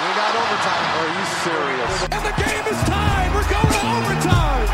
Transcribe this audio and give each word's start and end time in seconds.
We 0.00 0.10
got 0.18 0.34
overtime. 0.34 0.86
Are 0.98 1.10
you 1.14 1.24
serious? 1.46 2.02
And 2.10 2.22
the 2.26 2.34
game 2.42 2.66
is 2.66 2.80
tied. 2.90 3.30
We're 3.30 3.46
going 3.46 3.70
to 3.70 3.82
overtime. 3.94 4.66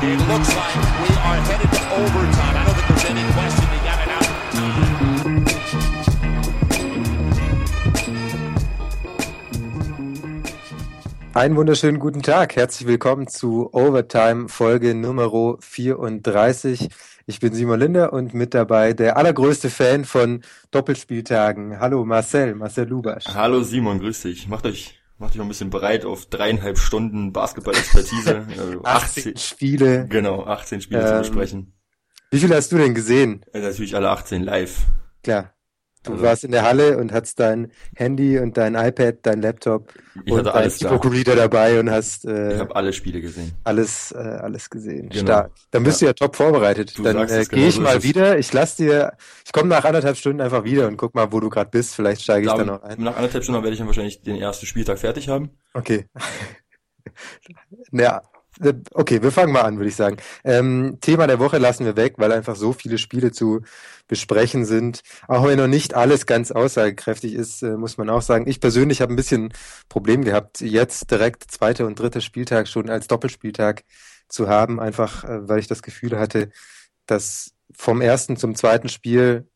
It 0.00 0.18
looks 0.30 0.54
like 0.54 0.76
we 1.02 1.10
are 1.26 1.38
headed 1.42 1.70
to 1.72 1.82
overtime. 1.98 2.71
Einen 11.34 11.56
wunderschönen 11.56 11.98
guten 11.98 12.22
Tag. 12.22 12.56
Herzlich 12.56 12.86
willkommen 12.86 13.26
zu 13.26 13.70
Overtime 13.72 14.48
Folge 14.48 14.94
Nummer 14.94 15.56
34. 15.60 16.88
Ich 17.26 17.40
bin 17.40 17.54
Simon 17.54 17.80
Linder 17.80 18.12
und 18.12 18.34
mit 18.34 18.52
dabei 18.52 18.92
der 18.92 19.16
allergrößte 19.16 19.70
Fan 19.70 20.04
von 20.04 20.42
Doppelspieltagen. 20.72 21.80
Hallo 21.80 22.04
Marcel, 22.04 22.54
Marcel 22.54 22.86
Lubasch. 22.86 23.24
Hallo 23.28 23.62
Simon, 23.62 23.98
grüß 24.00 24.22
dich. 24.22 24.46
Macht 24.48 24.66
euch, 24.66 25.00
macht 25.18 25.32
euch 25.32 25.38
mal 25.38 25.44
ein 25.44 25.48
bisschen 25.48 25.70
bereit 25.70 26.04
auf 26.04 26.26
dreieinhalb 26.26 26.78
Stunden 26.78 27.32
Basketball-Expertise. 27.32 28.46
Also 28.58 28.82
18 28.84 29.36
Spiele. 29.38 30.06
Genau, 30.08 30.44
18 30.44 30.82
Spiele 30.82 31.00
Ähm, 31.00 31.06
zu 31.08 31.18
besprechen. 31.30 31.72
Wie 32.30 32.38
viele 32.40 32.56
hast 32.56 32.70
du 32.72 32.76
denn 32.78 32.94
gesehen? 32.94 33.42
Äh, 33.54 33.60
Natürlich 33.60 33.96
alle 33.96 34.10
18 34.10 34.42
live. 34.42 34.86
Klar. 35.22 35.54
Du 36.04 36.12
Also- 36.12 36.24
warst 36.24 36.44
in 36.44 36.50
der 36.50 36.62
Halle 36.64 36.98
und 36.98 37.12
hattest 37.12 37.38
dein 37.38 37.70
Handy 37.94 38.38
und 38.38 38.56
dein 38.56 38.74
iPad, 38.74 39.18
dein 39.22 39.40
Laptop 39.40 39.92
Ich 40.24 40.32
und 40.32 40.44
dein 40.44 40.52
alles 40.54 40.78
da. 40.78 40.88
E-Book-Reader 40.88 41.36
dabei 41.36 41.78
und 41.78 41.90
hast 41.90 42.24
Ich 42.24 42.30
äh, 42.30 42.58
habe 42.58 42.74
alle 42.74 42.92
Spiele 42.92 43.20
gesehen. 43.20 43.52
alles, 43.64 44.10
äh, 44.12 44.18
alles 44.18 44.68
gesehen. 44.68 45.08
Genau. 45.10 45.22
Stark. 45.22 45.52
Dann 45.70 45.84
bist 45.84 46.02
du 46.02 46.06
ja 46.06 46.12
top 46.12 46.34
vorbereitet. 46.34 46.98
Du 46.98 47.02
Dann 47.04 47.16
äh, 47.28 47.44
gehe 47.48 47.68
ich 47.68 47.78
mal 47.78 48.02
wieder. 48.02 48.38
Ich 48.38 48.52
lass 48.52 48.74
dir, 48.76 49.12
ich 49.44 49.52
komme 49.52 49.68
nach 49.68 49.84
anderthalb 49.84 50.16
Stunden 50.16 50.40
einfach 50.40 50.64
wieder 50.64 50.88
und 50.88 50.96
guck 50.96 51.14
mal, 51.14 51.30
wo 51.32 51.38
du 51.38 51.48
gerade 51.48 51.70
bist. 51.70 51.94
Vielleicht 51.94 52.22
steige 52.22 52.46
ich 52.46 52.50
Da, 52.52 52.58
dann 52.58 52.66
noch 52.66 52.82
ein. 52.82 53.00
nach 53.00 53.16
anderthalb 53.16 53.44
Stunden 53.44 53.62
werde 53.62 53.72
ich 53.74 53.78
dann 53.78 53.86
wahrscheinlich 53.86 54.22
den 54.22 54.36
ersten 54.36 54.66
Spieltag 54.66 54.98
fertig 54.98 55.28
haben. 55.28 55.50
Okay. 55.74 56.06
Ja, 57.92 58.22
okay, 58.92 59.22
wir 59.22 59.32
fangen 59.32 59.52
mal 59.52 59.62
an, 59.62 59.76
würde 59.76 59.88
ich 59.88 59.96
sagen. 59.96 60.16
Ähm, 60.44 60.98
Thema 61.00 61.26
der 61.26 61.38
Woche 61.38 61.58
lassen 61.58 61.84
wir 61.84 61.96
weg, 61.96 62.14
weil 62.18 62.32
einfach 62.32 62.56
so 62.56 62.72
viele 62.72 62.98
Spiele 62.98 63.32
zu 63.32 63.62
besprechen 64.08 64.64
sind. 64.64 65.02
Auch 65.28 65.46
wenn 65.46 65.58
noch 65.58 65.68
nicht 65.68 65.94
alles 65.94 66.26
ganz 66.26 66.50
aussagekräftig 66.50 67.34
ist, 67.34 67.62
äh, 67.62 67.76
muss 67.76 67.96
man 67.98 68.10
auch 68.10 68.22
sagen. 68.22 68.46
Ich 68.46 68.60
persönlich 68.60 69.00
habe 69.00 69.12
ein 69.12 69.16
bisschen 69.16 69.52
Problem 69.88 70.24
gehabt, 70.24 70.60
jetzt 70.60 71.10
direkt 71.10 71.50
zweiter 71.50 71.86
und 71.86 71.98
dritter 71.98 72.20
Spieltag 72.20 72.68
schon 72.68 72.90
als 72.90 73.06
Doppelspieltag 73.06 73.84
zu 74.28 74.48
haben, 74.48 74.80
einfach 74.80 75.24
äh, 75.24 75.48
weil 75.48 75.58
ich 75.58 75.66
das 75.66 75.82
Gefühl 75.82 76.18
hatte, 76.18 76.50
dass 77.06 77.52
vom 77.74 78.00
ersten 78.00 78.36
zum 78.36 78.54
zweiten 78.54 78.88
Spiel 78.88 79.48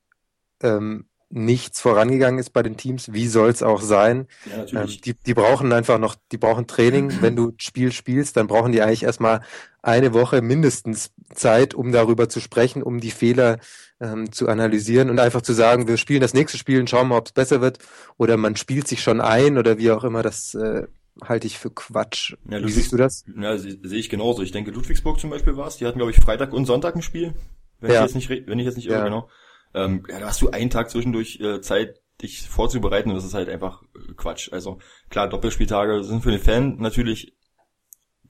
ähm, 0.63 1.09
nichts 1.29 1.81
vorangegangen 1.81 2.39
ist 2.39 2.53
bei 2.53 2.63
den 2.63 2.77
Teams. 2.77 3.13
Wie 3.13 3.27
soll 3.27 3.51
es 3.51 3.63
auch 3.63 3.81
sein? 3.83 4.29
Ja, 4.73 4.83
Ähm, 4.83 4.89
die, 5.05 5.15
die 5.15 5.35
brauchen 5.35 5.73
einfach 5.73 5.99
noch, 5.99 6.15
die 6.31 6.39
brauchen 6.39 6.67
Training. 6.67 7.21
Wenn 7.21 7.35
du 7.35 7.53
Spiel 7.59 7.91
spielst, 7.93 8.37
dann 8.37 8.47
brauchen 8.47 8.73
die 8.73 8.81
eigentlich 8.81 9.03
erstmal 9.03 9.41
eine 9.83 10.15
Woche 10.15 10.41
mindestens 10.41 11.11
Zeit, 11.35 11.75
um 11.75 11.91
darüber 11.93 12.29
zu 12.29 12.41
sprechen, 12.41 12.83
um 12.83 13.01
die 13.01 13.11
Fehler 13.11 13.59
ähm, 14.01 14.31
zu 14.31 14.49
analysieren 14.49 15.11
und 15.11 15.19
einfach 15.19 15.43
zu 15.43 15.53
sagen, 15.53 15.89
wir 15.89 15.97
spielen 15.97 16.21
das 16.21 16.35
nächste 16.35 16.59
Spiel 16.59 16.79
und 16.81 16.89
schauen 16.89 17.09
mal, 17.09 17.19
ob 17.19 17.27
es 17.27 17.33
besser 17.33 17.61
wird. 17.61 17.79
Oder 18.19 18.37
man 18.37 18.55
spielt 18.57 18.87
sich 18.87 19.03
schon 19.03 19.21
ein 19.21 19.59
oder 19.59 19.79
wie 19.79 19.91
auch 19.91 20.05
immer. 20.05 20.23
Das 20.23 20.55
äh, 20.55 20.87
halte 21.25 21.47
ich 21.49 21.59
für 21.59 21.71
Quatsch. 21.71 22.35
Ja, 22.49 22.59
wie 22.59 22.63
du 22.63 22.69
siehst 22.69 22.93
du 22.93 22.97
das? 22.97 23.25
Ja, 23.37 23.59
se- 23.59 23.79
sehe 23.83 23.99
ich 23.99 24.11
genauso. 24.11 24.43
Ich 24.43 24.53
denke, 24.53 24.71
Ludwigsburg 24.71 25.19
zum 25.19 25.31
Beispiel 25.31 25.57
war 25.57 25.67
es. 25.67 25.77
Die 25.79 25.87
hatten, 25.87 25.99
glaube 25.99 26.13
ich, 26.13 26.19
Freitag 26.19 26.53
und 26.53 26.67
Sonntag 26.67 26.95
ein 26.95 27.03
Spiel. 27.03 27.35
Wenn 27.81 27.91
Ja. 27.91 28.05
ich 28.05 28.15
jetzt 28.15 28.15
nicht, 28.15 28.47
wenn 28.47 28.59
ich 28.59 28.65
jetzt 28.67 28.77
nicht 28.77 28.87
irre, 28.87 28.99
Ja. 28.99 29.05
genau. 29.05 29.29
Ähm, 29.77 30.05
ja, 30.09 30.19
da 30.19 30.27
hast 30.27 30.41
du 30.41 30.51
einen 30.51 30.71
Tag 30.71 30.91
zwischendurch 30.91 31.39
äh, 31.41 31.61
Zeit, 31.61 32.01
dich 32.23 32.49
vorzubereiten 32.49 33.11
und 33.11 33.17
das 33.17 33.27
ist 33.27 33.35
halt 33.35 33.51
einfach 33.51 33.83
äh, 33.83 34.15
Quatsch. 34.15 34.51
Also 34.51 34.79
klar, 35.11 35.29
Doppelspieltage 35.29 36.03
sind 36.03 36.23
für 36.23 36.31
den 36.31 36.41
Fan 36.41 36.77
natürlich 36.79 37.37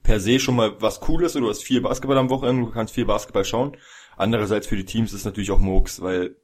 per 0.03 0.19
se 0.19 0.39
schon 0.39 0.57
mal 0.57 0.81
was 0.81 0.99
Cooles. 0.99 1.33
Du 1.33 1.49
hast 1.49 1.63
viel 1.63 1.81
Basketball 1.81 2.17
am 2.17 2.29
Wochenende, 2.29 2.65
du 2.65 2.71
kannst 2.71 2.93
viel 2.93 3.05
Basketball 3.05 3.45
schauen. 3.45 3.77
Andererseits 4.17 4.67
für 4.67 4.75
die 4.75 4.85
Teams 4.85 5.13
ist 5.13 5.19
es 5.19 5.25
natürlich 5.25 5.51
auch 5.51 5.59
Murks, 5.59 6.01
weil 6.01 6.35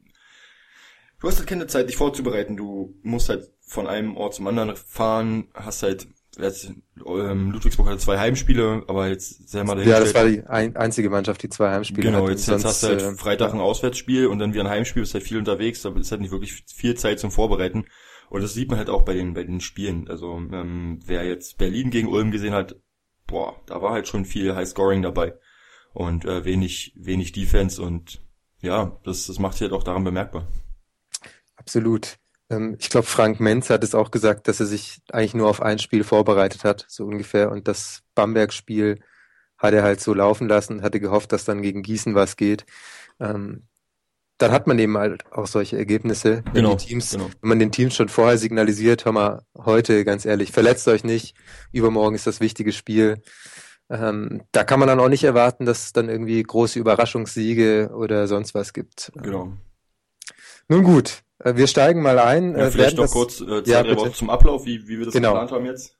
du 1.19 1.27
hast 1.27 1.39
halt 1.39 1.49
keine 1.49 1.67
Zeit, 1.67 1.89
dich 1.89 1.97
vorzubereiten. 1.97 2.55
Du 2.55 2.95
musst 3.03 3.27
halt 3.27 3.51
von 3.59 3.87
einem 3.87 4.15
Ort 4.15 4.35
zum 4.35 4.47
anderen 4.47 4.75
fahren, 4.77 5.49
hast 5.53 5.83
halt 5.83 6.07
jetzt, 6.39 6.71
ähm, 7.05 7.51
Ludwigsburg 7.51 7.87
hatte 7.87 7.97
zwei 7.99 8.17
Heimspiele, 8.19 8.83
aber 8.87 9.07
jetzt 9.07 9.49
sehr 9.49 9.63
mal 9.63 9.79
Ja, 9.85 9.99
das 9.99 10.13
war 10.13 10.25
die 10.25 10.43
ein, 10.43 10.75
einzige 10.75 11.09
Mannschaft, 11.09 11.43
die 11.43 11.49
zwei 11.49 11.71
Heimspiele 11.71 12.03
Genau, 12.11 12.23
hat. 12.23 12.31
jetzt, 12.31 12.47
und 12.47 12.55
jetzt 12.55 12.65
hast 12.65 12.83
du 12.83 12.87
halt 12.87 13.01
äh, 13.01 13.13
Freitag 13.15 13.53
ein 13.53 13.59
Auswärtsspiel 13.59 14.27
und 14.27 14.39
dann 14.39 14.53
wieder 14.53 14.63
ein 14.63 14.69
Heimspiel, 14.69 15.01
bist 15.01 15.13
halt 15.13 15.23
viel 15.23 15.37
unterwegs, 15.37 15.81
da 15.81 15.89
ist 15.95 16.11
halt 16.11 16.21
nicht 16.21 16.31
wirklich 16.31 16.63
viel 16.65 16.95
Zeit 16.95 17.19
zum 17.19 17.31
Vorbereiten. 17.31 17.85
Und 18.29 18.41
das 18.41 18.53
sieht 18.53 18.69
man 18.69 18.79
halt 18.79 18.89
auch 18.89 19.03
bei 19.03 19.13
den, 19.13 19.33
bei 19.35 19.43
den 19.43 19.61
Spielen. 19.61 20.07
Also, 20.09 20.37
ähm, 20.37 20.99
wer 21.05 21.23
jetzt 21.23 21.57
Berlin 21.59 21.91
gegen 21.91 22.07
Ulm 22.07 22.31
gesehen 22.31 22.53
hat, 22.53 22.75
boah, 23.27 23.61
da 23.67 23.81
war 23.81 23.91
halt 23.91 24.07
schon 24.07 24.25
viel 24.25 24.55
High 24.55 24.67
Scoring 24.67 25.03
dabei. 25.03 25.35
Und 25.93 26.25
äh, 26.25 26.43
wenig, 26.43 26.93
wenig 26.95 27.33
Defense 27.33 27.79
und 27.79 28.23
ja, 28.61 28.99
das, 29.03 29.27
das 29.27 29.37
macht 29.37 29.53
sich 29.53 29.61
halt 29.63 29.73
auch 29.73 29.83
daran 29.83 30.03
bemerkbar. 30.03 30.47
Absolut. 31.55 32.17
Ähm, 32.49 32.75
Ich 32.79 32.89
glaube, 32.89 33.07
Frank 33.07 33.39
Menz 33.39 33.69
hat 33.69 33.83
es 33.83 33.95
auch 33.95 34.11
gesagt, 34.11 34.47
dass 34.47 34.59
er 34.59 34.65
sich 34.65 35.01
eigentlich 35.11 35.33
nur 35.35 35.49
auf 35.49 35.61
ein 35.61 35.79
Spiel 35.79 36.03
vorbereitet 36.03 36.63
hat, 36.63 36.85
so 36.89 37.05
ungefähr. 37.05 37.51
Und 37.51 37.67
das 37.67 38.03
Bamberg-Spiel 38.15 38.99
hat 39.57 39.73
er 39.73 39.83
halt 39.83 40.01
so 40.01 40.13
laufen 40.13 40.47
lassen, 40.49 40.81
hatte 40.83 40.99
gehofft, 40.99 41.31
dass 41.31 41.45
dann 41.45 41.61
gegen 41.61 41.83
Gießen 41.83 42.15
was 42.15 42.35
geht. 42.37 42.65
Ähm, 43.19 43.67
Dann 44.39 44.51
hat 44.51 44.67
man 44.67 44.79
eben 44.79 44.97
halt 44.97 45.31
auch 45.31 45.47
solche 45.47 45.77
Ergebnisse, 45.77 46.43
wenn 46.53 46.53
Genau, 46.53 46.75
Teams, 46.75 47.11
genau. 47.11 47.29
wenn 47.41 47.49
man 47.49 47.59
den 47.59 47.71
Teams 47.71 47.95
schon 47.95 48.09
vorher 48.09 48.37
signalisiert, 48.37 49.05
hör 49.05 49.11
mal, 49.13 49.45
heute, 49.57 50.03
ganz 50.05 50.25
ehrlich, 50.25 50.51
verletzt 50.51 50.87
euch 50.89 51.03
nicht, 51.03 51.35
übermorgen 51.71 52.15
ist 52.15 52.27
das 52.27 52.39
wichtige 52.41 52.73
Spiel. 52.73 53.21
Ähm, 53.89 54.43
da 54.51 54.63
kann 54.63 54.79
man 54.79 54.87
dann 54.87 54.99
auch 54.99 55.09
nicht 55.09 55.23
erwarten, 55.23 55.65
dass 55.65 55.85
es 55.85 55.93
dann 55.93 56.09
irgendwie 56.09 56.41
große 56.43 56.79
Überraschungssiege 56.79 57.91
oder 57.95 58.27
sonst 58.27 58.53
was 58.55 58.73
gibt. 58.73 59.11
Genau. 59.15 59.53
Nun 60.69 60.83
gut, 60.83 61.23
wir 61.43 61.67
steigen 61.67 62.01
mal 62.01 62.19
ein. 62.19 62.51
Ja, 62.55 62.67
äh, 62.67 62.71
vielleicht 62.71 62.97
noch 62.97 63.03
das- 63.05 63.11
kurz 63.11 63.41
äh, 63.41 63.63
zwei, 63.63 63.71
Ja, 63.71 63.81
drei 63.83 63.89
bitte. 63.89 63.97
Worte 64.01 64.13
zum 64.13 64.29
Ablauf, 64.29 64.65
wie, 64.65 64.87
wie 64.87 64.97
wir 64.99 65.05
das 65.05 65.13
Genau. 65.13 65.29
geplant 65.31 65.51
haben 65.51 65.65
jetzt. 65.65 65.97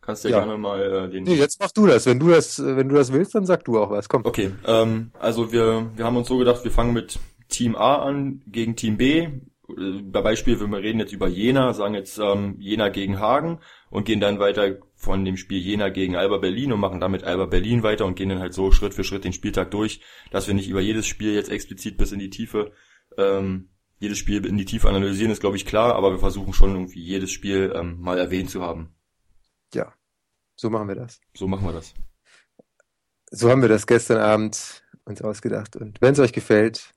Kannst 0.00 0.24
du 0.24 0.28
ja, 0.30 0.38
Ja. 0.38 0.44
gerne 0.44 0.58
mal 0.58 0.80
äh, 0.80 1.10
den 1.10 1.24
Nee, 1.24 1.34
jetzt 1.34 1.60
mach 1.60 1.70
du 1.70 1.86
das. 1.86 2.06
Wenn 2.06 2.18
du 2.18 2.28
das, 2.30 2.58
äh, 2.58 2.76
wenn 2.76 2.88
du 2.88 2.94
das 2.94 3.12
willst, 3.12 3.34
dann 3.34 3.44
sag 3.44 3.64
du 3.64 3.78
auch 3.78 3.90
was. 3.90 4.08
Komm. 4.08 4.24
Okay, 4.24 4.52
ähm, 4.66 5.10
also 5.18 5.52
wir, 5.52 5.90
wir 5.96 6.04
haben 6.04 6.16
uns 6.16 6.28
so 6.28 6.38
gedacht, 6.38 6.64
wir 6.64 6.70
fangen 6.70 6.94
mit 6.94 7.18
Team 7.48 7.76
A 7.76 7.96
an 7.96 8.42
gegen 8.46 8.74
Team 8.76 8.96
B. 8.96 9.18
Äh, 9.20 9.32
Bei 10.02 10.22
Beispiel, 10.22 10.58
wir 10.58 10.78
reden 10.78 10.98
jetzt 10.98 11.12
über 11.12 11.28
Jena, 11.28 11.74
sagen 11.74 11.92
jetzt 11.94 12.18
ähm, 12.18 12.56
Jena 12.58 12.88
gegen 12.88 13.20
Hagen 13.20 13.58
und 13.90 14.04
gehen 14.06 14.20
dann 14.20 14.38
weiter 14.38 14.76
von 14.94 15.26
dem 15.26 15.36
Spiel 15.36 15.58
Jena 15.58 15.90
gegen 15.90 16.16
Alba 16.16 16.38
Berlin 16.38 16.72
und 16.72 16.80
machen 16.80 17.00
damit 17.00 17.24
Alba 17.24 17.44
Berlin 17.44 17.82
weiter 17.82 18.06
und 18.06 18.14
gehen 18.16 18.30
dann 18.30 18.40
halt 18.40 18.54
so 18.54 18.70
Schritt 18.72 18.94
für 18.94 19.04
Schritt 19.04 19.24
den 19.24 19.34
Spieltag 19.34 19.70
durch, 19.72 20.00
dass 20.30 20.46
wir 20.46 20.54
nicht 20.54 20.68
über 20.70 20.80
jedes 20.80 21.06
Spiel 21.06 21.34
jetzt 21.34 21.50
explizit 21.50 21.98
bis 21.98 22.12
in 22.12 22.18
die 22.18 22.30
Tiefe, 22.30 22.72
ähm, 23.18 23.68
jedes 23.98 24.18
Spiel 24.18 24.44
in 24.46 24.56
die 24.56 24.64
Tiefe 24.64 24.88
analysieren, 24.88 25.30
ist 25.32 25.40
glaube 25.40 25.56
ich 25.56 25.66
klar, 25.66 25.94
aber 25.94 26.12
wir 26.12 26.18
versuchen 26.18 26.52
schon 26.52 26.72
irgendwie 26.72 27.02
jedes 27.02 27.30
Spiel 27.30 27.72
ähm, 27.74 28.00
mal 28.00 28.18
erwähnt 28.18 28.50
zu 28.50 28.62
haben. 28.62 28.94
Ja, 29.74 29.92
so 30.56 30.70
machen 30.70 30.88
wir 30.88 30.94
das. 30.94 31.20
So 31.34 31.46
machen 31.46 31.66
wir 31.66 31.72
das. 31.72 31.94
So 33.30 33.50
haben 33.50 33.62
wir 33.62 33.68
das 33.68 33.86
gestern 33.86 34.18
Abend 34.18 34.82
uns 35.04 35.22
ausgedacht. 35.22 35.76
Und 35.76 36.00
wenn 36.00 36.12
es 36.14 36.18
euch 36.18 36.32
gefällt, 36.32 36.92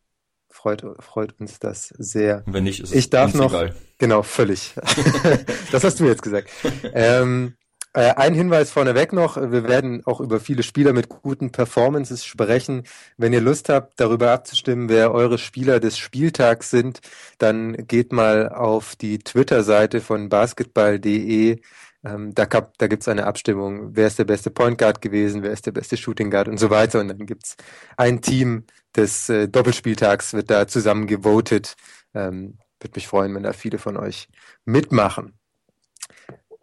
freut, 0.49 0.83
freut 0.99 1.39
uns 1.39 1.59
das 1.59 1.87
sehr. 1.97 2.43
Und 2.45 2.53
wenn 2.53 2.63
nicht, 2.63 2.79
ist 2.79 2.91
es 2.91 2.95
Ich 2.95 3.09
darf 3.09 3.33
noch, 3.33 3.51
egal. 3.51 3.75
genau, 3.97 4.23
völlig. 4.23 4.73
das 5.71 5.83
hast 5.83 5.99
du 5.99 6.05
jetzt 6.05 6.21
gesagt. 6.21 6.49
Ähm, 6.93 7.55
äh, 7.93 8.13
ein 8.15 8.33
Hinweis 8.33 8.71
vorneweg 8.71 9.11
noch, 9.11 9.35
wir 9.35 9.63
werden 9.65 10.05
auch 10.05 10.21
über 10.21 10.39
viele 10.39 10.63
Spieler 10.63 10.93
mit 10.93 11.09
guten 11.09 11.51
Performances 11.51 12.25
sprechen. 12.25 12.83
Wenn 13.17 13.33
ihr 13.33 13.41
Lust 13.41 13.67
habt, 13.67 13.99
darüber 13.99 14.31
abzustimmen, 14.31 14.87
wer 14.87 15.13
eure 15.13 15.37
Spieler 15.37 15.79
des 15.81 15.97
Spieltags 15.97 16.69
sind, 16.69 17.01
dann 17.37 17.73
geht 17.87 18.13
mal 18.13 18.49
auf 18.49 18.95
die 18.95 19.19
Twitter-Seite 19.19 19.99
von 19.99 20.29
basketball.de. 20.29 21.59
Ähm, 22.03 22.33
da 22.33 22.45
gab, 22.45 22.77
da 22.77 22.87
gibt's 22.87 23.07
eine 23.07 23.25
Abstimmung, 23.27 23.95
wer 23.95 24.07
ist 24.07 24.19
der 24.19 24.25
beste 24.25 24.51
Point 24.51 24.77
Guard 24.77 25.01
gewesen, 25.01 25.43
wer 25.43 25.51
ist 25.51 25.65
der 25.65 25.71
beste 25.71 25.97
Shooting 25.97 26.31
Guard 26.31 26.47
und 26.47 26.57
so 26.59 26.69
weiter. 26.69 26.99
Und 27.01 27.09
dann 27.09 27.25
gibt's 27.25 27.57
ein 27.97 28.21
Team 28.21 28.65
des 28.95 29.29
äh, 29.29 29.47
Doppelspieltags, 29.49 30.33
wird 30.33 30.49
da 30.49 30.67
zusammen 30.67 31.07
gewotet. 31.07 31.75
Ähm, 32.13 32.57
Würde 32.79 32.93
mich 32.95 33.07
freuen, 33.07 33.35
wenn 33.35 33.43
da 33.43 33.53
viele 33.53 33.77
von 33.77 33.97
euch 33.97 34.29
mitmachen. 34.65 35.40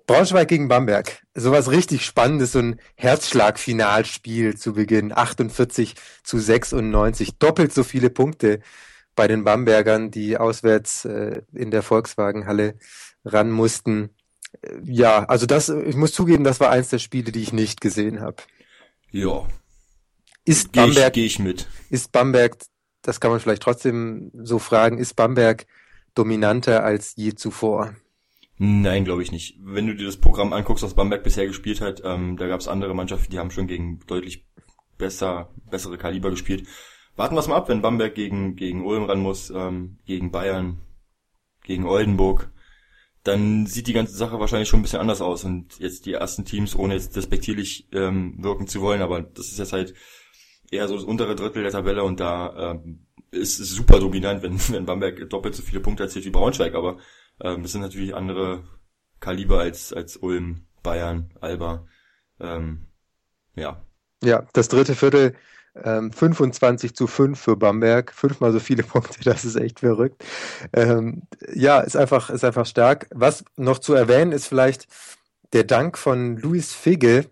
Braunschweig 0.09 0.49
gegen 0.49 0.69
Bamberg. 0.69 1.23
Sowas 1.35 1.71
richtig 1.71 2.05
Spannendes, 2.07 2.53
so 2.53 2.61
ein 2.61 2.81
Herzschlag-Finalspiel 2.97 4.57
zu 4.57 4.73
Beginn. 4.73 5.13
48 5.17 5.95
zu 6.25 6.39
96. 6.39 7.39
Doppelt 7.39 7.75
so 7.75 7.85
viele 7.85 8.11
Punkte 8.11 8.61
bei 9.15 9.29
den 9.29 9.45
Bambergern, 9.45 10.11
die 10.11 10.39
auswärts 10.39 11.05
äh, 11.05 11.43
in 11.53 11.71
der 11.71 11.83
Volkswagenhalle 11.83 12.79
ran 13.25 13.51
mussten. 13.51 14.11
Äh, 14.63 14.79
Ja, 14.83 15.25
also 15.27 15.47
das, 15.47 15.69
ich 15.69 15.97
muss 15.97 16.13
zugeben, 16.13 16.43
das 16.45 16.59
war 16.61 16.71
eins 16.71 16.89
der 16.89 16.99
Spiele, 17.01 17.31
die 17.33 17.43
ich 17.43 17.53
nicht 17.53 17.81
gesehen 17.83 18.21
habe. 18.21 18.43
Ja, 19.11 19.47
Ist 20.45 20.73
gehe 20.73 20.89
ich, 20.89 20.95
Bamberg, 20.95 21.13
geh 21.13 21.27
ich 21.27 21.39
mit. 21.39 21.69
ist 21.91 22.13
Bamberg, 22.13 22.57
das 23.03 23.21
kann 23.21 23.31
man 23.31 23.41
vielleicht 23.41 23.63
trotzdem 23.63 24.31
so 24.35 24.59
fragen, 24.59 24.99
ist 24.99 25.17
Bamberg 25.17 25.67
dominanter 26.15 26.85
als 26.85 27.15
je 27.17 27.35
zuvor? 27.35 27.95
Nein, 28.59 29.05
glaube 29.05 29.23
ich 29.23 29.31
nicht. 29.31 29.57
Wenn 29.63 29.87
du 29.87 29.95
dir 29.95 30.07
das 30.07 30.17
Programm 30.17 30.53
anguckst, 30.53 30.83
was 30.83 30.95
Bamberg 30.95 31.23
bisher 31.23 31.47
gespielt 31.47 31.81
hat, 31.81 32.03
ähm, 32.05 32.37
da 32.37 32.49
gab 32.49 32.61
es 32.61 32.67
andere 32.67 32.95
Mannschaften, 32.95 33.31
die 33.31 33.39
haben 33.39 33.53
schon 33.53 33.69
gegen 33.69 34.01
deutlich 34.07 34.47
besser, 34.99 35.55
bessere 35.71 35.97
Kaliber 35.97 36.31
gespielt. 36.31 36.67
Warten 37.15 37.37
wir 37.37 37.41
es 37.41 37.47
mal 37.47 37.57
ab, 37.57 37.69
wenn 37.69 37.83
Bamberg 37.83 38.15
gegen, 38.15 38.57
gegen 38.57 38.85
Ulm 38.85 39.05
ran 39.05 39.21
muss, 39.21 39.51
ähm, 39.51 39.99
gegen 40.07 40.33
Bayern, 40.33 40.81
gegen 41.63 41.87
Oldenburg, 41.87 42.51
dann 43.23 43.67
sieht 43.67 43.87
die 43.87 43.93
ganze 43.93 44.17
Sache 44.17 44.41
wahrscheinlich 44.41 44.69
schon 44.69 44.81
ein 44.81 44.83
bisschen 44.83 45.01
anders 45.01 45.21
aus. 45.21 45.45
Und 45.45 45.79
jetzt 45.79 46.07
die 46.07 46.15
ersten 46.15 46.45
Teams, 46.45 46.75
ohne 46.75 46.95
jetzt 46.95 47.15
despektierlich 47.15 47.89
ähm, 47.93 48.43
wirken 48.43 48.67
zu 48.67 48.81
wollen, 48.81 49.03
aber 49.03 49.23
das 49.23 49.49
ist 49.49 49.59
jetzt 49.59 49.73
halt 49.73 49.95
eher 50.71 50.89
so 50.89 50.97
das 50.97 51.05
untere 51.05 51.37
Drittel 51.37 51.63
der 51.63 51.73
Tabelle 51.73 52.03
und 52.03 52.21
da 52.21 52.73
ähm, 52.73 53.07
ist 53.31 53.61
es 53.61 53.71
super 53.71 54.01
dominant, 54.01 54.43
wenn, 54.43 54.59
wenn 54.71 54.87
Bamberg 54.87 55.31
doppelt 55.31 55.55
so 55.55 55.63
viele 55.63 55.81
Punkte 55.81 56.05
erzielt 56.05 56.25
wie 56.25 56.31
Braunschweig, 56.31 56.75
aber 56.75 56.99
ähm, 57.43 57.63
das 57.63 57.73
sind 57.73 57.81
natürlich 57.81 58.15
andere 58.15 58.65
Kaliber 59.21 59.61
als, 59.61 59.93
als 59.93 60.17
Ulm, 60.17 60.67
Bayern, 60.83 61.31
Alba. 61.41 61.87
Ähm, 62.41 62.87
ja. 63.55 63.83
Ja, 64.23 64.47
das 64.53 64.69
dritte 64.69 64.95
Viertel 64.95 65.35
ähm, 65.85 66.13
25 66.13 66.95
zu 66.95 67.07
5 67.07 67.39
für 67.39 67.57
Bamberg, 67.57 68.13
fünfmal 68.13 68.53
so 68.53 68.61
viele 68.61 68.83
Punkte, 68.85 69.21
das 69.25 69.45
ist 69.45 69.57
echt 69.57 69.81
verrückt. 69.81 70.25
Ähm, 70.73 71.23
ja, 71.55 71.81
ist 71.81 71.97
einfach, 71.97 72.31
ist 72.31 72.45
einfach 72.45 72.67
stark. 72.67 73.07
Was 73.13 73.45
noch 73.57 73.79
zu 73.79 73.95
erwähnen 73.95 74.33
ist 74.33 74.47
vielleicht 74.47 74.87
der 75.53 75.65
Dank 75.65 75.99
von 75.99 76.37
Luis 76.37 76.73
Figge, 76.73 77.27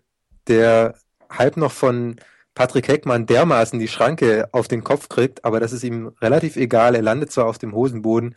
der 0.49 0.95
halb 1.29 1.57
noch 1.57 1.73
von 1.73 2.17
Patrick 2.55 2.89
Heckmann 2.89 3.27
dermaßen 3.27 3.79
die 3.79 3.89
Schranke 3.89 4.49
auf 4.53 4.67
den 4.67 4.83
Kopf 4.83 5.11
kriegt, 5.11 5.45
aber 5.45 5.61
das 5.61 5.73
ist 5.73 5.85
ihm 5.85 6.13
relativ 6.23 6.57
egal. 6.57 6.95
Er 6.95 7.03
landet 7.03 7.31
zwar 7.31 7.47
auf 7.47 7.59
dem 7.59 7.75
Hosenboden, 7.75 8.35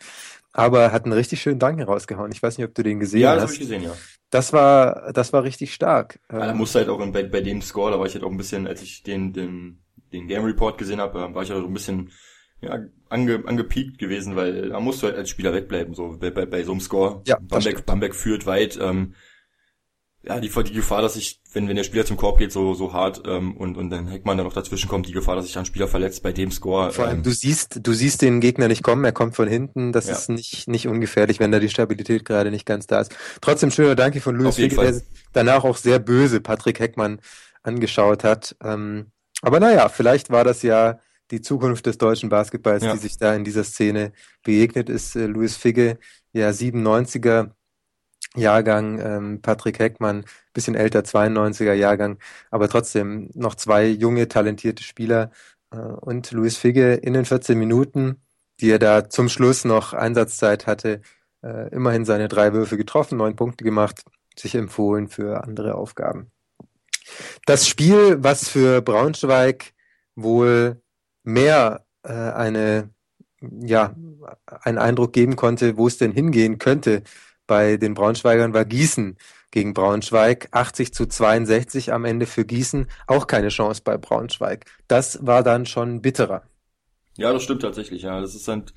aber 0.52 0.92
hat 0.92 1.04
einen 1.04 1.12
richtig 1.12 1.40
schönen 1.40 1.58
Dank 1.58 1.78
herausgehauen. 1.78 2.32
Ich 2.32 2.42
weiß 2.42 2.58
nicht, 2.58 2.66
ob 2.66 2.74
du 2.74 2.82
den 2.82 3.00
gesehen 3.00 3.20
ja, 3.20 3.30
hast. 3.30 3.36
Ja, 3.36 3.40
das 3.40 3.50
habe 3.50 3.54
ich 3.54 3.60
gesehen, 3.60 3.82
ja. 3.82 3.96
Das 4.30 4.52
war, 4.52 5.12
das 5.12 5.32
war 5.32 5.42
richtig 5.42 5.74
stark. 5.74 6.20
Ja, 6.30 6.46
er 6.46 6.54
musste 6.54 6.80
halt 6.80 6.88
auch 6.88 7.04
bei, 7.10 7.24
bei 7.24 7.40
dem 7.40 7.62
Score, 7.62 7.90
da 7.90 7.98
war 7.98 8.06
ich 8.06 8.14
halt 8.14 8.24
auch 8.24 8.30
ein 8.30 8.36
bisschen, 8.36 8.66
als 8.66 8.80
ich 8.82 9.02
den, 9.02 9.32
den, 9.32 9.82
den 10.12 10.28
Game 10.28 10.44
Report 10.44 10.78
gesehen 10.78 11.00
habe, 11.00 11.34
war 11.34 11.42
ich 11.42 11.50
halt 11.50 11.62
auch 11.62 11.66
ein 11.66 11.74
bisschen 11.74 12.10
ja, 12.60 12.78
ange, 13.08 13.42
angepiekt 13.46 13.98
gewesen, 13.98 14.36
weil 14.36 14.68
da 14.68 14.80
musst 14.80 15.02
du 15.02 15.06
halt 15.06 15.16
als 15.16 15.30
Spieler 15.30 15.52
wegbleiben, 15.52 15.94
so 15.94 16.16
bei, 16.18 16.30
bei, 16.30 16.46
bei 16.46 16.62
so 16.62 16.72
einem 16.72 16.80
Score. 16.80 17.22
Ja, 17.26 17.38
Bamberg, 17.40 17.86
Bamberg 17.86 18.14
führt 18.14 18.46
weit, 18.46 18.78
ähm, 18.80 19.14
ja, 20.22 20.38
die, 20.38 20.48
die 20.50 20.72
Gefahr, 20.74 21.00
dass 21.00 21.16
ich, 21.16 21.40
wenn, 21.52 21.66
wenn 21.68 21.76
der 21.76 21.84
Spieler 21.84 22.04
zum 22.04 22.16
Korb 22.18 22.38
geht, 22.38 22.52
so, 22.52 22.74
so 22.74 22.92
hart 22.92 23.22
ähm, 23.26 23.56
und, 23.56 23.76
und 23.78 23.88
dann 23.88 24.06
Heckmann 24.06 24.36
dann 24.36 24.46
noch 24.46 24.52
dazwischen 24.52 24.88
kommt, 24.88 25.06
die 25.06 25.12
Gefahr, 25.12 25.36
dass 25.36 25.46
sich 25.46 25.56
ein 25.56 25.64
Spieler 25.64 25.88
verletzt 25.88 26.22
bei 26.22 26.32
dem 26.32 26.50
Score. 26.50 26.92
Vor 26.92 27.06
allem, 27.06 27.18
ähm, 27.18 27.22
du 27.22 27.30
siehst, 27.30 27.80
du 27.86 27.92
siehst 27.94 28.20
den 28.20 28.40
Gegner 28.40 28.68
nicht 28.68 28.82
kommen, 28.82 29.04
er 29.04 29.12
kommt 29.12 29.34
von 29.34 29.48
hinten, 29.48 29.92
das 29.92 30.06
Ja. 30.08 30.12
ist 30.12 30.28
nicht, 30.28 30.68
nicht 30.68 30.86
ungefährlich, 30.88 31.40
wenn 31.40 31.52
da 31.52 31.58
die 31.58 31.70
Stabilität 31.70 32.24
gerade 32.26 32.50
nicht 32.50 32.66
ganz 32.66 32.86
da 32.86 33.00
ist. 33.00 33.16
Trotzdem 33.40 33.70
schöner 33.70 33.94
Danke 33.94 34.20
von 34.20 34.36
Luis 34.36 34.56
Figge, 34.56 34.76
der 34.76 35.00
danach 35.32 35.64
auch 35.64 35.78
sehr 35.78 35.98
böse 35.98 36.40
Patrick 36.40 36.80
Heckmann 36.80 37.20
angeschaut 37.62 38.22
hat. 38.22 38.56
Ähm, 38.62 39.12
aber 39.42 39.58
naja, 39.60 39.88
vielleicht 39.88 40.30
war 40.30 40.44
das 40.44 40.62
ja 40.62 40.98
die 41.30 41.40
Zukunft 41.40 41.86
des 41.86 41.96
deutschen 41.98 42.28
Basketballs, 42.28 42.82
Ja. 42.84 42.92
die 42.92 42.98
sich 42.98 43.16
da 43.16 43.34
in 43.34 43.44
dieser 43.44 43.64
Szene 43.64 44.12
begegnet 44.42 44.88
ist. 44.90 45.16
Äh, 45.16 45.26
Luis 45.26 45.56
Figge, 45.56 45.98
ja, 46.32 46.50
97er 46.52 47.52
Jahrgang, 48.36 49.00
ähm, 49.00 49.42
Patrick 49.42 49.78
Heckmann, 49.78 50.24
bisschen 50.52 50.74
älter, 50.74 51.00
92er 51.00 51.72
Jahrgang, 51.72 52.18
aber 52.50 52.68
trotzdem 52.68 53.30
noch 53.34 53.54
zwei 53.56 53.86
junge, 53.86 54.28
talentierte 54.28 54.82
Spieler. 54.82 55.30
Äh, 55.72 55.78
und 55.78 56.30
Luis 56.32 56.56
Figge 56.56 56.94
in 56.94 57.14
den 57.14 57.24
14 57.24 57.58
Minuten, 57.58 58.20
die 58.60 58.70
er 58.70 58.78
da 58.78 59.08
zum 59.08 59.28
Schluss 59.28 59.64
noch 59.64 59.92
Einsatzzeit 59.92 60.66
hatte, 60.66 61.00
äh, 61.42 61.68
immerhin 61.70 62.04
seine 62.04 62.28
drei 62.28 62.52
Würfe 62.52 62.76
getroffen, 62.76 63.18
neun 63.18 63.36
Punkte 63.36 63.64
gemacht, 63.64 64.04
sich 64.36 64.54
empfohlen 64.54 65.08
für 65.08 65.44
andere 65.44 65.74
Aufgaben. 65.74 66.30
Das 67.46 67.66
Spiel, 67.66 68.22
was 68.22 68.48
für 68.48 68.82
Braunschweig 68.82 69.72
wohl 70.14 70.80
mehr 71.24 71.84
äh, 72.04 72.12
eine, 72.12 72.90
ja, 73.40 73.94
einen 74.46 74.78
Eindruck 74.78 75.12
geben 75.12 75.34
konnte, 75.34 75.76
wo 75.76 75.88
es 75.88 75.98
denn 75.98 76.12
hingehen 76.12 76.58
könnte 76.58 77.02
bei 77.50 77.78
den 77.78 77.94
Braunschweigern, 77.94 78.54
war 78.54 78.64
Gießen 78.64 79.16
gegen 79.50 79.74
Braunschweig. 79.74 80.46
80 80.52 80.94
zu 80.94 81.06
62 81.06 81.92
am 81.92 82.04
Ende 82.04 82.26
für 82.26 82.44
Gießen. 82.44 82.86
Auch 83.08 83.26
keine 83.26 83.48
Chance 83.48 83.82
bei 83.84 83.98
Braunschweig. 83.98 84.66
Das 84.86 85.18
war 85.26 85.42
dann 85.42 85.66
schon 85.66 86.00
bitterer. 86.00 86.44
Ja, 87.16 87.32
das 87.32 87.42
stimmt 87.42 87.62
tatsächlich, 87.62 88.02
ja. 88.02 88.20
Das 88.20 88.36
ist 88.36 88.46
halt 88.46 88.72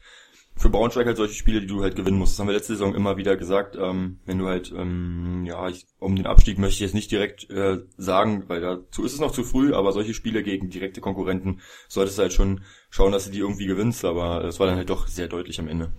für 0.56 0.72
Braunschweig 0.72 1.06
halt 1.06 1.18
solche 1.18 1.36
Spiele, 1.36 1.62
die 1.62 1.68
du 1.68 1.84
halt 1.84 1.96
gewinnen 1.96 2.18
musst. 2.18 2.34
Das 2.34 2.40
haben 2.40 2.48
wir 2.48 2.56
letzte 2.56 2.74
Saison 2.74 2.96
immer 2.96 3.16
wieder 3.16 3.38
gesagt. 3.38 3.78
Ähm, 3.80 4.22
wenn 4.26 4.40
du 4.40 4.48
halt, 4.48 4.74
ähm, 4.76 5.44
ja, 5.46 5.70
ich, 5.70 5.86
um 6.00 6.16
den 6.16 6.26
Abstieg 6.26 6.58
möchte 6.58 6.74
ich 6.74 6.80
jetzt 6.80 6.96
nicht 6.96 7.12
direkt 7.12 7.52
äh, 7.52 7.84
sagen, 7.98 8.46
weil 8.48 8.62
dazu 8.62 9.04
ist 9.04 9.14
es 9.14 9.20
noch 9.20 9.34
zu 9.34 9.44
früh, 9.44 9.76
aber 9.76 9.92
solche 9.92 10.16
Spiele 10.16 10.42
gegen 10.42 10.72
direkte 10.72 11.00
Konkurrenten 11.00 11.62
solltest 11.88 12.18
du 12.18 12.24
halt 12.24 12.34
schon 12.34 12.62
schauen, 12.90 13.12
dass 13.12 13.26
du 13.26 13.30
die 13.30 13.40
irgendwie 13.40 13.68
gewinnst, 13.68 14.04
aber 14.04 14.44
es 14.46 14.60
war 14.60 14.66
dann 14.66 14.78
halt 14.78 14.90
doch 14.90 15.08
sehr 15.08 15.28
deutlich 15.28 15.60
am 15.60 15.68
Ende. 15.68 15.94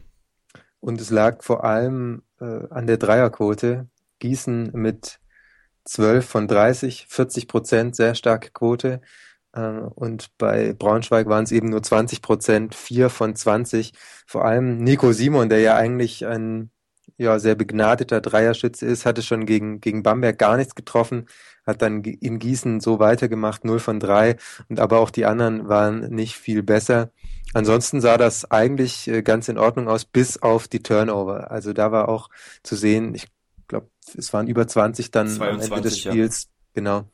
Und 0.80 1.00
es 1.00 1.10
lag 1.10 1.44
vor 1.44 1.62
allem 1.62 2.24
äh, 2.40 2.68
an 2.70 2.86
der 2.86 2.96
Dreierquote. 2.96 3.88
Gießen 4.18 4.70
mit 4.72 5.20
12 5.84 6.24
von 6.26 6.48
30, 6.48 7.06
40 7.08 7.48
Prozent, 7.48 7.96
sehr 7.96 8.14
starke 8.14 8.50
Quote. 8.52 9.00
Äh, 9.52 9.60
und 9.60 10.36
bei 10.38 10.72
Braunschweig 10.72 11.26
waren 11.28 11.44
es 11.44 11.52
eben 11.52 11.70
nur 11.70 11.82
20 11.82 12.22
Prozent, 12.22 12.74
4 12.74 13.10
von 13.10 13.36
20. 13.36 13.92
Vor 14.26 14.44
allem 14.44 14.78
Nico 14.78 15.12
Simon, 15.12 15.48
der 15.48 15.60
ja 15.60 15.76
eigentlich 15.76 16.26
ein 16.26 16.70
ja, 17.16 17.38
sehr 17.38 17.54
begnadeter 17.54 18.20
Dreierschütze 18.20 18.86
ist, 18.86 19.06
hatte 19.06 19.22
schon 19.22 19.46
gegen, 19.46 19.80
gegen 19.80 20.02
Bamberg 20.02 20.38
gar 20.38 20.56
nichts 20.56 20.74
getroffen, 20.74 21.26
hat 21.66 21.82
dann 21.82 22.02
in 22.02 22.38
Gießen 22.38 22.80
so 22.80 22.98
weitergemacht, 22.98 23.64
0 23.64 23.78
von 23.78 24.00
3. 24.00 24.36
Und 24.68 24.80
aber 24.80 24.98
auch 24.98 25.10
die 25.10 25.24
anderen 25.24 25.68
waren 25.68 26.10
nicht 26.10 26.36
viel 26.36 26.62
besser. 26.62 27.10
Ansonsten 27.52 28.00
sah 28.00 28.16
das 28.16 28.50
eigentlich 28.50 29.06
äh, 29.08 29.22
ganz 29.22 29.48
in 29.48 29.58
Ordnung 29.58 29.88
aus, 29.88 30.04
bis 30.04 30.42
auf 30.42 30.66
die 30.68 30.82
Turnover. 30.82 31.50
Also 31.50 31.72
da 31.72 31.92
war 31.92 32.08
auch 32.08 32.30
zu 32.62 32.74
sehen, 32.74 33.14
ich 33.14 33.28
glaube, 33.68 33.88
es 34.16 34.32
waren 34.32 34.48
über 34.48 34.66
20 34.66 35.10
dann 35.10 35.28
am 35.40 35.60
Ende 35.60 35.60
des 35.60 35.68
22, 35.68 36.04
ja. 36.04 36.10
Spiels. 36.12 36.48
Genau. 36.74 37.04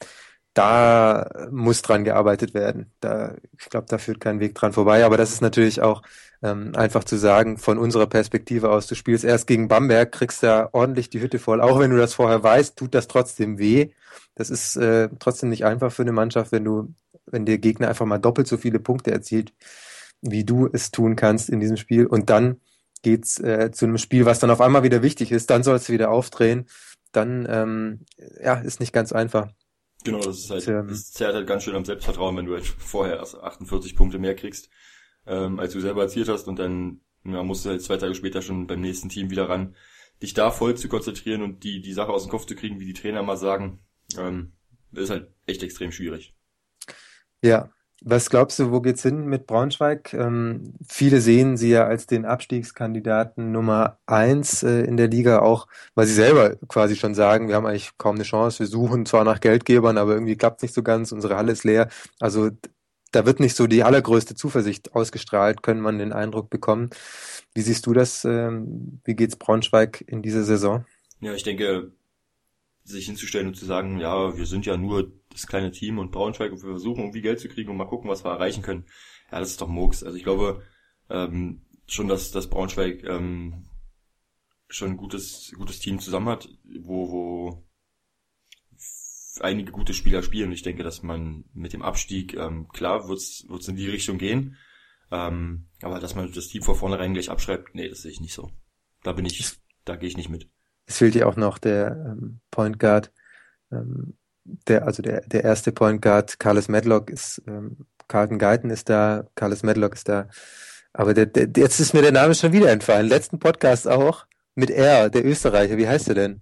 Da 0.54 1.48
muss 1.50 1.82
dran 1.82 2.04
gearbeitet 2.04 2.54
werden. 2.54 2.92
Da, 3.00 3.36
ich 3.58 3.68
glaube, 3.68 3.86
da 3.88 3.98
führt 3.98 4.20
kein 4.20 4.40
Weg 4.40 4.54
dran 4.54 4.72
vorbei. 4.72 5.04
Aber 5.04 5.16
das 5.16 5.30
ist 5.30 5.42
natürlich 5.42 5.80
auch 5.80 6.02
ähm, 6.42 6.72
einfach 6.74 7.04
zu 7.04 7.16
sagen, 7.16 7.58
von 7.58 7.78
unserer 7.78 8.06
Perspektive 8.06 8.70
aus, 8.70 8.86
du 8.86 8.94
spielst 8.94 9.24
erst 9.24 9.46
gegen 9.46 9.68
Bamberg, 9.68 10.10
kriegst 10.10 10.42
da 10.42 10.68
ordentlich 10.72 11.10
die 11.10 11.20
Hütte 11.20 11.38
voll. 11.38 11.60
Auch 11.60 11.78
wenn 11.78 11.90
du 11.90 11.98
das 11.98 12.14
vorher 12.14 12.42
weißt, 12.42 12.76
tut 12.76 12.94
das 12.94 13.06
trotzdem 13.06 13.58
weh. 13.58 13.90
Das 14.34 14.50
ist 14.50 14.76
äh, 14.76 15.08
trotzdem 15.18 15.50
nicht 15.50 15.64
einfach 15.64 15.92
für 15.92 16.02
eine 16.02 16.12
Mannschaft, 16.12 16.50
wenn 16.50 16.64
du, 16.64 16.94
wenn 17.26 17.46
der 17.46 17.58
Gegner 17.58 17.88
einfach 17.88 18.06
mal 18.06 18.18
doppelt 18.18 18.48
so 18.48 18.56
viele 18.56 18.80
Punkte 18.80 19.10
erzielt, 19.12 19.52
wie 20.22 20.44
du 20.44 20.68
es 20.72 20.90
tun 20.90 21.16
kannst 21.16 21.48
in 21.48 21.60
diesem 21.60 21.76
Spiel. 21.76 22.06
Und 22.06 22.30
dann 22.30 22.60
geht's 23.02 23.38
äh, 23.40 23.70
zu 23.72 23.86
einem 23.86 23.98
Spiel, 23.98 24.26
was 24.26 24.38
dann 24.38 24.50
auf 24.50 24.60
einmal 24.60 24.82
wieder 24.82 25.02
wichtig 25.02 25.32
ist. 25.32 25.50
Dann 25.50 25.62
sollst 25.62 25.88
du 25.88 25.92
wieder 25.92 26.10
aufdrehen. 26.10 26.66
Dann 27.12 27.46
ähm, 27.50 28.00
ja, 28.42 28.54
ist 28.54 28.80
nicht 28.80 28.92
ganz 28.92 29.12
einfach. 29.12 29.50
Genau, 30.04 30.20
das 30.20 30.38
ist 30.38 30.50
halt, 30.50 30.66
Ähm. 30.68 30.88
das 30.88 31.12
zerrt 31.12 31.34
halt 31.34 31.46
ganz 31.46 31.64
schön 31.64 31.74
am 31.74 31.84
Selbstvertrauen, 31.84 32.36
wenn 32.36 32.46
du 32.46 32.54
halt 32.54 32.66
vorher 32.66 33.16
erst 33.16 33.36
48 33.36 33.96
Punkte 33.96 34.18
mehr 34.18 34.34
kriegst, 34.34 34.70
ähm, 35.26 35.58
als 35.60 35.72
du 35.72 35.80
selber 35.80 36.02
erzielt 36.02 36.28
hast 36.28 36.48
und 36.48 36.58
dann 36.58 37.00
ja, 37.24 37.42
musst 37.42 37.64
du 37.64 37.70
halt 37.70 37.82
zwei 37.82 37.98
Tage 37.98 38.14
später 38.14 38.40
schon 38.40 38.66
beim 38.66 38.80
nächsten 38.80 39.10
Team 39.10 39.30
wieder 39.30 39.48
ran, 39.48 39.74
dich 40.22 40.32
da 40.32 40.50
voll 40.50 40.74
zu 40.76 40.88
konzentrieren 40.88 41.42
und 41.42 41.64
die, 41.64 41.80
die 41.80 41.92
Sache 41.92 42.12
aus 42.12 42.22
dem 42.22 42.30
Kopf 42.30 42.46
zu 42.46 42.54
kriegen, 42.54 42.80
wie 42.80 42.86
die 42.86 42.94
Trainer 42.94 43.22
mal 43.22 43.36
sagen, 43.36 43.80
ähm, 44.16 44.52
ist 44.92 45.10
halt 45.10 45.28
echt 45.46 45.62
extrem 45.62 45.92
schwierig. 45.92 46.34
Ja, 47.42 47.70
was 48.02 48.30
glaubst 48.30 48.58
du, 48.58 48.70
wo 48.70 48.80
geht's 48.80 49.02
hin 49.02 49.26
mit 49.26 49.46
Braunschweig? 49.46 50.14
Ähm, 50.14 50.74
viele 50.88 51.20
sehen 51.20 51.56
sie 51.56 51.70
ja 51.70 51.84
als 51.86 52.06
den 52.06 52.24
Abstiegskandidaten 52.24 53.52
Nummer 53.52 53.98
eins 54.06 54.62
äh, 54.62 54.82
in 54.82 54.96
der 54.96 55.08
Liga, 55.08 55.40
auch 55.40 55.66
weil 55.94 56.06
sie 56.06 56.14
selber 56.14 56.56
quasi 56.68 56.96
schon 56.96 57.14
sagen, 57.14 57.48
wir 57.48 57.56
haben 57.56 57.66
eigentlich 57.66 57.90
kaum 57.98 58.14
eine 58.14 58.24
Chance, 58.24 58.60
wir 58.60 58.66
suchen 58.66 59.06
zwar 59.06 59.24
nach 59.24 59.40
Geldgebern, 59.40 59.98
aber 59.98 60.14
irgendwie 60.14 60.36
klappt's 60.36 60.62
nicht 60.62 60.74
so 60.74 60.82
ganz, 60.82 61.12
unsere 61.12 61.36
Halle 61.36 61.52
ist 61.52 61.64
leer. 61.64 61.88
Also 62.20 62.50
da 63.12 63.26
wird 63.26 63.40
nicht 63.40 63.56
so 63.56 63.66
die 63.66 63.82
allergrößte 63.82 64.34
Zuversicht 64.34 64.94
ausgestrahlt, 64.94 65.62
können 65.62 65.80
man 65.80 65.98
den 65.98 66.12
Eindruck 66.12 66.48
bekommen. 66.48 66.90
Wie 67.54 67.62
siehst 67.62 67.86
du 67.86 67.92
das? 67.92 68.24
Ähm, 68.24 69.00
wie 69.04 69.14
geht's 69.14 69.36
Braunschweig 69.36 70.04
in 70.06 70.22
dieser 70.22 70.44
Saison? 70.44 70.86
Ja, 71.20 71.34
ich 71.34 71.42
denke, 71.42 71.92
sich 72.84 73.06
hinzustellen 73.06 73.48
und 73.48 73.56
zu 73.56 73.66
sagen, 73.66 73.98
ja, 73.98 74.36
wir 74.36 74.46
sind 74.46 74.64
ja 74.64 74.76
nur 74.76 75.12
das 75.30 75.46
kleine 75.46 75.70
Team 75.70 75.98
und 75.98 76.12
Braunschweig 76.12 76.52
und 76.52 76.62
wir 76.62 76.70
versuchen 76.70 77.00
irgendwie 77.00 77.22
Geld 77.22 77.40
zu 77.40 77.48
kriegen 77.48 77.70
und 77.70 77.76
mal 77.76 77.86
gucken, 77.86 78.10
was 78.10 78.24
wir 78.24 78.30
erreichen 78.30 78.62
können. 78.62 78.84
Ja, 79.30 79.40
das 79.40 79.50
ist 79.50 79.60
doch 79.60 79.68
Murks. 79.68 80.02
Also 80.02 80.16
ich 80.16 80.24
glaube 80.24 80.62
ähm, 81.08 81.62
schon, 81.86 82.08
dass, 82.08 82.30
dass 82.30 82.48
Braunschweig 82.48 83.04
ähm, 83.04 83.66
schon 84.68 84.90
ein 84.90 84.96
gutes, 84.96 85.52
gutes 85.56 85.78
Team 85.78 85.98
zusammen 85.98 86.28
hat, 86.28 86.48
wo, 86.80 87.10
wo 87.10 87.70
einige 89.40 89.72
gute 89.72 89.94
Spieler 89.94 90.22
spielen. 90.22 90.52
Ich 90.52 90.62
denke, 90.62 90.82
dass 90.82 91.02
man 91.02 91.44
mit 91.54 91.72
dem 91.72 91.82
Abstieg, 91.82 92.34
ähm, 92.34 92.68
klar, 92.68 93.08
wird's 93.08 93.44
wird's 93.48 93.68
in 93.68 93.76
die 93.76 93.88
Richtung 93.88 94.18
gehen. 94.18 94.56
Ähm, 95.10 95.68
aber 95.82 95.98
dass 95.98 96.14
man 96.14 96.30
das 96.32 96.48
Team 96.48 96.62
vor 96.62 96.76
vornherein 96.76 97.14
gleich 97.14 97.30
abschreibt, 97.30 97.74
nee, 97.74 97.88
das 97.88 98.02
sehe 98.02 98.12
ich 98.12 98.20
nicht 98.20 98.34
so. 98.34 98.50
Da 99.02 99.12
bin 99.12 99.24
ich, 99.24 99.58
da 99.84 99.96
gehe 99.96 100.08
ich 100.08 100.16
nicht 100.16 100.28
mit. 100.28 100.48
es 100.86 100.98
fehlt 100.98 101.14
ja 101.14 101.26
auch 101.26 101.36
noch 101.36 101.58
der 101.58 102.16
ähm, 102.16 102.40
Point 102.50 102.78
Guard, 102.78 103.12
ähm, 103.72 104.16
der, 104.68 104.86
also 104.86 105.02
der, 105.02 105.22
der 105.22 105.44
erste 105.44 105.72
Point 105.72 106.02
Guard, 106.02 106.38
Carlos 106.38 106.68
Medlock 106.68 107.10
ist, 107.10 107.42
ähm, 107.46 107.86
Carlton 108.08 108.38
Guyton 108.38 108.70
ist 108.70 108.88
da, 108.88 109.26
Carlos 109.34 109.62
Medlock 109.62 109.94
ist 109.94 110.08
da. 110.08 110.28
Aber 110.92 111.14
der, 111.14 111.26
der, 111.26 111.48
jetzt 111.56 111.80
ist 111.80 111.94
mir 111.94 112.02
der 112.02 112.12
Name 112.12 112.34
schon 112.34 112.52
wieder 112.52 112.70
entfallen. 112.70 113.06
Letzten 113.08 113.38
Podcast 113.38 113.86
auch 113.86 114.26
mit 114.54 114.70
R, 114.70 115.08
der 115.10 115.24
Österreicher. 115.24 115.76
Wie 115.76 115.88
heißt 115.88 116.08
er 116.08 116.14
denn? 116.14 116.40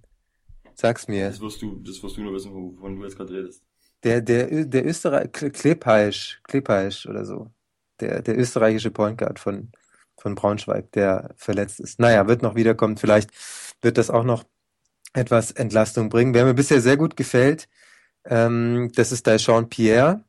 Sag's 0.75 1.09
mir. 1.09 1.29
Das 1.29 1.41
wirst 1.41 1.61
du, 1.61 1.77
das 1.85 2.03
wirst 2.03 2.17
du 2.17 2.23
nur 2.23 2.33
wissen, 2.33 2.53
wovon 2.53 2.97
du 2.97 3.05
jetzt 3.05 3.17
gerade 3.17 3.33
redest. 3.33 3.63
Der, 4.05 4.21
der, 4.21 4.65
der 4.65 4.87
Österreich, 4.87 5.33
Klepaisch, 5.33 6.41
Klepaisch 6.45 7.07
oder 7.07 7.25
so. 7.25 7.51
Der, 8.01 8.23
der 8.23 8.39
österreichische 8.39 8.93
Point 8.93 9.19
Guard 9.19 9.39
von, 9.39 9.73
von 10.17 10.37
Braunschweig, 10.37 10.93
der 10.93 11.35
verletzt 11.37 11.81
ist. 11.81 11.99
Naja, 11.99 12.29
wird 12.29 12.43
noch 12.43 12.55
wiederkommen. 12.55 12.97
Vielleicht 12.97 13.31
wird 13.83 13.99
das 13.99 14.09
auch 14.09 14.25
noch 14.25 14.45
etwas 15.13 15.51
Entlastung 15.51 16.09
bringen. 16.09 16.33
Wer 16.33 16.45
mir 16.45 16.55
bisher 16.55 16.81
sehr 16.81 16.97
gut 16.97 17.17
gefällt, 17.17 17.69
ähm, 18.29 18.91
das 18.95 19.13
ist 19.13 19.27
der 19.27 19.39
Sean 19.39 19.69
Pierre. 19.69 20.21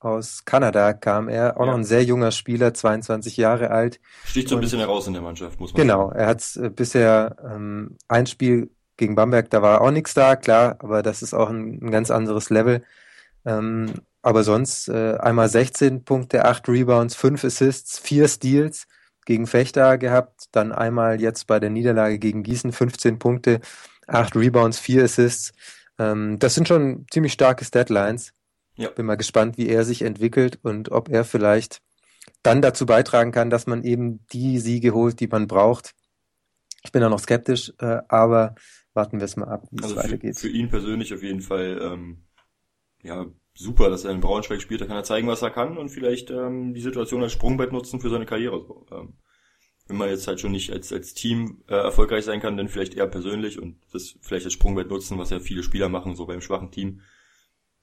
Aus 0.00 0.44
Kanada 0.44 0.92
kam 0.92 1.28
er, 1.28 1.56
auch 1.56 1.64
ja. 1.64 1.72
noch 1.72 1.78
ein 1.78 1.84
sehr 1.84 2.04
junger 2.04 2.30
Spieler, 2.30 2.72
22 2.72 3.36
Jahre 3.36 3.72
alt. 3.72 3.98
Sticht 4.24 4.48
so 4.48 4.54
ein 4.54 4.60
bisschen 4.60 4.78
heraus 4.78 5.08
in 5.08 5.12
der 5.12 5.22
Mannschaft, 5.22 5.58
muss 5.58 5.72
man 5.72 5.82
genau, 5.82 6.08
sagen. 6.08 6.10
Genau, 6.12 6.22
er 6.22 6.26
hat 6.28 6.56
äh, 6.56 6.70
bisher 6.70 7.36
ähm, 7.44 7.96
ein 8.06 8.26
Spiel 8.26 8.70
gegen 8.96 9.16
Bamberg, 9.16 9.50
da 9.50 9.60
war 9.60 9.80
auch 9.80 9.90
nichts 9.90 10.14
da, 10.14 10.36
klar, 10.36 10.76
aber 10.78 11.02
das 11.02 11.22
ist 11.22 11.34
auch 11.34 11.48
ein, 11.48 11.80
ein 11.82 11.90
ganz 11.90 12.10
anderes 12.12 12.50
Level. 12.50 12.84
Ähm, 13.44 13.94
aber 14.22 14.44
sonst 14.44 14.88
äh, 14.88 15.16
einmal 15.18 15.48
16 15.48 16.04
Punkte, 16.04 16.44
8 16.44 16.68
Rebounds, 16.68 17.16
5 17.16 17.44
Assists, 17.44 17.98
4 17.98 18.28
Steals 18.28 18.86
gegen 19.24 19.46
Fechter 19.46 19.98
gehabt, 19.98 20.46
dann 20.52 20.72
einmal 20.72 21.20
jetzt 21.20 21.46
bei 21.46 21.58
der 21.58 21.70
Niederlage 21.70 22.18
gegen 22.18 22.42
Gießen 22.42 22.72
15 22.72 23.18
Punkte, 23.18 23.60
8 24.06 24.36
Rebounds, 24.36 24.78
4 24.78 25.04
Assists. 25.04 25.52
Ähm, 25.98 26.38
das 26.38 26.54
sind 26.54 26.68
schon 26.68 27.06
ziemlich 27.10 27.32
starke 27.32 27.64
Statlines. 27.64 28.32
Ja. 28.76 28.90
Bin 28.90 29.06
mal 29.06 29.16
gespannt, 29.16 29.58
wie 29.58 29.68
er 29.68 29.84
sich 29.84 30.02
entwickelt 30.02 30.58
und 30.62 30.90
ob 30.90 31.08
er 31.08 31.24
vielleicht 31.24 31.80
dann 32.42 32.62
dazu 32.62 32.86
beitragen 32.86 33.32
kann, 33.32 33.50
dass 33.50 33.66
man 33.66 33.82
eben 33.82 34.24
die 34.32 34.58
Siege 34.58 34.94
holt, 34.94 35.20
die 35.20 35.26
man 35.26 35.48
braucht. 35.48 35.94
Ich 36.84 36.92
bin 36.92 37.02
da 37.02 37.08
noch 37.08 37.18
skeptisch, 37.18 37.72
äh, 37.80 37.98
aber 38.08 38.54
warten 38.94 39.18
wir 39.18 39.24
es 39.24 39.36
mal 39.36 39.48
ab, 39.48 39.66
wie 39.70 39.82
also 39.82 39.96
es 39.96 40.04
weitergeht. 40.04 40.38
Für 40.38 40.48
ihn 40.48 40.68
persönlich 40.68 41.12
auf 41.12 41.22
jeden 41.22 41.40
Fall 41.40 41.80
ähm, 41.82 42.24
ja 43.02 43.26
super, 43.54 43.90
dass 43.90 44.04
er 44.04 44.12
in 44.12 44.20
Braunschweig 44.20 44.62
spielt. 44.62 44.80
Da 44.80 44.86
kann 44.86 44.96
er 44.96 45.04
zeigen, 45.04 45.26
was 45.26 45.42
er 45.42 45.50
kann 45.50 45.76
und 45.76 45.88
vielleicht 45.88 46.30
ähm, 46.30 46.74
die 46.74 46.80
Situation 46.80 47.22
als 47.22 47.32
Sprungbrett 47.32 47.72
nutzen 47.72 48.00
für 48.00 48.10
seine 48.10 48.26
Karriere. 48.26 48.64
So, 48.64 48.86
ähm, 48.92 49.14
wenn 49.88 49.96
man 49.96 50.10
jetzt 50.10 50.28
halt 50.28 50.38
schon 50.38 50.52
nicht 50.52 50.70
als, 50.70 50.92
als 50.92 51.14
Team 51.14 51.62
äh, 51.66 51.74
erfolgreich 51.74 52.24
sein 52.24 52.40
kann, 52.40 52.56
dann 52.56 52.68
vielleicht 52.68 52.94
eher 52.94 53.06
persönlich 53.06 53.60
und 53.60 53.78
das 53.92 54.16
vielleicht 54.20 54.44
als 54.44 54.52
Sprungbrett 54.52 54.90
nutzen, 54.90 55.18
was 55.18 55.30
ja 55.30 55.40
viele 55.40 55.62
Spieler 55.62 55.88
machen, 55.88 56.14
so 56.14 56.26
beim 56.26 56.42
schwachen 56.42 56.70
Team. 56.70 57.00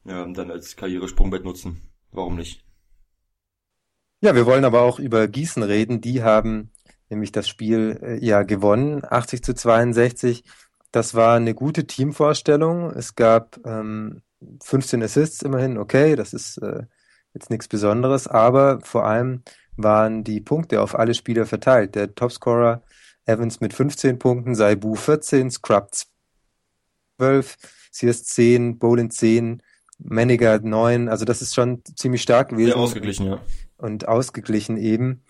Ja, 0.05 0.23
und 0.23 0.37
dann 0.37 0.51
als 0.51 0.75
Karriere-Sprungbrett 0.75 1.43
nutzen. 1.43 1.81
Warum 2.11 2.35
nicht? 2.35 2.63
Ja, 4.21 4.35
wir 4.35 4.45
wollen 4.45 4.65
aber 4.65 4.81
auch 4.81 4.99
über 4.99 5.27
Gießen 5.27 5.63
reden. 5.63 5.99
Die 5.99 6.21
haben 6.21 6.71
nämlich 7.09 7.31
das 7.31 7.47
Spiel 7.47 7.99
äh, 8.01 8.23
ja 8.23 8.43
gewonnen, 8.43 9.01
80 9.03 9.43
zu 9.43 9.55
62. 9.55 10.43
Das 10.91 11.15
war 11.15 11.35
eine 11.35 11.55
gute 11.55 11.87
Teamvorstellung. 11.87 12.91
Es 12.91 13.15
gab 13.15 13.59
ähm, 13.65 14.21
15 14.63 15.01
Assists 15.01 15.41
immerhin, 15.41 15.79
okay, 15.79 16.15
das 16.15 16.33
ist 16.33 16.57
äh, 16.59 16.83
jetzt 17.33 17.49
nichts 17.49 17.67
Besonderes, 17.67 18.27
aber 18.27 18.79
vor 18.81 19.05
allem 19.05 19.43
waren 19.77 20.23
die 20.23 20.41
Punkte 20.41 20.81
auf 20.81 20.97
alle 20.97 21.13
Spieler 21.13 21.45
verteilt. 21.45 21.95
Der 21.95 22.13
Topscorer 22.15 22.81
Evans 23.25 23.59
mit 23.59 23.73
15 23.73 24.19
Punkten, 24.19 24.55
Saibu 24.55 24.95
14, 24.95 25.51
Scrub 25.51 25.89
12, 27.17 27.55
Sears 27.91 28.23
10, 28.23 28.77
Bolin 28.77 29.09
10, 29.09 29.61
Menniger 29.97 30.59
9. 30.59 31.09
Also 31.09 31.25
das 31.25 31.41
ist 31.41 31.55
schon 31.55 31.81
ziemlich 31.95 32.21
stark 32.21 32.49
gewesen. 32.49 32.71
Sehr 32.71 32.77
ausgeglichen, 32.77 33.25
ja. 33.27 33.41
Und 33.77 34.07
ausgeglichen 34.07 34.77
eben. 34.77 35.23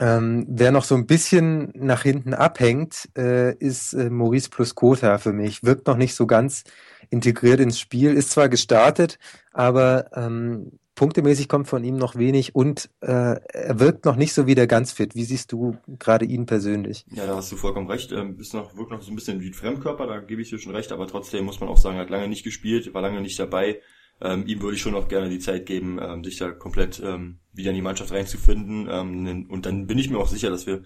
Ähm, 0.00 0.46
wer 0.48 0.70
noch 0.70 0.84
so 0.84 0.94
ein 0.94 1.06
bisschen 1.06 1.72
nach 1.74 2.02
hinten 2.02 2.32
abhängt, 2.32 3.08
äh, 3.16 3.54
ist 3.56 3.94
äh, 3.94 4.10
Maurice 4.10 4.48
plus 4.48 4.76
Kota 4.76 5.18
für 5.18 5.32
mich. 5.32 5.64
Wirkt 5.64 5.88
noch 5.88 5.96
nicht 5.96 6.14
so 6.14 6.26
ganz 6.26 6.62
integriert 7.10 7.58
ins 7.58 7.80
Spiel, 7.80 8.14
ist 8.14 8.30
zwar 8.30 8.48
gestartet, 8.48 9.18
aber 9.52 10.10
ähm, 10.14 10.78
punktemäßig 10.98 11.48
kommt 11.48 11.68
von 11.68 11.84
ihm 11.84 11.96
noch 11.96 12.16
wenig 12.16 12.56
und 12.56 12.90
äh, 13.00 13.36
er 13.36 13.78
wirkt 13.78 14.04
noch 14.04 14.16
nicht 14.16 14.32
so 14.32 14.48
wie 14.48 14.56
der 14.56 14.66
ganz 14.66 14.90
fit. 14.90 15.14
Wie 15.14 15.22
siehst 15.22 15.52
du 15.52 15.76
gerade 15.86 16.24
ihn 16.24 16.44
persönlich? 16.44 17.06
Ja, 17.12 17.24
da 17.24 17.36
hast 17.36 17.52
du 17.52 17.56
vollkommen 17.56 17.88
recht. 17.88 18.10
Ähm, 18.10 18.36
ist 18.40 18.52
noch, 18.52 18.76
wirkt 18.76 18.90
noch 18.90 19.00
so 19.00 19.12
ein 19.12 19.14
bisschen 19.14 19.40
wie 19.40 19.46
ein 19.46 19.54
Fremdkörper, 19.54 20.08
da 20.08 20.18
gebe 20.18 20.42
ich 20.42 20.50
dir 20.50 20.58
schon 20.58 20.74
recht, 20.74 20.90
aber 20.90 21.06
trotzdem 21.06 21.44
muss 21.44 21.60
man 21.60 21.68
auch 21.68 21.78
sagen, 21.78 21.96
er 21.96 22.02
hat 22.02 22.10
lange 22.10 22.26
nicht 22.26 22.42
gespielt, 22.42 22.92
war 22.94 23.02
lange 23.02 23.20
nicht 23.20 23.38
dabei. 23.38 23.80
Ähm, 24.20 24.44
ihm 24.48 24.60
würde 24.60 24.74
ich 24.74 24.82
schon 24.82 24.96
auch 24.96 25.06
gerne 25.06 25.28
die 25.28 25.38
Zeit 25.38 25.66
geben, 25.66 26.00
ähm, 26.02 26.24
sich 26.24 26.36
da 26.36 26.50
komplett 26.50 27.00
ähm, 27.00 27.38
wieder 27.52 27.70
in 27.70 27.76
die 27.76 27.82
Mannschaft 27.82 28.10
reinzufinden. 28.10 28.88
Ähm, 28.90 29.46
und 29.48 29.66
dann 29.66 29.86
bin 29.86 29.98
ich 29.98 30.10
mir 30.10 30.18
auch 30.18 30.26
sicher, 30.26 30.50
dass 30.50 30.66
wir 30.66 30.82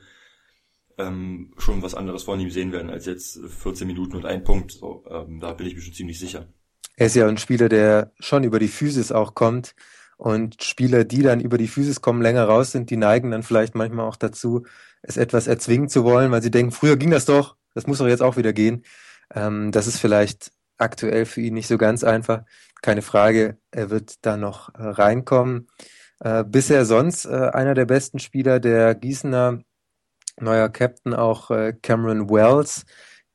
ähm, 0.98 1.54
schon 1.56 1.80
was 1.80 1.94
anderes 1.94 2.24
von 2.24 2.38
ihm 2.38 2.50
sehen 2.50 2.72
werden 2.72 2.90
als 2.90 3.06
jetzt 3.06 3.40
14 3.62 3.86
Minuten 3.86 4.16
und 4.16 4.26
ein 4.26 4.44
Punkt. 4.44 4.72
So, 4.72 5.04
ähm, 5.08 5.40
da 5.40 5.54
bin 5.54 5.66
ich 5.66 5.74
mir 5.74 5.80
schon 5.80 5.94
ziemlich 5.94 6.18
sicher. 6.18 6.48
Er 6.96 7.06
ist 7.06 7.16
ja 7.16 7.26
ein 7.26 7.38
Spieler, 7.38 7.70
der 7.70 8.12
schon 8.20 8.44
über 8.44 8.58
die 8.58 8.68
Physis 8.68 9.12
auch 9.12 9.34
kommt. 9.34 9.74
Und 10.22 10.62
Spieler, 10.62 11.02
die 11.02 11.22
dann 11.22 11.40
über 11.40 11.58
die 11.58 11.66
Physis 11.66 12.00
kommen, 12.00 12.22
länger 12.22 12.44
raus 12.44 12.70
sind, 12.70 12.90
die 12.90 12.96
neigen 12.96 13.32
dann 13.32 13.42
vielleicht 13.42 13.74
manchmal 13.74 14.06
auch 14.06 14.14
dazu, 14.14 14.64
es 15.02 15.16
etwas 15.16 15.48
erzwingen 15.48 15.88
zu 15.88 16.04
wollen, 16.04 16.30
weil 16.30 16.40
sie 16.40 16.52
denken, 16.52 16.70
früher 16.70 16.96
ging 16.96 17.10
das 17.10 17.24
doch, 17.24 17.56
das 17.74 17.88
muss 17.88 17.98
doch 17.98 18.06
jetzt 18.06 18.22
auch 18.22 18.36
wieder 18.36 18.52
gehen. 18.52 18.84
Ähm, 19.34 19.72
das 19.72 19.88
ist 19.88 19.98
vielleicht 19.98 20.52
aktuell 20.78 21.26
für 21.26 21.40
ihn 21.40 21.54
nicht 21.54 21.66
so 21.66 21.76
ganz 21.76 22.04
einfach. 22.04 22.44
Keine 22.82 23.02
Frage, 23.02 23.58
er 23.72 23.90
wird 23.90 24.24
da 24.24 24.36
noch 24.36 24.72
äh, 24.76 24.84
reinkommen. 24.84 25.66
Äh, 26.20 26.44
bisher 26.44 26.84
sonst 26.84 27.24
äh, 27.24 27.50
einer 27.52 27.74
der 27.74 27.86
besten 27.86 28.20
Spieler 28.20 28.60
der 28.60 28.94
Gießener, 28.94 29.58
neuer 30.38 30.68
Captain 30.68 31.14
auch 31.14 31.50
äh, 31.50 31.72
Cameron 31.82 32.30
Wells, 32.30 32.84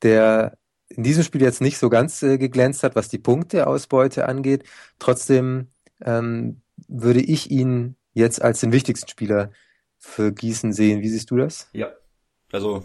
der 0.00 0.56
in 0.88 1.02
diesem 1.02 1.22
Spiel 1.22 1.42
jetzt 1.42 1.60
nicht 1.60 1.76
so 1.76 1.90
ganz 1.90 2.22
äh, 2.22 2.38
geglänzt 2.38 2.82
hat, 2.82 2.96
was 2.96 3.10
die 3.10 3.18
Punkteausbeute 3.18 4.26
angeht. 4.26 4.64
Trotzdem 4.98 5.68
ähm, 6.02 6.62
würde 6.86 7.20
ich 7.20 7.50
ihn 7.50 7.96
jetzt 8.12 8.42
als 8.42 8.60
den 8.60 8.72
wichtigsten 8.72 9.08
Spieler 9.08 9.50
für 9.98 10.32
Gießen 10.32 10.72
sehen. 10.72 11.02
Wie 11.02 11.08
siehst 11.08 11.30
du 11.30 11.36
das? 11.36 11.68
Ja, 11.72 11.90
also 12.52 12.84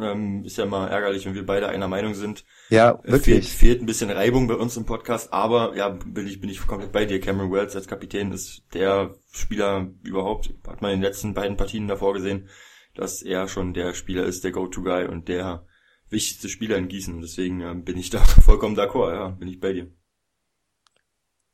ähm, 0.00 0.44
ist 0.44 0.58
ja 0.58 0.66
mal 0.66 0.88
ärgerlich, 0.88 1.26
wenn 1.26 1.34
wir 1.34 1.46
beide 1.46 1.68
einer 1.68 1.88
Meinung 1.88 2.14
sind. 2.14 2.44
Ja, 2.70 3.00
wirklich. 3.04 3.48
Fehlt, 3.48 3.58
fehlt 3.58 3.82
ein 3.82 3.86
bisschen 3.86 4.10
Reibung 4.10 4.46
bei 4.46 4.54
uns 4.54 4.76
im 4.76 4.84
Podcast, 4.84 5.32
aber 5.32 5.76
ja, 5.76 5.88
bin 5.88 6.26
ich, 6.26 6.40
bin 6.40 6.50
ich 6.50 6.66
komplett 6.66 6.92
bei 6.92 7.04
dir. 7.04 7.20
Cameron 7.20 7.52
Wells 7.52 7.76
als 7.76 7.88
Kapitän 7.88 8.32
ist 8.32 8.64
der 8.74 9.14
Spieler 9.32 9.92
überhaupt, 10.02 10.52
hat 10.66 10.82
man 10.82 10.92
in 10.92 10.98
den 10.98 11.04
letzten 11.04 11.34
beiden 11.34 11.56
Partien 11.56 11.88
davor 11.88 12.14
gesehen, 12.14 12.48
dass 12.94 13.22
er 13.22 13.48
schon 13.48 13.74
der 13.74 13.94
Spieler 13.94 14.24
ist, 14.24 14.44
der 14.44 14.52
Go-To-Guy 14.52 15.06
und 15.06 15.28
der 15.28 15.66
wichtigste 16.08 16.48
Spieler 16.48 16.76
in 16.76 16.88
Gießen. 16.88 17.20
Deswegen 17.20 17.60
ähm, 17.60 17.84
bin 17.84 17.98
ich 17.98 18.10
da 18.10 18.24
vollkommen 18.44 18.76
d'accord, 18.76 19.12
ja, 19.12 19.28
bin 19.28 19.48
ich 19.48 19.60
bei 19.60 19.72
dir. 19.72 19.90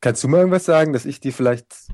Kannst 0.03 0.25
du 0.25 0.29
mal 0.29 0.39
irgendwas 0.39 0.65
sagen, 0.65 0.93
dass 0.93 1.07
ich 1.07 1.21
dir 1.21 1.33
vielleicht, 1.33 1.87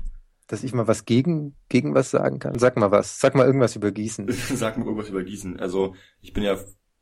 dass 0.47 0.63
ich 0.63 0.73
mal 0.73 0.87
was 0.87 1.05
gegen, 1.05 1.55
gegen 1.69 1.93
was 1.93 2.09
sagen 2.09 2.39
kann? 2.39 2.57
Sag 2.57 2.75
mal 2.75 2.89
was. 2.89 3.19
Sag 3.19 3.35
mal 3.35 3.45
irgendwas 3.45 3.75
über 3.75 3.91
Gießen. 3.91 4.27
Sag 4.55 4.77
mal 4.77 4.85
irgendwas 4.85 5.09
über 5.09 5.23
Gießen. 5.23 5.59
Also, 5.59 5.93
ich 6.19 6.33
bin 6.33 6.43
ja 6.43 6.57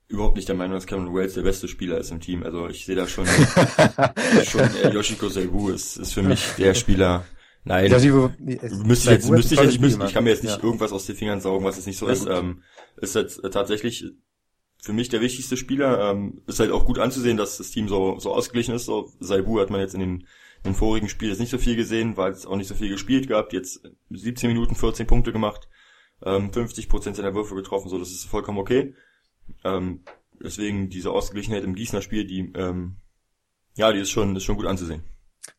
überhaupt 0.10 0.36
nicht 0.36 0.50
der 0.50 0.56
Meinung, 0.56 0.76
dass 0.76 0.86
Cameron 0.86 1.16
Wells 1.16 1.34
der 1.34 1.44
beste 1.44 1.70
Spieler 1.70 1.98
ist 1.98 2.12
im 2.12 2.20
Team. 2.20 2.44
Also, 2.44 2.68
ich 2.68 2.86
sehe 2.86 2.98
da 2.98 3.08
schon, 3.08 3.26
schon 4.44 4.70
äh, 4.84 4.90
Yoshiko 4.94 5.30
Seibu 5.30 5.70
ist, 5.70 5.96
ist 5.96 6.14
für 6.14 6.24
mich 6.24 6.46
der 6.58 6.74
Spieler. 6.74 7.24
Nein, 7.64 7.90
Yoshiko, 7.90 8.30
müsste 8.38 9.14
ich 9.14 9.24
jetzt, 9.24 9.30
müsste 9.30 9.56
ich 9.56 9.62
jetzt, 9.62 9.80
müsste, 9.80 10.06
ich 10.06 10.14
kann 10.14 10.26
mir 10.26 10.32
jetzt 10.32 10.44
nicht 10.44 10.58
ja. 10.58 10.64
irgendwas 10.64 10.92
aus 10.92 11.06
den 11.06 11.16
Fingern 11.16 11.40
saugen, 11.40 11.64
was 11.64 11.78
jetzt 11.78 11.88
nicht 11.88 11.98
so 11.98 12.08
ja, 12.08 12.14
ist. 12.14 12.26
Ähm, 12.26 12.64
ist 12.98 13.16
jetzt 13.16 13.42
tatsächlich 13.54 14.04
für 14.82 14.92
mich 14.92 15.08
der 15.08 15.22
wichtigste 15.22 15.56
Spieler. 15.56 16.12
Ähm, 16.12 16.42
ist 16.48 16.60
halt 16.60 16.72
auch 16.72 16.86
gut 16.86 17.00
anzusehen, 17.00 17.38
dass 17.38 17.58
das 17.58 17.72
Team 17.72 17.88
so, 17.88 18.20
so 18.20 18.34
ausgeglichen 18.34 18.76
ist. 18.76 18.86
So, 18.86 19.14
Saibu 19.22 19.62
hat 19.62 19.70
man 19.70 19.80
jetzt 19.80 19.94
in 19.94 20.02
den 20.02 20.28
im 20.64 20.76
vorigen 20.76 21.10
Spiel 21.10 21.30
jetzt 21.30 21.40
nicht 21.40 21.52
so 21.52 21.58
viel 21.58 21.76
gesehen, 21.76 22.18
weil 22.18 22.32
es 22.32 22.46
auch 22.46 22.56
nicht 22.56 22.68
so 22.68 22.76
viel 22.76 22.90
gespielt 22.90 23.28
gehabt. 23.28 23.54
Jetzt 23.54 23.82
17 24.10 24.50
Minuten 24.50 24.76
14 24.76 25.08
Punkte 25.08 25.32
gemacht, 25.32 25.70
ähm, 26.24 26.52
50 26.52 26.90
Prozent 26.90 27.16
seiner 27.16 27.36
Würfe 27.36 27.56
getroffen, 27.56 27.90
so 27.90 27.98
das 27.98 28.12
ist 28.12 28.26
vollkommen 28.26 28.58
okay. 28.58 28.94
Ähm, 29.64 30.04
deswegen 30.42 30.90
diese 30.90 31.12
Ausgeglichenheit 31.12 31.64
im 31.64 31.76
Gießener 31.76 32.02
Spiel, 32.02 32.26
die 32.26 32.52
ähm, 32.56 32.98
ja, 33.76 33.92
die 33.92 34.00
ist 34.00 34.10
schon 34.10 34.36
ist 34.36 34.44
schon 34.44 34.58
gut 34.58 34.66
anzusehen. 34.66 35.04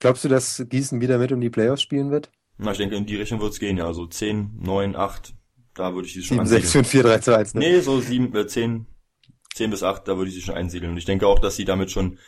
Glaubst 0.01 0.25
du, 0.25 0.29
dass 0.29 0.65
Gießen 0.69 1.01
wieder 1.01 1.19
mit 1.19 1.33
um 1.33 1.41
die 1.41 1.51
Playoffs 1.51 1.83
spielen 1.83 2.11
wird? 2.11 2.31
Na, 2.59 2.73
ich 2.73 2.79
denke, 2.79 2.97
in 2.97 3.07
die 3.07 3.17
Richtung 3.17 3.41
wird's 3.41 3.61
gehen, 3.61 3.79
ja. 3.79 3.87
Also 3.87 4.07
10, 4.07 4.59
9, 4.61 4.97
8, 4.97 5.35
da 5.75 5.95
würde 5.95 6.09
ich 6.09 6.15
sie 6.15 6.23
schon 6.23 6.39
7, 6.39 6.47
6, 6.47 6.73
5, 6.73 6.89
4, 6.89 7.03
3, 7.05 7.19
2, 7.21 7.37
1, 7.37 7.55
ne? 7.55 7.61
Nee, 7.61 7.81
so 7.81 8.01
7, 8.01 8.35
äh, 8.35 8.47
10, 8.47 8.87
10 9.55 9.71
bis 9.71 9.83
8, 9.83 10.07
da 10.07 10.17
würde 10.17 10.29
ich 10.29 10.35
sie 10.35 10.43
schon 10.43 10.57
einsiedeln. 10.57 10.93
Und 10.93 10.99
ich 10.99 11.05
denke 11.05 11.27
auch, 11.27 11.39
dass 11.39 11.57
sie 11.57 11.65
damit 11.65 11.91
schon 11.91 12.19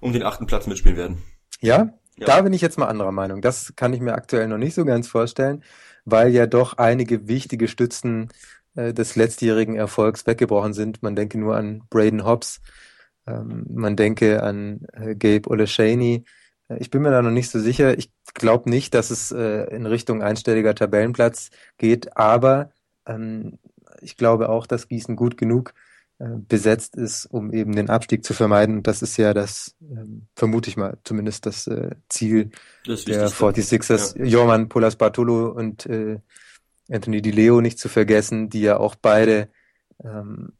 um 0.00 0.12
den 0.12 0.22
achten 0.22 0.46
Platz 0.46 0.66
mitspielen 0.66 0.96
werden. 0.96 1.22
Ja? 1.64 1.94
ja? 2.16 2.26
Da 2.26 2.42
bin 2.42 2.52
ich 2.52 2.60
jetzt 2.60 2.78
mal 2.78 2.86
anderer 2.86 3.12
Meinung. 3.12 3.40
Das 3.40 3.74
kann 3.76 3.92
ich 3.92 4.00
mir 4.00 4.14
aktuell 4.14 4.48
noch 4.48 4.58
nicht 4.58 4.74
so 4.74 4.84
ganz 4.84 5.08
vorstellen, 5.08 5.64
weil 6.04 6.30
ja 6.30 6.46
doch 6.46 6.78
einige 6.78 7.28
wichtige 7.28 7.68
Stützen 7.68 8.28
äh, 8.74 8.92
des 8.92 9.16
letztjährigen 9.16 9.74
Erfolgs 9.74 10.26
weggebrochen 10.26 10.74
sind. 10.74 11.02
Man 11.02 11.16
denke 11.16 11.38
nur 11.38 11.56
an 11.56 11.82
Braden 11.90 12.24
Hobbs, 12.24 12.60
ähm, 13.26 13.66
man 13.70 13.96
denke 13.96 14.42
an 14.42 14.86
äh, 14.92 15.14
Gabe 15.14 15.48
Oleshaney. 15.48 16.24
Äh, 16.68 16.78
ich 16.78 16.90
bin 16.90 17.02
mir 17.02 17.10
da 17.10 17.22
noch 17.22 17.30
nicht 17.30 17.50
so 17.50 17.58
sicher. 17.58 17.96
Ich 17.98 18.10
glaube 18.34 18.68
nicht, 18.68 18.94
dass 18.94 19.10
es 19.10 19.32
äh, 19.32 19.74
in 19.74 19.86
Richtung 19.86 20.22
einstelliger 20.22 20.74
Tabellenplatz 20.74 21.50
geht, 21.78 22.16
aber 22.16 22.70
ähm, 23.06 23.58
ich 24.00 24.16
glaube 24.16 24.48
auch, 24.50 24.66
dass 24.66 24.88
Gießen 24.88 25.16
gut 25.16 25.36
genug 25.38 25.72
besetzt 26.18 26.96
ist, 26.96 27.26
um 27.26 27.52
eben 27.52 27.74
den 27.74 27.90
Abstieg 27.90 28.24
zu 28.24 28.34
vermeiden. 28.34 28.78
Und 28.78 28.86
das 28.86 29.02
ist 29.02 29.16
ja 29.16 29.34
das, 29.34 29.74
ähm, 29.82 30.26
vermute 30.36 30.70
ich 30.70 30.76
mal, 30.76 30.96
zumindest 31.04 31.46
das 31.46 31.66
äh, 31.66 31.90
Ziel 32.08 32.50
Das 32.86 33.04
der 33.04 33.24
Wichtigste. 33.24 33.96
46ers. 33.96 34.24
Jorman 34.24 34.68
Polas 34.68 34.96
Bartolo 34.96 35.48
und 35.48 35.86
äh, 35.86 36.18
Anthony 36.90 37.20
Di 37.20 37.30
Leo 37.30 37.60
nicht 37.60 37.78
zu 37.78 37.88
vergessen, 37.88 38.48
die 38.48 38.60
ja 38.60 38.76
auch 38.76 38.94
beide 38.94 39.48
ähm, 40.04 40.52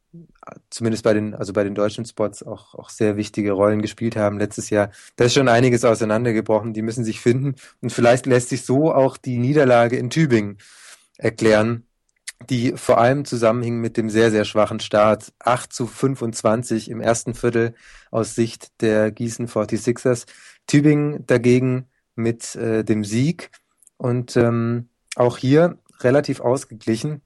zumindest 0.69 1.03
bei 1.03 1.13
den, 1.13 1.33
also 1.33 1.53
bei 1.53 1.63
den 1.63 1.75
deutschen 1.75 2.05
Spots 2.05 2.43
auch, 2.43 2.75
auch 2.75 2.89
sehr 2.89 3.17
wichtige 3.17 3.51
Rollen 3.51 3.81
gespielt 3.81 4.15
haben 4.15 4.39
letztes 4.39 4.69
Jahr. 4.69 4.91
Da 5.15 5.25
ist 5.25 5.33
schon 5.33 5.47
einiges 5.47 5.85
auseinandergebrochen, 5.85 6.73
die 6.73 6.81
müssen 6.81 7.03
sich 7.03 7.19
finden 7.19 7.55
und 7.81 7.91
vielleicht 7.91 8.25
lässt 8.25 8.49
sich 8.49 8.63
so 8.63 8.93
auch 8.93 9.17
die 9.17 9.37
Niederlage 9.37 9.97
in 9.97 10.09
Tübingen 10.09 10.57
erklären, 11.17 11.84
die 12.49 12.73
vor 12.75 12.99
allem 12.99 13.25
zusammenhing 13.25 13.79
mit 13.79 13.97
dem 13.97 14.09
sehr, 14.09 14.31
sehr 14.31 14.45
schwachen 14.45 14.79
Start. 14.79 15.33
8 15.39 15.71
zu 15.71 15.87
25 15.87 16.89
im 16.89 17.01
ersten 17.01 17.33
Viertel 17.33 17.73
aus 18.11 18.35
Sicht 18.35 18.81
der 18.81 19.11
Gießen 19.11 19.47
46ers. 19.47 20.25
Tübingen 20.67 21.25
dagegen 21.25 21.87
mit 22.15 22.55
äh, 22.55 22.83
dem 22.83 23.03
Sieg 23.03 23.51
und 23.97 24.35
ähm, 24.37 24.89
auch 25.15 25.37
hier 25.37 25.77
relativ 26.01 26.39
ausgeglichen. 26.39 27.21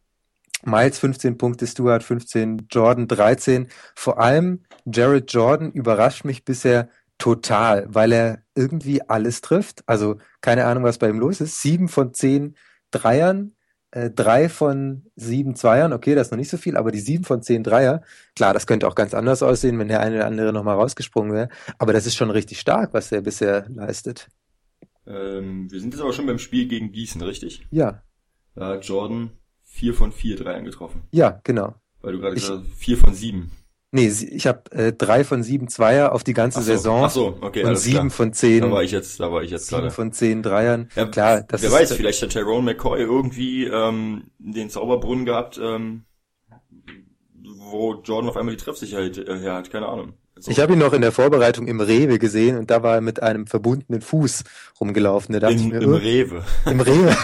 Miles 0.63 0.99
15 0.99 1.37
Punkte, 1.37 1.67
Stuart 1.67 2.03
15, 2.03 2.67
Jordan 2.69 3.07
13. 3.07 3.69
Vor 3.95 4.19
allem 4.19 4.63
Jared 4.85 5.31
Jordan 5.31 5.71
überrascht 5.71 6.25
mich 6.25 6.43
bisher 6.43 6.89
total, 7.17 7.85
weil 7.89 8.11
er 8.11 8.43
irgendwie 8.55 9.01
alles 9.07 9.41
trifft. 9.41 9.83
Also 9.85 10.17
keine 10.41 10.65
Ahnung, 10.65 10.83
was 10.83 10.97
bei 10.97 11.09
ihm 11.09 11.19
los 11.19 11.41
ist. 11.41 11.61
Sieben 11.61 11.87
von 11.87 12.13
zehn 12.13 12.55
Dreiern, 12.91 13.53
äh, 13.91 14.09
drei 14.09 14.49
von 14.49 15.05
sieben 15.15 15.55
Zweiern. 15.55 15.93
Okay, 15.93 16.15
das 16.15 16.27
ist 16.27 16.31
noch 16.31 16.37
nicht 16.37 16.49
so 16.49 16.57
viel, 16.57 16.77
aber 16.77 16.91
die 16.91 16.99
sieben 16.99 17.23
von 17.23 17.41
zehn 17.41 17.63
Dreier, 17.63 18.01
klar, 18.35 18.53
das 18.53 18.67
könnte 18.67 18.87
auch 18.87 18.95
ganz 18.95 19.13
anders 19.13 19.41
aussehen, 19.43 19.79
wenn 19.79 19.87
der 19.87 19.99
eine 20.01 20.17
oder 20.17 20.25
andere 20.27 20.53
nochmal 20.53 20.75
rausgesprungen 20.75 21.33
wäre. 21.33 21.49
Aber 21.77 21.93
das 21.93 22.05
ist 22.05 22.15
schon 22.15 22.29
richtig 22.31 22.59
stark, 22.59 22.93
was 22.93 23.11
er 23.11 23.21
bisher 23.21 23.65
leistet. 23.69 24.27
Ähm, 25.07 25.71
wir 25.71 25.79
sind 25.79 25.93
jetzt 25.93 26.01
aber 26.01 26.13
schon 26.13 26.27
beim 26.27 26.39
Spiel 26.39 26.67
gegen 26.67 26.91
Gießen, 26.91 27.21
richtig? 27.21 27.65
Ja, 27.71 28.03
Da 28.55 28.67
hat 28.67 28.85
Jordan 28.85 29.31
vier 29.63 29.93
von 29.93 30.11
vier 30.11 30.35
Dreiern 30.35 30.65
getroffen. 30.65 31.03
ja, 31.11 31.39
genau. 31.43 31.75
Weil 32.01 32.13
du 32.13 32.19
gerade 32.19 32.35
gesagt 32.35 32.63
hast, 32.63 32.77
vier 32.77 32.97
von 32.97 33.13
sieben. 33.13 33.51
Nee, 33.91 34.07
ich 34.07 34.45
habe 34.45 34.71
äh, 34.71 34.93
drei 34.93 35.23
von 35.23 35.41
sieben 35.41 35.67
Zweier 35.67 36.11
auf 36.11 36.23
die 36.23 36.33
ganze 36.33 36.59
Ach 36.59 36.63
so, 36.63 36.71
Saison 36.73 37.03
ach 37.05 37.09
so, 37.09 37.37
okay, 37.41 37.63
und 37.63 37.75
sieben 37.75 37.97
klar. 37.97 38.09
von 38.11 38.33
zehn, 38.33 38.61
Da 38.61 38.71
war 38.71 38.83
ich 38.83 38.91
jetzt, 38.91 39.19
da 39.19 39.31
war 39.31 39.41
ich 39.41 39.49
jetzt 39.49 39.65
sieben 39.67 39.81
gerade. 39.81 39.91
von 39.95 40.11
zehn 40.11 40.43
Dreiern. 40.43 40.89
Ja, 40.95 41.07
Klar, 41.07 41.41
das 41.41 41.61
wer 41.63 41.69
ist 41.69 41.75
weiß, 41.75 41.93
vielleicht 41.93 42.21
hat 42.21 42.29
Tyrone 42.29 42.61
McCoy 42.65 42.99
irgendwie 43.01 43.65
ähm, 43.65 44.29
den 44.37 44.69
Zauberbrunnen 44.69 45.25
gehabt, 45.25 45.59
ähm, 45.61 46.05
wo 47.33 47.95
Jordan 48.03 48.29
auf 48.29 48.37
einmal 48.37 48.55
die 48.55 48.61
Treffsicherheit 48.63 49.17
äh, 49.17 49.39
her 49.39 49.55
hat, 49.55 49.71
keine 49.71 49.87
Ahnung. 49.87 50.13
Also, 50.39 50.51
Ich 50.51 50.59
habe 50.59 50.73
ihn 50.73 50.79
noch 50.79 50.93
in 50.93 51.01
der 51.01 51.11
Vorbereitung 51.11 51.67
im 51.67 51.81
Rewe 51.81 52.17
gesehen 52.17 52.57
und 52.57 52.71
da 52.71 52.81
war 52.81 52.95
er 52.95 53.01
mit 53.01 53.21
einem 53.21 53.45
verbundenen 53.45 54.01
Fuß 54.01 54.43
rumgelaufen. 54.79 55.33
Da 55.33 55.39
dachte 55.39 55.55
in, 55.55 55.69
mir, 55.69 55.81
im 55.81 55.93
oh, 55.93 55.95
Rewe. 55.95 56.43
im 56.65 56.79
Rewe. 56.79 57.15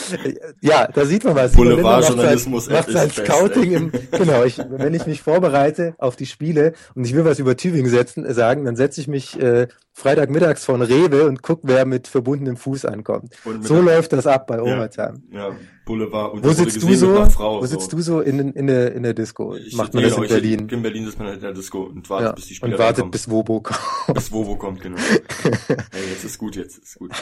ja, 0.60 0.88
da 0.92 1.04
sieht 1.04 1.24
man 1.24 1.36
was. 1.36 1.52
Boulevardjournalismus 1.52 2.68
macht 2.68 2.90
sein, 2.90 3.10
Scouting 3.10 3.72
im, 3.72 3.92
genau, 4.10 4.44
ich, 4.44 4.58
wenn 4.58 4.94
ich 4.94 5.06
mich 5.06 5.22
vorbereite 5.22 5.94
auf 5.98 6.16
die 6.16 6.26
Spiele 6.26 6.72
und 6.94 7.04
ich 7.04 7.14
will 7.14 7.24
was 7.24 7.38
über 7.38 7.56
Tübingen 7.56 7.90
setzen, 7.90 8.24
äh, 8.24 8.34
sagen, 8.34 8.64
dann 8.64 8.74
setze 8.74 9.00
ich 9.00 9.06
mich 9.06 9.40
äh, 9.40 9.68
Freitagmittags 9.92 10.64
von 10.64 10.82
Rewe 10.82 11.26
und 11.26 11.42
guck, 11.42 11.60
wer 11.62 11.86
mit 11.86 12.08
verbundenem 12.08 12.56
Fuß 12.56 12.84
ankommt. 12.84 13.34
So 13.60 13.80
läuft 13.80 14.12
das 14.12 14.26
ab 14.26 14.46
bei 14.46 14.60
Overtime. 14.60 15.22
Ja, 15.30 15.50
Boulevard. 15.86 16.34
Und 16.34 16.44
Wo 16.44 16.52
sitzt 16.52 16.82
du 16.82 16.94
so? 16.94 17.24
Frau, 17.30 17.62
Wo 17.62 17.66
sitzt 17.66 17.90
du 17.92 18.00
so 18.02 18.20
in, 18.20 18.52
in, 18.52 18.66
der, 18.66 18.92
in 18.92 19.02
der 19.04 19.14
Disco? 19.14 19.54
Ich, 19.56 19.74
Macht 19.74 19.94
man 19.94 20.02
das 20.02 20.16
in 20.16 20.24
ich- 20.24 20.28
Berlin? 20.28 20.68
In 20.68 20.82
Berlin 20.82 21.04
sitzt 21.06 21.18
man 21.18 21.28
halt 21.28 21.36
in 21.38 21.42
der 21.44 21.52
Disco 21.54 21.84
und 21.84 22.10
wartet, 22.10 22.26
Ja, 22.26 22.32
bis 22.32 22.46
die 22.46 22.54
Spieler 22.56 22.72
und 22.72 22.78
wartet, 22.78 22.96
reinkommen. 22.96 23.10
bis 23.12 23.30
Wobo 23.30 23.60
kommt. 23.62 23.80
bis 24.14 24.30
Wovo 24.32 24.56
kommt, 24.56 24.80
genau. 24.82 24.98
hey, 25.58 26.08
jetzt 26.10 26.24
ist 26.24 26.36
gut, 26.38 26.56
jetzt 26.56 26.76
ist 26.78 26.98
gut. 26.98 27.12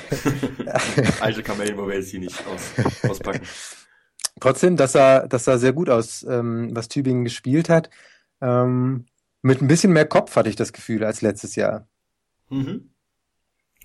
Alte 1.20 1.42
Kamellen 1.44 1.76
wollen 1.76 1.90
wir 1.90 1.98
jetzt 1.98 2.08
hier 2.10 2.20
nicht 2.20 2.42
aus, 2.48 3.10
auspacken. 3.10 3.42
Trotzdem, 4.40 4.76
das 4.76 4.92
sah, 4.92 5.26
das 5.28 5.44
sah 5.44 5.58
sehr 5.58 5.72
gut 5.72 5.88
aus, 5.88 6.24
ähm, 6.28 6.70
was 6.72 6.88
Tübingen 6.88 7.22
gespielt 7.24 7.68
hat. 7.68 7.90
Ähm, 8.40 9.04
mit 9.42 9.60
ein 9.62 9.68
bisschen 9.68 9.92
mehr 9.92 10.06
Kopf 10.06 10.34
hatte 10.36 10.48
ich 10.48 10.56
das 10.56 10.72
Gefühl 10.72 11.04
als 11.04 11.20
letztes 11.22 11.54
Jahr. 11.54 11.86
Mhm. 12.48 12.90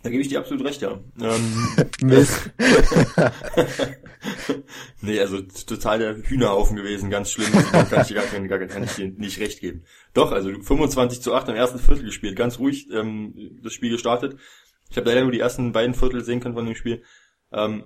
Da 0.01 0.09
gebe 0.09 0.21
ich 0.21 0.29
dir 0.29 0.39
absolut 0.39 0.63
recht, 0.65 0.81
ja. 0.81 0.97
Ähm, 1.19 1.87
Mist. 2.01 2.51
Nee, 5.01 5.19
also 5.19 5.41
total 5.41 5.99
der 5.99 6.17
Hühnerhaufen 6.17 6.75
gewesen, 6.75 7.09
ganz 7.09 7.31
schlimm. 7.31 7.49
Da 7.71 7.83
kann 7.83 8.01
ich 8.01 8.07
dir 8.07 8.15
gar, 8.15 8.25
kein, 8.25 8.47
gar 8.47 8.59
kann 8.59 8.83
ich 8.83 8.95
dir 8.95 9.07
nicht 9.07 9.39
recht 9.39 9.59
geben. 9.59 9.83
Doch, 10.13 10.31
also 10.31 10.49
25 10.49 11.21
zu 11.21 11.33
8 11.33 11.49
im 11.49 11.55
ersten 11.55 11.79
Viertel 11.79 12.05
gespielt, 12.05 12.35
ganz 12.35 12.59
ruhig 12.59 12.87
ähm, 12.91 13.59
das 13.63 13.73
Spiel 13.73 13.91
gestartet. 13.91 14.37
Ich 14.89 14.97
habe 14.97 15.09
leider 15.09 15.21
nur 15.21 15.31
die 15.31 15.39
ersten 15.39 15.71
beiden 15.71 15.93
Viertel 15.93 16.23
sehen 16.23 16.39
können 16.39 16.55
von 16.55 16.65
dem 16.65 16.75
Spiel. 16.75 17.03
Ähm, 17.51 17.85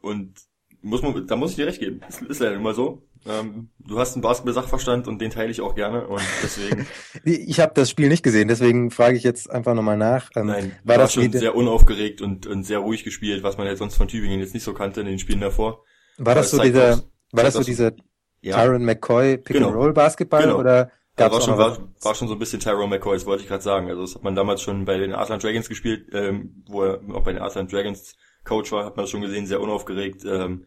und 0.00 0.34
muss 0.80 1.02
man, 1.02 1.26
da 1.26 1.36
muss 1.36 1.50
ich 1.50 1.56
dir 1.56 1.66
recht 1.66 1.80
geben. 1.80 2.00
Ist, 2.08 2.22
ist 2.22 2.40
leider 2.40 2.54
immer 2.54 2.74
so. 2.74 3.02
Ähm, 3.26 3.70
du 3.78 3.98
hast 3.98 4.14
einen 4.14 4.22
Basketball-Sachverstand 4.22 5.08
und 5.08 5.20
den 5.20 5.30
teile 5.30 5.50
ich 5.50 5.60
auch 5.60 5.74
gerne 5.74 6.06
und 6.06 6.22
deswegen, 6.42 6.86
Ich 7.24 7.58
habe 7.58 7.72
das 7.74 7.90
Spiel 7.90 8.08
nicht 8.08 8.22
gesehen, 8.22 8.46
deswegen 8.46 8.90
frage 8.92 9.16
ich 9.16 9.24
jetzt 9.24 9.50
einfach 9.50 9.74
nochmal 9.74 9.96
nach. 9.96 10.30
Ähm, 10.36 10.46
nein, 10.46 10.72
war 10.84 10.98
das 10.98 11.14
schon 11.14 11.30
sehr 11.32 11.56
unaufgeregt 11.56 12.22
und, 12.22 12.46
und 12.46 12.62
sehr 12.62 12.78
ruhig 12.78 13.02
gespielt, 13.02 13.42
was 13.42 13.58
man 13.58 13.66
halt 13.66 13.78
sonst 13.78 13.96
von 13.96 14.06
Tübingen 14.06 14.38
jetzt 14.38 14.54
nicht 14.54 14.62
so 14.62 14.72
kannte 14.72 15.00
in 15.00 15.06
den 15.06 15.18
Spielen 15.18 15.40
davor. 15.40 15.84
War 16.18 16.34
das 16.34 16.50
so 16.50 16.60
dieser, 16.60 16.94
auch- 16.94 17.02
war 17.32 17.44
das 17.44 17.54
so 17.54 17.62
dieser 17.62 17.92
Ja, 18.40 18.56
Tyron 18.56 18.84
McCoy 18.84 19.38
Pick 19.38 19.56
Genau. 19.56 19.68
and 19.68 19.76
Roll 19.76 19.92
Basketball 19.92 20.42
Genau. 20.42 20.58
oder 20.58 20.90
gab's 21.16 21.32
war 21.34 21.40
auch 21.40 21.44
schon, 21.44 21.58
war, 21.58 21.78
war 22.02 22.14
schon 22.14 22.28
so 22.28 22.34
ein 22.34 22.38
bisschen 22.38 22.60
Tyrone 22.60 22.88
McCoy, 22.88 23.16
das 23.16 23.26
wollte 23.26 23.42
ich 23.42 23.48
gerade 23.48 23.62
sagen. 23.62 23.88
Also 23.88 24.02
das 24.02 24.14
hat 24.14 24.22
man 24.22 24.34
damals 24.34 24.62
schon 24.62 24.84
bei 24.84 24.98
den 24.98 25.12
Atlant 25.12 25.42
Dragons 25.42 25.68
gespielt, 25.68 26.08
ähm, 26.12 26.62
wo 26.68 26.84
er 26.84 27.00
auch 27.14 27.24
bei 27.24 27.32
den 27.32 27.42
Atlant 27.42 27.72
Dragons 27.72 28.14
Coach 28.44 28.70
war, 28.72 28.84
hat 28.84 28.96
man 28.96 29.02
das 29.04 29.10
schon 29.10 29.20
gesehen, 29.22 29.46
sehr 29.46 29.60
unaufgeregt. 29.60 30.24
Ähm, 30.24 30.66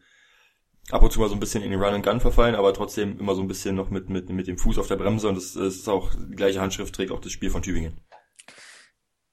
ab 0.90 1.02
und 1.02 1.12
zu 1.12 1.20
mal 1.20 1.28
so 1.28 1.34
ein 1.34 1.40
bisschen 1.40 1.62
in 1.62 1.70
den 1.70 1.80
Run 1.80 1.94
and 1.94 2.04
Gun 2.06 2.20
verfallen, 2.20 2.54
aber 2.54 2.74
trotzdem 2.74 3.18
immer 3.18 3.34
so 3.34 3.40
ein 3.40 3.48
bisschen 3.48 3.74
noch 3.74 3.88
mit, 3.90 4.10
mit, 4.10 4.28
mit 4.28 4.46
dem 4.46 4.58
Fuß 4.58 4.78
auf 4.78 4.88
der 4.88 4.96
Bremse 4.96 5.28
und 5.28 5.36
das, 5.36 5.54
das 5.54 5.76
ist 5.76 5.88
auch 5.88 6.10
die 6.14 6.36
gleiche 6.36 6.60
Handschrift 6.60 6.94
trägt 6.94 7.10
auch 7.12 7.20
das 7.20 7.32
Spiel 7.32 7.50
von 7.50 7.62
Tübingen. 7.62 8.00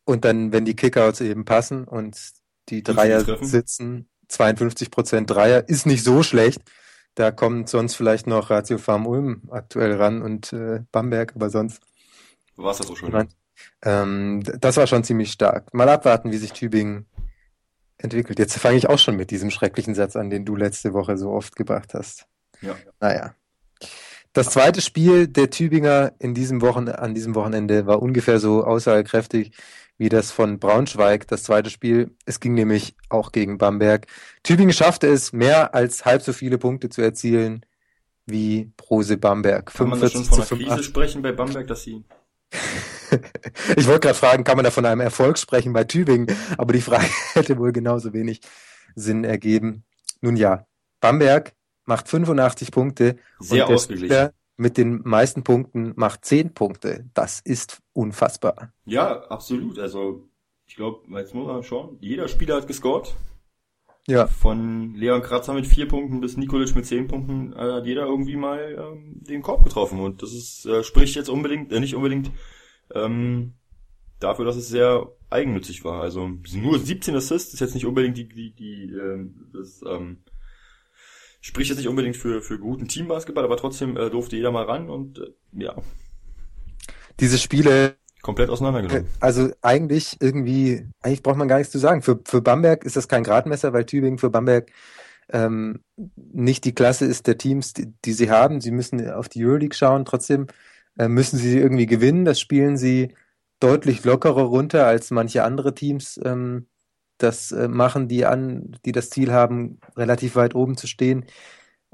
Und 0.05 0.25
dann, 0.25 0.51
wenn 0.51 0.65
die 0.65 0.75
Kickouts 0.75 1.21
eben 1.21 1.45
passen 1.45 1.83
und 1.85 2.17
die 2.69 2.81
Dreier 2.83 3.21
sitzen, 3.43 4.08
52 4.29 4.91
Prozent 4.91 5.29
Dreier, 5.29 5.67
ist 5.67 5.85
nicht 5.85 6.03
so 6.03 6.23
schlecht. 6.23 6.61
Da 7.15 7.31
kommt 7.31 7.67
sonst 7.67 7.95
vielleicht 7.95 8.27
noch 8.27 8.49
Ratio 8.49 8.77
Farm 8.77 9.05
Ulm 9.05 9.41
aktuell 9.49 9.95
ran 9.95 10.21
und 10.21 10.53
äh, 10.53 10.81
Bamberg, 10.91 11.33
aber 11.35 11.49
sonst 11.49 11.81
War 12.55 12.71
es 12.71 12.77
das 12.77 12.89
auch 12.89 12.95
schon? 12.95 13.11
Nein. 13.11 13.27
Ähm, 13.83 14.43
das 14.59 14.77
war 14.77 14.87
schon 14.87 15.03
ziemlich 15.03 15.31
stark. 15.31 15.73
Mal 15.73 15.89
abwarten, 15.89 16.31
wie 16.31 16.37
sich 16.37 16.53
Tübingen 16.53 17.07
entwickelt. 17.97 18.39
Jetzt 18.39 18.57
fange 18.57 18.77
ich 18.77 18.87
auch 18.87 18.99
schon 18.99 19.17
mit 19.17 19.31
diesem 19.31 19.51
schrecklichen 19.51 19.95
Satz 19.95 20.15
an, 20.15 20.29
den 20.29 20.45
du 20.45 20.55
letzte 20.55 20.93
Woche 20.93 21.17
so 21.17 21.31
oft 21.31 21.55
gebracht 21.55 21.93
hast. 21.93 22.25
Ja. 22.61 22.75
Naja. 22.99 23.35
Das 24.33 24.51
zweite 24.51 24.81
Spiel 24.81 25.27
der 25.27 25.49
Tübinger 25.49 26.13
in 26.19 26.33
diesem 26.33 26.61
Wochen, 26.61 26.87
an 26.87 27.15
diesem 27.15 27.35
Wochenende 27.35 27.87
war 27.87 28.01
ungefähr 28.01 28.39
so 28.39 28.63
aussagekräftig 28.63 29.51
wie 29.99 30.09
das 30.09 30.31
von 30.31 30.59
Braunschweig, 30.59 31.27
das 31.27 31.43
zweite 31.43 31.69
Spiel. 31.69 32.15
Es 32.25 32.39
ging 32.39 32.55
nämlich 32.55 32.95
auch 33.09 33.31
gegen 33.31 33.57
Bamberg. 33.57 34.07
Tübingen 34.43 34.73
schaffte 34.73 35.07
es, 35.07 35.33
mehr 35.33 35.75
als 35.75 36.05
halb 36.05 36.23
so 36.23 36.33
viele 36.33 36.57
Punkte 36.57 36.89
zu 36.89 37.01
erzielen 37.01 37.65
wie 38.25 38.71
Brose 38.77 39.17
Bamberg. 39.17 39.73
Kann 39.73 39.89
man 39.89 39.99
da 39.99 40.09
schon 40.09 40.23
45 40.23 40.47
von 40.47 40.57
einer 40.57 40.65
Krise 40.65 40.83
85. 40.83 40.85
sprechen 40.85 41.21
bei 41.21 41.31
Bamberg, 41.33 41.67
dass 41.67 41.83
sie 41.83 42.05
Ich 43.75 43.87
wollte 43.87 43.99
gerade 44.01 44.15
fragen, 44.15 44.43
kann 44.43 44.55
man 44.55 44.63
da 44.63 44.71
von 44.71 44.85
einem 44.85 45.01
Erfolg 45.01 45.37
sprechen 45.37 45.73
bei 45.73 45.83
Tübingen? 45.83 46.27
Aber 46.57 46.73
die 46.73 46.81
Frage 46.81 47.05
hätte 47.33 47.57
wohl 47.57 47.73
genauso 47.73 48.13
wenig 48.13 48.41
Sinn 48.95 49.25
ergeben. 49.25 49.83
Nun 50.21 50.37
ja, 50.37 50.65
Bamberg 51.01 51.53
macht 51.85 52.07
85 52.07 52.71
Punkte 52.71 53.17
sehr 53.39 53.67
und 53.67 53.73
ausgeglichen. 53.75 54.07
Spieler 54.07 54.33
mit 54.59 54.77
den 54.77 55.01
meisten 55.03 55.43
Punkten 55.43 55.93
macht 55.95 56.25
10 56.25 56.53
Punkte. 56.53 57.09
Das 57.13 57.39
ist 57.39 57.81
unfassbar. 57.93 58.73
Ja, 58.85 59.21
absolut. 59.29 59.79
Also 59.79 60.29
ich 60.65 60.75
glaube, 60.75 61.01
jetzt 61.17 61.33
muss 61.33 61.47
man 61.47 61.63
schauen, 61.63 61.97
jeder 62.01 62.27
Spieler 62.27 62.57
hat 62.57 62.67
gescored. 62.67 63.15
Ja, 64.07 64.27
Von 64.27 64.95
Leon 64.95 65.21
Kratzer 65.21 65.53
mit 65.53 65.67
vier 65.67 65.87
Punkten 65.87 66.19
bis 66.19 66.35
Nikolic 66.35 66.75
mit 66.75 66.85
zehn 66.85 67.07
Punkten 67.07 67.53
äh, 67.53 67.73
hat 67.73 67.85
jeder 67.85 68.05
irgendwie 68.05 68.35
mal 68.35 68.75
ähm, 68.79 69.21
den 69.21 69.41
Korb 69.41 69.63
getroffen. 69.63 69.99
Und 69.99 70.23
das 70.23 70.33
ist, 70.33 70.65
äh, 70.65 70.83
spricht 70.83 71.15
jetzt 71.15 71.29
unbedingt, 71.29 71.71
äh, 71.71 71.79
nicht 71.79 71.95
unbedingt 71.95 72.31
ähm, 72.93 73.53
dafür, 74.19 74.45
dass 74.45 74.55
es 74.55 74.67
sehr 74.67 75.07
eigennützig 75.29 75.83
war. 75.83 76.01
Also 76.01 76.27
nur 76.27 76.79
17 76.79 77.15
Assists 77.15 77.53
ist 77.53 77.59
jetzt 77.59 77.75
nicht 77.75 77.85
unbedingt 77.85 78.17
die, 78.17 78.27
die, 78.27 78.55
die 78.55 78.91
ähm, 78.91 79.51
das, 79.53 79.81
ähm, 79.87 80.23
Spricht 81.41 81.69
jetzt 81.69 81.77
nicht 81.77 81.87
unbedingt 81.87 82.17
für, 82.17 82.41
für 82.41 82.59
guten 82.59 82.87
Teambasketball, 82.87 83.45
aber 83.45 83.57
trotzdem 83.57 83.95
äh, 83.95 84.09
durfte 84.09 84.35
jeder 84.35 84.51
mal 84.51 84.65
ran 84.65 84.89
und 84.89 85.19
äh, 85.19 85.31
ja. 85.53 85.75
Diese 87.19 87.37
Spiele 87.37 87.95
komplett 88.21 88.49
auseinandergenommen. 88.49 89.07
Also 89.19 89.49
eigentlich 89.61 90.17
irgendwie, 90.19 90.85
eigentlich 91.01 91.23
braucht 91.23 91.37
man 91.37 91.47
gar 91.47 91.57
nichts 91.57 91.71
zu 91.71 91.79
sagen. 91.79 92.01
Für, 92.01 92.19
für 92.25 92.41
Bamberg 92.41 92.83
ist 92.83 92.97
das 92.97 93.07
kein 93.07 93.23
Gradmesser, 93.23 93.73
weil 93.73 93.85
Tübingen 93.85 94.17
für 94.17 94.29
Bamberg 94.29 94.71
ähm, 95.31 95.81
nicht 96.15 96.65
die 96.65 96.73
Klasse 96.73 97.05
ist 97.05 97.27
der 97.27 97.37
Teams, 97.37 97.73
die, 97.73 97.93
die 98.03 98.13
sie 98.13 98.29
haben. 98.29 98.61
Sie 98.61 98.71
müssen 98.71 99.09
auf 99.09 99.29
die 99.29 99.45
Euroleague 99.45 99.75
schauen. 99.75 100.05
Trotzdem 100.05 100.47
äh, 100.97 101.07
müssen 101.07 101.37
sie 101.37 101.57
irgendwie 101.57 101.85
gewinnen. 101.85 102.25
Das 102.25 102.39
spielen 102.39 102.77
sie 102.77 103.15
deutlich 103.59 104.03
lockerer 104.03 104.43
runter 104.43 104.85
als 104.85 105.11
manche 105.11 105.43
andere 105.43 105.75
Teams 105.75 106.19
ähm, 106.23 106.67
das 107.23 107.51
äh, 107.51 107.67
machen, 107.67 108.07
die 108.07 108.25
an, 108.25 108.77
die 108.85 108.91
das 108.91 109.09
Ziel 109.09 109.31
haben, 109.31 109.79
relativ 109.95 110.35
weit 110.35 110.55
oben 110.55 110.77
zu 110.77 110.87
stehen. 110.87 111.25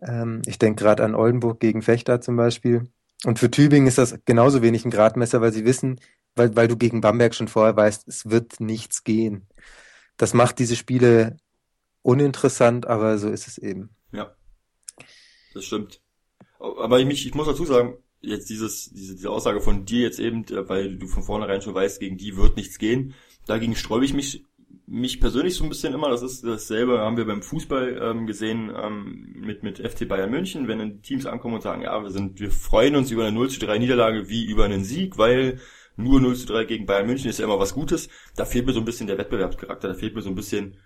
Ähm, 0.01 0.41
ich 0.45 0.59
denke 0.59 0.83
gerade 0.83 1.03
an 1.03 1.15
Oldenburg 1.15 1.59
gegen 1.59 1.81
Fechter 1.81 2.21
zum 2.21 2.35
Beispiel. 2.35 2.89
Und 3.25 3.39
für 3.39 3.49
Tübingen 3.49 3.87
ist 3.87 3.97
das 3.97 4.19
genauso 4.25 4.61
wenig 4.61 4.85
ein 4.85 4.91
Gradmesser, 4.91 5.41
weil 5.41 5.53
sie 5.53 5.65
wissen, 5.65 5.99
weil, 6.35 6.55
weil 6.55 6.67
du 6.67 6.77
gegen 6.77 7.01
Bamberg 7.01 7.33
schon 7.33 7.47
vorher 7.47 7.75
weißt, 7.75 8.07
es 8.07 8.29
wird 8.29 8.59
nichts 8.59 9.03
gehen. 9.03 9.47
Das 10.17 10.33
macht 10.33 10.59
diese 10.59 10.75
Spiele 10.75 11.37
uninteressant, 12.01 12.85
aber 12.85 13.17
so 13.17 13.29
ist 13.29 13.47
es 13.47 13.57
eben. 13.57 13.89
Ja, 14.11 14.35
das 15.53 15.65
stimmt. 15.65 16.01
Aber 16.59 16.99
ich, 16.99 17.25
ich 17.25 17.33
muss 17.33 17.47
dazu 17.47 17.65
sagen, 17.65 17.97
jetzt 18.21 18.49
dieses, 18.49 18.91
diese, 18.91 19.15
diese 19.15 19.29
Aussage 19.29 19.61
von 19.61 19.85
dir 19.85 20.01
jetzt 20.01 20.19
eben, 20.19 20.43
äh, 20.45 20.67
weil 20.67 20.97
du 20.97 21.07
von 21.07 21.23
vornherein 21.23 21.61
schon 21.61 21.73
weißt, 21.73 21.99
gegen 21.99 22.17
die 22.17 22.37
wird 22.37 22.57
nichts 22.57 22.77
gehen, 22.77 23.13
dagegen 23.45 23.75
sträube 23.75 24.05
ich 24.05 24.13
mich 24.13 24.45
mich 24.87 25.19
persönlich 25.19 25.55
so 25.55 25.63
ein 25.63 25.69
bisschen 25.69 25.93
immer, 25.93 26.09
das 26.09 26.21
ist 26.21 26.43
dasselbe, 26.43 26.99
haben 26.99 27.17
wir 27.17 27.25
beim 27.25 27.41
Fußball 27.41 27.99
ähm, 28.01 28.27
gesehen 28.27 28.71
ähm, 28.75 29.35
mit, 29.35 29.63
mit 29.63 29.79
FC 29.79 30.07
Bayern 30.07 30.31
München, 30.31 30.67
wenn 30.67 30.79
dann 30.79 31.01
Teams 31.01 31.25
ankommen 31.25 31.55
und 31.55 31.61
sagen, 31.61 31.81
ja, 31.81 32.01
wir 32.01 32.11
sind, 32.11 32.39
wir 32.39 32.51
freuen 32.51 32.95
uns 32.95 33.11
über 33.11 33.23
eine 33.23 33.31
0 33.31 33.49
zu 33.49 33.59
3 33.59 33.77
Niederlage 33.77 34.29
wie 34.29 34.45
über 34.45 34.65
einen 34.65 34.83
Sieg, 34.83 35.17
weil 35.17 35.59
nur 35.97 36.19
0 36.19 36.35
zu 36.35 36.47
3 36.47 36.65
gegen 36.65 36.85
Bayern 36.85 37.07
München 37.07 37.29
ist 37.29 37.39
ja 37.39 37.45
immer 37.45 37.59
was 37.59 37.73
Gutes. 37.73 38.09
Da 38.35 38.45
fehlt 38.45 38.65
mir 38.65 38.73
so 38.73 38.79
ein 38.79 38.85
bisschen 38.85 39.07
der 39.07 39.17
Wettbewerbscharakter, 39.17 39.87
da 39.89 39.93
fehlt 39.93 40.15
mir 40.15 40.21
so 40.21 40.29
ein 40.29 40.35
bisschen 40.35 40.77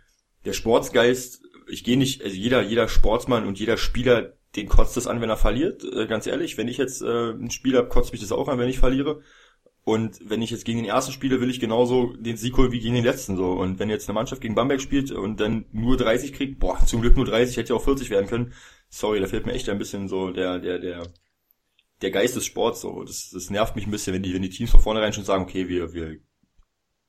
der 0.45 0.53
Sportsgeist. 0.53 1.43
Ich 1.67 1.83
gehe 1.83 1.97
nicht, 1.97 2.23
also 2.23 2.35
jeder, 2.35 2.61
jeder 2.61 2.87
Sportsmann 2.87 3.45
und 3.45 3.59
jeder 3.59 3.77
Spieler, 3.77 4.33
den 4.55 4.67
kotzt 4.67 4.97
das 4.97 5.07
an, 5.07 5.21
wenn 5.21 5.29
er 5.29 5.37
verliert. 5.37 5.83
Äh, 5.83 6.07
ganz 6.07 6.27
ehrlich, 6.27 6.57
wenn 6.57 6.67
ich 6.67 6.77
jetzt 6.77 7.01
äh, 7.01 7.31
ein 7.31 7.51
Spieler 7.51 7.83
kotzt 7.83 8.11
mich 8.11 8.21
das 8.21 8.31
auch 8.31 8.47
an, 8.47 8.59
wenn 8.59 8.69
ich 8.69 8.79
verliere. 8.79 9.21
Und 9.83 10.19
wenn 10.23 10.41
ich 10.41 10.51
jetzt 10.51 10.65
gegen 10.65 10.79
den 10.79 10.89
ersten 10.89 11.11
spiele, 11.11 11.41
will 11.41 11.49
ich 11.49 11.59
genauso 11.59 12.13
den 12.13 12.37
Sieg 12.37 12.57
holen 12.57 12.71
wie 12.71 12.79
gegen 12.79 12.95
den 12.95 13.03
letzten 13.03 13.37
so. 13.37 13.53
Und 13.53 13.79
wenn 13.79 13.89
jetzt 13.89 14.07
eine 14.07 14.13
Mannschaft 14.13 14.41
gegen 14.41 14.55
Bamberg 14.55 14.81
spielt 14.81 15.11
und 15.11 15.39
dann 15.39 15.65
nur 15.71 15.97
30 15.97 16.33
kriegt, 16.33 16.59
boah, 16.59 16.77
zum 16.85 17.01
Glück 17.01 17.15
nur 17.15 17.25
30, 17.25 17.57
hätte 17.57 17.69
ja 17.69 17.75
auch 17.75 17.83
40 17.83 18.09
werden 18.09 18.27
können. 18.27 18.53
Sorry, 18.89 19.19
da 19.19 19.27
fehlt 19.27 19.45
mir 19.45 19.53
echt 19.53 19.69
ein 19.69 19.77
bisschen 19.77 20.07
so 20.07 20.31
der, 20.31 20.59
der, 20.59 20.79
der, 20.79 21.07
der 22.01 22.11
Geist 22.11 22.35
des 22.35 22.45
Sports 22.45 22.81
so. 22.81 23.03
Das, 23.03 23.31
das 23.33 23.49
nervt 23.49 23.75
mich 23.75 23.87
ein 23.87 23.91
bisschen, 23.91 24.13
wenn 24.13 24.23
die, 24.23 24.33
wenn 24.33 24.41
die 24.41 24.49
Teams 24.49 24.71
von 24.71 24.81
vornherein 24.81 25.13
schon 25.13 25.25
sagen, 25.25 25.43
okay, 25.43 25.67
wir, 25.67 25.93
wir 25.93 26.19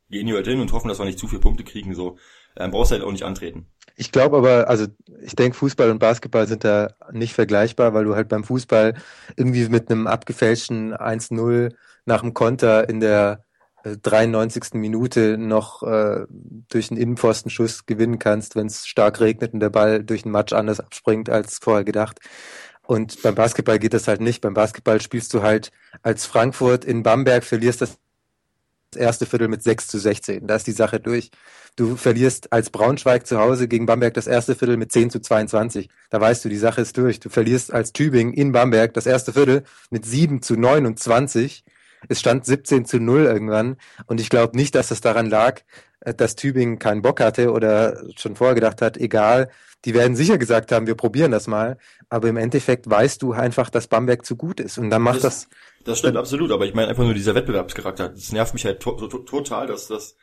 gehen 0.09 0.26
hier 0.26 0.37
heute 0.37 0.50
hin 0.50 0.61
und 0.61 0.72
hoffen, 0.72 0.88
dass 0.88 0.98
wir 0.98 1.04
nicht 1.04 1.18
zu 1.18 1.28
viele 1.28 1.40
Punkte 1.40 1.64
kriegen, 1.64 1.94
so. 1.94 2.18
Ähm, 2.56 2.72
brauchst 2.72 2.90
halt 2.90 3.02
auch 3.02 3.12
nicht 3.12 3.22
antreten. 3.22 3.66
Ich 3.94 4.11
glaube 4.11 4.38
aber, 4.38 4.68
also 4.68 4.87
ich 5.22 5.37
denke, 5.37 5.56
Fußball 5.56 5.90
und 5.90 5.98
Basketball 5.98 6.46
sind 6.48 6.64
da 6.64 6.94
nicht 7.12 7.35
vergleichbar, 7.35 7.94
weil 7.94 8.04
du 8.04 8.16
halt 8.16 8.28
beim 8.28 8.44
Fußball 8.44 8.94
irgendwie 9.37 9.68
mit 9.68 9.90
einem 9.90 10.06
abgefälschten 10.06 10.94
1-0 10.94 11.72
nach 12.11 12.20
dem 12.20 12.35
Konter 12.35 12.88
in 12.88 13.01
der 13.01 13.44
93. 13.85 14.75
Äh, 14.75 14.77
Minute 14.77 15.38
noch 15.38 15.83
äh, 15.83 16.27
durch 16.68 16.90
einen 16.90 17.01
Innenpfostenschuss 17.01 17.87
gewinnen 17.87 18.18
kannst, 18.18 18.57
wenn 18.57 18.66
es 18.66 18.87
stark 18.87 19.20
regnet 19.20 19.55
und 19.55 19.61
der 19.61 19.70
Ball 19.70 20.05
durch 20.05 20.25
den 20.25 20.33
Matsch 20.33 20.53
anders 20.53 20.81
abspringt 20.81 21.31
als 21.31 21.59
vorher 21.59 21.85
gedacht. 21.85 22.18
Und 22.83 23.23
beim 23.23 23.35
Basketball 23.35 23.79
geht 23.79 23.94
das 23.94 24.09
halt 24.09 24.20
nicht. 24.20 24.40
Beim 24.42 24.55
Basketball 24.55 25.01
spielst 25.01 25.33
du 25.33 25.42
halt 25.42 25.70
als 26.03 26.27
Frankfurt 26.27 26.85
in 26.85 27.03
Bamberg, 27.03 27.44
verlierst 27.44 27.81
das 27.81 27.99
erste 28.96 29.25
Viertel 29.25 29.49
mit 29.49 29.62
6 29.62 29.87
zu 29.87 29.99
16. 29.99 30.49
Da 30.49 30.57
ist 30.57 30.66
die 30.66 30.73
Sache 30.73 30.99
durch. 30.99 31.31
Du 31.77 31.94
verlierst 31.94 32.53
als 32.53 32.70
Braunschweig 32.70 33.27
zu 33.27 33.38
Hause 33.38 33.68
gegen 33.68 33.87
Bamberg 33.87 34.14
das 34.14 34.27
erste 34.27 34.57
Viertel 34.57 34.77
mit 34.77 34.90
10 34.90 35.11
zu 35.11 35.20
22. 35.20 35.88
Da 36.11 36.20
weißt 36.20 36.44
du, 36.44 36.49
die 36.49 36.57
Sache 36.57 36.81
ist 36.81 36.99
durch. 36.99 37.20
Du 37.20 37.29
verlierst 37.29 37.73
als 37.73 37.92
Tübingen 37.92 38.35
in 38.35 38.51
Bamberg 38.51 38.92
das 38.94 39.07
erste 39.07 39.33
Viertel 39.33 39.62
mit 39.90 40.05
7 40.05 40.42
zu 40.42 40.57
29 40.57 41.64
es 42.09 42.21
stand 42.21 42.45
17 42.45 42.85
zu 42.85 42.99
0 42.99 43.25
irgendwann. 43.25 43.77
Und 44.07 44.21
ich 44.21 44.31
glaube 44.31 44.57
nicht, 44.57 44.75
dass 44.75 44.91
es 44.91 45.01
daran 45.01 45.29
lag, 45.29 45.61
äh, 46.01 46.15
dass 46.15 46.37
Tübingen 46.37 46.79
keinen 46.79 47.03
Bock 47.03 47.21
hatte 47.21 47.53
oder 47.53 48.03
schon 48.17 48.37
vorher 48.37 48.55
gedacht 48.55 48.83
hat, 48.83 48.97
egal, 48.97 49.51
die 49.85 49.95
werden 49.95 50.15
sicher 50.15 50.39
gesagt 50.39 50.73
haben, 50.73 50.87
wir 50.87 50.95
probieren 50.95 51.31
das 51.31 51.47
mal. 51.47 51.79
Aber 52.09 52.29
im 52.29 52.37
Endeffekt 52.37 52.91
weißt 52.91 53.23
du 53.23 53.33
einfach, 53.33 53.71
dass 53.71 53.87
Bamberg 53.87 54.27
zu 54.27 54.37
gut 54.37 54.61
ist. 54.61 54.79
Und 54.79 54.91
dann 54.91 55.03
macht 55.03 55.25
das. 55.25 55.49
Das, 55.49 55.85
das 55.85 55.99
stimmt 56.01 56.17
absolut, 56.17 56.51
aber 56.51 56.67
ich 56.67 56.75
meine 56.75 56.89
einfach 56.89 57.05
nur 57.05 57.15
dieser 57.15 57.35
Wettbewerbscharakter. 57.35 58.11
Das 58.11 58.33
nervt 58.33 58.53
mich 58.53 58.65
halt 58.65 58.81
to 58.81 58.93
to 58.93 59.19
total, 59.19 59.67
dass 59.67 59.89
das 59.89 60.17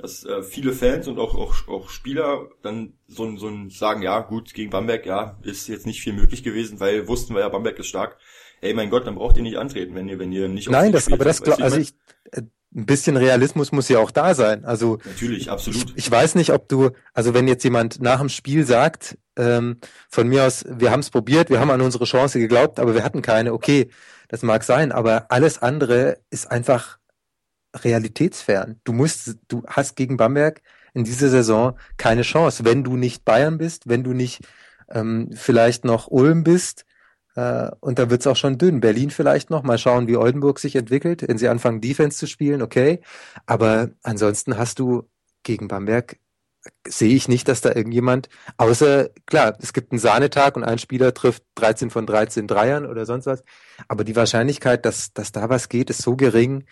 dass 0.00 0.24
äh, 0.24 0.42
viele 0.42 0.72
Fans 0.72 1.08
und 1.08 1.18
auch, 1.18 1.34
auch, 1.34 1.68
auch 1.68 1.90
Spieler 1.90 2.48
dann 2.62 2.94
so, 3.06 3.36
so 3.36 3.48
ein 3.48 3.68
sagen, 3.68 4.02
ja 4.02 4.20
gut, 4.20 4.54
gegen 4.54 4.70
Bamberg, 4.70 5.04
ja, 5.04 5.38
ist 5.42 5.68
jetzt 5.68 5.86
nicht 5.86 6.00
viel 6.00 6.14
möglich 6.14 6.42
gewesen, 6.42 6.80
weil 6.80 7.06
wussten 7.06 7.34
wir 7.34 7.40
ja, 7.40 7.48
Bamberg 7.48 7.78
ist 7.78 7.88
stark 7.88 8.16
ey 8.60 8.74
mein 8.74 8.90
Gott, 8.90 9.06
dann 9.06 9.14
braucht 9.14 9.36
ihr 9.36 9.42
nicht 9.42 9.56
antreten, 9.56 9.94
wenn 9.94 10.08
ihr, 10.08 10.18
wenn 10.18 10.32
ihr 10.32 10.48
nicht 10.48 10.70
Nein, 10.70 10.92
das, 10.92 11.10
aber 11.10 11.24
das, 11.24 11.42
glaub, 11.42 11.60
also 11.60 11.78
ich, 11.78 11.94
äh, 12.32 12.42
ein 12.72 12.86
bisschen 12.86 13.16
Realismus 13.16 13.72
muss 13.72 13.88
ja 13.88 13.98
auch 13.98 14.10
da 14.10 14.34
sein. 14.34 14.64
Also 14.64 14.98
natürlich, 15.04 15.50
absolut. 15.50 15.90
Ich, 15.90 15.96
ich, 15.96 16.10
weiß 16.10 16.36
nicht, 16.36 16.52
ob 16.52 16.68
du, 16.68 16.90
also 17.12 17.34
wenn 17.34 17.48
jetzt 17.48 17.64
jemand 17.64 18.00
nach 18.00 18.20
dem 18.20 18.28
Spiel 18.28 18.64
sagt, 18.64 19.18
ähm, 19.36 19.78
von 20.08 20.28
mir 20.28 20.44
aus, 20.44 20.64
wir 20.68 20.90
haben 20.92 21.00
es 21.00 21.10
probiert, 21.10 21.50
wir 21.50 21.58
haben 21.58 21.70
an 21.70 21.80
unsere 21.80 22.04
Chance 22.04 22.38
geglaubt, 22.38 22.78
aber 22.78 22.94
wir 22.94 23.02
hatten 23.02 23.22
keine. 23.22 23.52
Okay, 23.54 23.88
das 24.28 24.42
mag 24.42 24.62
sein, 24.62 24.92
aber 24.92 25.26
alles 25.30 25.60
andere 25.60 26.18
ist 26.30 26.50
einfach 26.50 26.98
realitätsfern. 27.74 28.80
Du 28.84 28.92
musst, 28.92 29.36
du 29.48 29.62
hast 29.66 29.96
gegen 29.96 30.16
Bamberg 30.16 30.62
in 30.94 31.04
dieser 31.04 31.28
Saison 31.28 31.76
keine 31.96 32.22
Chance, 32.22 32.64
wenn 32.64 32.84
du 32.84 32.96
nicht 32.96 33.24
Bayern 33.24 33.58
bist, 33.58 33.88
wenn 33.88 34.04
du 34.04 34.12
nicht 34.12 34.40
ähm, 34.88 35.30
vielleicht 35.34 35.84
noch 35.84 36.08
Ulm 36.08 36.44
bist, 36.44 36.84
und 37.34 37.98
da 37.98 38.10
wird's 38.10 38.26
auch 38.26 38.36
schon 38.36 38.58
dünn. 38.58 38.80
Berlin 38.80 39.10
vielleicht 39.10 39.50
noch. 39.50 39.62
Mal 39.62 39.78
schauen, 39.78 40.08
wie 40.08 40.16
Oldenburg 40.16 40.58
sich 40.58 40.76
entwickelt. 40.76 41.26
Wenn 41.26 41.38
sie 41.38 41.48
anfangen, 41.48 41.80
Defense 41.80 42.18
zu 42.18 42.26
spielen, 42.26 42.62
okay. 42.62 43.00
Aber 43.46 43.90
ansonsten 44.02 44.58
hast 44.58 44.78
du 44.78 45.08
gegen 45.42 45.68
Bamberg 45.68 46.18
sehe 46.86 47.14
ich 47.14 47.28
nicht, 47.28 47.48
dass 47.48 47.60
da 47.60 47.70
irgendjemand, 47.70 48.28
außer, 48.56 49.10
klar, 49.26 49.56
es 49.60 49.72
gibt 49.72 49.92
einen 49.92 49.98
Sahnetag 49.98 50.56
und 50.56 50.64
ein 50.64 50.78
Spieler 50.78 51.14
trifft 51.14 51.42
13 51.54 51.90
von 51.90 52.06
13 52.06 52.46
Dreiern 52.46 52.86
oder 52.86 53.06
sonst 53.06 53.26
was. 53.26 53.42
Aber 53.88 54.04
die 54.04 54.16
Wahrscheinlichkeit, 54.16 54.84
dass, 54.84 55.12
dass 55.12 55.32
da 55.32 55.48
was 55.48 55.68
geht, 55.68 55.90
ist 55.90 56.02
so 56.02 56.16
gering, 56.16 56.64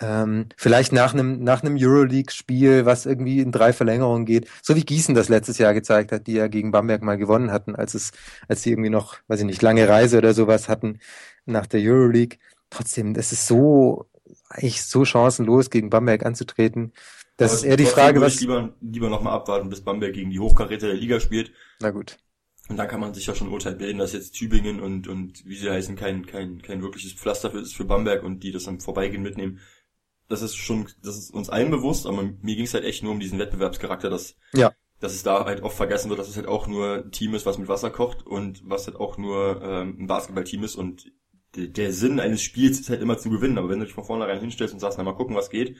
ähm, 0.00 0.46
vielleicht 0.56 0.92
nach 0.92 1.14
einem 1.14 1.42
nach 1.42 1.62
einem 1.62 1.76
Euroleague-Spiel, 1.78 2.84
was 2.84 3.06
irgendwie 3.06 3.40
in 3.40 3.52
drei 3.52 3.72
Verlängerungen 3.72 4.26
geht, 4.26 4.48
so 4.62 4.76
wie 4.76 4.84
Gießen 4.84 5.14
das 5.14 5.28
letztes 5.28 5.58
Jahr 5.58 5.72
gezeigt 5.72 6.12
hat, 6.12 6.26
die 6.26 6.34
ja 6.34 6.48
gegen 6.48 6.70
Bamberg 6.70 7.02
mal 7.02 7.16
gewonnen 7.16 7.50
hatten, 7.50 7.74
als 7.74 7.94
es, 7.94 8.12
als 8.48 8.62
sie 8.62 8.70
irgendwie 8.70 8.90
noch, 8.90 9.16
weiß 9.28 9.40
ich 9.40 9.46
nicht, 9.46 9.62
lange 9.62 9.88
Reise 9.88 10.18
oder 10.18 10.34
sowas 10.34 10.68
hatten 10.68 10.98
nach 11.46 11.66
der 11.66 11.80
Euroleague. 11.80 12.38
Trotzdem, 12.68 13.14
das 13.14 13.32
ist 13.32 13.46
so 13.46 14.06
eigentlich 14.50 14.82
so 14.82 15.04
chancenlos 15.04 15.70
gegen 15.70 15.88
Bamberg 15.88 16.26
anzutreten. 16.26 16.92
Das 17.36 17.52
Aber 17.52 17.58
ist 17.58 17.64
eher 17.64 17.76
die 17.76 17.84
Frage, 17.86 18.20
was 18.20 18.40
lieber 18.40 18.74
lieber 18.80 19.08
noch 19.08 19.22
mal 19.22 19.32
abwarten, 19.32 19.68
bis 19.68 19.82
Bamberg 19.82 20.12
gegen 20.12 20.30
die 20.30 20.40
Hochkaräter 20.40 20.88
der 20.88 20.96
Liga 20.96 21.20
spielt. 21.20 21.52
Na 21.80 21.90
gut. 21.90 22.18
Und 22.68 22.76
da 22.78 22.86
kann 22.86 23.00
man 23.00 23.14
sich 23.14 23.26
ja 23.26 23.34
schon 23.34 23.48
Urteil 23.48 23.76
bilden, 23.76 23.98
dass 23.98 24.12
jetzt 24.12 24.32
Tübingen 24.32 24.80
und, 24.80 25.06
und 25.06 25.46
wie 25.46 25.56
sie 25.56 25.70
heißen, 25.70 25.94
kein, 25.94 26.26
kein, 26.26 26.60
kein 26.62 26.82
wirkliches 26.82 27.12
Pflaster 27.12 27.50
für, 27.50 27.60
ist 27.60 27.76
für 27.76 27.84
Bamberg 27.84 28.24
und 28.24 28.42
die 28.42 28.50
das 28.50 28.66
am 28.66 28.80
Vorbeigehen 28.80 29.22
mitnehmen 29.22 29.60
das 30.28 30.42
ist 30.42 30.56
schon, 30.56 30.88
das 31.02 31.16
ist 31.16 31.32
uns 31.32 31.50
allen 31.50 31.70
bewusst, 31.70 32.06
aber 32.06 32.22
mir 32.22 32.56
ging 32.56 32.64
es 32.64 32.74
halt 32.74 32.84
echt 32.84 33.02
nur 33.02 33.12
um 33.12 33.20
diesen 33.20 33.38
Wettbewerbscharakter, 33.38 34.10
dass, 34.10 34.36
ja. 34.52 34.72
dass 35.00 35.14
es 35.14 35.22
da 35.22 35.44
halt 35.44 35.62
oft 35.62 35.76
vergessen 35.76 36.08
wird, 36.08 36.18
dass 36.18 36.28
es 36.28 36.36
halt 36.36 36.48
auch 36.48 36.66
nur 36.66 37.04
ein 37.04 37.12
Team 37.12 37.34
ist, 37.34 37.46
was 37.46 37.58
mit 37.58 37.68
Wasser 37.68 37.90
kocht 37.90 38.26
und 38.26 38.62
was 38.68 38.86
halt 38.86 38.96
auch 38.96 39.18
nur 39.18 39.62
ähm, 39.62 39.96
ein 40.00 40.06
Basketballteam 40.06 40.64
ist 40.64 40.76
und 40.76 41.12
der 41.54 41.92
Sinn 41.92 42.20
eines 42.20 42.42
Spiels 42.42 42.78
ist 42.80 42.90
halt 42.90 43.00
immer 43.00 43.16
zu 43.16 43.30
gewinnen, 43.30 43.56
aber 43.56 43.70
wenn 43.70 43.78
du 43.78 43.86
dich 43.86 43.94
von 43.94 44.04
vornherein 44.04 44.40
hinstellst 44.40 44.74
und 44.74 44.80
sagst, 44.80 44.98
na 44.98 45.04
mal 45.04 45.14
gucken, 45.14 45.36
was 45.36 45.48
geht, 45.48 45.76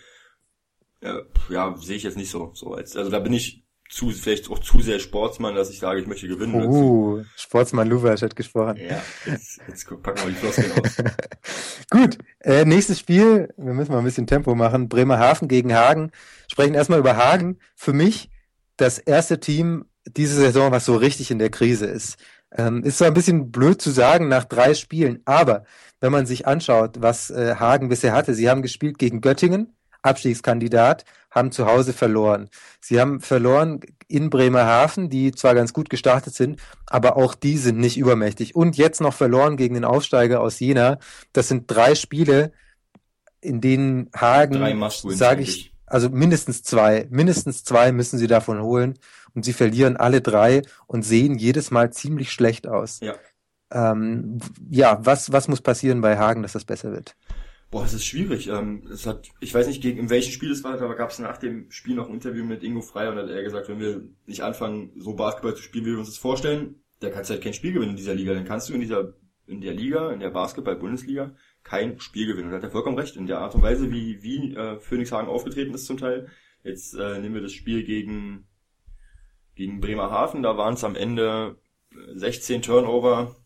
äh, 1.01 1.21
ja, 1.51 1.77
sehe 1.77 1.97
ich 1.97 2.03
jetzt 2.03 2.17
nicht 2.17 2.31
so. 2.31 2.53
so 2.55 2.73
als, 2.73 2.97
also 2.97 3.11
da 3.11 3.19
bin 3.19 3.33
ich 3.33 3.66
zu, 3.89 4.11
vielleicht 4.11 4.51
auch 4.51 4.59
zu 4.59 4.81
sehr 4.81 4.99
Sportsmann, 4.99 5.55
dass 5.55 5.71
ich 5.71 5.79
sage, 5.79 6.01
ich 6.01 6.07
möchte 6.07 6.29
gewinnen. 6.29 6.67
Uh, 6.67 7.25
Sportsmann 7.37 7.89
Lukas 7.89 8.23
hat 8.23 8.37
gesprochen. 8.37 8.77
Ja, 8.77 9.03
jetzt, 9.27 9.61
jetzt 9.69 9.87
packen 10.03 10.25
wir 10.25 10.31
die 10.31 10.35
Floskeln 10.35 10.73
aus. 10.73 10.97
Gut, 11.91 12.19
äh, 12.41 12.65
nächstes 12.65 12.99
Spiel, 12.99 13.53
wir 13.57 13.75
müssen 13.75 13.93
mal 13.93 13.99
ein 13.99 14.05
bisschen 14.05 14.27
Tempo 14.27 14.55
machen. 14.55 14.89
Bremerhaven 14.89 15.49
gegen 15.49 15.75
Hagen. 15.75 16.11
Sprechen 16.51 16.75
erstmal 16.75 16.99
über 16.99 17.17
Hagen. 17.17 17.59
Für 17.75 17.93
mich 17.93 18.31
das 18.77 18.99
erste 18.99 19.41
Team 19.41 19.87
diese 20.07 20.37
Saison, 20.37 20.73
was 20.73 20.85
so 20.85 20.97
richtig 20.97 21.31
in 21.31 21.39
der 21.39 21.51
Krise 21.51 21.87
ist. 21.87 22.17
Ähm, 22.57 22.83
ist 22.85 22.99
zwar 22.99 23.09
ein 23.09 23.15
bisschen 23.15 23.51
blöd 23.51 23.83
zu 23.83 23.91
sagen 23.91 24.29
nach 24.29 24.45
drei 24.45 24.75
Spielen, 24.75 25.21
aber 25.25 25.65
wenn 26.01 26.13
man 26.13 26.27
sich 26.27 26.47
anschaut, 26.47 26.97
was 27.01 27.31
äh, 27.31 27.57
Hagen 27.57 27.89
bisher 27.89 28.13
hatte, 28.13 28.35
sie 28.35 28.49
haben 28.49 28.63
gespielt 28.63 28.99
gegen 28.99 29.21
Göttingen, 29.21 29.77
Abstiegskandidat, 30.03 31.05
haben 31.37 31.53
zu 31.53 31.67
Hause 31.67 31.93
verloren. 31.93 32.49
Sie 32.81 32.99
haben 32.99 33.21
verloren 33.21 33.81
in 34.09 34.31
Bremerhaven, 34.31 35.11
die 35.11 35.33
zwar 35.33 35.55
ganz 35.55 35.73
gut 35.73 35.91
gestartet 35.91 36.35
sind, 36.35 36.61
aber 36.87 37.17
auch 37.17 37.35
die 37.35 37.59
sind 37.59 37.79
nicht 37.79 37.99
übermächtig. 37.99 38.57
Und 38.57 38.77
jetzt 38.77 39.01
noch 39.01 39.13
verloren 39.13 39.57
gegen 39.57 39.75
den 39.75 39.85
Aufsteiger 39.85 40.41
aus 40.41 40.59
Jena. 40.59 40.99
Das 41.33 41.49
sind 41.49 41.71
drei 41.71 41.95
Spiele, 41.95 42.53
in 43.41 43.61
denen 43.61 44.11
Hagen, 44.17 44.91
sage 45.11 45.43
ich, 45.43 45.73
also 45.85 46.09
mindestens 46.09 46.63
zwei, 46.63 47.07
mindestens 47.11 47.65
zwei 47.65 47.93
müssen 47.93 48.19
sie 48.19 48.27
davon 48.27 48.63
holen 48.63 48.99
und 49.35 49.45
sie 49.45 49.53
verlieren 49.53 49.97
alle 49.97 50.23
drei 50.23 50.63
und 50.87 51.03
sehen 51.03 51.37
jedes 51.37 51.71
Mal 51.71 51.93
ziemlich 51.93 52.33
schlecht 52.33 52.67
aus. 52.67 53.01
Ja. 53.01 53.15
Ähm, 53.71 54.39
ja, 54.71 54.99
was, 55.03 55.33
was 55.33 55.49
muss 55.49 55.61
passieren 55.61 56.01
bei 56.01 56.17
Hagen, 56.17 56.43
dass 56.43 56.53
das 56.53 56.65
besser 56.65 56.93
wird? 56.93 57.15
Boah, 57.71 57.85
es 57.85 57.95
ist 57.95 58.05
schwierig. 58.05 58.49
Ähm, 58.49 58.87
es 58.93 59.07
hat, 59.07 59.29
ich 59.41 59.53
weiß 59.53 59.67
nicht, 59.67 59.83
gegen 59.83 59.99
in 59.99 60.11
welchem 60.11 60.33
Spiel 60.33 60.53
es 60.53 60.63
war, 60.63 60.81
aber 60.81 60.95
gab 60.95 61.11
es 61.11 61.19
nach 61.19 61.37
dem 61.37 61.71
Spiel 61.71 61.97
noch 61.97 62.09
ein 62.09 62.15
Interview 62.15 62.45
mit 62.45 62.63
Ingo 62.63 62.81
Frey 62.81 63.09
und 63.09 63.17
hat 63.17 63.29
er 63.29 63.43
gesagt, 63.43 63.69
wenn 63.69 63.81
wir 63.81 64.03
nicht 64.27 64.43
anfangen, 64.43 64.93
so 64.97 65.15
Basketball 65.15 65.57
zu 65.57 65.63
spielen, 65.63 65.85
wie 65.85 65.91
wir 65.91 65.99
uns 65.99 66.09
das 66.09 66.19
vorstellen, 66.19 66.83
dann 67.01 67.13
kannst 67.13 67.31
du 67.31 67.35
halt 67.35 67.43
kein 67.43 67.55
Spiel 67.55 67.73
gewinnen 67.73 67.91
in 67.91 67.97
dieser 67.97 68.15
Liga. 68.15 68.35
Dann 68.35 68.45
kannst 68.45 68.69
du 68.69 68.75
in 68.75 68.81
dieser, 68.81 69.15
in 69.47 69.61
der 69.61 69.75
Liga, 69.75 70.13
in 70.13 70.21
der 70.21 70.31
Basketball-Bundesliga, 70.31 71.35
kein 71.65 71.99
Spiel 71.99 72.27
gewinnen. 72.27 72.49
Und 72.49 72.55
hat 72.55 72.63
er 72.63 72.71
vollkommen 72.71 72.99
recht. 72.99 73.17
In 73.17 73.27
der 73.27 73.41
Art 73.41 73.55
und 73.57 73.63
Weise, 73.63 73.91
wie, 73.91 74.23
wie 74.23 74.55
äh, 74.55 74.79
Phoenix 74.79 75.11
Hagen 75.11 75.29
aufgetreten 75.29 75.75
ist 75.75 75.87
zum 75.87 75.99
Teil. 75.99 76.29
Jetzt 76.63 76.95
äh, 76.95 77.19
nehmen 77.19 77.35
wir 77.35 77.43
das 77.43 77.53
Spiel 77.53 77.85
gegen, 77.85 78.49
gegen 79.55 79.81
Bremerhaven, 79.81 80.43
da 80.43 80.57
waren 80.57 80.75
es 80.75 80.85
am 80.85 80.97
Ende 80.97 81.57
16 82.15 82.63
Turnover. 82.63 83.37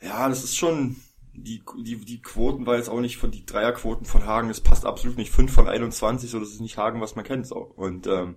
Ja, 0.00 0.28
das 0.28 0.44
ist 0.44 0.56
schon, 0.56 0.96
die, 1.36 1.62
die, 1.78 2.04
die 2.04 2.22
Quoten 2.22 2.66
war 2.66 2.76
jetzt 2.76 2.88
auch 2.88 3.00
nicht 3.00 3.16
von 3.16 3.30
die 3.30 3.46
Dreierquoten 3.46 4.06
von 4.06 4.26
Hagen, 4.26 4.50
es 4.50 4.60
passt 4.60 4.84
absolut 4.84 5.18
nicht. 5.18 5.30
5 5.30 5.52
von 5.52 5.68
21, 5.68 6.30
so 6.30 6.40
das 6.40 6.50
ist 6.50 6.60
nicht 6.60 6.78
Hagen, 6.78 7.00
was 7.00 7.16
man 7.16 7.24
kennt. 7.24 7.46
So. 7.46 7.58
Und 7.58 8.06
ähm, 8.06 8.36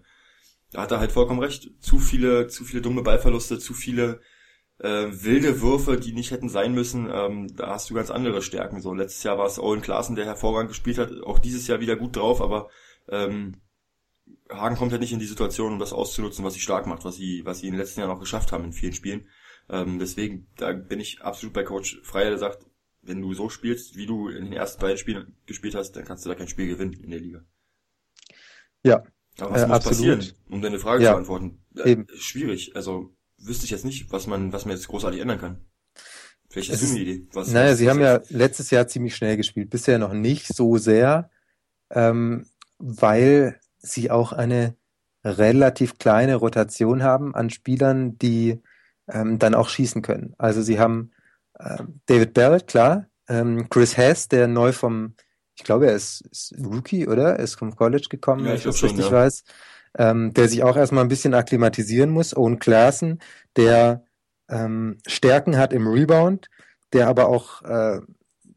da 0.71 0.81
hat 0.81 0.91
er 0.91 0.99
halt 0.99 1.12
vollkommen 1.12 1.39
recht. 1.39 1.71
Zu 1.79 1.99
viele, 1.99 2.47
zu 2.47 2.63
viele 2.63 2.81
dumme 2.81 3.01
Ballverluste, 3.01 3.59
zu 3.59 3.73
viele 3.73 4.21
äh, 4.79 5.07
wilde 5.12 5.62
Würfe, 5.62 5.97
die 5.97 6.13
nicht 6.13 6.31
hätten 6.31 6.49
sein 6.49 6.73
müssen. 6.73 7.09
Ähm, 7.12 7.55
da 7.55 7.67
hast 7.67 7.89
du 7.89 7.93
ganz 7.93 8.12
andere 8.12 8.41
Stärken. 8.41 8.81
So 8.81 8.93
letztes 8.93 9.23
Jahr 9.23 9.38
war 9.38 9.47
es 9.47 9.59
Owen 9.59 9.81
Klaassen, 9.81 10.15
der 10.15 10.25
hervorragend 10.25 10.69
gespielt 10.69 10.97
hat. 10.97 11.12
Auch 11.23 11.39
dieses 11.39 11.67
Jahr 11.67 11.79
wieder 11.79 11.95
gut 11.95 12.15
drauf, 12.15 12.41
aber 12.41 12.69
ähm, 13.09 13.62
Hagen 14.51 14.75
kommt 14.75 14.91
halt 14.91 15.01
nicht 15.01 15.13
in 15.13 15.19
die 15.19 15.25
Situation, 15.25 15.73
um 15.73 15.79
das 15.79 15.93
auszunutzen, 15.93 16.45
was 16.45 16.53
sie 16.53 16.59
stark 16.59 16.88
macht, 16.88 17.05
was 17.05 17.15
sie, 17.15 17.45
was 17.45 17.59
sie 17.59 17.67
in 17.67 17.73
den 17.73 17.79
letzten 17.79 17.99
Jahren 17.99 18.12
auch 18.12 18.19
geschafft 18.19 18.51
haben 18.51 18.65
in 18.65 18.73
vielen 18.73 18.93
Spielen. 18.93 19.27
Ähm, 19.69 19.99
deswegen, 19.99 20.47
da 20.55 20.71
bin 20.73 20.99
ich 20.99 21.21
absolut 21.21 21.53
bei 21.53 21.63
Coach 21.63 21.99
Freier, 22.03 22.29
der 22.29 22.39
sagt, 22.39 22.65
wenn 23.10 23.22
du 23.22 23.34
so 23.34 23.50
spielst, 23.50 23.98
wie 23.98 24.06
du 24.06 24.30
in 24.30 24.45
den 24.45 24.54
ersten 24.54 24.80
beiden 24.80 24.98
Spielen 24.98 25.36
gespielt 25.45 25.76
hast, 25.76 25.91
dann 25.93 26.06
kannst 26.06 26.26
du 26.26 26.30
da 26.30 26.36
kein 26.36 26.48
Spiel 26.48 26.67
gewinnen 26.67 26.93
in 26.93 27.10
der 27.10 27.19
Liga. 27.19 27.43
Ja. 28.84 29.04
Aber 29.39 29.52
was 29.52 29.63
äh, 29.63 29.67
muss 29.67 29.76
absolut. 29.76 29.98
passieren, 29.98 30.34
um 30.50 30.62
deine 30.62 30.80
Frage 30.80 31.04
ja, 31.04 31.10
zu 31.10 31.15
beantworten? 31.15 31.65
Äh, 31.76 31.91
eben. 31.91 32.08
Schwierig. 32.15 32.76
Also 32.76 33.13
wüsste 33.38 33.65
ich 33.65 33.72
jetzt 33.72 33.86
nicht, 33.86 34.12
was 34.12 34.28
man, 34.28 34.54
was 34.54 34.65
man 34.65 34.76
jetzt 34.76 34.88
großartig 34.88 35.19
ändern 35.19 35.39
kann. 35.39 35.65
Vielleicht 36.50 36.72
hast 36.72 36.84
du 36.84 36.89
eine 36.89 37.00
Idee. 37.00 37.28
Was, 37.34 37.52
naja, 37.52 37.72
was, 37.72 37.78
sie 37.78 37.86
was 37.86 37.93
haben 37.93 38.02
ja 38.02 38.22
letztes 38.30 38.69
Jahr 38.72 38.88
ziemlich 38.88 39.15
schnell 39.15 39.38
gespielt, 39.38 39.69
bisher 39.69 40.00
noch 40.00 40.13
nicht 40.13 40.48
so 40.48 40.78
sehr, 40.78 41.30
ähm, 41.89 42.48
weil 42.78 43.60
sie 43.78 44.12
auch 44.12 44.34
eine 44.34 44.76
relativ 45.24 45.98
kleine 45.98 46.36
Rotation 46.36 47.04
haben 47.04 47.36
an 47.36 47.50
Spielern, 47.50 48.17
die 48.17 48.62
ähm, 49.08 49.39
dann 49.39 49.56
auch 49.56 49.69
schießen 49.69 50.02
können. 50.02 50.34
Also 50.38 50.62
sie 50.62 50.80
haben 50.80 51.12
David 52.06 52.34
Barrett, 52.34 52.67
klar. 52.67 53.08
Ähm, 53.28 53.69
Chris 53.69 53.98
Hess, 53.98 54.28
der 54.28 54.48
neu 54.48 54.72
vom, 54.72 55.15
ich 55.56 55.63
glaube, 55.63 55.88
er 55.88 55.93
ist, 55.93 56.22
ist 56.32 56.56
Rookie, 56.58 57.08
oder? 57.08 57.36
Er 57.36 57.39
ist 57.39 57.56
vom 57.56 57.76
College 57.76 58.08
gekommen, 58.10 58.43
ja, 58.43 58.52
wenn 58.52 58.58
ich 58.58 58.63
das 58.63 58.82
richtig 58.82 59.06
ja. 59.06 59.12
weiß. 59.12 59.43
Ähm, 59.98 60.34
der 60.34 60.48
sich 60.48 60.63
auch 60.63 60.78
erstmal 60.78 61.04
ein 61.04 61.10
bisschen 61.10 61.34
akklimatisieren 61.34 62.12
muss. 62.12 62.38
Owen 62.38 62.60
Klaassen, 62.60 63.19
der 63.56 64.04
ähm, 64.48 64.98
Stärken 65.08 65.58
hat 65.58 65.74
im 65.74 65.88
Rebound, 65.88 66.50
der 66.93 67.08
aber 67.08 67.28
auch 67.28 67.63
äh, 67.63 68.00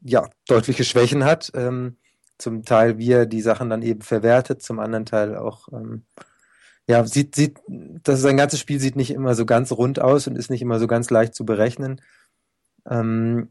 ja 0.03 0.29
deutliche 0.47 0.83
Schwächen 0.83 1.23
hat. 1.23 1.51
Ähm, 1.55 1.97
zum 2.37 2.63
Teil, 2.63 2.97
wie 2.97 3.11
er 3.11 3.25
die 3.25 3.41
Sachen 3.41 3.69
dann 3.69 3.81
eben 3.81 4.01
verwertet, 4.01 4.61
zum 4.61 4.79
anderen 4.79 5.05
Teil 5.05 5.35
auch 5.35 5.69
ähm, 5.71 6.03
ja, 6.87 7.05
sieht, 7.05 7.35
sieht, 7.35 7.59
das 7.67 8.21
sein 8.21 8.37
ganzes 8.37 8.59
Spiel 8.59 8.79
sieht 8.79 8.95
nicht 8.95 9.11
immer 9.11 9.35
so 9.35 9.45
ganz 9.45 9.71
rund 9.71 10.01
aus 10.01 10.27
und 10.27 10.37
ist 10.37 10.49
nicht 10.49 10.61
immer 10.61 10.79
so 10.79 10.87
ganz 10.87 11.09
leicht 11.09 11.33
zu 11.33 11.45
berechnen. 11.45 12.01
Ähm, 12.89 13.49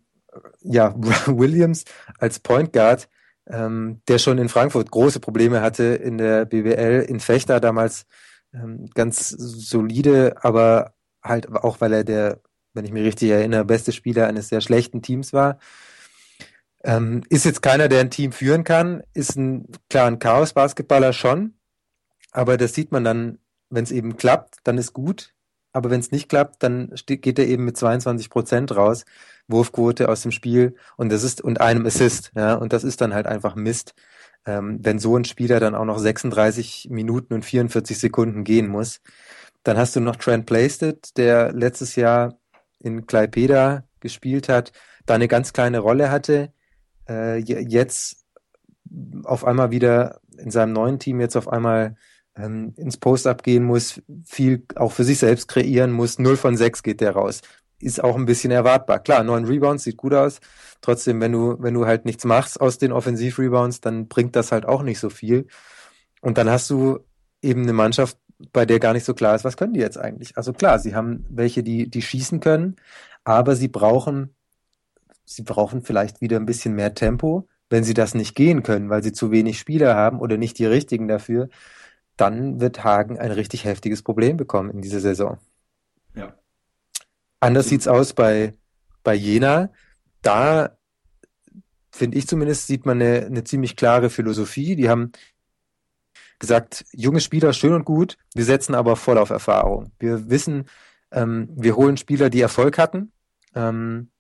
ja, 0.61 0.95
Williams 1.27 1.85
als 2.19 2.39
Point 2.41 2.73
Guard, 2.73 3.09
ähm, 3.47 4.01
der 4.09 4.19
schon 4.19 4.39
in 4.39 4.49
Frankfurt 4.49 4.91
große 4.91 5.21
Probleme 5.21 5.61
hatte 5.61 5.85
in 5.85 6.19
der 6.19 6.45
BWL, 6.45 7.05
in 7.09 7.21
Fechter 7.21 7.61
damals 7.61 8.07
ähm, 8.55 8.89
ganz 8.95 9.29
solide, 9.29 10.37
aber 10.43 10.95
halt 11.23 11.51
auch, 11.53 11.81
weil 11.81 11.93
er 11.93 12.05
der, 12.05 12.41
wenn 12.75 12.85
ich 12.85 12.93
mich 12.93 13.05
richtig 13.05 13.31
erinnere, 13.31 13.65
beste 13.65 13.93
Spieler 13.93 14.27
eines 14.27 14.49
sehr 14.49 14.61
schlechten 14.61 15.03
Teams 15.03 15.33
war. 15.33 15.59
Ähm, 16.85 17.23
ist 17.29 17.45
jetzt 17.45 17.63
keiner, 17.63 17.89
der 17.89 18.01
ein 18.01 18.11
Team 18.11 18.33
führen 18.33 18.65
kann, 18.65 19.03
ist 19.15 19.37
ein 19.37 19.69
klar 19.89 20.09
ein 20.09 20.19
Chaos-Basketballer 20.19 21.13
schon, 21.13 21.55
aber 22.33 22.57
das 22.57 22.75
sieht 22.75 22.91
man 22.91 23.05
dann, 23.05 23.39
wenn 23.71 23.85
es 23.85 23.93
eben 23.93 24.17
klappt, 24.17 24.57
dann 24.65 24.79
ist 24.79 24.93
gut. 24.93 25.33
Aber 25.73 25.91
wenn 25.91 26.01
es 26.01 26.11
nicht 26.13 26.29
klappt, 26.29 26.63
dann 26.63 26.93
geht 27.07 27.39
er 27.39 27.47
eben 27.47 27.65
mit 27.65 27.77
22 27.77 28.31
Prozent 28.31 28.77
raus, 28.77 29.05
Wurfquote 29.49 30.09
aus 30.09 30.23
dem 30.23 30.31
Spiel 30.31 30.77
und 30.97 31.11
das 31.11 31.23
ist 31.23 31.41
und 31.41 31.61
einem 31.61 31.87
Assist, 31.87 32.33
ja, 32.35 32.55
und 32.55 32.73
das 32.73 32.85
ist 32.85 33.01
dann 33.01 33.15
halt 33.15 33.27
einfach 33.27 33.55
Mist, 33.55 33.95
ähm, 34.47 34.79
wenn 34.83 34.99
so 34.99 35.17
ein 35.17 35.25
Spieler 35.25 35.61
dann 35.61 35.75
auch 35.75 35.85
noch 35.85 35.99
36 35.99 36.89
Minuten 36.91 37.35
und 37.35 37.45
44 37.45 37.99
Sekunden 37.99 38.45
gehen 38.45 38.69
muss. 38.69 39.01
Dann 39.63 39.77
hast 39.77 39.97
du 39.97 40.01
noch 40.01 40.17
Trent 40.17 40.47
Playstead, 40.47 41.17
der 41.17 41.53
letztes 41.53 41.97
Jahr 41.97 42.39
in 42.81 43.07
Klaipeda 43.07 43.85
gespielt 44.01 44.49
hat, 44.49 44.73
da 45.07 45.15
eine 45.15 45.29
ganz 45.29 45.53
kleine 45.53 45.79
Rolle 45.79 46.11
hatte, 46.11 46.53
äh, 47.09 47.39
jetzt 47.39 48.25
auf 49.25 49.45
einmal 49.45 49.71
wieder 49.71 50.21
in 50.37 50.51
seinem 50.51 50.73
neuen 50.73 50.99
Team 50.99 51.21
jetzt 51.21 51.37
auf 51.37 51.49
einmal 51.49 51.97
ähm, 52.37 52.75
ins 52.77 52.97
Post-up 52.97 53.43
gehen 53.43 53.65
muss, 53.65 54.01
viel 54.25 54.65
auch 54.77 54.93
für 54.93 55.05
sich 55.05 55.19
selbst 55.19 55.49
kreieren 55.49 55.93
muss. 55.93 56.19
0 56.19 56.37
von 56.37 56.57
6 56.57 56.83
geht 56.83 57.01
der 57.01 57.13
raus. 57.13 57.43
Ist 57.79 58.03
auch 58.03 58.17
ein 58.17 58.27
bisschen 58.27 58.53
erwartbar. 58.53 59.01
Klar, 59.01 59.25
neun 59.25 59.45
Rebounds 59.45 59.85
sieht 59.85 59.97
gut 59.97 60.15
aus. 60.15 60.41
Trotzdem, 60.81 61.21
wenn 61.21 61.33
du, 61.33 61.57
wenn 61.61 61.75
du 61.75 61.87
halt 61.87 62.05
nichts 62.05 62.25
machst 62.25 62.61
aus 62.61 62.79
den 62.79 62.93
Offensiv-Rebounds, 62.93 63.81
dann 63.81 64.09
bringt 64.09 64.37
das 64.37 64.53
halt 64.53 64.67
auch 64.67 64.83
nicht 64.83 65.01
so 65.01 65.11
viel. 65.11 65.47
Und 66.21 66.39
dann 66.39 66.49
hast 66.49 66.71
du 66.71 67.01
eben 67.43 67.63
eine 67.63 67.73
Mannschaft, 67.73 68.17
bei 68.53 68.67
der 68.67 68.81
gar 68.81 68.93
nicht 68.93 69.05
so 69.05 69.15
klar 69.15 69.35
ist, 69.35 69.45
was 69.45 69.57
können 69.57 69.75
die 69.75 69.81
jetzt 69.81 69.99
eigentlich? 69.99 70.37
Also 70.37 70.53
klar, 70.53 70.79
sie 70.79 70.95
haben 70.95 71.25
welche, 71.29 71.63
die, 71.63 71.89
die 71.89 72.03
schießen 72.03 72.41
können, 72.41 72.77
aber 73.25 73.55
sie 73.55 73.69
brauchen, 73.69 74.35
sie 75.25 75.43
brauchen 75.43 75.83
vielleicht 75.83 76.21
wieder 76.21 76.39
ein 76.39 76.47
bisschen 76.47 76.75
mehr 76.75 76.95
Tempo. 76.95 77.49
Wenn 77.71 77.85
sie 77.85 77.95
das 77.95 78.15
nicht 78.15 78.35
gehen 78.35 78.63
können, 78.63 78.91
weil 78.91 79.03
sie 79.03 79.13
zu 79.13 79.31
wenig 79.31 79.59
Spieler 79.59 79.95
haben 79.95 80.21
oder 80.21 80.37
nicht 80.37 80.59
die 80.59 80.67
richtigen 80.67 81.09
dafür, 81.09 81.49
dann 82.17 82.61
wird 82.61 82.85
Hagen 82.85 83.19
ein 83.19 83.33
richtig 83.33 83.65
heftiges 83.65 84.03
Problem 84.03 84.37
bekommen 84.37 84.71
in 84.71 84.83
dieser 84.83 85.01
Saison. 85.01 85.39
Ja. 86.15 86.35
Anders 87.41 87.69
sieht's 87.69 87.89
aus 87.89 88.13
bei, 88.13 88.55
bei 89.03 89.15
Jena. 89.15 89.71
Da 90.21 90.77
finde 91.91 92.19
ich 92.19 92.27
zumindest, 92.27 92.67
sieht 92.67 92.87
man 92.87 93.01
eine, 93.01 93.27
eine 93.27 93.45
ziemlich 93.45 93.77
klare 93.77 94.11
Philosophie. 94.11 94.77
Die 94.77 94.89
haben 94.89 95.13
gesagt, 96.39 96.85
junge 96.93 97.21
Spieler 97.21 97.53
schön 97.53 97.73
und 97.73 97.85
gut, 97.85 98.19
wir 98.35 98.45
setzen 98.45 98.75
aber 98.75 98.97
voll 98.97 99.19
auf 99.19 99.31
Erfahrung. 99.31 99.93
Wir 99.99 100.29
wissen, 100.29 100.67
ähm, 101.13 101.49
wir 101.55 101.77
holen 101.77 101.97
Spieler, 101.97 102.31
die 102.31 102.41
Erfolg 102.41 102.79
hatten. 102.79 103.13
Ähm, 103.55 104.11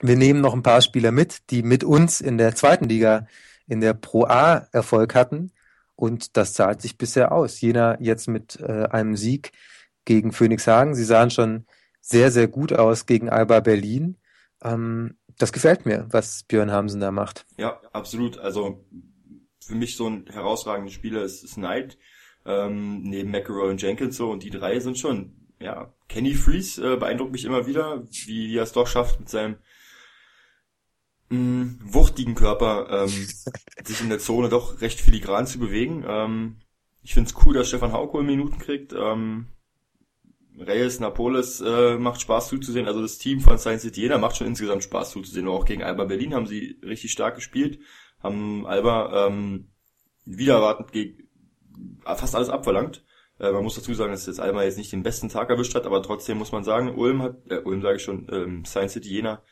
wir 0.00 0.16
nehmen 0.16 0.40
noch 0.40 0.54
ein 0.54 0.62
paar 0.62 0.80
Spieler 0.80 1.12
mit, 1.12 1.50
die 1.50 1.62
mit 1.62 1.84
uns 1.84 2.20
in 2.20 2.38
der 2.38 2.54
zweiten 2.54 2.88
Liga, 2.88 3.26
in 3.66 3.80
der 3.80 3.94
Pro 3.94 4.24
A 4.24 4.66
Erfolg 4.72 5.14
hatten. 5.14 5.52
Und 5.94 6.36
das 6.36 6.54
zahlt 6.54 6.82
sich 6.82 6.98
bisher 6.98 7.32
aus. 7.32 7.60
Jena 7.60 8.00
jetzt 8.00 8.28
mit 8.28 8.58
äh, 8.60 8.86
einem 8.90 9.16
Sieg 9.16 9.52
gegen 10.04 10.32
Phoenix 10.32 10.66
Hagen. 10.66 10.94
Sie 10.94 11.04
sahen 11.04 11.30
schon 11.30 11.66
sehr, 12.00 12.30
sehr 12.30 12.48
gut 12.48 12.72
aus 12.72 13.06
gegen 13.06 13.28
Alba 13.28 13.60
Berlin. 13.60 14.16
Ähm, 14.62 15.16
das 15.38 15.52
gefällt 15.52 15.86
mir, 15.86 16.06
was 16.10 16.44
Björn 16.44 16.72
Hamsen 16.72 17.00
da 17.00 17.10
macht. 17.10 17.46
Ja, 17.56 17.80
absolut. 17.92 18.38
Also 18.38 18.84
für 19.64 19.74
mich 19.74 19.96
so 19.96 20.08
ein 20.08 20.26
herausragender 20.26 20.92
Spieler 20.92 21.22
ist, 21.22 21.44
ist 21.44 21.54
Knight, 21.54 21.98
ähm, 22.44 23.02
neben 23.02 23.30
McElroy 23.30 23.70
und 23.70 23.80
Jenkins 23.80 24.16
so. 24.16 24.30
Und 24.30 24.42
die 24.42 24.50
drei 24.50 24.80
sind 24.80 24.98
schon, 24.98 25.48
ja, 25.60 25.94
Kenny 26.08 26.34
Freeze 26.34 26.94
äh, 26.94 26.96
beeindruckt 26.96 27.32
mich 27.32 27.44
immer 27.44 27.66
wieder, 27.66 28.02
wie, 28.10 28.48
wie 28.48 28.56
er 28.56 28.64
es 28.64 28.72
doch 28.72 28.86
schafft 28.86 29.20
mit 29.20 29.28
seinem 29.28 29.56
mh, 31.32 31.78
wuchtigen 31.84 32.34
Körper 32.34 33.04
ähm, 33.04 33.28
sich 33.84 34.00
in 34.00 34.08
der 34.08 34.18
Zone 34.18 34.48
doch 34.48 34.80
recht 34.80 35.00
filigran 35.00 35.46
zu 35.46 35.58
bewegen. 35.58 36.04
Ähm, 36.06 36.56
ich 37.02 37.14
finde 37.14 37.30
es 37.30 37.44
cool, 37.44 37.54
dass 37.54 37.68
Stefan 37.68 37.92
Haukohl 37.92 38.22
Minuten 38.22 38.58
kriegt. 38.58 38.92
Ähm, 38.92 39.46
Reyes, 40.58 41.00
Napoles 41.00 41.60
äh, 41.60 41.96
macht 41.96 42.20
Spaß 42.20 42.48
zuzusehen. 42.48 42.86
Also 42.86 43.00
das 43.00 43.18
Team 43.18 43.40
von 43.40 43.58
Science 43.58 43.82
City, 43.82 44.02
jeder 44.02 44.18
macht 44.18 44.36
schon 44.36 44.46
insgesamt 44.46 44.84
Spaß 44.84 45.10
zuzusehen. 45.10 45.48
Auch 45.48 45.64
gegen 45.64 45.82
Alba 45.82 46.04
Berlin 46.04 46.34
haben 46.34 46.46
sie 46.46 46.78
richtig 46.84 47.10
stark 47.10 47.34
gespielt. 47.34 47.80
Haben 48.22 48.66
Alba 48.66 49.26
ähm, 49.26 49.68
wieder 50.24 50.54
erwartend 50.54 50.92
gegen 50.92 51.28
fast 52.04 52.36
alles 52.36 52.50
abverlangt. 52.50 53.02
Äh, 53.40 53.50
man 53.50 53.64
muss 53.64 53.74
dazu 53.74 53.94
sagen, 53.94 54.12
dass 54.12 54.26
jetzt 54.26 54.40
Alba 54.40 54.62
jetzt 54.62 54.78
nicht 54.78 54.92
den 54.92 55.02
besten 55.02 55.30
Tag 55.30 55.50
erwischt 55.50 55.74
hat, 55.74 55.86
aber 55.86 56.02
trotzdem 56.02 56.38
muss 56.38 56.52
man 56.52 56.62
sagen, 56.62 56.94
Ulm 56.94 57.22
hat, 57.22 57.36
äh, 57.48 57.58
Ulm 57.58 57.80
sage 57.82 57.96
ich 57.96 58.02
schon, 58.02 58.28
ähm, 58.30 58.64
Science 58.64 58.92
City 58.92 59.08
Jena 59.08 59.42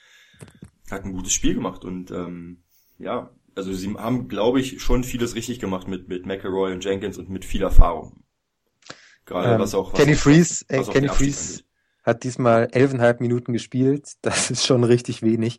hat 0.91 1.05
ein 1.05 1.13
gutes 1.13 1.33
Spiel 1.33 1.55
gemacht 1.55 1.85
und 1.85 2.11
ähm, 2.11 2.63
ja, 2.99 3.31
also 3.55 3.73
sie 3.73 3.95
haben, 3.97 4.29
glaube 4.29 4.61
ich, 4.61 4.81
schon 4.81 5.05
vieles 5.05 5.35
richtig 5.35 5.59
gemacht 5.59 5.89
mit 5.89 6.09
mit 6.09 6.27
McElroy 6.27 6.73
und 6.73 6.85
Jenkins 6.85 7.19
und 7.19 7.31
mit 7.31 7.45
viel 7.45 7.63
Erfahrung. 7.63 8.25
Gerade 9.25 9.55
ähm, 9.55 9.61
was 9.61 9.75
auch 9.75 9.93
was 9.93 10.01
Kenny 10.01 10.15
Freeze, 10.15 10.65
äh, 10.69 10.83
Kenny 10.83 11.09
Freeze 11.09 11.63
hat 12.03 12.25
diesmal 12.25 12.69
elfeinhalb 12.73 13.21
Minuten 13.21 13.53
gespielt. 13.53 14.15
Das 14.23 14.51
ist 14.51 14.67
schon 14.67 14.85
richtig 14.85 15.23
wenig. 15.23 15.59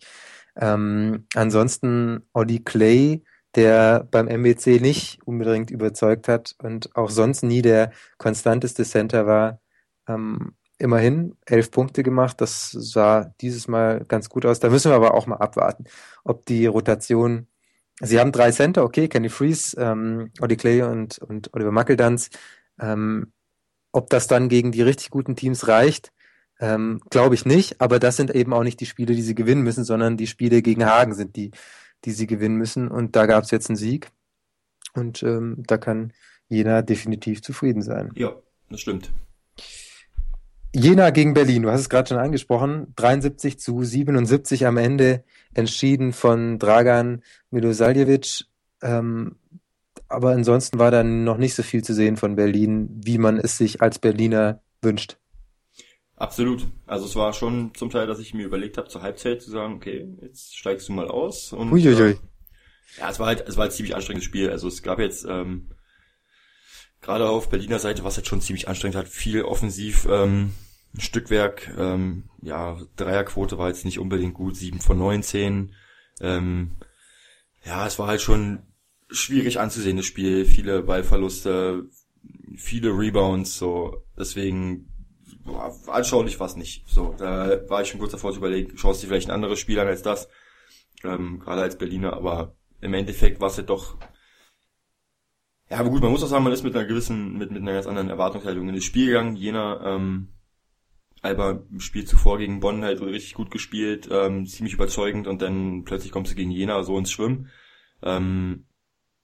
Ähm, 0.56 1.26
ansonsten 1.36 2.28
Ollie 2.34 2.60
Clay, 2.60 3.24
der 3.56 4.08
beim 4.12 4.28
MBC 4.28 4.82
nicht 4.82 5.20
unbedingt 5.26 5.72
überzeugt 5.72 6.28
hat 6.28 6.56
und 6.62 6.96
auch 6.96 7.10
sonst 7.10 7.44
nie 7.44 7.62
der 7.62 7.91
konstanteste 8.17 8.84
Center 8.84 9.26
war. 9.26 9.62
Ähm, 10.08 10.56
immerhin 10.82 11.36
elf 11.46 11.72
Punkte 11.72 12.04
gemacht. 12.04 12.41
Das 12.41 12.72
sah 12.72 13.34
dieses 13.41 13.67
Mal 13.67 14.06
ganz 14.08 14.30
gut 14.30 14.46
aus. 14.46 14.60
Da 14.60 14.70
müssen 14.70 14.91
wir 14.91 14.96
aber 14.96 15.13
auch 15.13 15.28
mal 15.28 15.38
abwarten, 15.38 15.86
ob 16.24 16.46
die 16.46 16.65
Rotation. 16.65 17.48
Sie 18.02 18.20
haben 18.20 18.32
drei 18.32 18.52
Center, 18.52 18.84
okay, 18.84 19.08
Kenny 19.08 19.30
Freeze, 19.30 19.80
ähm, 19.80 20.32
Ollie 20.41 20.58
Clay 20.58 20.82
und, 20.82 21.20
und 21.20 21.54
Oliver 21.54 21.72
Mackeldanz. 21.72 22.30
Ähm, 22.80 23.32
ob 23.91 24.10
das 24.10 24.28
dann 24.28 24.50
gegen 24.50 24.72
die 24.72 24.82
richtig 24.82 25.10
guten 25.10 25.36
Teams 25.36 25.67
reicht, 25.67 26.12
ähm, 26.62 27.02
Glaube 27.10 27.34
ich 27.34 27.44
nicht, 27.44 27.82
aber 27.82 27.98
das 27.98 28.15
sind 28.15 28.34
eben 28.34 28.54
auch 28.54 28.63
nicht 28.63 28.80
die 28.80 28.86
Spiele, 28.86 29.15
die 29.15 29.24
sie 29.24 29.34
gewinnen 29.34 29.63
müssen, 29.63 29.84
sondern 29.84 30.15
die 30.15 30.28
Spiele 30.28 30.62
gegen 30.62 30.86
Hagen 30.86 31.15
sind 31.15 31.36
die, 31.36 31.52
die 32.06 32.12
sie 32.12 32.28
gewinnen 32.28 32.56
müssen. 32.56 32.88
Und 32.88 33.15
da 33.15 33.26
gab 33.26 33.44
es 33.44 33.52
jetzt 33.52 33.70
einen 33.70 33.78
Sieg. 33.78 34.12
Und 34.94 35.24
ähm, 35.24 35.63
da 35.65 35.78
kann 35.78 36.13
Jena 36.50 36.84
definitiv 36.84 37.41
zufrieden 37.41 37.82
sein. 37.82 38.12
Ja, 38.15 38.36
das 38.70 38.82
stimmt. 38.82 39.12
Jena 40.73 41.10
gegen 41.10 41.34
Berlin, 41.34 41.63
du 41.63 41.71
hast 41.71 41.81
es 41.81 41.89
gerade 41.89 42.07
schon 42.07 42.17
angesprochen, 42.17 42.93
73 42.95 43.60
zu 43.60 43.84
77 43.84 44.65
am 44.65 44.77
Ende 44.77 45.23
entschieden 45.53 46.13
von 46.13 46.60
Dragan 46.60 47.23
Milosaljevic. 47.49 48.45
Ähm, 48.81 49.36
aber 50.07 50.31
ansonsten 50.31 50.79
war 50.79 50.91
dann 50.91 51.23
noch 51.23 51.38
nicht 51.38 51.55
so 51.55 51.63
viel 51.63 51.84
zu 51.84 51.93
sehen 51.93 52.17
von 52.17 52.36
Berlin, 52.36 52.89
wie 53.03 53.17
man 53.17 53.38
es 53.38 53.57
sich 53.57 53.81
als 53.81 53.99
Berliner 53.99 54.62
wünscht. 54.81 55.17
Absolut. 56.15 56.67
Also 56.86 57.05
es 57.05 57.15
war 57.15 57.34
schon 57.34 57.73
zum 57.73 57.89
Teil, 57.89 58.07
dass 58.07 58.19
ich 58.19 58.34
mir 58.34 58.45
überlegt 58.45 58.77
habe, 58.77 58.88
zur 58.88 59.01
Halbzeit 59.01 59.41
zu 59.41 59.49
sagen, 59.49 59.75
okay, 59.75 60.07
jetzt 60.21 60.55
steigst 60.55 60.88
du 60.88 60.93
mal 60.93 61.07
aus. 61.07 61.51
Und, 61.51 61.71
Uiuiui. 61.71 62.12
Äh, 62.12 62.17
ja, 62.99 63.10
es 63.10 63.19
war 63.19 63.27
halt, 63.27 63.47
es 63.47 63.57
war 63.57 63.63
halt 63.63 63.73
ziemlich 63.73 63.95
anstrengendes 63.95 64.25
Spiel. 64.25 64.49
Also 64.49 64.67
es 64.67 64.84
gab 64.84 64.99
jetzt 64.99 65.25
ähm, 65.27 65.69
gerade 67.02 67.30
auf 67.30 67.50
Berliner 67.50 67.80
Seite, 67.80 68.04
was 68.04 68.18
jetzt 68.18 68.28
schon 68.28 68.42
ziemlich 68.42 68.68
anstrengend 68.68 68.96
hat, 68.96 69.08
viel 69.08 69.44
offensiv 69.44 70.08
ähm, 70.10 70.54
Stückwerk. 70.98 71.74
Ähm, 71.78 72.30
ja, 72.42 72.80
Dreierquote 72.96 73.58
war 73.58 73.70
jetzt 73.70 73.86
nicht 73.86 74.00
unbedingt 74.00 74.34
gut, 74.34 74.56
sieben 74.56 74.80
von 74.80 74.98
19. 74.98 75.74
Ähm, 76.20 76.72
ja, 77.66 77.86
es 77.88 78.00
war 78.00 78.08
halt 78.08 78.22
schon 78.22 78.64
schwierig 79.10 79.60
anzusehen, 79.60 79.98
das 79.98 80.06
Spiel. 80.06 80.46
Viele 80.46 80.84
Ballverluste, 80.84 81.90
viele 82.56 82.90
Rebounds, 82.90 83.58
so. 83.58 84.04
Deswegen 84.18 84.92
boah, 85.44 85.76
anschaulich 85.88 86.40
war 86.40 86.48
es 86.48 86.56
nicht. 86.56 86.88
So, 86.88 87.16
da 87.18 87.62
war 87.70 87.82
ich 87.82 87.90
schon 87.90 88.00
kurz 88.00 88.12
davor 88.12 88.32
zu 88.32 88.40
überlegen, 88.40 88.78
schaust 88.78 89.04
du 89.04 89.08
vielleicht 89.08 89.30
ein 89.30 89.34
anderes 89.34 89.60
Spiel 89.60 89.80
an 89.80 89.88
als 89.88 90.02
das, 90.02 90.28
ähm, 91.04 91.40
gerade 91.40 91.62
als 91.62 91.78
Berliner, 91.78 92.14
aber 92.14 92.56
im 92.82 92.94
Endeffekt 92.94 93.40
war 93.40 93.50
es 93.50 93.58
ja 93.58 93.64
doch, 93.64 93.98
ja, 95.71 95.79
aber 95.79 95.89
gut, 95.89 96.01
man 96.01 96.12
muss 96.12 96.21
auch 96.21 96.27
sagen, 96.27 96.43
man 96.43 96.51
ist 96.51 96.63
mit 96.63 96.75
einer 96.75 96.86
gewissen, 96.86 97.38
mit, 97.38 97.49
mit 97.49 97.62
einer 97.62 97.71
ganz 97.71 97.88
anderen 97.88 98.10
Erwartungshaltung 98.10 98.67
in 98.67 98.75
das 98.75 98.84
Spiel 98.84 99.05
gegangen. 99.07 99.38
Jener, 99.38 99.79
ähm, 99.86 100.27
Alba 101.21 101.63
im 101.71 101.79
Spiel 101.79 102.03
zuvor 102.05 102.39
gegen 102.39 102.60
Bonn 102.60 102.84
halt 102.84 102.99
richtig 103.01 103.36
gut 103.36 103.51
gespielt, 103.51 104.10
ähm, 104.12 104.45
ziemlich 104.47 104.73
überzeugend 104.73 105.27
und 105.27 105.41
dann 105.41 105.86
plötzlich 105.86 106.12
kommst 106.12 106.31
du 106.31 106.36
gegen 106.36 106.51
Jena 106.51 106.84
so 106.84 106.97
ins 106.97 107.12
Schwimmen. 107.12 107.49
Ähm, 108.01 108.65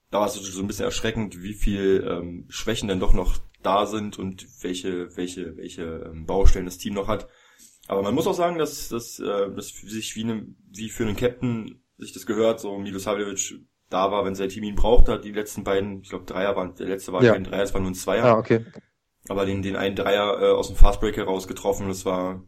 da 0.09 0.21
war 0.21 0.27
es 0.27 0.35
so 0.35 0.61
ein 0.61 0.67
bisschen 0.67 0.85
erschreckend, 0.85 1.43
wie 1.43 1.53
viel 1.53 2.07
ähm, 2.09 2.45
Schwächen 2.47 2.87
denn 2.87 3.01
doch 3.01 3.13
noch 3.13 3.39
da 3.61 3.85
sind 3.85 4.17
und 4.17 4.47
welche, 4.63 5.17
welche, 5.17 5.57
welche 5.57 5.83
ähm, 5.83 6.25
Baustellen 6.25 6.65
das 6.65 6.77
Team 6.77 6.93
noch 6.93 7.09
hat. 7.09 7.27
Aber 7.87 8.03
man 8.03 8.15
muss 8.15 8.27
auch 8.27 8.33
sagen, 8.33 8.57
dass, 8.57 8.87
dass, 8.87 9.19
äh, 9.19 9.51
dass 9.53 9.67
sich 9.67 10.15
wie, 10.15 10.23
ne, 10.23 10.47
wie 10.69 10.87
für 10.89 11.03
einen 11.03 11.17
Captain 11.17 11.81
sich 11.97 12.13
das 12.13 12.25
gehört, 12.25 12.61
so 12.61 12.77
Milosavljevic 12.77 13.65
da 13.89 14.11
war, 14.11 14.25
wenn 14.25 14.35
sein 14.35 14.49
Team 14.49 14.63
ihn 14.63 14.75
braucht 14.75 15.07
hat. 15.07 15.23
Die 15.23 15.31
letzten 15.31 15.63
beiden, 15.63 16.01
ich 16.01 16.09
glaube 16.09 16.25
Dreier 16.25 16.55
waren, 16.55 16.75
der 16.75 16.87
letzte 16.87 17.13
war 17.13 17.23
ja. 17.23 17.33
kein 17.33 17.43
Dreier, 17.43 17.63
es 17.63 17.73
war 17.73 17.81
nur 17.81 17.91
ein 17.91 17.95
Zweier. 17.95 18.25
Ah, 18.25 18.37
okay. 18.37 18.65
Aber 19.29 19.45
den, 19.45 19.61
den 19.61 19.75
einen 19.75 19.95
Dreier 19.95 20.41
äh, 20.41 20.51
aus 20.51 20.67
dem 20.67 20.77
Fastbreak 20.77 21.17
heraus 21.17 21.47
getroffen, 21.47 21.87
das 21.87 22.05
war 22.05 22.43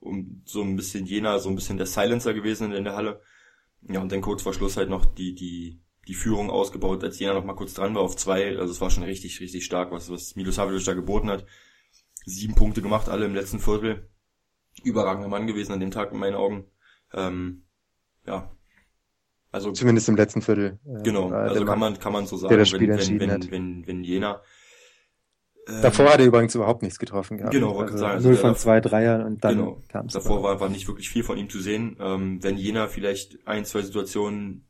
um 0.00 0.42
so 0.44 0.62
ein 0.62 0.76
bisschen 0.76 1.06
jener, 1.06 1.38
so 1.38 1.48
ein 1.48 1.54
bisschen 1.54 1.78
der 1.78 1.86
Silencer 1.86 2.34
gewesen 2.34 2.72
in 2.72 2.84
der 2.84 2.96
Halle. 2.96 3.20
Ja, 3.88 4.00
und 4.00 4.12
dann 4.12 4.20
kurz 4.20 4.42
vor 4.42 4.54
Schluss 4.54 4.76
halt 4.76 4.90
noch 4.90 5.04
die, 5.04 5.34
die 5.34 5.84
die 6.08 6.14
Führung 6.14 6.50
ausgebaut, 6.50 7.02
als 7.02 7.18
Jena 7.18 7.34
noch 7.34 7.44
mal 7.44 7.54
kurz 7.54 7.74
dran 7.74 7.94
war 7.94 8.02
auf 8.02 8.16
zwei. 8.16 8.58
Also 8.58 8.72
es 8.72 8.80
war 8.80 8.90
schon 8.90 9.04
richtig, 9.04 9.40
richtig 9.40 9.64
stark, 9.64 9.90
was, 9.90 10.10
was 10.10 10.36
Milosavljevic 10.36 10.84
da 10.84 10.94
geboten 10.94 11.30
hat. 11.30 11.46
Sieben 12.26 12.54
Punkte 12.54 12.82
gemacht, 12.82 13.08
alle 13.08 13.26
im 13.26 13.34
letzten 13.34 13.58
Viertel. 13.58 14.10
Überragender 14.82 15.28
Mann 15.28 15.46
gewesen 15.46 15.72
an 15.72 15.80
dem 15.80 15.90
Tag 15.90 16.12
in 16.12 16.18
meinen 16.18 16.34
Augen. 16.34 16.66
Ähm, 17.12 17.64
ja. 18.26 18.53
Also 19.54 19.70
zumindest 19.70 20.08
im 20.08 20.16
letzten 20.16 20.42
Viertel. 20.42 20.78
Äh, 20.84 21.02
genau, 21.02 21.30
also 21.30 21.64
kann 21.64 21.78
man 21.78 21.98
kann 21.98 22.12
man 22.12 22.26
so 22.26 22.36
sagen, 22.36 22.56
wenn, 22.56 22.88
wenn, 22.98 23.20
wenn, 23.20 23.50
wenn, 23.50 23.86
wenn 23.86 24.04
Jena 24.04 24.42
ähm, 25.66 25.80
Davor 25.80 26.12
hat 26.12 26.20
er 26.20 26.26
übrigens 26.26 26.54
überhaupt 26.54 26.82
nichts 26.82 26.98
getroffen 26.98 27.38
gehabt. 27.38 27.54
Genau, 27.54 27.78
also 27.78 27.96
sagen, 27.96 28.14
also 28.14 28.28
0 28.28 28.36
von 28.36 28.56
zwei 28.56 28.80
Dreiern 28.80 29.22
und 29.22 29.44
dann 29.44 29.56
genau, 29.56 29.82
kam 29.88 30.06
es. 30.06 30.12
Davor 30.12 30.42
war, 30.42 30.60
war 30.60 30.68
nicht 30.68 30.88
wirklich 30.88 31.08
viel 31.08 31.22
von 31.22 31.38
ihm 31.38 31.48
zu 31.48 31.60
sehen. 31.60 31.96
Ähm, 32.00 32.42
wenn 32.42 32.58
Jena 32.58 32.88
vielleicht 32.88 33.46
ein, 33.46 33.64
zwei 33.64 33.80
Situationen 33.82 34.68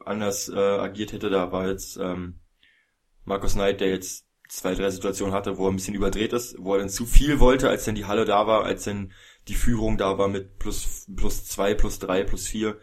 anders 0.00 0.48
äh, 0.48 0.58
agiert 0.58 1.12
hätte. 1.12 1.30
Da 1.30 1.52
war 1.52 1.68
jetzt 1.68 1.96
ähm, 1.96 2.40
Markus 3.24 3.54
Knight, 3.54 3.80
der 3.80 3.90
jetzt 3.90 4.26
zwei, 4.48 4.74
drei 4.74 4.90
Situationen 4.90 5.32
hatte, 5.32 5.56
wo 5.56 5.66
er 5.66 5.72
ein 5.72 5.76
bisschen 5.76 5.94
überdreht 5.94 6.32
ist, 6.32 6.56
wo 6.58 6.74
er 6.74 6.80
dann 6.80 6.90
zu 6.90 7.06
viel 7.06 7.40
wollte, 7.40 7.68
als 7.68 7.84
dann 7.84 7.94
die 7.94 8.04
Halle 8.04 8.24
da 8.24 8.46
war, 8.46 8.64
als 8.64 8.84
dann 8.84 9.12
die 9.48 9.54
Führung 9.54 9.96
da 9.96 10.18
war 10.18 10.28
mit 10.28 10.58
plus, 10.58 11.06
plus 11.14 11.44
zwei, 11.44 11.74
plus 11.74 11.98
drei, 11.98 12.24
plus 12.24 12.46
vier. 12.46 12.78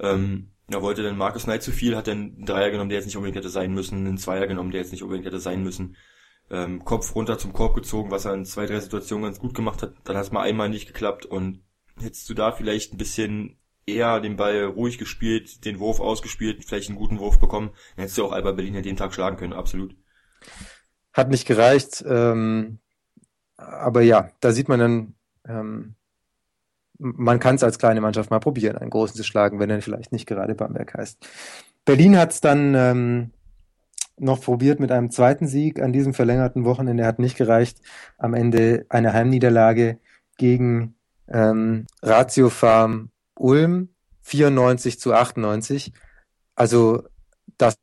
Ähm, 0.00 0.53
da 0.68 0.82
wollte 0.82 1.02
dann 1.02 1.16
Markus 1.16 1.44
Knight 1.44 1.62
zu 1.62 1.72
viel, 1.72 1.96
hat 1.96 2.06
dann 2.06 2.34
einen 2.36 2.46
Dreier 2.46 2.70
genommen, 2.70 2.88
der 2.88 2.98
jetzt 2.98 3.06
nicht 3.06 3.16
unbedingt 3.16 3.36
hätte 3.36 3.50
sein 3.50 3.72
müssen, 3.72 4.06
einen 4.06 4.18
Zweier 4.18 4.46
genommen, 4.46 4.70
der 4.70 4.80
jetzt 4.80 4.92
nicht 4.92 5.02
unbedingt 5.02 5.26
hätte 5.26 5.40
sein 5.40 5.62
müssen. 5.62 5.96
Ähm, 6.50 6.84
Kopf 6.84 7.14
runter 7.14 7.38
zum 7.38 7.52
Korb 7.52 7.74
gezogen, 7.74 8.10
was 8.10 8.24
er 8.24 8.34
in 8.34 8.44
zwei, 8.44 8.66
drei 8.66 8.80
Situationen 8.80 9.24
ganz 9.24 9.38
gut 9.38 9.54
gemacht 9.54 9.82
hat. 9.82 9.94
Dann 10.04 10.16
hat 10.16 10.24
es 10.24 10.32
mal 10.32 10.42
einmal 10.42 10.68
nicht 10.68 10.86
geklappt 10.86 11.26
und 11.26 11.62
hättest 12.00 12.28
du 12.28 12.34
da 12.34 12.52
vielleicht 12.52 12.92
ein 12.92 12.98
bisschen 12.98 13.58
eher 13.86 14.20
den 14.20 14.36
Ball 14.36 14.64
ruhig 14.64 14.98
gespielt, 14.98 15.64
den 15.64 15.78
Wurf 15.78 16.00
ausgespielt, 16.00 16.64
vielleicht 16.64 16.88
einen 16.88 16.98
guten 16.98 17.18
Wurf 17.18 17.38
bekommen, 17.38 17.70
dann 17.96 18.02
hättest 18.02 18.18
du 18.18 18.24
auch 18.24 18.32
Alba 18.32 18.52
Berlin 18.52 18.76
an 18.76 18.82
dem 18.82 18.96
Tag 18.96 19.14
schlagen 19.14 19.36
können, 19.36 19.52
absolut. 19.52 19.94
Hat 21.12 21.30
nicht 21.30 21.46
gereicht, 21.46 22.02
ähm, 22.06 22.78
aber 23.56 24.02
ja, 24.02 24.30
da 24.40 24.52
sieht 24.52 24.68
man 24.68 24.80
dann, 24.80 25.14
ähm, 25.46 25.94
man 26.98 27.40
kann 27.40 27.56
es 27.56 27.64
als 27.64 27.78
kleine 27.78 28.00
Mannschaft 28.00 28.30
mal 28.30 28.40
probieren, 28.40 28.76
einen 28.76 28.90
großen 28.90 29.16
zu 29.16 29.24
schlagen, 29.24 29.58
wenn 29.58 29.70
er 29.70 29.82
vielleicht 29.82 30.12
nicht 30.12 30.26
gerade 30.26 30.54
Bamberg 30.54 30.94
heißt. 30.94 31.26
Berlin 31.84 32.16
hat 32.16 32.32
es 32.32 32.40
dann 32.40 32.74
ähm, 32.74 33.30
noch 34.16 34.40
probiert 34.40 34.80
mit 34.80 34.92
einem 34.92 35.10
zweiten 35.10 35.46
Sieg 35.46 35.80
an 35.80 35.92
diesem 35.92 36.14
verlängerten 36.14 36.64
Wochenende, 36.64 37.06
hat 37.06 37.18
nicht 37.18 37.36
gereicht. 37.36 37.80
Am 38.16 38.34
Ende 38.34 38.86
eine 38.88 39.12
Heimniederlage 39.12 39.98
gegen 40.36 40.94
ähm, 41.28 41.86
Ratio 42.02 42.48
Farm 42.48 43.10
Ulm 43.34 43.88
94 44.22 44.98
zu 44.98 45.12
98. 45.12 45.92
Also 46.54 47.04
das, 47.58 47.76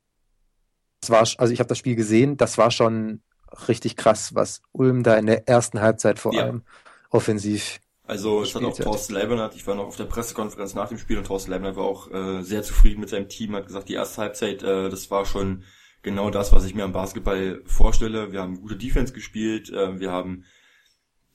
war, 1.07 1.27
also 1.37 1.53
ich 1.53 1.59
habe 1.59 1.67
das 1.67 1.77
Spiel 1.77 1.95
gesehen, 1.95 2.37
das 2.37 2.57
war 2.57 2.71
schon 2.71 3.21
richtig 3.67 3.97
krass, 3.97 4.33
was 4.33 4.61
Ulm 4.71 5.03
da 5.03 5.15
in 5.15 5.25
der 5.25 5.47
ersten 5.47 5.81
Halbzeit 5.81 6.19
vor 6.19 6.33
ja. 6.33 6.43
allem 6.43 6.63
offensiv. 7.09 7.79
Also 8.11 8.41
es 8.41 8.53
hat 8.53 8.65
auch 8.65 8.77
Thorsten 8.77 9.13
Leibniz, 9.13 9.55
ich 9.55 9.65
war 9.65 9.75
noch 9.75 9.85
auf 9.85 9.95
der 9.95 10.03
Pressekonferenz 10.03 10.75
nach 10.75 10.89
dem 10.89 10.97
Spiel 10.97 11.17
und 11.17 11.27
Thorsten 11.27 11.49
Leibniz 11.49 11.77
war 11.77 11.85
auch 11.85 12.11
äh, 12.11 12.41
sehr 12.41 12.61
zufrieden 12.61 12.99
mit 12.99 13.07
seinem 13.07 13.29
Team, 13.29 13.55
hat 13.55 13.67
gesagt, 13.67 13.87
die 13.87 13.93
erste 13.93 14.21
Halbzeit, 14.21 14.61
äh, 14.63 14.89
das 14.89 15.09
war 15.11 15.25
schon 15.25 15.63
genau 16.01 16.29
das, 16.29 16.51
was 16.51 16.65
ich 16.65 16.75
mir 16.75 16.83
am 16.83 16.91
Basketball 16.91 17.61
vorstelle. 17.63 18.33
Wir 18.33 18.41
haben 18.41 18.59
gute 18.59 18.75
Defense 18.75 19.13
gespielt, 19.13 19.69
äh, 19.69 19.97
wir 20.01 20.11
haben 20.11 20.43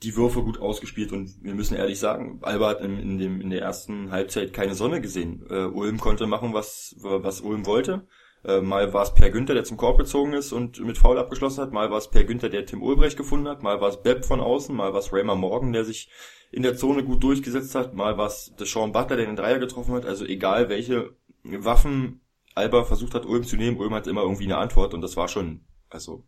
die 0.03 0.15
Würfe 0.15 0.43
gut 0.43 0.61
ausgespielt 0.61 1.13
und 1.13 1.31
wir 1.41 1.55
müssen 1.55 1.75
ehrlich 1.75 1.97
sagen, 1.97 2.41
Alba 2.43 2.69
hat 2.69 2.81
in, 2.81 2.99
in, 2.99 3.17
dem, 3.17 3.41
in 3.41 3.49
der 3.49 3.63
ersten 3.63 4.11
Halbzeit 4.11 4.53
keine 4.53 4.75
Sonne 4.75 5.01
gesehen. 5.01 5.47
Äh, 5.49 5.65
Ulm 5.65 5.99
konnte 5.99 6.27
machen, 6.27 6.53
was, 6.53 6.95
was 6.99 7.41
Ulm 7.41 7.65
wollte. 7.65 8.05
Äh, 8.45 8.61
mal 8.61 8.93
war 8.93 9.01
es 9.01 9.15
Per 9.15 9.31
Günther, 9.31 9.55
der 9.55 9.63
zum 9.63 9.77
Korb 9.77 9.97
gezogen 9.97 10.33
ist 10.33 10.51
und 10.51 10.79
mit 10.79 10.99
Foul 10.99 11.17
abgeschlossen 11.17 11.61
hat. 11.61 11.73
Mal 11.73 11.89
war 11.89 11.97
es 11.97 12.11
Per 12.11 12.23
Günther, 12.23 12.49
der 12.49 12.67
Tim 12.67 12.83
Ulbrecht 12.83 13.17
gefunden 13.17 13.47
hat. 13.47 13.63
Mal 13.63 13.81
war 13.81 13.89
es 13.89 14.03
Bepp 14.03 14.25
von 14.25 14.41
außen. 14.41 14.75
Mal 14.75 14.93
war 14.93 14.99
es 14.99 15.11
Raymer 15.11 15.35
Morgan, 15.35 15.73
der 15.73 15.83
sich 15.85 16.11
in 16.51 16.63
der 16.63 16.75
Zone 16.75 17.03
gut 17.03 17.23
durchgesetzt 17.23 17.75
hat. 17.75 17.93
Mal 17.93 18.17
war 18.17 18.27
es 18.27 18.53
Sean 18.57 18.91
Butler, 18.91 19.17
der 19.17 19.25
den 19.25 19.35
Dreier 19.35 19.59
getroffen 19.59 19.93
hat. 19.93 20.05
Also 20.05 20.25
egal 20.25 20.69
welche 20.69 21.15
Waffen 21.43 22.21
Alba 22.55 22.83
versucht 22.83 23.13
hat, 23.13 23.25
Ulm 23.25 23.43
zu 23.43 23.55
nehmen, 23.55 23.77
Ulm 23.77 23.93
hat 23.93 24.07
immer 24.07 24.21
irgendwie 24.21 24.45
eine 24.45 24.57
Antwort 24.57 24.93
und 24.93 25.01
das 25.01 25.15
war 25.15 25.27
schon, 25.27 25.61
also 25.89 26.27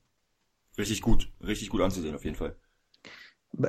richtig 0.78 1.02
gut, 1.02 1.32
richtig 1.42 1.70
gut 1.70 1.82
anzusehen 1.82 2.16
auf 2.16 2.24
jeden 2.24 2.36
Fall. 2.36 2.56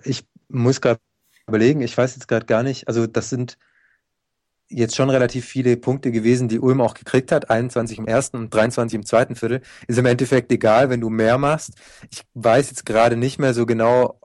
Ich 0.04 0.26
muss 0.48 0.80
gerade 0.80 1.00
überlegen, 1.48 1.80
ich 1.80 1.96
weiß 1.96 2.14
jetzt 2.14 2.28
gerade 2.28 2.46
gar 2.46 2.62
nicht, 2.62 2.86
also 2.86 3.06
das 3.06 3.30
sind 3.30 3.56
jetzt 4.68 4.94
schon 4.94 5.10
relativ 5.10 5.46
viele 5.46 5.76
Punkte 5.76 6.12
gewesen, 6.12 6.48
die 6.48 6.60
Ulm 6.60 6.80
auch 6.80 6.94
gekriegt 6.94 7.32
hat, 7.32 7.50
21 7.50 7.98
im 7.98 8.06
ersten 8.06 8.36
und 8.36 8.54
23 8.54 8.94
im 8.94 9.04
zweiten 9.04 9.34
Viertel. 9.34 9.62
Ist 9.88 9.98
im 9.98 10.06
Endeffekt 10.06 10.52
egal, 10.52 10.90
wenn 10.90 11.00
du 11.00 11.10
mehr 11.10 11.38
machst. 11.38 11.72
Ich 12.10 12.22
weiß 12.34 12.70
jetzt 12.70 12.86
gerade 12.86 13.16
nicht 13.16 13.40
mehr 13.40 13.52
so 13.52 13.66
genau, 13.66 14.19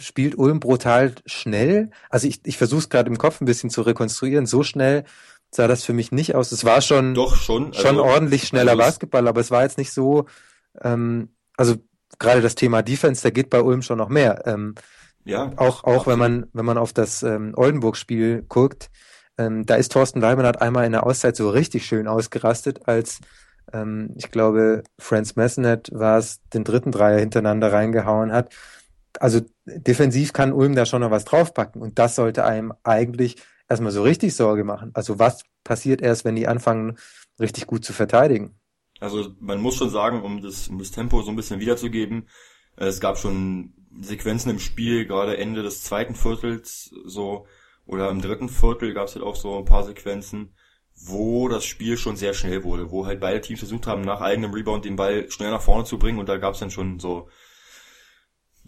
spielt 0.00 0.36
Ulm 0.38 0.60
brutal 0.60 1.14
schnell? 1.26 1.90
Also 2.10 2.28
ich, 2.28 2.40
ich 2.44 2.58
versuche 2.58 2.80
es 2.80 2.88
gerade 2.88 3.08
im 3.10 3.18
Kopf 3.18 3.40
ein 3.40 3.46
bisschen 3.46 3.70
zu 3.70 3.82
rekonstruieren. 3.82 4.46
So 4.46 4.62
schnell 4.62 5.04
sah 5.50 5.66
das 5.66 5.84
für 5.84 5.92
mich 5.92 6.12
nicht 6.12 6.34
aus. 6.34 6.52
Es 6.52 6.64
war 6.64 6.80
schon, 6.80 7.14
Doch, 7.14 7.36
schon. 7.36 7.72
schon 7.72 7.98
also, 7.98 8.04
ordentlich 8.04 8.46
schneller 8.46 8.72
also 8.72 8.82
Basketball, 8.82 9.28
aber 9.28 9.40
es 9.40 9.50
war 9.50 9.62
jetzt 9.62 9.78
nicht 9.78 9.92
so, 9.92 10.26
ähm, 10.82 11.30
also 11.56 11.76
gerade 12.18 12.42
das 12.42 12.54
Thema 12.54 12.82
Defense, 12.82 13.22
da 13.22 13.30
geht 13.30 13.50
bei 13.50 13.60
Ulm 13.62 13.82
schon 13.82 13.98
noch 13.98 14.08
mehr. 14.08 14.46
Ähm, 14.46 14.74
Ja, 15.24 15.52
auch, 15.56 15.84
auch 15.84 16.06
wenn 16.06 16.18
man, 16.18 16.46
wenn 16.52 16.64
man 16.64 16.78
auf 16.78 16.92
das 16.92 17.22
ähm, 17.22 17.52
Oldenburg-Spiel 17.56 18.44
guckt, 18.48 18.90
ähm, 19.38 19.66
da 19.66 19.76
ist 19.76 19.92
Thorsten 19.92 20.20
Leibniz 20.20 20.56
einmal 20.56 20.84
in 20.86 20.92
der 20.92 21.06
Auszeit 21.06 21.36
so 21.36 21.50
richtig 21.50 21.86
schön 21.86 22.08
ausgerastet, 22.08 22.88
als 22.88 23.20
ähm, 23.72 24.10
ich 24.16 24.30
glaube, 24.30 24.82
Franz 24.98 25.36
Messenet 25.36 25.90
war 25.92 26.18
es, 26.18 26.40
den 26.54 26.64
dritten 26.64 26.92
Dreier 26.92 27.18
hintereinander 27.20 27.72
reingehauen 27.72 28.32
hat. 28.32 28.52
Also 29.20 29.40
defensiv 29.64 30.32
kann 30.32 30.52
Ulm 30.52 30.74
da 30.74 30.86
schon 30.86 31.00
noch 31.00 31.10
was 31.10 31.24
draufpacken 31.24 31.82
und 31.82 31.98
das 31.98 32.14
sollte 32.16 32.44
einem 32.44 32.72
eigentlich 32.84 33.36
erstmal 33.68 33.92
so 33.92 34.02
richtig 34.02 34.34
Sorge 34.34 34.64
machen. 34.64 34.90
Also 34.94 35.18
was 35.18 35.42
passiert 35.64 36.00
erst, 36.00 36.24
wenn 36.24 36.36
die 36.36 36.48
anfangen, 36.48 36.98
richtig 37.40 37.66
gut 37.66 37.84
zu 37.84 37.92
verteidigen? 37.92 38.58
Also 39.00 39.34
man 39.40 39.60
muss 39.60 39.76
schon 39.76 39.90
sagen, 39.90 40.22
um 40.22 40.42
das, 40.42 40.68
um 40.68 40.78
das 40.78 40.90
Tempo 40.90 41.22
so 41.22 41.30
ein 41.30 41.36
bisschen 41.36 41.60
wiederzugeben, 41.60 42.28
äh, 42.76 42.86
es 42.86 43.00
gab 43.00 43.18
schon 43.18 43.74
Sequenzen 44.00 44.50
im 44.50 44.58
Spiel, 44.58 45.06
gerade 45.06 45.36
Ende 45.36 45.62
des 45.62 45.84
zweiten 45.84 46.14
Viertels, 46.14 46.94
so, 47.04 47.46
oder 47.86 48.10
im 48.10 48.20
dritten 48.20 48.48
Viertel 48.48 48.94
gab 48.94 49.08
es 49.08 49.14
halt 49.14 49.24
auch 49.24 49.36
so 49.36 49.58
ein 49.58 49.64
paar 49.64 49.84
Sequenzen, 49.84 50.54
wo 50.94 51.48
das 51.48 51.64
Spiel 51.64 51.96
schon 51.96 52.16
sehr 52.16 52.34
schnell 52.34 52.64
wurde, 52.64 52.90
wo 52.90 53.06
halt 53.06 53.20
beide 53.20 53.40
Teams 53.40 53.60
versucht 53.60 53.86
haben, 53.86 54.02
nach 54.02 54.20
eigenem 54.20 54.52
Rebound 54.52 54.84
den 54.84 54.96
Ball 54.96 55.30
schnell 55.30 55.50
nach 55.50 55.62
vorne 55.62 55.84
zu 55.84 55.98
bringen 55.98 56.18
und 56.18 56.28
da 56.28 56.38
gab 56.38 56.54
es 56.54 56.60
dann 56.60 56.70
schon 56.70 56.98
so 56.98 57.28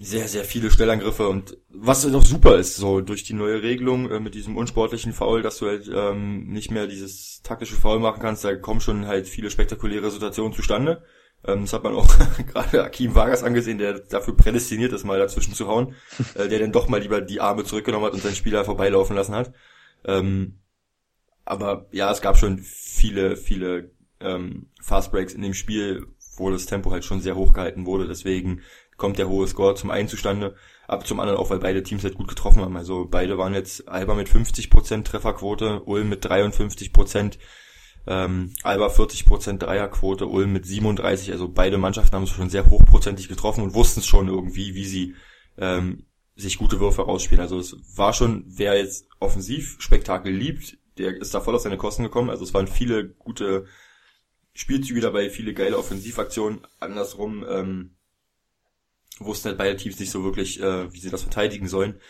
sehr, 0.02 0.28
sehr 0.28 0.44
viele 0.44 0.70
Stellangriffe 0.70 1.28
und 1.28 1.58
was 1.68 2.06
auch 2.06 2.24
super 2.24 2.56
ist, 2.56 2.76
so 2.76 3.02
durch 3.02 3.22
die 3.22 3.34
neue 3.34 3.62
Regelung 3.62 4.10
äh, 4.10 4.18
mit 4.18 4.34
diesem 4.34 4.56
unsportlichen 4.56 5.12
Foul, 5.12 5.42
dass 5.42 5.58
du 5.58 5.66
halt 5.66 5.90
ähm, 5.94 6.46
nicht 6.46 6.70
mehr 6.70 6.86
dieses 6.86 7.42
taktische 7.42 7.76
Foul 7.76 8.00
machen 8.00 8.22
kannst, 8.22 8.42
da 8.42 8.56
kommen 8.56 8.80
schon 8.80 9.06
halt 9.06 9.28
viele 9.28 9.50
spektakuläre 9.50 10.10
Situationen 10.10 10.54
zustande. 10.54 11.02
Ähm, 11.44 11.62
das 11.62 11.74
hat 11.74 11.84
man 11.84 11.94
auch 11.94 12.08
gerade 12.46 12.82
Akim 12.82 13.14
Vargas 13.14 13.42
angesehen, 13.42 13.76
der 13.76 13.98
dafür 13.98 14.34
prädestiniert 14.34 14.94
ist, 14.94 15.04
mal 15.04 15.18
dazwischen 15.18 15.52
zu 15.52 15.68
hauen, 15.68 15.94
äh, 16.34 16.48
der 16.48 16.60
dann 16.60 16.72
doch 16.72 16.88
mal 16.88 17.00
lieber 17.00 17.20
die 17.20 17.42
Arme 17.42 17.64
zurückgenommen 17.64 18.06
hat 18.06 18.14
und 18.14 18.22
seinen 18.22 18.36
Spieler 18.36 18.64
vorbeilaufen 18.64 19.14
lassen 19.14 19.34
hat. 19.34 19.52
Ähm, 20.06 20.60
aber 21.44 21.88
ja, 21.92 22.10
es 22.10 22.22
gab 22.22 22.38
schon 22.38 22.58
viele, 22.58 23.36
viele 23.36 23.90
ähm, 24.20 24.70
Fast 24.80 25.12
Breaks 25.12 25.34
in 25.34 25.42
dem 25.42 25.52
Spiel, 25.52 26.06
wo 26.36 26.50
das 26.50 26.64
Tempo 26.64 26.90
halt 26.90 27.04
schon 27.04 27.20
sehr 27.20 27.36
hoch 27.36 27.52
gehalten 27.52 27.84
wurde. 27.84 28.08
Deswegen 28.08 28.62
kommt 29.00 29.18
der 29.18 29.28
hohe 29.28 29.48
Score 29.48 29.74
zum 29.74 29.90
einen 29.90 30.08
zustande, 30.08 30.54
aber 30.86 31.04
zum 31.04 31.18
anderen 31.18 31.40
auch, 31.40 31.50
weil 31.50 31.58
beide 31.58 31.82
Teams 31.82 32.04
halt 32.04 32.14
gut 32.14 32.28
getroffen 32.28 32.62
haben. 32.62 32.76
Also 32.76 33.08
beide 33.10 33.38
waren 33.38 33.54
jetzt 33.54 33.88
Alba 33.88 34.14
mit 34.14 34.28
50% 34.28 35.02
Trefferquote, 35.04 35.80
Ulm 35.80 36.08
mit 36.08 36.24
53%, 36.24 37.38
ähm, 38.06 38.52
Alba 38.62 38.88
40% 38.88 39.58
Dreierquote, 39.58 40.26
Ulm 40.26 40.52
mit 40.52 40.66
37. 40.66 41.32
Also 41.32 41.48
beide 41.48 41.78
Mannschaften 41.78 42.14
haben 42.14 42.24
es 42.24 42.30
schon 42.30 42.50
sehr 42.50 42.68
hochprozentig 42.68 43.28
getroffen 43.28 43.64
und 43.64 43.74
wussten 43.74 44.00
es 44.00 44.06
schon 44.06 44.28
irgendwie, 44.28 44.74
wie 44.74 44.84
sie 44.84 45.14
ähm, 45.56 46.04
sich 46.36 46.58
gute 46.58 46.78
Würfe 46.78 47.02
rausspielen. 47.02 47.42
Also 47.42 47.58
es 47.58 47.76
war 47.96 48.12
schon, 48.12 48.44
wer 48.46 48.76
jetzt 48.76 49.08
Offensivspektakel 49.18 50.32
liebt, 50.32 50.78
der 50.98 51.16
ist 51.16 51.34
da 51.34 51.40
voll 51.40 51.54
auf 51.54 51.62
seine 51.62 51.78
Kosten 51.78 52.02
gekommen. 52.02 52.30
Also 52.30 52.44
es 52.44 52.52
waren 52.52 52.68
viele 52.68 53.08
gute 53.08 53.64
Spielzüge 54.52 55.00
dabei, 55.00 55.30
viele 55.30 55.54
geile 55.54 55.78
Offensivaktionen. 55.78 56.60
Andersrum 56.80 57.46
ähm, 57.48 57.96
wussten 59.20 59.48
halt 59.48 59.58
beide 59.58 59.76
Teams 59.76 59.98
nicht 60.00 60.10
so 60.10 60.24
wirklich, 60.24 60.60
äh, 60.60 60.92
wie 60.92 60.98
sie 60.98 61.10
das 61.10 61.22
verteidigen 61.22 61.68
sollen. 61.68 62.00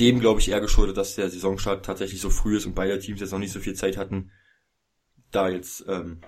Dem 0.00 0.20
glaube 0.20 0.40
ich 0.40 0.48
eher 0.48 0.60
geschuldet, 0.60 0.96
dass 0.96 1.14
der 1.16 1.28
Saisonstart 1.30 1.84
tatsächlich 1.84 2.20
so 2.20 2.30
früh 2.30 2.56
ist 2.56 2.66
und 2.66 2.74
beide 2.74 2.98
Teams 2.98 3.20
jetzt 3.20 3.32
noch 3.32 3.38
nicht 3.38 3.52
so 3.52 3.60
viel 3.60 3.74
Zeit 3.74 3.96
hatten, 3.96 4.30
da 5.30 5.48
jetzt 5.48 5.84
ähm, 5.88 6.20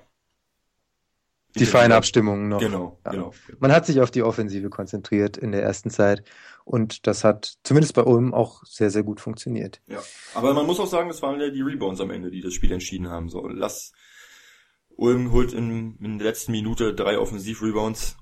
Die 1.56 1.66
feinen 1.66 1.92
Abstimmungen 1.92 2.48
noch. 2.48 2.60
Genau, 2.60 3.00
Ja. 3.04 3.10
genau. 3.12 3.34
Man 3.58 3.72
hat 3.72 3.86
sich 3.86 4.00
auf 4.00 4.10
die 4.10 4.22
Offensive 4.22 4.70
konzentriert 4.70 5.36
in 5.36 5.52
der 5.52 5.62
ersten 5.62 5.90
Zeit 5.90 6.22
und 6.64 7.06
das 7.06 7.24
hat 7.24 7.58
zumindest 7.64 7.94
bei 7.94 8.02
Ulm 8.02 8.34
auch 8.34 8.64
sehr, 8.64 8.90
sehr 8.90 9.02
gut 9.02 9.20
funktioniert. 9.20 9.80
Ja. 9.86 10.02
Aber 10.34 10.52
man 10.52 10.66
muss 10.66 10.78
auch 10.80 10.86
sagen, 10.86 11.08
es 11.10 11.22
waren 11.22 11.40
ja 11.40 11.50
die 11.50 11.62
Rebounds 11.62 12.00
am 12.00 12.10
Ende, 12.10 12.30
die 12.30 12.40
das 12.40 12.52
Spiel 12.54 12.72
entschieden 12.72 13.08
haben. 13.08 13.28
So, 13.28 13.46
lass 13.48 13.92
Ulm 14.96 15.32
holt 15.32 15.52
in, 15.52 15.96
in 16.00 16.18
der 16.18 16.26
letzten 16.26 16.52
Minute 16.52 16.94
drei 16.94 17.18
Offensiv-Rebounds. 17.18 18.16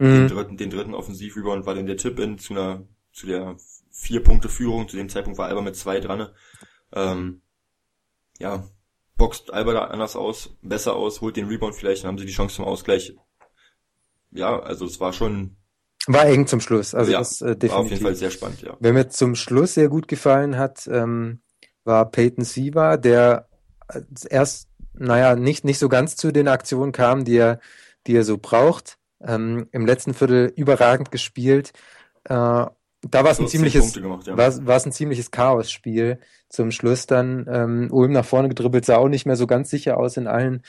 Den 0.00 0.24
Mhm. 0.24 0.28
dritten, 0.28 0.56
den 0.56 0.70
dritten 0.70 0.94
Offensiv-Rebound 0.94 1.66
war 1.66 1.74
dann 1.74 1.86
der 1.86 1.98
Tipp-In 1.98 2.38
zu 2.38 2.54
einer, 2.54 2.82
zu 3.12 3.26
der 3.26 3.56
Vier-Punkte-Führung. 3.92 4.88
Zu 4.88 4.96
dem 4.96 5.08
Zeitpunkt 5.10 5.38
war 5.38 5.48
Alba 5.48 5.60
mit 5.60 5.76
zwei 5.76 6.00
dran. 6.00 6.28
Ähm, 6.92 7.42
ja, 8.38 8.64
boxt 9.18 9.52
Alba 9.52 9.74
da 9.74 9.84
anders 9.84 10.16
aus, 10.16 10.56
besser 10.62 10.96
aus, 10.96 11.20
holt 11.20 11.36
den 11.36 11.48
Rebound 11.48 11.74
vielleicht, 11.74 12.02
dann 12.02 12.08
haben 12.08 12.18
sie 12.18 12.24
die 12.24 12.32
Chance 12.32 12.56
zum 12.56 12.64
Ausgleich. 12.64 13.14
Ja, 14.30 14.58
also 14.60 14.86
es 14.86 14.98
war 15.00 15.12
schon, 15.12 15.56
War 16.06 16.24
eng 16.26 16.46
zum 16.46 16.60
Schluss, 16.60 16.94
also 16.94 17.12
ja, 17.12 17.18
das 17.18 17.42
äh, 17.42 17.44
war 17.44 17.50
auf 17.50 17.58
jeden 17.60 17.60
definitiv. 17.60 18.02
Fall 18.02 18.14
sehr 18.14 18.30
spannend, 18.30 18.62
ja. 18.62 18.76
Wer 18.80 18.92
mir 18.94 19.08
zum 19.10 19.34
Schluss 19.34 19.74
sehr 19.74 19.88
gut 19.90 20.08
gefallen 20.08 20.56
hat, 20.56 20.88
ähm, 20.90 21.42
war 21.84 22.10
Peyton 22.10 22.44
Siva, 22.44 22.96
der 22.96 23.48
äh, 23.88 24.00
erst, 24.30 24.68
naja, 24.94 25.36
nicht, 25.36 25.64
nicht 25.64 25.78
so 25.78 25.90
ganz 25.90 26.16
zu 26.16 26.32
den 26.32 26.48
Aktionen 26.48 26.92
kam, 26.92 27.24
die 27.26 27.36
er, 27.36 27.60
die 28.06 28.16
er 28.16 28.24
so 28.24 28.38
braucht. 28.38 28.96
Ähm, 29.24 29.68
Im 29.72 29.86
letzten 29.86 30.14
Viertel 30.14 30.52
überragend 30.56 31.10
gespielt. 31.10 31.72
Äh, 32.24 32.66
da 33.02 33.24
war 33.24 33.30
es 33.30 33.38
ein 33.38 33.48
14 33.48 33.48
ziemliches, 33.48 33.94
gemacht, 33.94 34.26
ja. 34.26 34.36
war, 34.36 34.84
ein 34.84 34.92
ziemliches 34.92 35.30
Chaosspiel. 35.30 36.18
Zum 36.48 36.70
Schluss 36.70 37.06
dann 37.06 37.46
ähm, 37.50 37.88
Ulm 37.90 38.12
nach 38.12 38.24
vorne 38.24 38.48
gedribbelt, 38.48 38.84
sah 38.84 38.96
auch 38.96 39.08
nicht 39.08 39.26
mehr 39.26 39.36
so 39.36 39.46
ganz 39.46 39.70
sicher 39.70 39.96
aus 39.96 40.16
in 40.16 40.26
allen 40.26 40.62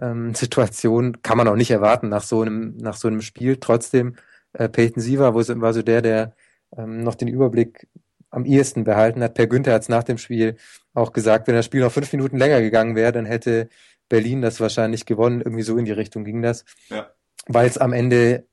ähm, 0.00 0.34
Situationen. 0.34 1.22
Kann 1.22 1.38
man 1.38 1.48
auch 1.48 1.56
nicht 1.56 1.70
erwarten 1.70 2.08
nach 2.08 2.22
so 2.22 2.42
einem, 2.42 2.76
nach 2.76 2.96
so 2.96 3.08
einem 3.08 3.22
Spiel. 3.22 3.58
Trotzdem, 3.58 4.16
äh, 4.52 4.68
Peyton 4.68 5.02
so, 5.02 5.18
war 5.60 5.72
so 5.72 5.82
der, 5.82 6.02
der 6.02 6.34
ähm, 6.76 7.02
noch 7.02 7.14
den 7.14 7.28
Überblick 7.28 7.86
am 8.30 8.44
ehesten 8.44 8.84
behalten 8.84 9.22
hat. 9.22 9.34
Per 9.34 9.46
Günther 9.46 9.72
hat 9.72 9.82
es 9.82 9.88
nach 9.88 10.04
dem 10.04 10.18
Spiel 10.18 10.56
auch 10.94 11.12
gesagt, 11.12 11.46
wenn 11.46 11.54
das 11.54 11.66
Spiel 11.66 11.80
noch 11.80 11.92
fünf 11.92 12.12
Minuten 12.12 12.38
länger 12.38 12.60
gegangen 12.60 12.96
wäre, 12.96 13.12
dann 13.12 13.26
hätte 13.26 13.68
Berlin 14.08 14.42
das 14.42 14.60
wahrscheinlich 14.60 15.06
gewonnen. 15.06 15.40
Irgendwie 15.40 15.62
so 15.62 15.76
in 15.76 15.84
die 15.84 15.92
Richtung 15.92 16.24
ging 16.24 16.42
das. 16.42 16.64
Ja. 16.88 17.10
Weil 17.46 17.68
es 17.68 17.78
am 17.78 17.92
Ende 17.92 18.46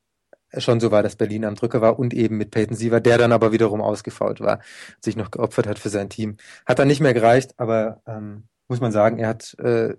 schon 0.58 0.80
so 0.80 0.92
war, 0.92 1.04
dass 1.04 1.16
Berlin 1.16 1.46
am 1.46 1.56
Drücker 1.56 1.82
war 1.82 2.00
und 2.00 2.14
eben 2.14 2.38
mit 2.38 2.52
Peyton 2.52 2.76
Siever, 2.76 3.02
der 3.02 3.18
dann 3.18 3.32
aber 3.32 3.52
wiederum 3.52 3.82
ausgefault 3.82 4.40
war, 4.42 4.62
sich 5.02 5.16
noch 5.16 5.32
geopfert 5.32 5.68
hat 5.68 5.80
für 5.80 5.90
sein 5.90 6.10
Team. 6.10 6.38
Hat 6.66 6.80
dann 6.80 6.88
nicht 6.88 7.02
mehr 7.02 7.14
gereicht, 7.14 7.54
aber 7.58 8.02
ähm, 8.08 8.46
muss 8.68 8.82
man 8.82 8.92
sagen, 8.92 9.18
er 9.20 9.30
hat 9.30 9.56
äh, 9.60 9.96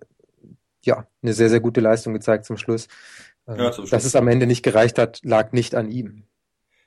ja 0.85 1.07
eine 1.23 1.33
sehr, 1.33 1.51
sehr 1.51 1.61
gute 1.61 1.81
Leistung 1.81 2.13
gezeigt 2.15 2.45
zum 2.47 2.57
Schluss. 2.57 2.89
Ähm, 3.49 3.57
Ja, 3.57 3.73
zum 3.73 3.87
Dass 3.91 4.03
Schluss. 4.03 4.05
es 4.05 4.17
am 4.17 4.29
Ende 4.29 4.47
nicht 4.47 4.63
gereicht 4.63 4.99
hat, 4.99 5.21
lag 5.25 5.53
nicht 5.53 5.75
an 5.75 5.91
ihm. 5.91 6.25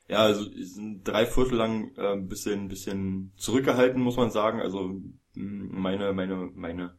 Ja, 0.10 0.20
also 0.20 0.50
sind 0.54 1.04
drei 1.04 1.26
Viertel 1.26 1.56
lang 1.58 1.92
äh, 1.98 2.14
ein 2.14 2.28
bisschen, 2.30 2.68
bisschen 2.70 3.34
zurückgehalten, 3.38 4.02
muss 4.02 4.16
man 4.16 4.32
sagen. 4.32 4.62
Also 4.62 5.02
meine, 5.36 6.14
meine, 6.14 6.50
meine, 6.56 6.98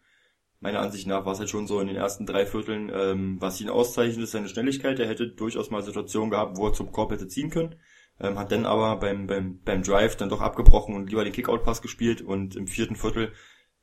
meiner 0.60 0.80
Ansicht 0.80 1.06
nach 1.06 1.24
war 1.24 1.32
es 1.32 1.38
halt 1.38 1.50
schon 1.50 1.66
so 1.66 1.80
in 1.80 1.86
den 1.86 1.96
ersten 1.96 2.26
drei 2.26 2.46
Vierteln, 2.46 2.90
ähm, 2.92 3.36
was 3.40 3.60
ihn 3.60 3.70
auszeichnet, 3.70 4.24
ist 4.24 4.32
seine 4.32 4.48
Schnelligkeit. 4.48 4.98
Er 4.98 5.08
hätte 5.08 5.28
durchaus 5.28 5.70
mal 5.70 5.82
Situationen 5.82 6.30
gehabt, 6.30 6.56
wo 6.56 6.66
er 6.66 6.72
zum 6.72 6.90
Korb 6.90 7.12
hätte 7.12 7.28
ziehen 7.28 7.50
können. 7.50 7.76
Ähm, 8.20 8.38
hat 8.38 8.50
dann 8.50 8.66
aber 8.66 8.96
beim, 8.96 9.26
beim, 9.26 9.60
beim 9.62 9.82
Drive 9.82 10.16
dann 10.16 10.28
doch 10.28 10.40
abgebrochen 10.40 10.94
und 10.96 11.10
lieber 11.10 11.24
den 11.24 11.32
Kickout-Pass 11.32 11.82
gespielt 11.82 12.20
und 12.20 12.56
im 12.56 12.66
vierten 12.66 12.96
Viertel 12.96 13.32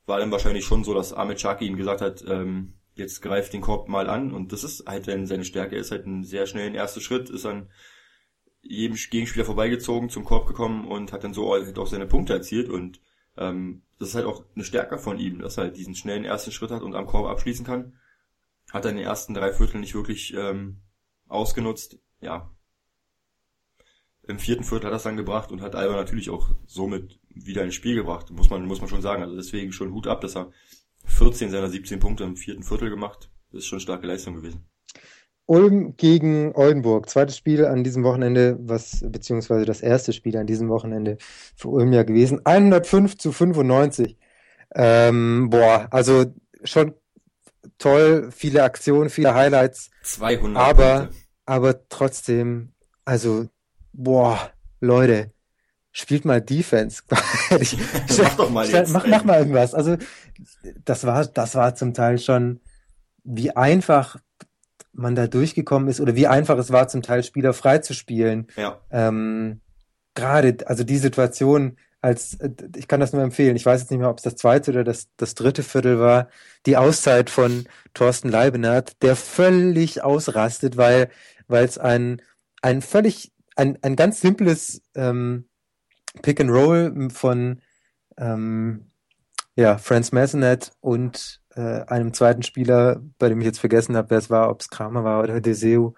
war 0.04 0.18
dann 0.18 0.30
wahrscheinlich 0.30 0.64
schon 0.64 0.84
so, 0.84 0.92
dass 0.92 1.12
Ahmed 1.12 1.40
Chaki 1.40 1.66
ihm 1.66 1.76
gesagt 1.76 2.02
hat, 2.02 2.22
ähm, 2.28 2.74
jetzt 2.94 3.22
greift 3.22 3.52
den 3.52 3.60
Korb 3.62 3.88
mal 3.88 4.08
an 4.08 4.32
und 4.32 4.52
das 4.52 4.62
ist 4.62 4.86
halt 4.86 5.08
dann 5.08 5.26
seine 5.26 5.44
Stärke, 5.44 5.76
Er 5.76 5.80
ist 5.80 5.90
halt 5.90 6.06
ein 6.06 6.24
sehr 6.24 6.46
schnellen 6.46 6.74
erster 6.74 7.00
Schritt, 7.00 7.30
ist 7.30 7.44
dann 7.44 7.70
jedem 8.60 8.96
Gegenspieler 8.96 9.44
vorbeigezogen, 9.44 10.10
zum 10.10 10.24
Korb 10.24 10.46
gekommen 10.46 10.86
und 10.86 11.12
hat 11.12 11.24
dann 11.24 11.34
so 11.34 11.52
halt 11.52 11.78
auch 11.78 11.86
seine 11.86 12.06
Punkte 12.06 12.34
erzielt 12.34 12.68
und 12.68 13.00
ähm, 13.36 13.82
das 13.98 14.10
ist 14.10 14.14
halt 14.14 14.26
auch 14.26 14.44
eine 14.54 14.64
Stärke 14.64 14.98
von 14.98 15.18
ihm, 15.18 15.40
dass 15.40 15.56
er 15.56 15.64
halt 15.64 15.76
diesen 15.76 15.94
schnellen 15.94 16.24
ersten 16.24 16.52
Schritt 16.52 16.70
hat 16.70 16.82
und 16.82 16.94
am 16.94 17.06
Korb 17.06 17.26
abschließen 17.26 17.64
kann. 17.64 17.98
Hat 18.70 18.84
er 18.84 18.90
in 18.90 18.96
den 18.96 19.06
ersten 19.06 19.34
drei 19.34 19.52
Vierteln 19.52 19.80
nicht 19.80 19.94
wirklich 19.94 20.34
ähm, 20.34 20.82
ausgenutzt. 21.28 21.98
Ja. 22.20 22.50
Im 24.22 24.38
vierten 24.38 24.64
Viertel 24.64 24.86
hat 24.86 24.92
er 24.92 24.96
es 24.96 25.04
dann 25.04 25.16
gebracht 25.16 25.52
und 25.52 25.62
hat 25.62 25.76
Alba 25.76 25.94
natürlich 25.94 26.30
auch 26.30 26.50
somit 26.66 27.20
wieder 27.28 27.62
ins 27.62 27.74
Spiel 27.74 27.94
gebracht, 27.94 28.30
muss 28.30 28.50
man, 28.50 28.66
muss 28.66 28.80
man 28.80 28.88
schon 28.88 29.02
sagen. 29.02 29.22
Also 29.22 29.36
deswegen 29.36 29.72
schon 29.72 29.92
Hut 29.92 30.08
ab, 30.08 30.20
dass 30.20 30.36
er 30.36 30.50
14 31.04 31.50
seiner 31.50 31.70
17 31.70 32.00
Punkte 32.00 32.24
im 32.24 32.36
vierten 32.36 32.64
Viertel 32.64 32.90
gemacht. 32.90 33.30
Das 33.52 33.60
ist 33.60 33.66
schon 33.66 33.80
starke 33.80 34.06
Leistung 34.06 34.34
gewesen. 34.34 34.66
Ulm 35.46 35.96
gegen 35.96 36.52
Oldenburg, 36.54 37.08
zweites 37.08 37.36
Spiel 37.36 37.64
an 37.64 37.84
diesem 37.84 38.02
Wochenende, 38.02 38.58
was 38.60 39.04
beziehungsweise 39.08 39.64
das 39.64 39.80
erste 39.80 40.12
Spiel 40.12 40.36
an 40.36 40.46
diesem 40.46 40.68
Wochenende 40.68 41.18
für 41.54 41.68
Ulm 41.68 41.92
ja 41.92 42.02
gewesen. 42.02 42.40
105 42.44 43.16
zu 43.16 43.32
95. 43.32 44.16
Ähm, 44.74 45.48
boah, 45.48 45.86
also 45.90 46.26
schon 46.64 46.94
toll, 47.78 48.30
viele 48.32 48.64
Aktionen, 48.64 49.08
viele 49.08 49.34
Highlights. 49.34 49.90
200 50.02 50.62
aber, 50.62 50.98
Punkte. 50.98 51.16
aber 51.46 51.88
trotzdem, 51.88 52.72
also, 53.04 53.46
boah, 53.92 54.50
Leute, 54.80 55.32
spielt 55.92 56.24
mal 56.24 56.40
Defense. 56.40 57.02
mach 58.18 58.36
doch 58.36 58.50
mal 58.50 58.68
jetzt. 58.68 58.92
Mach, 58.92 59.06
mach 59.06 59.24
mal 59.24 59.38
irgendwas. 59.38 59.74
Also, 59.74 59.96
das 60.84 61.06
war, 61.06 61.24
das 61.26 61.54
war 61.54 61.76
zum 61.76 61.94
Teil 61.94 62.18
schon, 62.18 62.60
wie 63.22 63.52
einfach 63.52 64.18
man 64.96 65.14
da 65.14 65.26
durchgekommen 65.26 65.88
ist 65.88 66.00
oder 66.00 66.16
wie 66.16 66.26
einfach 66.26 66.58
es 66.58 66.72
war, 66.72 66.88
zum 66.88 67.02
Teil 67.02 67.22
Spieler 67.22 67.52
frei 67.52 67.78
zu 67.78 67.94
spielen. 67.94 68.48
Ja. 68.56 68.80
Ähm, 68.90 69.60
Gerade, 70.14 70.56
also 70.66 70.82
die 70.82 70.96
Situation, 70.96 71.76
als 72.00 72.38
ich 72.76 72.88
kann 72.88 73.00
das 73.00 73.12
nur 73.12 73.22
empfehlen. 73.22 73.56
Ich 73.56 73.66
weiß 73.66 73.80
jetzt 73.80 73.90
nicht 73.90 74.00
mehr, 74.00 74.08
ob 74.08 74.18
es 74.18 74.22
das 74.22 74.36
zweite 74.36 74.70
oder 74.70 74.84
das, 74.84 75.08
das 75.16 75.34
dritte 75.34 75.62
Viertel 75.62 75.98
war. 75.98 76.28
Die 76.64 76.76
Auszeit 76.76 77.30
von 77.30 77.66
Thorsten 77.94 78.28
Leibenhardt, 78.28 79.02
der 79.02 79.16
völlig 79.16 80.02
ausrastet, 80.02 80.76
weil 80.76 81.10
weil 81.48 81.64
es 81.64 81.78
ein 81.78 82.22
ein 82.62 82.80
völlig 82.80 83.32
ein, 83.56 83.78
ein 83.82 83.96
ganz 83.96 84.20
simples 84.20 84.82
ähm, 84.94 85.48
Pick 86.22 86.40
and 86.40 86.50
Roll 86.50 87.10
von 87.10 87.60
ähm, 88.16 88.90
ja 89.56 89.78
Franz 89.78 90.12
Massenet 90.12 90.72
und 90.80 91.40
äh, 91.56 91.82
einem 91.86 92.12
zweiten 92.14 92.42
Spieler, 92.42 93.00
bei 93.18 93.28
dem 93.28 93.40
ich 93.40 93.46
jetzt 93.46 93.60
vergessen 93.60 93.96
habe, 93.96 94.10
wer 94.10 94.18
es 94.18 94.30
war, 94.30 94.50
ob 94.50 94.60
es 94.60 94.68
Kramer 94.68 95.04
war 95.04 95.22
oder 95.22 95.40
Deseu 95.40 95.90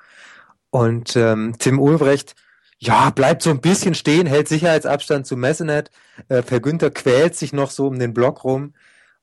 und 0.71 1.17
ähm, 1.17 1.55
Tim 1.59 1.79
Ulbrecht 1.81 2.35
ja, 2.79 3.11
bleibt 3.11 3.43
so 3.43 3.51
ein 3.51 3.61
bisschen 3.61 3.95
stehen, 3.95 4.27
hält 4.27 4.49
Sicherheitsabstand 4.49 5.27
zu 5.27 5.37
Messenet. 5.37 5.91
Äh, 6.29 6.43
per 6.43 6.61
Günther 6.61 6.91
quält 6.91 7.35
sich 7.35 7.53
noch 7.53 7.71
so 7.71 7.89
um 7.89 7.99
den 7.99 8.15
Block 8.15 8.45
rum. 8.45 8.75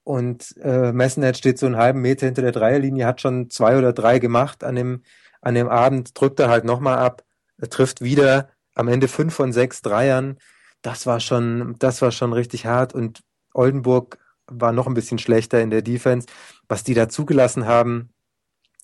Und 0.04 0.56
äh, 0.62 0.92
Messenet 0.92 1.38
steht 1.38 1.58
so 1.58 1.66
einen 1.66 1.78
halben 1.78 2.02
Meter 2.02 2.26
hinter 2.26 2.42
der 2.42 2.52
Dreierlinie, 2.52 3.06
hat 3.06 3.22
schon 3.22 3.50
zwei 3.50 3.78
oder 3.78 3.94
drei 3.94 4.20
gemacht 4.20 4.64
an 4.64 4.76
dem, 4.76 5.04
an 5.42 5.56
dem 5.56 5.70
Abend, 5.70 6.20
drückt 6.20 6.40
er 6.40 6.50
halt 6.50 6.66
nochmal 6.66 7.00
ab, 7.00 7.24
er 7.58 7.70
trifft 7.70 8.02
wieder 8.02 8.50
am 8.76 8.88
Ende 8.90 9.08
fünf 9.08 9.34
von 9.34 9.54
sechs 9.54 9.82
Dreiern. 9.82 10.38
Das 10.82 11.06
war 11.06 11.20
schon, 11.20 11.76
das 11.80 12.02
war 12.02 12.12
schon 12.12 12.34
richtig 12.34 12.66
hart. 12.66 12.94
Und 12.94 13.22
Oldenburg 13.54 14.20
war 14.48 14.72
noch 14.72 14.88
ein 14.88 14.94
bisschen 14.94 15.20
schlechter 15.20 15.62
in 15.62 15.70
der 15.70 15.82
Defense. 15.82 16.28
Was 16.68 16.84
die 16.84 16.94
da 16.94 17.10
zugelassen 17.10 17.66
haben, 17.66 18.10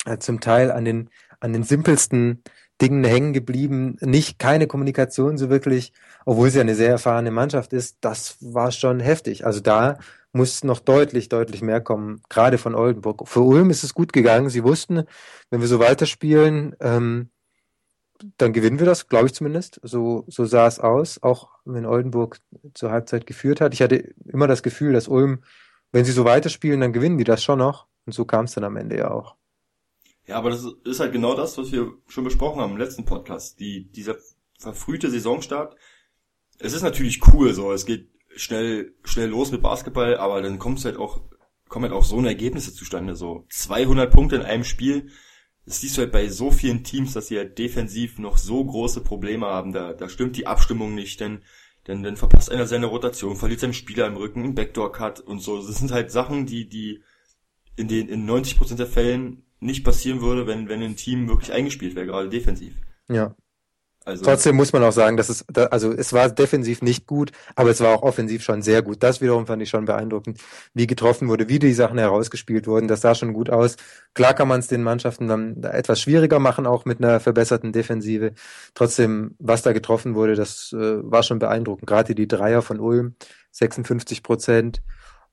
äh, 0.05 0.17
zum 0.17 0.39
Teil 0.39 0.71
an 0.71 0.85
den, 0.85 1.09
an 1.39 1.53
den 1.53 1.63
simpelsten 1.63 2.43
Dingen 2.81 3.03
hängen 3.03 3.33
geblieben, 3.33 3.97
nicht 4.01 4.39
keine 4.39 4.65
Kommunikation 4.65 5.37
so 5.37 5.49
wirklich, 5.49 5.93
obwohl 6.25 6.49
sie 6.49 6.59
eine 6.59 6.73
sehr 6.75 6.89
erfahrene 6.89 7.29
Mannschaft 7.29 7.73
ist, 7.73 7.97
das 8.01 8.37
war 8.41 8.71
schon 8.71 8.99
heftig. 8.99 9.45
Also 9.45 9.59
da 9.59 9.99
muss 10.33 10.63
noch 10.63 10.79
deutlich, 10.79 11.29
deutlich 11.29 11.61
mehr 11.61 11.81
kommen, 11.81 12.21
gerade 12.29 12.57
von 12.57 12.73
Oldenburg. 12.73 13.27
Für 13.27 13.41
Ulm 13.41 13.69
ist 13.69 13.83
es 13.83 13.93
gut 13.93 14.13
gegangen. 14.13 14.49
Sie 14.49 14.63
wussten, 14.63 15.03
wenn 15.51 15.61
wir 15.61 15.67
so 15.67 15.79
weiterspielen, 15.79 16.75
ähm, 16.79 17.29
dann 18.37 18.53
gewinnen 18.53 18.79
wir 18.79 18.85
das, 18.85 19.07
glaube 19.07 19.27
ich 19.27 19.33
zumindest. 19.33 19.79
So, 19.83 20.25
so 20.27 20.45
sah 20.45 20.67
es 20.67 20.79
aus, 20.79 21.21
auch 21.23 21.49
wenn 21.65 21.85
Oldenburg 21.85 22.39
zur 22.73 22.91
Halbzeit 22.91 23.25
geführt 23.25 23.61
hat. 23.61 23.73
Ich 23.73 23.81
hatte 23.81 24.13
immer 24.25 24.47
das 24.47 24.63
Gefühl, 24.63 24.93
dass 24.93 25.07
Ulm, 25.07 25.43
wenn 25.91 26.05
sie 26.05 26.11
so 26.11 26.25
weiterspielen, 26.25 26.81
dann 26.81 26.93
gewinnen 26.93 27.17
die 27.17 27.23
das 27.23 27.43
schon 27.43 27.59
noch. 27.59 27.87
Und 28.05 28.13
so 28.13 28.25
kam 28.25 28.45
es 28.45 28.53
dann 28.53 28.63
am 28.63 28.77
Ende 28.77 28.97
ja 28.97 29.11
auch. 29.11 29.35
Ja, 30.27 30.37
aber 30.37 30.49
das 30.49 30.65
ist 30.85 30.99
halt 30.99 31.11
genau 31.11 31.35
das, 31.35 31.57
was 31.57 31.71
wir 31.71 31.93
schon 32.07 32.23
besprochen 32.23 32.61
haben 32.61 32.71
im 32.71 32.77
letzten 32.77 33.05
Podcast. 33.05 33.59
Die, 33.59 33.91
dieser 33.91 34.15
verfrühte 34.59 35.09
Saisonstart. 35.09 35.75
Es 36.59 36.73
ist 36.73 36.83
natürlich 36.83 37.21
cool, 37.33 37.53
so. 37.53 37.71
Es 37.71 37.85
geht 37.85 38.09
schnell, 38.35 38.93
schnell 39.03 39.29
los 39.29 39.51
mit 39.51 39.61
Basketball, 39.61 40.17
aber 40.17 40.41
dann 40.41 40.59
kommt 40.59 40.83
halt 40.85 40.97
auch, 40.97 41.21
kommen 41.67 41.85
halt 41.85 41.93
auch 41.93 42.05
so 42.05 42.17
eine 42.17 42.29
Ergebnisse 42.29 42.73
zustande, 42.73 43.15
so 43.15 43.45
200 43.49 44.11
Punkte 44.11 44.35
in 44.37 44.43
einem 44.43 44.63
Spiel. 44.63 45.09
Das 45.65 45.81
siehst 45.81 45.97
du 45.97 46.01
halt 46.01 46.11
bei 46.11 46.27
so 46.27 46.51
vielen 46.51 46.83
Teams, 46.83 47.13
dass 47.13 47.27
sie 47.27 47.37
halt 47.37 47.57
defensiv 47.57 48.17
noch 48.17 48.37
so 48.37 48.63
große 48.63 49.01
Probleme 49.01 49.45
haben. 49.45 49.73
Da, 49.73 49.93
da 49.93 50.09
stimmt 50.09 50.35
die 50.37 50.47
Abstimmung 50.47 50.95
nicht, 50.95 51.19
denn, 51.19 51.43
denn 51.87 52.03
dann 52.03 52.17
verpasst 52.17 52.51
einer 52.51 52.67
seine 52.67 52.87
Rotation, 52.87 53.35
verliert 53.35 53.59
seinen 53.59 53.73
Spieler 53.73 54.07
im 54.07 54.17
Rücken, 54.17 54.43
einen 54.43 54.55
Backdoor-Cut 54.55 55.19
und 55.19 55.39
so. 55.39 55.57
Das 55.65 55.77
sind 55.77 55.91
halt 55.91 56.11
Sachen, 56.11 56.45
die, 56.45 56.67
die 56.67 57.03
in 57.75 57.87
den, 57.87 58.09
in 58.09 58.29
90% 58.29 58.75
der 58.75 58.87
Fällen 58.87 59.43
nicht 59.59 59.83
passieren 59.83 60.21
würde, 60.21 60.47
wenn, 60.47 60.67
wenn 60.67 60.81
ein 60.81 60.95
Team 60.95 61.27
wirklich 61.27 61.53
eingespielt 61.53 61.95
wäre, 61.95 62.07
gerade 62.07 62.29
defensiv. 62.29 62.75
Ja. 63.09 63.35
Also, 64.03 64.25
Trotzdem 64.25 64.55
muss 64.55 64.73
man 64.73 64.83
auch 64.83 64.91
sagen, 64.91 65.15
dass 65.15 65.29
es, 65.29 65.45
also 65.55 65.91
es 65.91 66.11
war 66.11 66.27
defensiv 66.29 66.81
nicht 66.81 67.05
gut, 67.05 67.31
aber 67.55 67.69
es 67.69 67.81
war 67.81 67.93
auch 67.93 68.01
offensiv 68.01 68.41
schon 68.41 68.63
sehr 68.63 68.81
gut. 68.81 69.03
Das 69.03 69.21
wiederum 69.21 69.45
fand 69.45 69.61
ich 69.61 69.69
schon 69.69 69.85
beeindruckend, 69.85 70.39
wie 70.73 70.87
getroffen 70.87 71.27
wurde, 71.27 71.49
wie 71.49 71.59
die 71.59 71.73
Sachen 71.73 71.99
herausgespielt 71.99 72.65
wurden. 72.65 72.87
Das 72.87 73.01
sah 73.01 73.13
schon 73.13 73.33
gut 73.33 73.51
aus. 73.51 73.75
Klar 74.15 74.33
kann 74.33 74.47
man 74.47 74.59
es 74.59 74.67
den 74.67 74.81
Mannschaften 74.81 75.27
dann 75.27 75.63
etwas 75.63 76.01
schwieriger 76.01 76.39
machen, 76.39 76.65
auch 76.65 76.85
mit 76.85 76.97
einer 76.97 77.19
verbesserten 77.19 77.73
Defensive. 77.73 78.33
Trotzdem, 78.73 79.35
was 79.37 79.61
da 79.61 79.71
getroffen 79.71 80.15
wurde, 80.15 80.33
das 80.33 80.73
äh, 80.73 80.99
war 81.03 81.21
schon 81.21 81.37
beeindruckend. 81.37 81.87
Gerade 81.87 82.15
die 82.15 82.27
Dreier 82.27 82.63
von 82.63 82.79
Ulm, 82.79 83.13
56 83.51 84.23
Prozent. 84.23 84.81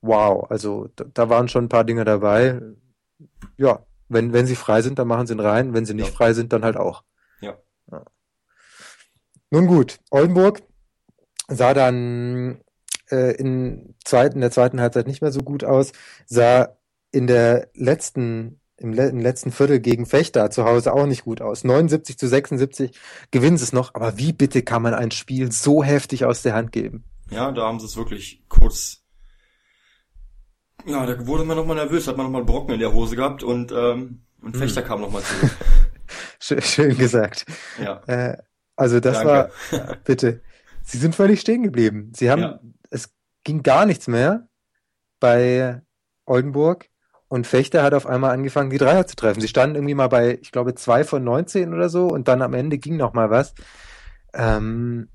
Wow, 0.01 0.45
also 0.51 0.89
da, 0.95 1.05
da 1.11 1.29
waren 1.29 1.47
schon 1.47 1.65
ein 1.65 1.69
paar 1.69 1.85
Dinge 1.85 2.05
dabei. 2.05 2.61
Ja, 3.57 3.83
wenn, 4.09 4.31
wenn 4.31 4.45
sie 4.45 4.55
frei 4.55 4.83
sind, 4.83 4.99
dann 4.99 5.07
machen 5.07 5.25
sie 5.25 5.33
ihn 5.33 5.39
rein. 5.39 5.73
Wenn 5.73 5.85
sie 5.85 5.95
nicht 5.95 6.09
ja. 6.09 6.15
frei 6.15 6.33
sind, 6.33 6.53
dann 6.53 6.63
halt 6.63 6.77
auch. 6.77 7.03
Ja. 7.41 7.57
ja. 7.91 8.05
Nun 9.51 9.67
gut, 9.67 9.99
Oldenburg 10.11 10.61
sah 11.47 11.73
dann 11.73 12.61
äh, 13.11 13.35
in, 13.35 13.95
zweiten, 14.03 14.35
in 14.35 14.41
der 14.41 14.51
zweiten 14.51 14.79
Halbzeit 14.79 15.07
nicht 15.07 15.21
mehr 15.21 15.31
so 15.31 15.41
gut 15.41 15.63
aus, 15.63 15.91
sah 16.25 16.77
in 17.11 17.27
der 17.27 17.69
letzten 17.73 18.59
im, 18.77 18.93
le 18.93 19.09
im 19.09 19.19
letzten 19.19 19.51
Viertel 19.51 19.81
gegen 19.81 20.05
Fechter 20.05 20.51
zu 20.51 20.63
Hause 20.63 20.93
auch 20.93 21.05
nicht 21.05 21.25
gut 21.25 21.41
aus. 21.41 21.65
79 21.65 22.17
zu 22.17 22.27
76 22.27 22.97
gewinnen 23.29 23.57
sie 23.57 23.65
es 23.65 23.73
noch, 23.73 23.93
aber 23.93 24.17
wie 24.17 24.31
bitte 24.31 24.61
kann 24.61 24.81
man 24.81 24.93
ein 24.93 25.11
Spiel 25.11 25.51
so 25.51 25.83
heftig 25.83 26.23
aus 26.23 26.43
der 26.43 26.53
Hand 26.53 26.71
geben? 26.71 27.03
Ja, 27.29 27.51
da 27.51 27.63
haben 27.63 27.79
sie 27.81 27.87
es 27.87 27.97
wirklich 27.97 28.43
kurz 28.47 28.99
ja, 30.85 31.05
da 31.05 31.27
wurde 31.27 31.43
man 31.43 31.57
nochmal 31.57 31.75
nervös, 31.75 32.07
hat 32.07 32.17
man 32.17 32.25
nochmal 32.25 32.45
Brocken 32.45 32.73
in 32.73 32.79
der 32.79 32.93
Hose 32.93 33.15
gehabt 33.15 33.43
und, 33.43 33.71
ähm, 33.71 34.21
und 34.41 34.53
hm. 34.53 34.61
Fechter 34.61 34.81
hm. 34.81 34.87
kam 34.87 35.01
nochmal 35.01 35.21
zurück. 35.21 35.51
schön, 36.39 36.61
schön 36.61 36.97
gesagt. 36.97 37.45
Ja. 37.83 38.01
Äh, 38.07 38.37
also 38.79 38.99
das 38.99 39.23
Danke. 39.23 39.51
war, 39.71 39.95
bitte, 40.05 40.41
sie 40.83 40.97
sind 40.97 41.15
völlig 41.15 41.41
stehen 41.41 41.63
geblieben. 41.63 42.11
Sie 42.15 42.31
haben, 42.31 42.41
ja. 42.41 42.59
es 42.89 43.13
ging 43.43 43.61
gar 43.61 43.85
nichts 43.85 44.07
mehr 44.07 44.47
bei 45.19 45.81
Oldenburg 46.25 46.89
und 47.27 47.45
Fechter 47.45 47.83
hat 47.83 47.93
auf 47.93 48.07
einmal 48.07 48.31
angefangen, 48.31 48.69
die 48.69 48.77
Dreier 48.77 49.05
zu 49.05 49.15
treffen. 49.15 49.41
Sie 49.41 49.49
standen 49.49 49.75
irgendwie 49.75 49.95
mal 49.95 50.07
bei, 50.07 50.39
ich 50.41 50.51
glaube, 50.51 50.75
zwei 50.75 51.03
von 51.03 51.23
19 51.23 51.73
oder 51.73 51.89
so 51.89 52.07
und 52.07 52.27
dann 52.27 52.41
am 52.41 52.53
Ende 52.53 52.77
ging 52.77 52.95
noch 52.95 53.13
mal 53.13 53.29
was. 53.29 53.53
Ähm, 54.33 55.09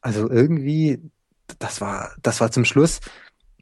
also 0.00 0.30
irgendwie, 0.30 1.10
das 1.58 1.80
war, 1.80 2.14
das 2.22 2.40
war 2.40 2.52
zum 2.52 2.64
Schluss, 2.64 3.00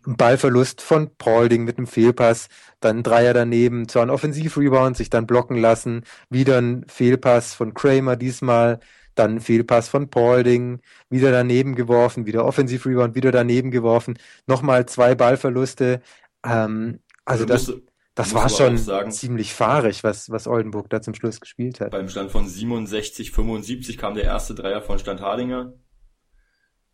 Ballverlust 0.04 0.80
von 0.80 1.16
Paulding 1.16 1.64
mit 1.64 1.78
einem 1.78 1.86
Fehlpass, 1.86 2.48
dann 2.80 2.98
ein 2.98 3.02
Dreier 3.02 3.34
daneben, 3.34 3.88
zwar 3.88 4.02
ein 4.02 4.10
Offensivrebound, 4.10 4.96
sich 4.96 5.10
dann 5.10 5.26
blocken 5.26 5.56
lassen, 5.56 6.04
wieder 6.28 6.58
ein 6.58 6.84
Fehlpass 6.88 7.54
von 7.54 7.74
Kramer 7.74 8.16
diesmal, 8.16 8.80
dann 9.14 9.40
Fehlpass 9.40 9.88
von 9.88 10.08
Paulding, 10.08 10.80
wieder 11.08 11.30
daneben 11.30 11.74
geworfen, 11.74 12.26
wieder 12.26 12.44
Offensivrebound, 12.44 13.14
wieder 13.14 13.32
daneben 13.32 13.70
geworfen, 13.70 14.18
nochmal 14.46 14.86
zwei 14.86 15.14
Ballverluste. 15.14 16.00
Ähm, 16.44 17.00
also, 17.24 17.44
also 17.44 17.46
das, 17.46 17.82
das 18.14 18.34
war 18.34 18.48
schon 18.48 18.76
sagen, 18.76 19.10
ziemlich 19.10 19.54
fahrig, 19.54 20.04
was, 20.04 20.30
was 20.30 20.46
Oldenburg 20.46 20.90
da 20.90 21.00
zum 21.00 21.14
Schluss 21.14 21.40
gespielt 21.40 21.80
hat. 21.80 21.92
Beim 21.92 22.08
Stand 22.08 22.30
von 22.30 22.46
67, 22.46 23.30
75 23.30 23.98
kam 23.98 24.14
der 24.14 24.24
erste 24.24 24.54
Dreier 24.54 24.82
von 24.82 24.98
Standhardinger. 24.98 25.74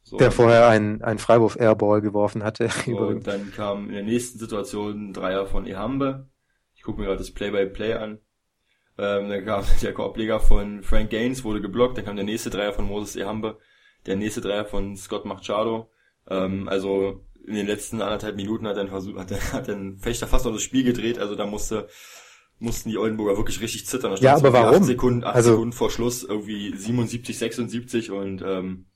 So, 0.03 0.19
der 0.19 0.31
vorher 0.31 0.69
einen, 0.69 1.03
einen 1.03 1.19
Freiwurf 1.19 1.57
Airball 1.57 2.01
geworfen 2.01 2.45
hatte. 2.45 2.69
So, 2.87 2.99
und 2.99 3.27
dann 3.27 3.51
kam 3.51 3.89
in 3.89 3.95
der 3.95 4.05
nächsten 4.05 4.39
Situation 4.39 5.09
ein 5.09 5.13
Dreier 5.13 5.47
von 5.47 5.67
Ehambe. 5.67 6.29
Ich 6.75 6.83
gucke 6.83 7.01
mir 7.01 7.07
gerade 7.07 7.19
das 7.19 7.33
Play-by-Play 7.33 7.95
-play 7.95 7.99
an. 7.99 8.19
Ähm, 8.99 9.29
dann 9.29 9.45
kam 9.45 9.65
der 9.83 9.93
Korbleger 9.93 10.41
von 10.41 10.83
Frank 10.83 11.11
Gaines, 11.11 11.45
wurde 11.45 11.61
geblockt. 11.61 11.99
Dann 11.99 12.05
kam 12.05 12.17
der 12.17 12.25
nächste 12.25 12.51
Dreier 12.51 12.73
von 12.73 12.87
Moses 12.87 13.17
Ehambe. 13.17 13.59
Der 14.07 14.17
nächste 14.17 14.41
Dreier 14.41 14.65
von 14.65 14.97
Scott 14.97 15.25
Machado. 15.25 15.91
Ähm, 16.29 16.69
also 16.69 17.25
in 17.47 17.55
den 17.55 17.67
letzten 17.67 18.03
anderthalb 18.03 18.37
Minuten 18.37 18.67
hat 18.67 18.77
er, 18.77 18.89
Versuch, 18.89 19.17
hat, 19.17 19.31
hat 19.53 19.69
ein 19.69 19.99
Fechter 19.99 20.27
fast 20.27 20.45
noch 20.45 20.53
das 20.53 20.63
Spiel 20.63 20.85
gedreht. 20.85 21.19
Also 21.19 21.35
da 21.35 21.47
musste 21.47 21.89
mussten 22.59 22.89
die 22.89 22.99
Oldenburger 22.99 23.37
wirklich 23.37 23.61
richtig 23.61 23.87
zittern. 23.87 24.13
Da 24.13 24.21
ja, 24.21 24.35
aber 24.35 24.53
warum? 24.53 24.77
Acht 24.77 24.85
Sekunden, 24.85 25.25
acht 25.25 25.37
also, 25.37 25.51
Sekunden 25.51 25.73
vor 25.73 25.91
Schluss 25.91 26.25
irgendwie 26.25 26.75
77, 26.75 27.39
76 27.39 28.11
und 28.11 28.43
ähm, 28.43 28.87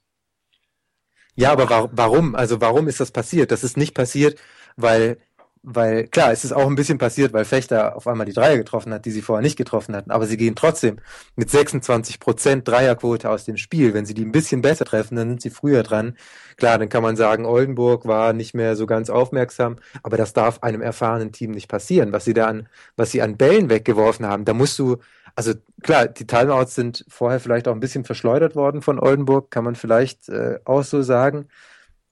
ja, 1.36 1.52
aber 1.52 1.70
wa 1.70 1.88
warum? 1.92 2.34
Also 2.34 2.60
warum 2.60 2.88
ist 2.88 3.00
das 3.00 3.12
passiert? 3.12 3.50
Das 3.50 3.64
ist 3.64 3.76
nicht 3.76 3.94
passiert, 3.94 4.38
weil 4.76 5.18
weil 5.62 6.06
klar, 6.08 6.32
es 6.32 6.44
ist 6.44 6.52
auch 6.52 6.66
ein 6.66 6.74
bisschen 6.74 6.96
passiert, 6.96 7.34
weil 7.34 7.44
Fechter 7.44 7.94
auf 7.96 8.06
einmal 8.06 8.24
die 8.26 8.32
Dreier 8.32 8.56
getroffen 8.56 8.94
hat, 8.94 9.04
die 9.04 9.10
sie 9.10 9.20
vorher 9.20 9.42
nicht 9.42 9.58
getroffen 9.58 9.94
hatten, 9.94 10.10
aber 10.10 10.26
sie 10.26 10.38
gehen 10.38 10.56
trotzdem 10.56 10.98
mit 11.36 11.50
26 11.50 12.18
Prozent 12.18 12.66
Dreierquote 12.66 13.28
aus 13.28 13.44
dem 13.44 13.58
Spiel. 13.58 13.92
Wenn 13.92 14.06
sie 14.06 14.14
die 14.14 14.24
ein 14.24 14.32
bisschen 14.32 14.62
besser 14.62 14.86
treffen, 14.86 15.16
dann 15.16 15.28
sind 15.28 15.42
sie 15.42 15.50
früher 15.50 15.82
dran. 15.82 16.16
Klar, 16.56 16.78
dann 16.78 16.88
kann 16.88 17.02
man 17.02 17.16
sagen, 17.16 17.44
Oldenburg 17.44 18.06
war 18.06 18.32
nicht 18.32 18.54
mehr 18.54 18.74
so 18.74 18.86
ganz 18.86 19.10
aufmerksam, 19.10 19.76
aber 20.02 20.16
das 20.16 20.32
darf 20.32 20.62
einem 20.62 20.80
erfahrenen 20.80 21.32
Team 21.32 21.50
nicht 21.50 21.68
passieren. 21.68 22.12
Was 22.12 22.24
sie 22.24 22.34
da 22.34 22.46
an, 22.46 22.68
was 22.96 23.10
sie 23.10 23.20
an 23.20 23.36
Bällen 23.36 23.68
weggeworfen 23.68 24.26
haben, 24.26 24.46
da 24.46 24.54
musst 24.54 24.78
du, 24.78 24.96
also 25.36 25.52
klar, 25.82 26.08
die 26.08 26.26
Timeouts 26.26 26.74
sind 26.74 27.04
vorher 27.08 27.40
vielleicht 27.40 27.68
auch 27.68 27.74
ein 27.74 27.80
bisschen 27.80 28.04
verschleudert 28.04 28.56
worden 28.56 28.80
von 28.80 28.98
Oldenburg, 28.98 29.50
kann 29.50 29.64
man 29.64 29.74
vielleicht 29.74 30.28
äh, 30.30 30.58
auch 30.64 30.84
so 30.84 31.02
sagen. 31.02 31.48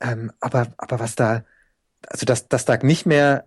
Ähm, 0.00 0.32
aber, 0.40 0.68
aber 0.78 1.00
was 1.00 1.16
da, 1.16 1.44
also 2.06 2.26
dass, 2.26 2.48
dass 2.48 2.64
da 2.64 2.76
nicht 2.78 3.06
mehr, 3.06 3.46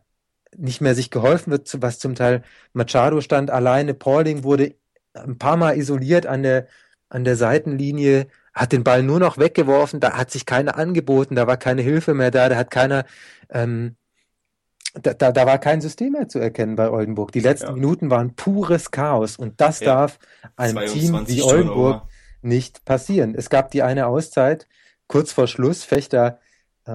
nicht 0.56 0.82
mehr 0.82 0.96
sich 0.96 1.10
geholfen 1.10 1.52
wird, 1.52 1.82
was 1.82 2.00
zum 2.00 2.16
Teil 2.16 2.44
Machado 2.74 3.22
stand 3.22 3.50
alleine, 3.50 3.94
Pauling 3.94 4.44
wurde 4.44 4.76
ein 5.14 5.38
paar 5.38 5.58
Mal 5.58 5.78
isoliert 5.78 6.26
an 6.26 6.44
der, 6.44 6.68
an 7.10 7.24
der 7.24 7.36
Seitenlinie, 7.36 8.28
hat 8.54 8.72
den 8.72 8.84
Ball 8.84 9.04
nur 9.04 9.20
noch 9.20 9.38
weggeworfen, 9.38 10.00
da 10.00 10.14
hat 10.14 10.32
sich 10.32 10.46
keiner 10.46 10.78
angeboten, 10.78 11.36
da 11.36 11.48
war 11.48 11.58
keine 11.58 11.82
Hilfe 11.82 12.14
mehr 12.14 12.32
da, 12.32 12.50
da 12.50 12.58
hat 12.58 12.72
keiner, 12.72 13.06
ähm, 13.50 13.96
da, 14.94 15.14
da, 15.14 15.32
da 15.32 15.46
war 15.46 15.58
kein 15.58 15.80
System 15.80 16.14
mehr 16.14 16.28
zu 16.28 16.40
erkennen 16.40 16.76
bei 16.76 16.90
Oldenburg. 16.90 17.32
Die 17.32 17.40
letzten 17.40 17.68
ja. 17.68 17.74
Minuten 17.74 18.10
waren 18.10 18.36
pures 18.36 18.92
Chaos 18.92 19.38
und 19.38 19.62
das 19.62 19.80
ja. 19.80 19.88
darf 19.88 20.20
einem 20.58 20.86
Team 20.86 21.28
wie 21.28 21.44
Oldenburg 21.44 22.04
nicht 22.42 22.84
passieren. 22.84 23.36
Es 23.36 23.50
gab 23.50 23.72
die 23.72 23.84
eine 23.84 24.08
Auszeit, 24.08 24.68
kurz 25.08 25.32
vor 25.32 25.48
Schluss, 25.48 25.84
Fechter 25.84 26.40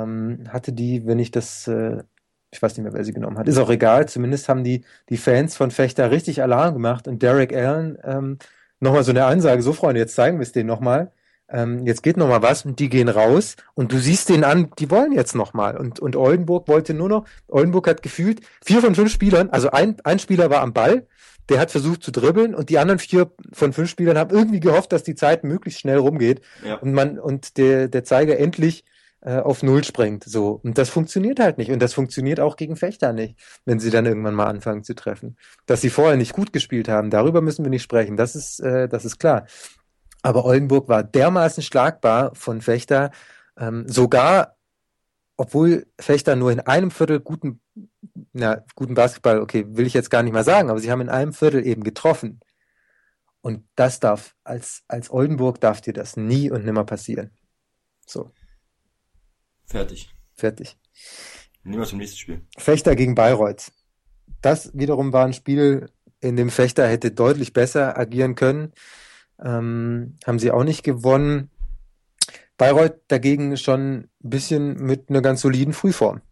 ähm, 0.03 0.45
hatte 0.49 0.73
die, 0.73 1.07
wenn 1.07 1.19
ich 1.19 1.31
das, 1.31 1.67
äh, 1.69 2.03
ich 2.51 2.63
weiß 2.63 2.77
nicht 2.77 2.85
mehr, 2.85 2.93
wer 2.93 3.05
sie 3.05 3.13
genommen 3.13 3.39
hat, 3.39 3.49
ist 3.49 3.59
auch 3.59 3.71
egal, 3.71 4.09
zumindest 4.09 4.49
haben 4.49 4.65
die, 4.65 4.85
die 5.09 5.17
Fans 5.17 5.57
von 5.57 5.71
Fechter 5.71 6.11
richtig 6.11 6.43
Alarm 6.43 6.75
gemacht 6.75 7.09
und 7.09 7.23
Derek 7.23 7.55
Allen 7.55 7.99
ähm, 8.05 8.39
nochmal 8.81 9.05
so 9.05 9.11
eine 9.11 9.25
Ansage, 9.25 9.63
so 9.63 9.73
Freunde, 9.73 10.01
jetzt 10.01 10.15
zeigen 10.15 10.39
wir 10.39 10.43
es 10.43 10.53
denen 10.53 10.69
nochmal, 10.69 11.13
ähm, 11.49 11.87
jetzt 11.87 12.03
geht 12.03 12.17
nochmal 12.17 12.43
was 12.43 12.65
und 12.65 12.79
die 12.81 12.89
gehen 12.89 13.09
raus 13.09 13.57
und 13.75 13.93
du 13.93 13.99
siehst 13.99 14.29
denen 14.29 14.45
an, 14.45 14.71
die 14.79 14.91
wollen 14.91 15.13
jetzt 15.13 15.35
nochmal. 15.35 15.77
Und, 15.77 16.01
und 16.01 16.17
Oldenburg 16.17 16.67
wollte 16.67 16.93
nur 16.93 17.09
noch, 17.09 17.25
Oldenburg 17.47 17.87
hat 17.89 18.03
gefühlt 18.03 18.41
vier 18.65 18.81
von 18.81 18.95
fünf 18.95 19.13
Spielern, 19.13 19.51
also 19.51 19.71
ein, 19.71 19.97
ein 20.03 20.19
Spieler 20.19 20.51
war 20.51 20.63
am 20.63 20.73
Ball, 20.73 21.07
der 21.49 21.61
hat 21.61 21.71
versucht 21.71 22.03
zu 22.03 22.11
dribbeln 22.11 22.55
und 22.55 22.71
die 22.71 22.79
anderen 22.79 22.99
vier 22.99 23.31
von 23.53 23.73
fünf 23.73 23.89
Spielern 23.89 24.19
haben 24.19 24.35
irgendwie 24.35 24.59
gehofft, 24.59 24.93
dass 24.93 25.05
die 25.05 25.15
Zeit 25.15 25.45
möglichst 25.45 25.81
schnell 25.81 25.99
rumgeht 25.99 26.41
ja. 26.67 26.75
und 26.77 26.93
man 26.93 27.21
und 27.21 27.57
der 27.57 27.87
der 27.87 28.03
Zeiger 28.03 28.39
endlich 28.39 28.85
äh, 29.27 29.41
auf 29.41 29.65
Null 29.65 29.83
springt. 29.83 30.23
So. 30.25 30.61
Und 30.63 30.79
das 30.79 30.89
funktioniert 30.89 31.41
halt 31.41 31.59
nicht. 31.59 31.73
Und 31.73 31.81
das 31.81 31.93
funktioniert 31.93 32.39
auch 32.39 32.57
gegen 32.57 32.77
Fechter 32.77 33.13
nicht, 33.13 33.37
wenn 33.65 33.81
sie 33.81 33.91
dann 33.91 34.07
irgendwann 34.07 34.35
mal 34.35 34.47
anfangen 34.47 34.85
zu 34.85 34.95
treffen. 34.95 35.37
Dass 35.67 35.81
sie 35.81 35.91
vorher 35.91 36.17
nicht 36.17 36.33
gut 36.33 36.53
gespielt 36.53 36.89
haben, 36.89 37.11
darüber 37.11 37.41
müssen 37.41 37.65
wir 37.65 37.71
nicht 37.71 37.83
sprechen. 37.83 38.17
Das 38.17 38.37
ist, 38.37 38.61
äh, 38.61 38.89
das 38.89 39.05
ist 39.05 39.19
klar. 39.19 39.47
Aber 40.23 40.45
Oldenburg 40.45 40.89
war 40.89 41.03
dermaßen 41.03 41.65
schlagbar 41.65 42.35
von 42.37 42.61
Fechter, 42.61 43.11
ähm, 43.59 43.89
sogar 43.89 44.55
obwohl 45.37 45.87
Fechter 46.01 46.37
nur 46.37 46.53
in 46.53 46.61
einem 46.61 46.91
Viertel 46.91 47.21
guten, 47.21 47.61
na, 48.33 48.65
guten 48.75 48.95
Basketball, 48.95 49.41
okay, 49.41 49.67
will 49.69 49.87
ich 49.87 49.93
jetzt 49.93 50.09
gar 50.09 50.23
nicht 50.23 50.33
mal 50.33 50.45
sagen, 50.45 50.71
aber 50.71 50.79
sie 50.79 50.91
haben 50.91 51.03
in 51.03 51.11
einem 51.11 51.33
Viertel 51.33 51.67
eben 51.67 51.83
getroffen. 51.83 52.41
Und 53.43 53.65
das 53.75 54.01
darf, 54.01 54.35
als, 54.45 54.83
als 54.89 55.11
Oldenburg 55.11 55.61
darf 55.61 55.81
dir 55.81 55.93
das 55.93 56.17
nie 56.17 56.51
und 56.51 56.65
nimmer 56.65 56.85
passieren. 56.85 57.33
So. 58.07 58.31
Fertig. 59.67 60.09
Fertig. 60.35 60.77
Nehmen 61.65 61.81
wir 61.81 61.87
zum 61.87 61.99
nächsten 61.99 62.19
Spiel. 62.19 62.43
Fechter 62.57 62.95
gegen 62.95 63.15
Bayreuth. 63.15 63.73
Das 64.41 64.71
wiederum 64.75 65.13
war 65.13 65.27
ein 65.27 65.33
Spiel, 65.33 65.91
in 66.21 66.37
dem 66.37 66.51
Fechter 66.51 66.87
hätte 66.89 67.11
deutlich 67.11 67.53
besser 67.53 67.99
agieren 67.99 68.35
können. 68.35 68.73
Ähm, 69.43 70.17
haben 70.27 70.39
sie 70.39 70.51
auch 70.51 70.65
nicht 70.65 70.83
gewonnen. 70.83 71.51
Bayreuth 72.57 73.01
dagegen 73.09 73.57
schon 73.57 73.97
ein 73.99 74.11
bisschen 74.21 74.75
mit 74.83 75.11
einer 75.11 75.21
ganz 75.21 75.43
soliden 75.43 75.75
Frühform. 75.75 76.23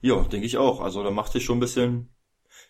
Ja, 0.00 0.22
denke 0.22 0.46
ich 0.46 0.56
auch. 0.56 0.80
Also 0.80 1.02
da 1.02 1.10
macht 1.10 1.32
sich 1.32 1.44
schon 1.44 1.58
ein 1.58 1.60
bisschen, 1.60 2.08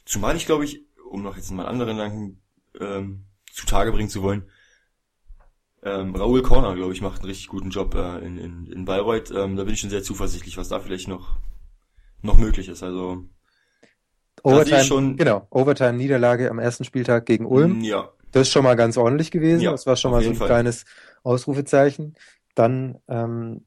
zumal 0.04 0.36
ich 0.36 0.46
glaube 0.46 0.64
ich, 0.64 0.80
um 1.10 1.22
noch 1.22 1.36
jetzt 1.36 1.50
mal 1.50 1.66
anderen 1.66 1.96
Gedanken 1.96 2.42
ähm, 2.80 3.26
zutage 3.52 3.92
bringen 3.92 4.08
zu 4.08 4.22
wollen, 4.22 4.50
ähm, 5.86 6.14
Raoul 6.16 6.42
Corner, 6.42 6.74
glaube 6.74 6.92
ich, 6.92 7.00
macht 7.00 7.20
einen 7.20 7.28
richtig 7.28 7.46
guten 7.46 7.70
Job 7.70 7.94
äh, 7.94 8.18
in, 8.18 8.38
in, 8.38 8.66
in 8.66 8.84
Bayreuth. 8.84 9.30
Ähm, 9.30 9.56
da 9.56 9.62
bin 9.62 9.74
ich 9.74 9.80
schon 9.80 9.90
sehr 9.90 10.02
zuversichtlich, 10.02 10.58
was 10.58 10.68
da 10.68 10.80
vielleicht 10.80 11.06
noch, 11.06 11.36
noch 12.22 12.36
möglich 12.36 12.68
ist. 12.68 12.82
Also 12.82 13.24
Overtime, 14.42 14.84
schon, 14.84 15.16
genau, 15.16 15.46
Overtime-Niederlage 15.50 16.50
am 16.50 16.58
ersten 16.58 16.84
Spieltag 16.84 17.24
gegen 17.26 17.46
Ulm. 17.46 17.78
Mm, 17.78 17.84
ja. 17.84 18.10
Das 18.32 18.48
ist 18.48 18.52
schon 18.52 18.64
mal 18.64 18.74
ganz 18.74 18.96
ordentlich 18.96 19.30
gewesen. 19.30 19.62
Ja, 19.62 19.70
das 19.70 19.86
war 19.86 19.94
schon 19.96 20.10
mal 20.10 20.22
so 20.22 20.30
ein 20.30 20.36
Fall. 20.36 20.48
kleines 20.48 20.84
Ausrufezeichen. 21.22 22.16
Dann 22.56 22.98
ähm, 23.08 23.64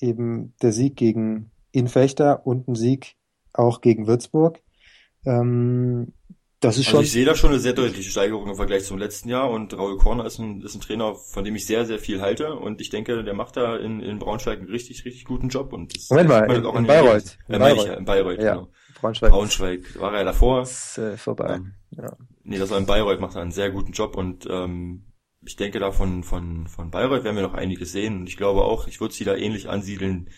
eben 0.00 0.54
der 0.62 0.72
Sieg 0.72 0.96
gegen 0.96 1.50
Infechter 1.70 2.46
und 2.46 2.66
ein 2.66 2.74
Sieg 2.74 3.16
auch 3.52 3.82
gegen 3.82 4.06
Würzburg. 4.06 4.60
Ähm, 5.26 6.14
das 6.60 6.76
ist 6.76 6.86
also 6.88 6.98
schon. 6.98 7.04
Ich 7.04 7.12
sehe 7.12 7.24
da 7.24 7.34
schon 7.36 7.50
eine 7.50 7.60
sehr 7.60 7.72
deutliche 7.72 8.10
Steigerung 8.10 8.48
im 8.48 8.56
Vergleich 8.56 8.84
zum 8.84 8.98
letzten 8.98 9.28
Jahr 9.28 9.48
und 9.50 9.76
Raul 9.76 9.96
Korner 9.96 10.26
ist 10.26 10.38
ein, 10.38 10.60
ist 10.62 10.74
ein 10.74 10.80
Trainer, 10.80 11.14
von 11.14 11.44
dem 11.44 11.54
ich 11.54 11.66
sehr, 11.66 11.86
sehr 11.86 11.98
viel 11.98 12.20
halte 12.20 12.54
und 12.54 12.80
ich 12.80 12.90
denke, 12.90 13.22
der 13.22 13.34
macht 13.34 13.56
da 13.56 13.76
in, 13.76 14.00
in 14.00 14.18
Braunschweig 14.18 14.58
einen 14.58 14.68
richtig, 14.68 15.04
richtig 15.04 15.24
guten 15.24 15.48
Job 15.48 15.72
und 15.72 15.94
das 15.94 16.10
Moment 16.10 16.28
mal, 16.28 16.50
in, 16.50 16.64
in 16.64 16.86
Bayreuth. 16.86 17.38
In, 17.46 17.58
Bayreuth. 17.58 17.86
Ja, 17.86 17.94
in 17.94 18.04
Bayreuth, 18.04 18.42
ja. 18.42 18.54
genau. 18.54 18.68
Braunschweig. 19.00 19.30
Braunschweig 19.30 20.00
war 20.00 20.12
er 20.12 20.18
ja 20.18 20.24
davor. 20.24 20.62
Ist 20.62 20.98
äh, 20.98 21.16
vorbei. 21.16 21.54
Ähm, 21.54 21.74
ja. 21.90 22.16
Nee, 22.42 22.58
das 22.58 22.70
war 22.70 22.78
in 22.78 22.86
Bayreuth, 22.86 23.20
macht 23.20 23.36
er 23.36 23.42
einen 23.42 23.52
sehr 23.52 23.70
guten 23.70 23.92
Job 23.92 24.16
und 24.16 24.46
ähm, 24.50 25.04
ich 25.44 25.54
denke 25.54 25.78
da 25.78 25.92
von, 25.92 26.24
von, 26.24 26.66
von 26.66 26.90
Bayreuth 26.90 27.22
werden 27.22 27.36
wir 27.36 27.42
noch 27.44 27.54
einiges 27.54 27.92
sehen 27.92 28.20
und 28.20 28.28
ich 28.28 28.36
glaube 28.36 28.64
auch, 28.64 28.88
ich 28.88 29.00
würde 29.00 29.14
sie 29.14 29.24
da 29.24 29.36
ähnlich 29.36 29.68
ansiedeln 29.68 30.28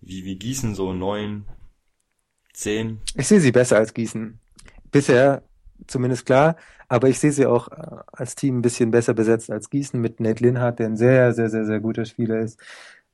wie, 0.00 0.24
wie 0.24 0.36
Gießen, 0.36 0.74
so 0.74 0.92
neun, 0.92 1.46
zehn. 2.52 3.00
Ich 3.16 3.28
sehe 3.28 3.40
sie 3.40 3.52
besser 3.52 3.76
als 3.76 3.94
Gießen. 3.94 4.40
Bisher 4.90 5.44
zumindest 5.86 6.26
klar. 6.26 6.56
Aber 6.88 7.08
ich 7.08 7.18
sehe 7.18 7.32
sie 7.32 7.46
auch 7.46 7.68
äh, 7.68 8.02
als 8.12 8.34
Team 8.34 8.58
ein 8.58 8.62
bisschen 8.62 8.90
besser 8.90 9.14
besetzt 9.14 9.50
als 9.50 9.70
Gießen 9.70 10.00
mit 10.00 10.20
Nate 10.20 10.42
Linhardt, 10.42 10.78
der 10.78 10.86
ein 10.86 10.96
sehr, 10.96 11.32
sehr, 11.32 11.48
sehr, 11.48 11.64
sehr 11.64 11.80
guter 11.80 12.04
Spieler 12.04 12.40
ist. 12.40 12.60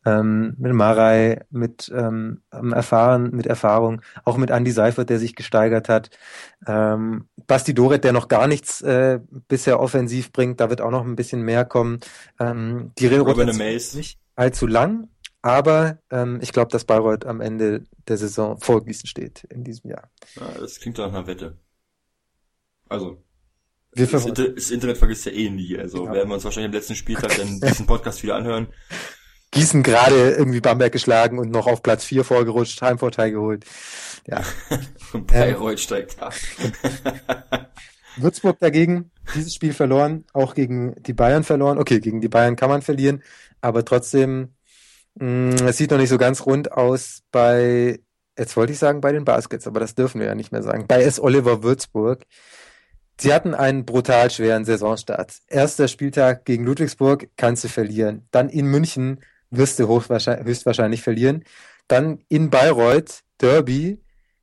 Ähm, 0.04 0.54
mit 0.58 0.72
Marei, 0.72 1.44
mit 1.50 1.92
ähm, 1.94 2.40
Erfahren, 2.50 3.30
mit 3.34 3.46
Erfahrung, 3.46 4.00
auch 4.24 4.36
mit 4.36 4.50
Andy 4.50 4.70
Seifert, 4.70 5.10
der 5.10 5.18
sich 5.18 5.34
gesteigert 5.34 5.88
hat. 5.88 6.10
Ähm, 6.66 7.28
Basti 7.46 7.74
Doret, 7.74 8.04
der 8.04 8.12
noch 8.12 8.28
gar 8.28 8.46
nichts 8.46 8.80
äh, 8.80 9.20
bisher 9.48 9.80
offensiv 9.80 10.32
bringt, 10.32 10.60
da 10.60 10.70
wird 10.70 10.80
auch 10.80 10.92
noch 10.92 11.04
ein 11.04 11.16
bisschen 11.16 11.42
mehr 11.42 11.64
kommen. 11.64 11.98
Ähm, 12.38 12.92
die 12.98 13.08
Rotation 13.08 13.48
ist 13.48 13.94
nicht 13.96 14.18
allzu 14.36 14.66
lang, 14.66 15.08
aber 15.42 15.98
ähm, 16.10 16.38
ich 16.42 16.52
glaube, 16.52 16.70
dass 16.70 16.84
Bayreuth 16.84 17.26
am 17.26 17.40
Ende 17.40 17.84
der 18.06 18.16
Saison 18.16 18.58
vor 18.58 18.84
Gießen 18.84 19.08
steht 19.08 19.44
in 19.50 19.64
diesem 19.64 19.90
Jahr. 19.90 20.10
Ja, 20.36 20.48
das 20.60 20.78
klingt 20.80 20.98
nach 20.98 21.08
einer 21.08 21.26
Wette. 21.26 21.56
Also, 22.88 23.22
das, 23.92 24.24
Inter 24.24 24.48
das, 24.50 24.70
Internet 24.70 24.98
vergisst 24.98 25.26
ja 25.26 25.32
eh 25.32 25.50
nie. 25.50 25.78
Also 25.78 26.02
genau. 26.02 26.14
werden 26.14 26.28
wir 26.28 26.34
uns 26.34 26.44
wahrscheinlich 26.44 26.68
am 26.68 26.74
letzten 26.74 26.94
Spieltag 26.94 27.36
dann 27.36 27.60
diesen 27.62 27.86
Podcast 27.86 28.22
wieder 28.22 28.36
anhören. 28.36 28.68
Gießen 29.50 29.82
gerade 29.82 30.32
irgendwie 30.32 30.60
Bamberg 30.60 30.92
geschlagen 30.92 31.38
und 31.38 31.50
noch 31.50 31.66
auf 31.66 31.82
Platz 31.82 32.04
4 32.04 32.22
vorgerutscht, 32.22 32.82
Heimvorteil 32.82 33.32
geholt. 33.32 33.64
Ja. 34.26 34.42
und 35.12 35.26
Bayreuth 35.26 35.80
steigt 35.80 36.20
ab. 36.20 36.34
Würzburg 38.16 38.58
dagegen, 38.58 39.10
dieses 39.34 39.54
Spiel 39.54 39.72
verloren, 39.72 40.24
auch 40.32 40.54
gegen 40.54 40.94
die 41.02 41.14
Bayern 41.14 41.44
verloren. 41.44 41.78
Okay, 41.78 42.00
gegen 42.00 42.20
die 42.20 42.28
Bayern 42.28 42.56
kann 42.56 42.68
man 42.68 42.82
verlieren, 42.82 43.22
aber 43.60 43.84
trotzdem, 43.84 44.54
mm, 45.14 45.50
es 45.66 45.78
sieht 45.78 45.92
noch 45.92 45.98
nicht 45.98 46.08
so 46.08 46.18
ganz 46.18 46.44
rund 46.44 46.72
aus 46.72 47.22
bei, 47.30 48.00
jetzt 48.36 48.56
wollte 48.56 48.72
ich 48.72 48.78
sagen 48.78 49.00
bei 49.00 49.12
den 49.12 49.24
Baskets, 49.24 49.66
aber 49.66 49.80
das 49.80 49.94
dürfen 49.94 50.20
wir 50.20 50.26
ja 50.26 50.34
nicht 50.34 50.52
mehr 50.52 50.62
sagen, 50.62 50.86
bei 50.88 51.02
S. 51.02 51.20
Oliver 51.20 51.62
Würzburg. 51.62 52.26
Sie 53.20 53.34
hatten 53.34 53.54
einen 53.54 53.84
brutal 53.84 54.30
schweren 54.30 54.64
Saisonstart. 54.64 55.38
Erster 55.48 55.88
Spieltag 55.88 56.44
gegen 56.44 56.64
Ludwigsburg 56.64 57.28
kannst 57.36 57.64
du 57.64 57.68
verlieren. 57.68 58.26
Dann 58.30 58.48
in 58.48 58.66
München 58.66 59.20
wirst 59.50 59.78
du 59.78 59.88
höchstwahrscheinlich 59.88 61.02
verlieren. 61.02 61.44
Dann 61.88 62.20
in 62.28 62.50
Bayreuth, 62.50 63.24
Derby. 63.40 64.00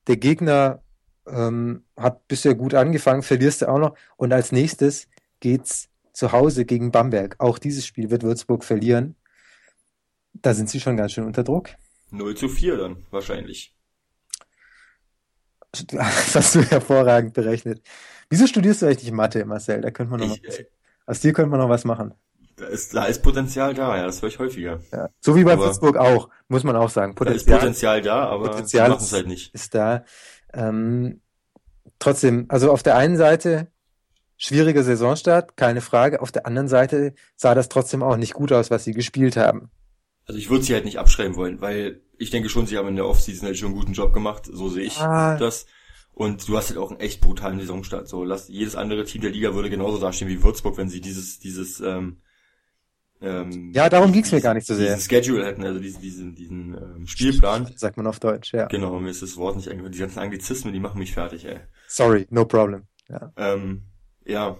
Der 0.07 0.17
Gegner 0.17 0.83
ähm, 1.25 1.83
hat 1.95 2.27
bisher 2.27 2.53
gut 2.55 2.73
angefangen, 2.73 3.23
verlierst 3.23 3.61
du 3.61 3.69
auch 3.69 3.79
noch. 3.79 3.95
Und 4.17 4.33
als 4.33 4.51
nächstes 4.51 5.07
geht's 5.39 5.89
zu 6.11 6.31
Hause 6.31 6.65
gegen 6.65 6.91
Bamberg. 6.91 7.35
Auch 7.39 7.59
dieses 7.59 7.85
Spiel 7.85 8.09
wird 8.09 8.23
Würzburg 8.23 8.63
verlieren. 8.63 9.15
Da 10.33 10.53
sind 10.53 10.69
sie 10.69 10.81
schon 10.81 10.97
ganz 10.97 11.13
schön 11.13 11.25
unter 11.25 11.43
Druck. 11.43 11.69
0 12.11 12.35
zu 12.35 12.49
4 12.49 12.77
dann 12.77 13.05
wahrscheinlich. 13.09 13.73
Das 15.91 16.35
hast 16.35 16.55
du 16.55 16.61
hervorragend 16.61 17.33
berechnet. 17.33 17.81
Wieso 18.29 18.47
studierst 18.47 18.81
du 18.81 18.87
eigentlich 18.87 19.11
Mathe, 19.11 19.45
Marcel? 19.45 19.81
Da 19.81 19.91
könnte 19.91 20.11
man 20.11 20.27
noch 20.27 20.35
ich, 20.35 20.43
was, 20.47 20.59
aus 21.05 21.19
dir 21.19 21.33
könnte 21.33 21.51
man 21.51 21.59
noch 21.59 21.69
was 21.69 21.85
machen. 21.85 22.13
Da 22.57 22.67
ist, 22.67 22.95
da 22.95 23.05
ist 23.05 23.21
Potenzial 23.21 23.73
da, 23.73 23.97
ja, 23.97 24.05
das 24.05 24.21
höre 24.21 24.29
ich 24.29 24.39
häufiger. 24.39 24.79
Ja. 24.91 25.09
So 25.19 25.35
wie 25.35 25.43
bei 25.43 25.53
aber, 25.53 25.65
Würzburg 25.65 25.97
auch, 25.97 26.29
muss 26.47 26.63
man 26.63 26.75
auch 26.75 26.89
sagen. 26.89 27.15
Potenzial, 27.15 27.45
da 27.45 27.55
ist 27.55 27.59
Potenzial 27.61 28.01
da, 28.01 28.25
aber 28.27 28.49
Potenzial 28.49 28.89
machen 28.89 29.03
es 29.03 29.13
halt 29.13 29.27
nicht. 29.27 29.53
Ist 29.53 29.75
da. 29.75 30.05
Ähm, 30.53 31.21
trotzdem, 31.99 32.45
also 32.47 32.71
auf 32.71 32.81
der 32.81 32.95
einen 32.95 33.17
Seite 33.17 33.67
schwieriger 34.37 34.83
Saisonstart, 34.83 35.57
keine 35.57 35.81
Frage. 35.81 36.21
Auf 36.21 36.31
der 36.31 36.45
anderen 36.45 36.67
Seite 36.67 37.13
sah 37.35 37.55
das 37.55 37.69
trotzdem 37.69 38.03
auch 38.03 38.17
nicht 38.17 38.33
gut 38.33 38.51
aus, 38.51 38.71
was 38.71 38.83
sie 38.83 38.93
gespielt 38.93 39.37
haben. 39.37 39.69
Also 40.27 40.39
ich 40.39 40.49
würde 40.49 40.63
sie 40.63 40.73
halt 40.73 40.85
nicht 40.85 40.97
abschreiben 40.97 41.35
wollen, 41.35 41.61
weil 41.61 42.01
ich 42.17 42.31
denke 42.31 42.49
schon, 42.49 42.65
sie 42.67 42.77
haben 42.77 42.87
in 42.87 42.95
der 42.95 43.05
Offseason 43.05 43.47
halt 43.47 43.57
schon 43.57 43.67
einen 43.67 43.79
guten 43.79 43.93
Job 43.93 44.13
gemacht, 44.13 44.49
so 44.51 44.69
sehe 44.69 44.85
ich 44.85 44.97
ah. 44.97 45.37
das. 45.37 45.65
Und 46.15 46.47
du 46.47 46.55
hast 46.57 46.69
halt 46.69 46.79
auch 46.79 46.91
einen 46.91 47.01
echt 47.01 47.19
brutalen 47.19 47.59
Saisonstart. 47.59 48.07
So, 48.07 48.23
lass, 48.23 48.47
jedes 48.47 48.77
andere 48.77 49.03
Team 49.03 49.21
der 49.21 49.31
Liga 49.31 49.53
würde 49.53 49.69
genauso 49.69 49.99
dastehen 49.99 50.29
wie 50.29 50.41
Würzburg, 50.41 50.77
wenn 50.77 50.89
sie 50.89 51.01
dieses, 51.01 51.39
dieses, 51.39 51.81
ähm, 51.81 52.21
ähm, 53.21 53.71
ja, 53.73 53.89
darum 53.89 54.13
ging's 54.13 54.31
mir 54.31 54.39
gar 54.39 54.53
nicht 54.53 54.65
so 54.65 54.75
sehr. 54.75 54.95
Diesen 54.95 55.09
Schedule 55.09 55.45
hätten, 55.45 55.65
also 55.65 55.79
diesen, 55.79 56.01
diesen, 56.01 56.35
diesen 56.35 56.73
ähm, 56.73 57.07
Spielplan. 57.07 57.69
Sagt 57.75 57.97
man 57.97 58.07
auf 58.07 58.19
Deutsch, 58.19 58.53
ja. 58.53 58.67
Genau, 58.67 58.99
mir 58.99 59.09
ist 59.09 59.21
das 59.21 59.35
Wort 59.35 59.57
nicht 59.57 59.67
eingefallen. 59.67 59.91
Die 59.91 59.99
ganzen 59.99 60.19
Anglizismen, 60.19 60.73
die 60.73 60.79
machen 60.79 60.99
mich 60.99 61.13
fertig, 61.13 61.45
ey. 61.45 61.59
Sorry, 61.87 62.27
no 62.29 62.45
problem. 62.45 62.83
Ja. 63.09 63.33
Ähm, 63.35 63.83
ja. 64.25 64.57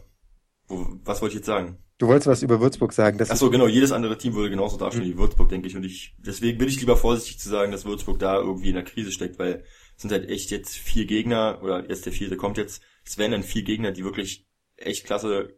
Wo, 0.67 0.85
was 1.03 1.21
wollte 1.21 1.33
ich 1.33 1.39
jetzt 1.39 1.47
sagen? 1.47 1.77
Du 1.97 2.07
wolltest 2.07 2.27
was 2.27 2.43
über 2.43 2.59
Würzburg 2.59 2.91
sagen. 2.91 3.17
Ach 3.27 3.35
so, 3.35 3.49
genau. 3.49 3.67
Jedes 3.67 3.93
andere 3.93 4.17
Team 4.17 4.33
würde 4.33 4.49
genauso 4.49 4.77
dastehen 4.77 5.05
mhm. 5.05 5.13
wie 5.13 5.17
Würzburg, 5.17 5.47
denke 5.49 5.67
ich. 5.67 5.77
Und 5.77 5.83
ich, 5.83 6.15
deswegen 6.17 6.57
bin 6.57 6.67
ich 6.67 6.79
lieber 6.79 6.97
vorsichtig 6.97 7.39
zu 7.39 7.49
sagen, 7.49 7.71
dass 7.71 7.85
Würzburg 7.85 8.19
da 8.19 8.37
irgendwie 8.37 8.69
in 8.69 8.75
der 8.75 8.83
Krise 8.83 9.11
steckt, 9.11 9.39
weil 9.39 9.63
sind 9.97 10.11
halt 10.11 10.29
echt 10.29 10.51
jetzt 10.51 10.77
vier 10.77 11.05
Gegner, 11.05 11.59
oder 11.61 11.87
jetzt 11.89 12.05
der 12.05 12.13
vierte 12.13 12.37
kommt 12.37 12.57
jetzt. 12.57 12.83
Es 13.05 13.17
werden 13.17 13.31
dann 13.31 13.43
vier 13.43 13.63
Gegner, 13.63 13.91
die 13.91 14.03
wirklich 14.03 14.45
echt 14.77 15.05
klasse, 15.05 15.57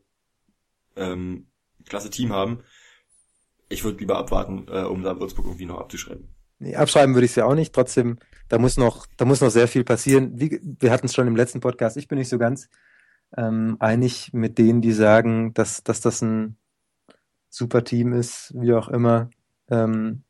ähm, 0.95 1.47
klasse 1.85 2.09
Team 2.09 2.33
haben. 2.33 2.63
Ich 3.69 3.83
würde 3.83 3.99
lieber 3.99 4.17
abwarten, 4.17 4.67
äh, 4.69 4.83
um 4.83 5.03
da 5.03 5.19
Würzburg 5.19 5.45
irgendwie 5.45 5.65
noch 5.65 5.79
abzuschreiben. 5.79 6.29
Nee, 6.59 6.75
abschreiben 6.75 7.13
würde 7.15 7.25
ich 7.25 7.31
es 7.31 7.35
ja 7.35 7.45
auch 7.45 7.55
nicht. 7.55 7.73
Trotzdem, 7.73 8.17
da 8.47 8.57
muss 8.57 8.77
noch, 8.77 9.05
da 9.17 9.25
muss 9.25 9.41
noch 9.41 9.49
sehr 9.49 9.67
viel 9.67 9.83
passieren. 9.83 10.39
Wie, 10.39 10.59
wir 10.61 10.91
hatten 10.91 11.05
es 11.05 11.13
schon 11.13 11.27
im 11.27 11.35
letzten 11.35 11.59
Podcast. 11.59 11.97
Ich 11.97 12.07
bin 12.07 12.17
nicht 12.17 12.29
so 12.29 12.37
ganz 12.37 12.69
ähm, 13.35 13.77
einig 13.79 14.31
mit 14.33 14.57
denen, 14.57 14.81
die 14.81 14.93
sagen, 14.93 15.53
dass, 15.53 15.83
dass 15.83 16.01
das 16.01 16.21
ein 16.21 16.57
super 17.49 17.83
Team 17.83 18.13
ist, 18.13 18.53
wie 18.55 18.73
auch 18.73 18.87
immer. 18.87 19.29
Ähm, 19.69 20.23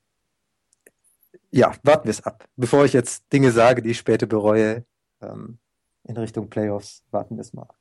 ja, 1.52 1.74
warten 1.84 2.06
wir 2.06 2.12
es 2.12 2.24
ab. 2.24 2.48
Bevor 2.56 2.86
ich 2.86 2.94
jetzt 2.94 3.32
Dinge 3.32 3.52
sage, 3.52 3.82
die 3.82 3.92
ich 3.92 3.98
später 3.98 4.26
bereue, 4.26 4.86
ähm, 5.22 5.60
in 6.04 6.18
Richtung 6.18 6.50
Playoffs, 6.50 7.04
warten 7.12 7.36
wir 7.36 7.42
es 7.42 7.54
mal 7.54 7.64
ab. 7.64 7.78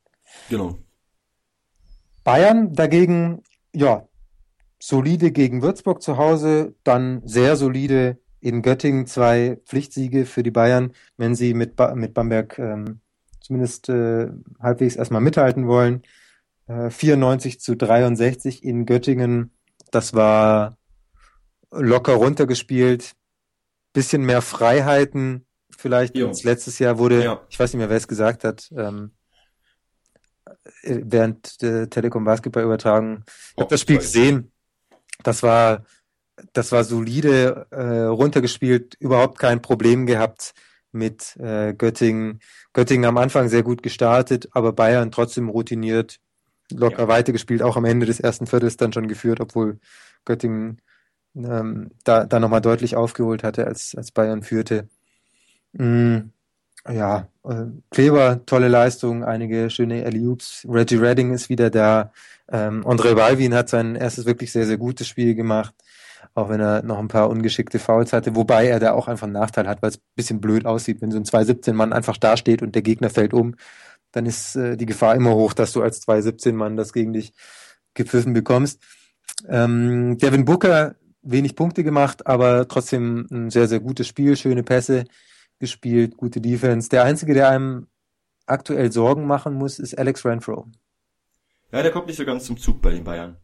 Genau. 0.49 0.77
Bayern 2.23 2.73
dagegen, 2.73 3.43
ja, 3.73 4.07
solide 4.79 5.31
gegen 5.31 5.61
Würzburg 5.61 6.01
zu 6.01 6.17
Hause, 6.17 6.75
dann 6.83 7.21
sehr 7.25 7.55
solide 7.55 8.19
in 8.39 8.61
Göttingen 8.61 9.07
zwei 9.07 9.59
Pflichtsiege 9.65 10.25
für 10.25 10.43
die 10.43 10.51
Bayern, 10.51 10.93
wenn 11.17 11.35
sie 11.35 11.53
mit, 11.53 11.75
ba 11.75 11.95
mit 11.95 12.13
Bamberg 12.13 12.59
ähm, 12.59 12.99
zumindest 13.39 13.89
äh, 13.89 14.27
halbwegs 14.59 14.95
erstmal 14.95 15.21
mithalten 15.21 15.67
wollen. 15.67 16.03
Äh, 16.67 16.89
94 16.89 17.59
zu 17.59 17.75
63 17.75 18.63
in 18.63 18.85
Göttingen. 18.85 19.51
Das 19.91 20.13
war 20.13 20.77
locker 21.71 22.15
runtergespielt. 22.15 23.15
Bisschen 23.97 24.21
mehr 24.21 24.43
Freiheiten 24.43 25.47
vielleicht 25.75 26.15
jo. 26.15 26.27
als 26.27 26.43
letztes 26.43 26.77
Jahr 26.77 26.99
wurde, 26.99 27.23
ja. 27.23 27.41
ich 27.49 27.59
weiß 27.59 27.73
nicht 27.73 27.79
mehr, 27.79 27.89
wer 27.89 27.97
es 27.97 28.07
gesagt 28.07 28.43
hat, 28.43 28.69
ähm, 28.77 29.09
äh, 30.83 30.99
während 31.03 31.63
der 31.63 31.89
Telekom 31.89 32.23
Basketball 32.23 32.63
übertragen. 32.63 33.23
Ich 33.25 33.53
oh, 33.55 33.61
habe 33.61 33.71
das 33.71 33.81
Spiel 33.81 33.97
gesehen. 33.97 34.51
Das 35.23 35.41
war, 35.41 35.83
das 36.53 36.71
war 36.71 36.83
solide 36.83 37.65
äh, 37.71 38.03
runtergespielt, 38.03 38.93
überhaupt 38.99 39.39
kein 39.39 39.63
Problem 39.63 40.05
gehabt 40.05 40.53
mit 40.91 41.35
äh, 41.37 41.73
Göttingen. 41.73 42.39
Göttingen 42.73 43.05
am 43.05 43.17
Anfang 43.17 43.49
sehr 43.49 43.63
gut 43.63 43.81
gestartet, 43.81 44.47
aber 44.51 44.73
Bayern 44.73 45.09
trotzdem 45.09 45.49
routiniert, 45.49 46.19
locker 46.71 47.03
ja. 47.03 47.07
weitergespielt, 47.07 47.63
auch 47.63 47.77
am 47.77 47.85
Ende 47.85 48.05
des 48.05 48.19
ersten 48.19 48.45
Viertels 48.45 48.77
dann 48.77 48.93
schon 48.93 49.07
geführt, 49.07 49.39
obwohl 49.39 49.79
Göttingen 50.23 50.83
ähm, 51.37 51.91
da, 52.03 52.25
da 52.25 52.39
nochmal 52.39 52.61
deutlich 52.61 52.95
aufgeholt 52.95 53.43
hatte, 53.43 53.67
als, 53.67 53.95
als 53.95 54.11
Bayern 54.11 54.43
führte. 54.43 54.87
Mm, 55.73 56.17
ja, 56.89 57.27
äh, 57.43 57.65
Kleber, 57.91 58.45
tolle 58.45 58.67
Leistung, 58.67 59.23
einige 59.23 59.69
schöne 59.69 60.05
Alley-Oops. 60.05 60.67
Reggie 60.69 60.97
Redding 60.97 61.33
ist 61.33 61.49
wieder 61.49 61.69
da. 61.69 62.11
Ähm, 62.49 62.85
André 62.85 63.15
Balvin 63.15 63.53
hat 63.53 63.69
sein 63.69 63.95
erstes 63.95 64.25
wirklich 64.25 64.51
sehr, 64.51 64.65
sehr 64.65 64.77
gutes 64.77 65.07
Spiel 65.07 65.35
gemacht 65.35 65.73
auch 66.37 66.49
wenn 66.49 66.61
er 66.61 66.83
noch 66.83 66.99
ein 66.99 67.07
paar 67.07 67.29
ungeschickte 67.29 67.79
Fouls 67.79 68.13
hatte, 68.13 68.35
wobei 68.35 68.67
er 68.67 68.79
da 68.79 68.93
auch 68.93 69.07
einfach 69.07 69.25
einen 69.25 69.33
Nachteil 69.33 69.67
hat, 69.67 69.81
weil 69.81 69.89
es 69.89 69.97
ein 69.97 70.15
bisschen 70.15 70.39
blöd 70.39 70.67
aussieht, 70.67 71.01
wenn 71.01 71.09
so 71.09 71.17
ein 71.17 71.25
2-17-Mann 71.25 71.93
einfach 71.93 72.17
dasteht 72.17 72.61
und 72.61 72.75
der 72.75 72.83
Gegner 72.83 73.09
fällt 73.09 73.33
um, 73.33 73.55
dann 74.11 74.27
ist 74.27 74.55
äh, 74.55 74.77
die 74.77 74.85
Gefahr 74.85 75.15
immer 75.15 75.33
hoch, 75.33 75.53
dass 75.53 75.73
du 75.73 75.81
als 75.81 76.07
2-17-Mann 76.07 76.77
das 76.77 76.93
gegen 76.93 77.13
dich 77.13 77.33
gepfiffen 77.95 78.33
bekommst. 78.33 78.81
Ähm, 79.49 80.19
Devin 80.19 80.45
Booker 80.45 80.95
wenig 81.21 81.55
Punkte 81.55 81.83
gemacht, 81.83 82.27
aber 82.27 82.67
trotzdem 82.67 83.27
ein 83.31 83.49
sehr, 83.49 83.67
sehr 83.67 83.79
gutes 83.79 84.07
Spiel, 84.07 84.35
schöne 84.37 84.63
Pässe 84.63 85.05
gespielt, 85.59 86.17
gute 86.17 86.41
Defense. 86.41 86.89
Der 86.89 87.03
Einzige, 87.03 87.33
der 87.33 87.49
einem 87.49 87.87
aktuell 88.45 88.91
Sorgen 88.91 89.25
machen 89.25 89.55
muss, 89.55 89.79
ist 89.79 89.97
Alex 89.97 90.25
Renfro. 90.25 90.67
Ja, 91.71 91.81
der 91.81 91.91
kommt 91.91 92.07
nicht 92.07 92.17
so 92.17 92.25
ganz 92.25 92.45
zum 92.45 92.57
Zug 92.57 92.81
bei 92.81 92.91
den 92.91 93.03
Bayern. 93.03 93.37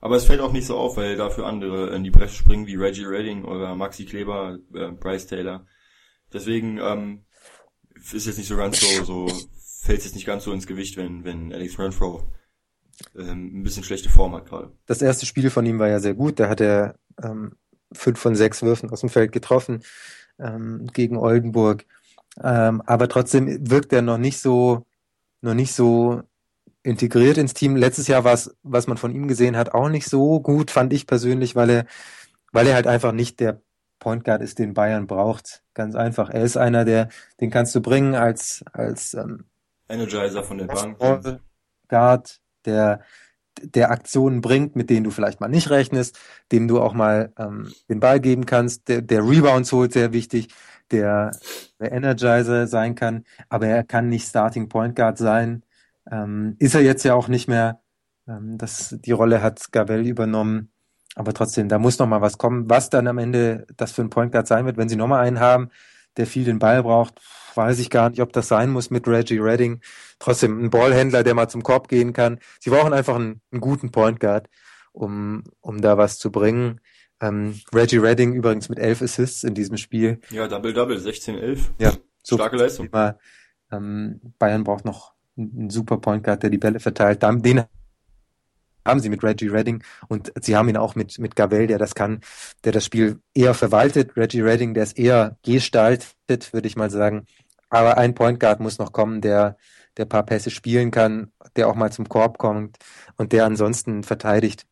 Aber 0.00 0.16
es 0.16 0.24
fällt 0.24 0.40
auch 0.40 0.52
nicht 0.52 0.66
so 0.66 0.78
auf, 0.78 0.96
weil 0.96 1.16
dafür 1.16 1.46
andere 1.46 1.94
in 1.94 2.04
die 2.04 2.10
Bresche 2.10 2.36
springen, 2.36 2.66
wie 2.66 2.76
Reggie 2.76 3.04
Redding 3.04 3.44
oder 3.44 3.74
Maxi 3.74 4.06
Kleber, 4.06 4.58
äh, 4.74 4.92
Bryce 4.92 5.26
Taylor. 5.26 5.66
Deswegen 6.32 6.78
ähm, 6.78 7.26
ist 7.94 8.26
jetzt 8.26 8.38
nicht 8.38 8.48
so 8.48 8.56
ganz 8.56 8.80
so, 8.80 9.04
so 9.04 9.28
fällt 9.82 10.04
jetzt 10.04 10.14
nicht 10.14 10.26
ganz 10.26 10.44
so 10.44 10.52
ins 10.52 10.66
Gewicht, 10.66 10.96
wenn, 10.96 11.24
wenn 11.24 11.52
Alex 11.52 11.78
Renfro 11.78 12.32
ähm, 13.16 13.60
ein 13.60 13.62
bisschen 13.62 13.84
schlechte 13.84 14.08
Form 14.08 14.34
hat 14.34 14.46
gerade. 14.46 14.72
Das 14.86 15.02
erste 15.02 15.26
Spiel 15.26 15.50
von 15.50 15.66
ihm 15.66 15.78
war 15.78 15.88
ja 15.88 16.00
sehr 16.00 16.14
gut. 16.14 16.40
Da 16.40 16.48
hat 16.48 16.60
er 16.60 16.94
ähm, 17.22 17.52
fünf 17.92 18.18
von 18.18 18.34
sechs 18.34 18.62
Würfen 18.62 18.90
aus 18.90 19.00
dem 19.00 19.08
Feld 19.08 19.32
getroffen 19.32 19.82
ähm, 20.38 20.86
gegen 20.92 21.16
Oldenburg. 21.16 21.84
Ähm, 22.42 22.82
aber 22.86 23.08
trotzdem 23.08 23.70
wirkt 23.70 23.92
er 23.92 24.02
noch 24.02 24.18
nicht 24.18 24.38
so, 24.38 24.86
noch 25.40 25.54
nicht 25.54 25.74
so 25.74 26.22
integriert 26.82 27.38
ins 27.38 27.54
Team. 27.54 27.76
Letztes 27.76 28.06
Jahr 28.06 28.24
war 28.24 28.32
es, 28.32 28.56
was 28.62 28.86
man 28.86 28.96
von 28.96 29.14
ihm 29.14 29.28
gesehen 29.28 29.56
hat, 29.56 29.74
auch 29.74 29.88
nicht 29.88 30.06
so 30.06 30.40
gut, 30.40 30.70
fand 30.70 30.92
ich 30.92 31.06
persönlich, 31.06 31.56
weil 31.56 31.70
er, 31.70 31.86
weil 32.52 32.66
er 32.66 32.74
halt 32.74 32.86
einfach 32.86 33.12
nicht 33.12 33.40
der 33.40 33.60
Point 33.98 34.24
Guard 34.24 34.40
ist, 34.40 34.58
den 34.58 34.72
Bayern 34.72 35.06
braucht. 35.06 35.62
Ganz 35.74 35.94
einfach. 35.94 36.30
Er 36.30 36.42
ist 36.42 36.56
einer, 36.56 36.84
der, 36.84 37.10
den 37.40 37.50
kannst 37.50 37.74
du 37.74 37.80
bringen 37.82 38.14
als, 38.14 38.64
als 38.72 39.14
ähm, 39.14 39.44
Energizer 39.88 40.42
von 40.42 40.58
der 40.58 40.66
Bank. 40.66 41.40
Guard, 41.88 42.40
der, 42.66 43.00
der 43.62 43.90
Aktionen 43.90 44.40
bringt, 44.40 44.76
mit 44.76 44.90
denen 44.90 45.04
du 45.04 45.10
vielleicht 45.10 45.40
mal 45.40 45.48
nicht 45.48 45.70
rechnest, 45.70 46.18
dem 46.52 46.68
du 46.68 46.80
auch 46.80 46.94
mal 46.94 47.32
ähm, 47.38 47.72
den 47.88 48.00
Ball 48.00 48.20
geben 48.20 48.46
kannst, 48.46 48.88
der, 48.88 49.02
der 49.02 49.26
Rebounds 49.26 49.72
holt, 49.72 49.92
sehr 49.92 50.12
wichtig, 50.12 50.48
der, 50.90 51.32
der 51.78 51.92
Energizer 51.92 52.66
sein 52.66 52.94
kann, 52.94 53.24
aber 53.48 53.66
er 53.66 53.84
kann 53.84 54.08
nicht 54.08 54.28
Starting 54.28 54.68
Point 54.68 54.96
Guard 54.96 55.18
sein 55.18 55.62
ähm, 56.10 56.56
ist 56.58 56.74
er 56.74 56.82
jetzt 56.82 57.04
ja 57.04 57.14
auch 57.14 57.28
nicht 57.28 57.48
mehr. 57.48 57.80
Ähm, 58.28 58.58
das, 58.58 58.96
die 59.00 59.12
Rolle 59.12 59.42
hat 59.42 59.72
Gavel 59.72 60.06
übernommen. 60.06 60.72
Aber 61.16 61.34
trotzdem, 61.34 61.68
da 61.68 61.78
muss 61.78 61.98
noch 61.98 62.06
mal 62.06 62.20
was 62.20 62.38
kommen. 62.38 62.70
Was 62.70 62.90
dann 62.90 63.08
am 63.08 63.18
Ende 63.18 63.66
das 63.76 63.92
für 63.92 64.02
ein 64.02 64.10
Point 64.10 64.32
Guard 64.32 64.46
sein 64.46 64.64
wird, 64.66 64.76
wenn 64.76 64.88
sie 64.88 64.96
noch 64.96 65.08
mal 65.08 65.20
einen 65.20 65.40
haben, 65.40 65.70
der 66.16 66.26
viel 66.26 66.44
den 66.44 66.58
Ball 66.58 66.82
braucht, 66.82 67.20
weiß 67.56 67.78
ich 67.78 67.90
gar 67.90 68.10
nicht, 68.10 68.20
ob 68.20 68.32
das 68.32 68.48
sein 68.48 68.70
muss 68.70 68.90
mit 68.90 69.06
Reggie 69.06 69.38
Redding. 69.38 69.80
Trotzdem 70.18 70.64
ein 70.64 70.70
Ballhändler, 70.70 71.22
der 71.22 71.34
mal 71.34 71.48
zum 71.48 71.62
Korb 71.62 71.88
gehen 71.88 72.12
kann. 72.12 72.38
Sie 72.58 72.70
brauchen 72.70 72.92
einfach 72.92 73.16
einen, 73.16 73.40
einen 73.50 73.60
guten 73.60 73.90
Point 73.90 74.20
Guard, 74.20 74.48
um, 74.92 75.44
um 75.60 75.80
da 75.80 75.98
was 75.98 76.18
zu 76.18 76.30
bringen. 76.30 76.80
Ähm, 77.20 77.60
Reggie 77.74 77.98
Redding 77.98 78.32
übrigens 78.32 78.68
mit 78.68 78.78
elf 78.78 79.02
Assists 79.02 79.44
in 79.44 79.54
diesem 79.54 79.76
Spiel. 79.76 80.20
Ja, 80.30 80.48
Double-Double, 80.48 80.96
16-11. 80.96 81.58
Ja, 81.78 81.92
so 82.22 82.36
starke 82.36 82.56
Leistung. 82.56 82.88
Ähm, 83.72 84.20
Bayern 84.38 84.64
braucht 84.64 84.84
noch 84.84 85.14
ein 85.36 85.70
super 85.70 85.98
Point 85.98 86.24
Guard, 86.24 86.42
der 86.42 86.50
die 86.50 86.58
Bälle 86.58 86.80
verteilt. 86.80 87.22
Den 87.22 87.64
haben 88.86 89.00
sie 89.00 89.08
mit 89.08 89.22
Reggie 89.22 89.48
Redding 89.48 89.82
und 90.08 90.32
sie 90.40 90.56
haben 90.56 90.68
ihn 90.68 90.76
auch 90.76 90.94
mit, 90.94 91.18
mit 91.18 91.36
Gavel, 91.36 91.66
der 91.66 91.78
das 91.78 91.94
kann, 91.94 92.20
der 92.64 92.72
das 92.72 92.84
Spiel 92.84 93.20
eher 93.34 93.54
verwaltet. 93.54 94.16
Reggie 94.16 94.40
Redding, 94.40 94.74
der 94.74 94.84
es 94.84 94.92
eher 94.92 95.36
gestaltet, 95.42 96.52
würde 96.52 96.66
ich 96.66 96.76
mal 96.76 96.90
sagen. 96.90 97.26
Aber 97.68 97.98
ein 97.98 98.14
Point 98.14 98.40
Guard 98.40 98.60
muss 98.60 98.78
noch 98.78 98.92
kommen, 98.92 99.20
der, 99.20 99.56
der 99.96 100.04
paar 100.04 100.24
Pässe 100.24 100.50
spielen 100.50 100.90
kann, 100.90 101.30
der 101.56 101.68
auch 101.68 101.74
mal 101.74 101.92
zum 101.92 102.08
Korb 102.08 102.38
kommt 102.38 102.78
und 103.16 103.32
der 103.32 103.44
ansonsten 103.44 104.02
verteidigt. 104.02 104.66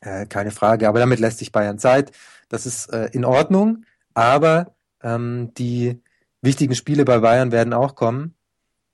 Äh, 0.00 0.26
keine 0.26 0.50
Frage. 0.50 0.88
Aber 0.88 0.98
damit 0.98 1.20
lässt 1.20 1.38
sich 1.38 1.52
Bayern 1.52 1.78
Zeit. 1.78 2.12
Das 2.48 2.66
ist 2.66 2.92
äh, 2.92 3.08
in 3.12 3.24
Ordnung. 3.24 3.84
Aber 4.14 4.76
ähm, 5.02 5.52
die 5.58 6.00
wichtigen 6.42 6.74
Spiele 6.74 7.04
bei 7.04 7.18
Bayern 7.18 7.52
werden 7.52 7.72
auch 7.72 7.96
kommen. 7.96 8.35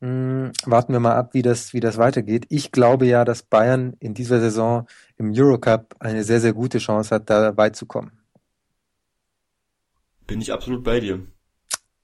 Hm, 0.02 0.50
warten 0.64 0.92
wir 0.92 0.98
mal 0.98 1.14
ab, 1.14 1.32
wie 1.32 1.42
das, 1.42 1.72
wie 1.74 1.78
das 1.78 1.96
weitergeht. 1.96 2.46
Ich 2.48 2.72
glaube 2.72 3.06
ja, 3.06 3.24
dass 3.24 3.44
Bayern 3.44 3.94
in 4.00 4.14
dieser 4.14 4.40
Saison 4.40 4.88
im 5.16 5.32
Eurocup 5.32 5.94
eine 6.00 6.24
sehr, 6.24 6.40
sehr 6.40 6.52
gute 6.52 6.78
Chance 6.78 7.14
hat, 7.14 7.30
da 7.30 7.56
weit 7.56 7.76
zu 7.76 7.86
kommen. 7.86 8.10
Bin 10.26 10.40
ich 10.40 10.52
absolut 10.52 10.82
bei 10.82 10.98
dir. 10.98 11.24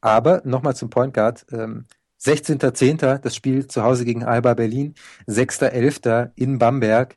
Aber 0.01 0.43
nochmal 0.45 0.77
zum 0.77 0.91
Point 0.91 1.13
Guard. 1.13 1.45
Ähm, 1.51 1.87
16.10. 2.21 3.19
das 3.19 3.35
Spiel 3.35 3.67
zu 3.67 3.83
Hause 3.83 4.05
gegen 4.05 4.23
Alba 4.23 4.55
Berlin, 4.55 4.95
6.11. 5.27 6.31
in 6.37 6.59
Bamberg. 6.59 7.17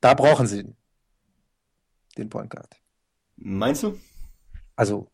Da 0.00 0.14
brauchen 0.14 0.46
sie 0.46 0.72
den 2.16 2.28
Point 2.28 2.50
Guard. 2.50 2.76
Meinst 3.36 3.82
du? 3.82 3.98
Also 4.76 5.08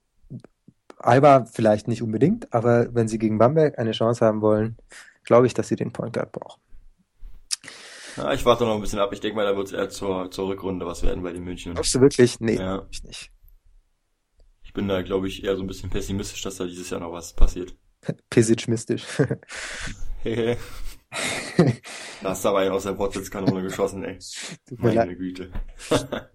Alba 1.05 1.45
vielleicht 1.45 1.89
nicht 1.89 2.03
unbedingt, 2.03 2.53
aber 2.53 2.95
wenn 2.95 3.09
sie 3.09 3.19
gegen 3.19 3.39
Bamberg 3.39 3.79
eine 3.79 3.93
Chance 3.93 4.25
haben 4.25 4.41
wollen, 4.41 4.77
glaube 5.25 5.47
ich, 5.47 5.55
dass 5.55 5.69
sie 5.69 5.77
den 5.77 5.93
Point 5.93 6.15
Guard 6.15 6.33
brauchen. 6.33 6.61
Ja, 8.17 8.33
ich 8.33 8.45
warte 8.45 8.65
noch 8.65 8.75
ein 8.75 8.81
bisschen 8.81 8.99
ab. 8.99 9.13
Ich 9.13 9.21
denke 9.21 9.37
mal, 9.37 9.45
da 9.47 9.57
wird 9.57 9.69
es 9.69 9.73
eher 9.73 9.89
zur, 9.89 10.31
zur 10.31 10.49
Rückrunde 10.49 10.85
was 10.87 11.03
werden 11.03 11.23
bei 11.23 11.33
den 11.33 11.45
München. 11.45 11.73
Glaubst 11.75 11.95
du 11.95 12.01
wirklich? 12.01 12.41
Nee, 12.41 12.57
Ja. 12.57 12.87
ich 12.91 13.03
nicht. 13.05 13.31
Ich 14.63 14.73
bin 14.75 14.87
da, 14.89 15.03
glaube 15.03 15.29
ich, 15.29 15.45
eher 15.45 15.57
so 15.57 15.63
ein 15.63 15.67
bisschen 15.67 15.91
pessimistisch, 15.91 16.43
dass 16.43 16.57
da 16.57 16.65
dieses 16.65 16.91
Jahr 16.91 17.01
noch 17.01 17.13
was 17.13 17.33
passiert. 17.35 17.75
Pessimistisch. 18.31 19.05
Hehe. 20.23 20.57
da 22.23 22.31
hast 22.31 22.45
du 22.45 22.49
aber 22.49 22.61
einen 22.61 22.73
aus 22.73 22.85
der 22.85 22.97
Wortwitzkanone 22.99 23.63
geschossen, 23.63 24.03
ey. 24.05 24.19
Meine 24.77 25.17
Güte. 25.17 25.51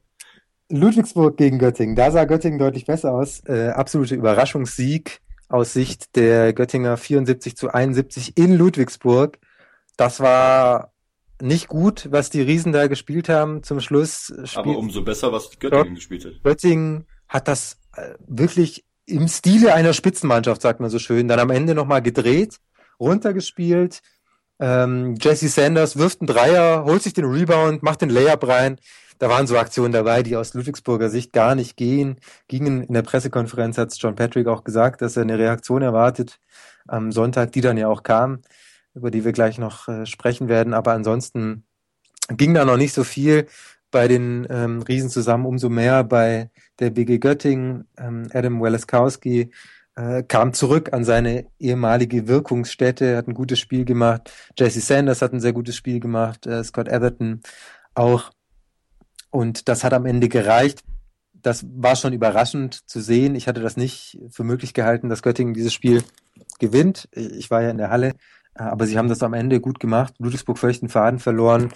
Ludwigsburg 0.69 1.37
gegen 1.37 1.59
Göttingen. 1.59 1.95
Da 1.95 2.11
sah 2.11 2.25
Göttingen 2.25 2.59
deutlich 2.59 2.85
besser 2.85 3.13
aus. 3.13 3.41
Äh, 3.45 3.69
absolute 3.69 4.15
Überraschungssieg 4.15 5.21
aus 5.49 5.73
Sicht 5.73 6.15
der 6.15 6.53
Göttinger 6.53 6.97
74 6.97 7.55
zu 7.55 7.73
71 7.73 8.37
in 8.37 8.53
Ludwigsburg. 8.53 9.39
Das 9.95 10.19
war 10.19 10.91
nicht 11.41 11.67
gut, 11.67 12.07
was 12.11 12.29
die 12.29 12.41
Riesen 12.41 12.71
da 12.71 12.87
gespielt 12.87 13.29
haben. 13.29 13.63
Zum 13.63 13.79
Schluss 13.79 14.33
Aber 14.35 14.47
spielt 14.47 14.77
umso 14.77 15.03
besser, 15.03 15.31
was 15.31 15.57
Göttingen 15.59 15.95
gespielt 15.95 16.25
hat. 16.25 16.43
Göttingen 16.43 17.05
hat 17.27 17.47
das 17.47 17.77
äh, 17.95 18.15
wirklich 18.27 18.85
im 19.05 19.27
Stile 19.27 19.73
einer 19.73 19.93
Spitzenmannschaft, 19.93 20.61
sagt 20.61 20.79
man 20.79 20.89
so 20.89 20.99
schön, 20.99 21.27
dann 21.27 21.39
am 21.39 21.49
Ende 21.49 21.75
nochmal 21.75 22.01
gedreht, 22.01 22.57
runtergespielt. 22.99 24.01
Ähm, 24.59 25.15
Jesse 25.21 25.47
Sanders 25.47 25.97
wirft 25.97 26.21
einen 26.21 26.27
Dreier, 26.27 26.83
holt 26.83 27.03
sich 27.03 27.13
den 27.13 27.25
Rebound, 27.25 27.83
macht 27.83 28.01
den 28.01 28.09
Layup 28.09 28.47
rein. 28.47 28.79
Da 29.19 29.29
waren 29.29 29.47
so 29.47 29.57
Aktionen 29.57 29.91
dabei, 29.91 30.23
die 30.23 30.35
aus 30.35 30.53
Ludwigsburger 30.53 31.09
Sicht 31.09 31.33
gar 31.33 31.55
nicht 31.55 31.75
gehen, 31.77 32.19
gingen. 32.47 32.83
In 32.83 32.93
der 32.93 33.01
Pressekonferenz 33.01 33.77
hat 33.77 33.95
John 33.97 34.15
Patrick 34.15 34.47
auch 34.47 34.63
gesagt, 34.63 35.01
dass 35.01 35.17
er 35.17 35.23
eine 35.23 35.39
Reaktion 35.39 35.81
erwartet 35.81 36.39
am 36.87 37.11
Sonntag, 37.11 37.51
die 37.51 37.61
dann 37.61 37.77
ja 37.77 37.87
auch 37.87 38.03
kam, 38.03 38.41
über 38.93 39.11
die 39.11 39.25
wir 39.25 39.31
gleich 39.31 39.57
noch 39.57 39.87
äh, 39.87 40.05
sprechen 40.05 40.47
werden. 40.49 40.73
Aber 40.73 40.93
ansonsten 40.93 41.65
ging 42.29 42.53
da 42.53 42.65
noch 42.65 42.77
nicht 42.77 42.93
so 42.93 43.03
viel 43.03 43.47
bei 43.91 44.07
den 44.07 44.45
ähm, 44.49 44.81
Riesen 44.81 45.09
zusammen, 45.09 45.45
umso 45.45 45.69
mehr 45.69 46.03
bei 46.03 46.51
der 46.79 46.89
BG 46.91 47.19
Göttingen. 47.19 47.87
Ähm, 47.97 48.27
Adam 48.33 48.61
Weleskowski 48.61 49.51
äh, 49.95 50.23
kam 50.23 50.53
zurück 50.53 50.93
an 50.93 51.03
seine 51.03 51.47
ehemalige 51.59 52.27
Wirkungsstätte, 52.27 53.17
hat 53.17 53.27
ein 53.27 53.33
gutes 53.33 53.59
Spiel 53.59 53.85
gemacht. 53.85 54.31
Jesse 54.57 54.81
Sanders 54.81 55.21
hat 55.21 55.33
ein 55.33 55.39
sehr 55.39 55.53
gutes 55.53 55.75
Spiel 55.75 55.99
gemacht, 55.99 56.45
äh, 56.45 56.63
Scott 56.63 56.87
Everton 56.87 57.41
auch. 57.95 58.31
Und 59.37 59.67
das 59.67 59.83
hat 59.83 59.93
am 59.93 60.07
Ende 60.07 60.29
gereicht. 60.29 60.83
Das 61.31 61.63
war 61.71 61.95
schon 61.95 62.11
überraschend 62.11 62.89
zu 62.89 62.99
sehen. 62.99 63.35
Ich 63.35 63.47
hatte 63.47 63.61
das 63.61 63.77
nicht 63.77 64.17
für 64.31 64.43
möglich 64.43 64.73
gehalten, 64.73 65.09
dass 65.09 65.21
Göttingen 65.21 65.53
dieses 65.53 65.75
Spiel 65.75 66.03
gewinnt. 66.57 67.07
Ich 67.11 67.51
war 67.51 67.61
ja 67.61 67.69
in 67.69 67.77
der 67.77 67.91
Halle, 67.91 68.15
aber 68.55 68.87
sie 68.87 68.97
haben 68.97 69.09
das 69.09 69.21
am 69.21 69.35
Ende 69.35 69.61
gut 69.61 69.79
gemacht. 69.79 70.15
Ludwigsburg 70.17 70.57
völlig 70.57 70.79
den 70.79 70.89
Faden 70.89 71.19
verloren. 71.19 71.71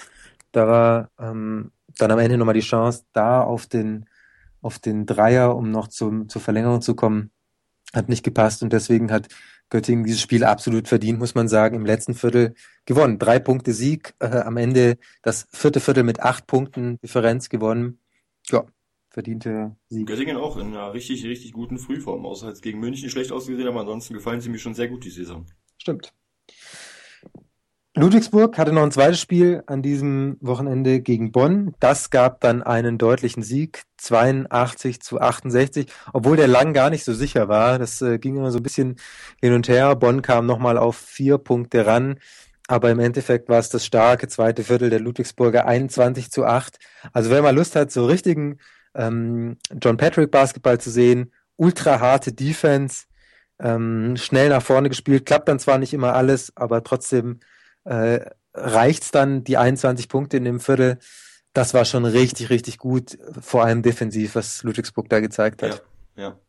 Da 0.51 0.68
war 0.68 1.12
ähm, 1.20 1.72
dann 1.99 2.09
am 2.09 2.18
Ende 2.18 2.39
nochmal 2.39 2.55
die 2.55 2.62
Chance, 2.62 3.03
da 3.14 3.43
auf 3.43 3.68
den, 3.68 4.07
auf 4.64 4.80
den 4.80 5.05
Dreier, 5.05 5.55
um 5.55 5.70
noch 5.70 5.88
zum, 5.88 6.30
zur 6.30 6.41
Verlängerung 6.41 6.82
zu 6.82 6.95
kommen, 6.95 7.30
hat 7.93 8.09
nicht 8.09 8.24
gepasst 8.24 8.64
und 8.64 8.74
deswegen 8.74 9.12
hat 9.12 9.28
Göttingen 9.72 10.03
dieses 10.03 10.22
Spiel 10.22 10.43
absolut 10.43 10.88
verdient, 10.88 11.17
muss 11.17 11.34
man 11.34 11.47
sagen, 11.47 11.76
im 11.78 11.86
letzten 11.86 12.13
Viertel 12.13 12.53
gewonnen. 12.86 13.17
Drei 13.17 13.39
Punkte 13.39 13.74
Sieg, 13.74 14.13
äh, 14.19 14.28
am 14.28 14.57
Ende 14.57 14.97
das 15.24 15.47
vierte 15.51 15.80
Viertel 15.80 16.03
mit 16.03 16.19
acht 16.19 16.45
Punkten 16.45 16.99
Differenz 16.99 17.49
gewonnen. 17.49 17.99
Ja, 18.49 18.65
verdiente 19.09 19.76
Sieg. 19.89 20.05
Göttingen 20.05 20.38
auch 20.38 20.57
in 20.57 20.67
einer 20.67 20.93
richtig, 20.93 21.24
richtig 21.24 21.53
guten 21.53 21.80
Frühform. 21.80 22.26
Außer 22.26 22.49
jetzt 22.49 22.61
gegen 22.61 22.80
München 22.80 23.09
schlecht 23.09 23.32
ausgesehen, 23.32 23.67
aber 23.67 23.80
ansonsten 23.80 24.13
gefallen 24.13 24.41
sie 24.41 24.49
mir 24.49 24.59
schon 24.59 24.76
sehr 24.76 24.89
gut 24.89 25.05
die 25.05 25.09
Saison. 25.09 25.47
Stimmt. 25.78 26.13
Ludwigsburg 27.93 28.57
hatte 28.57 28.71
noch 28.71 28.83
ein 28.83 28.91
zweites 28.91 29.19
Spiel 29.19 29.63
an 29.65 29.81
diesem 29.81 30.37
Wochenende 30.39 31.01
gegen 31.01 31.33
Bonn. 31.33 31.75
Das 31.81 32.09
gab 32.09 32.39
dann 32.39 32.63
einen 32.63 32.97
deutlichen 32.97 33.43
Sieg, 33.43 33.83
82 33.97 35.01
zu 35.01 35.19
68, 35.19 35.87
obwohl 36.13 36.37
der 36.37 36.47
lang 36.47 36.71
gar 36.71 36.89
nicht 36.89 37.03
so 37.03 37.13
sicher 37.13 37.49
war. 37.49 37.79
Das 37.79 38.01
äh, 38.01 38.17
ging 38.17 38.37
immer 38.37 38.51
so 38.51 38.59
ein 38.59 38.63
bisschen 38.63 38.95
hin 39.41 39.51
und 39.51 39.67
her. 39.67 39.93
Bonn 39.97 40.21
kam 40.21 40.45
nochmal 40.45 40.77
auf 40.77 40.95
vier 40.95 41.37
Punkte 41.37 41.85
ran, 41.85 42.17
aber 42.67 42.91
im 42.91 42.99
Endeffekt 42.99 43.49
war 43.49 43.59
es 43.59 43.67
das 43.67 43.85
starke 43.85 44.29
zweite 44.29 44.63
Viertel 44.63 44.89
der 44.89 45.01
Ludwigsburger 45.01 45.67
21 45.67 46.31
zu 46.31 46.45
8. 46.45 46.79
Also 47.11 47.29
wer 47.29 47.41
mal 47.41 47.53
Lust 47.53 47.75
hat, 47.75 47.91
so 47.91 48.05
richtigen 48.05 48.59
ähm, 48.95 49.57
John 49.81 49.97
Patrick 49.97 50.31
Basketball 50.31 50.79
zu 50.79 50.89
sehen, 50.91 51.33
ultra 51.57 51.99
harte 51.99 52.31
Defense, 52.31 53.03
ähm, 53.59 54.15
schnell 54.15 54.47
nach 54.47 54.61
vorne 54.61 54.87
gespielt, 54.87 55.25
klappt 55.25 55.49
dann 55.49 55.59
zwar 55.59 55.77
nicht 55.77 55.93
immer 55.93 56.13
alles, 56.13 56.53
aber 56.55 56.85
trotzdem 56.85 57.41
äh, 57.86 58.19
reicht's 58.53 59.11
dann 59.11 59.43
die 59.43 59.57
21 59.57 60.07
Punkte 60.09 60.38
in 60.38 60.45
dem 60.45 60.59
Viertel. 60.59 60.99
Das 61.53 61.73
war 61.73 61.86
schon 61.86 62.05
richtig, 62.05 62.49
richtig 62.49 62.77
gut, 62.77 63.17
vor 63.41 63.63
allem 63.63 63.82
defensiv, 63.82 64.36
was 64.36 64.63
Ludwigsburg 64.63 65.09
da 65.09 65.19
gezeigt 65.19 65.61
Ja, 65.61 65.69
hat. 65.69 65.84
ja. 66.15 66.39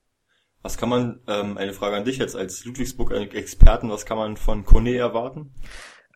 Was 0.63 0.77
kann 0.79 0.89
man, 0.89 1.21
ähm, 1.27 1.59
eine 1.59 1.73
Frage 1.73 1.97
an 1.97 2.05
dich 2.05 2.19
jetzt 2.19 2.37
als 2.37 2.65
Ludwigsburg-Experten, 2.65 3.91
was 3.91 4.07
kann 4.07 4.17
man 4.17 4.37
von 4.37 4.65
Kone 4.65 4.95
erwarten? 4.95 5.53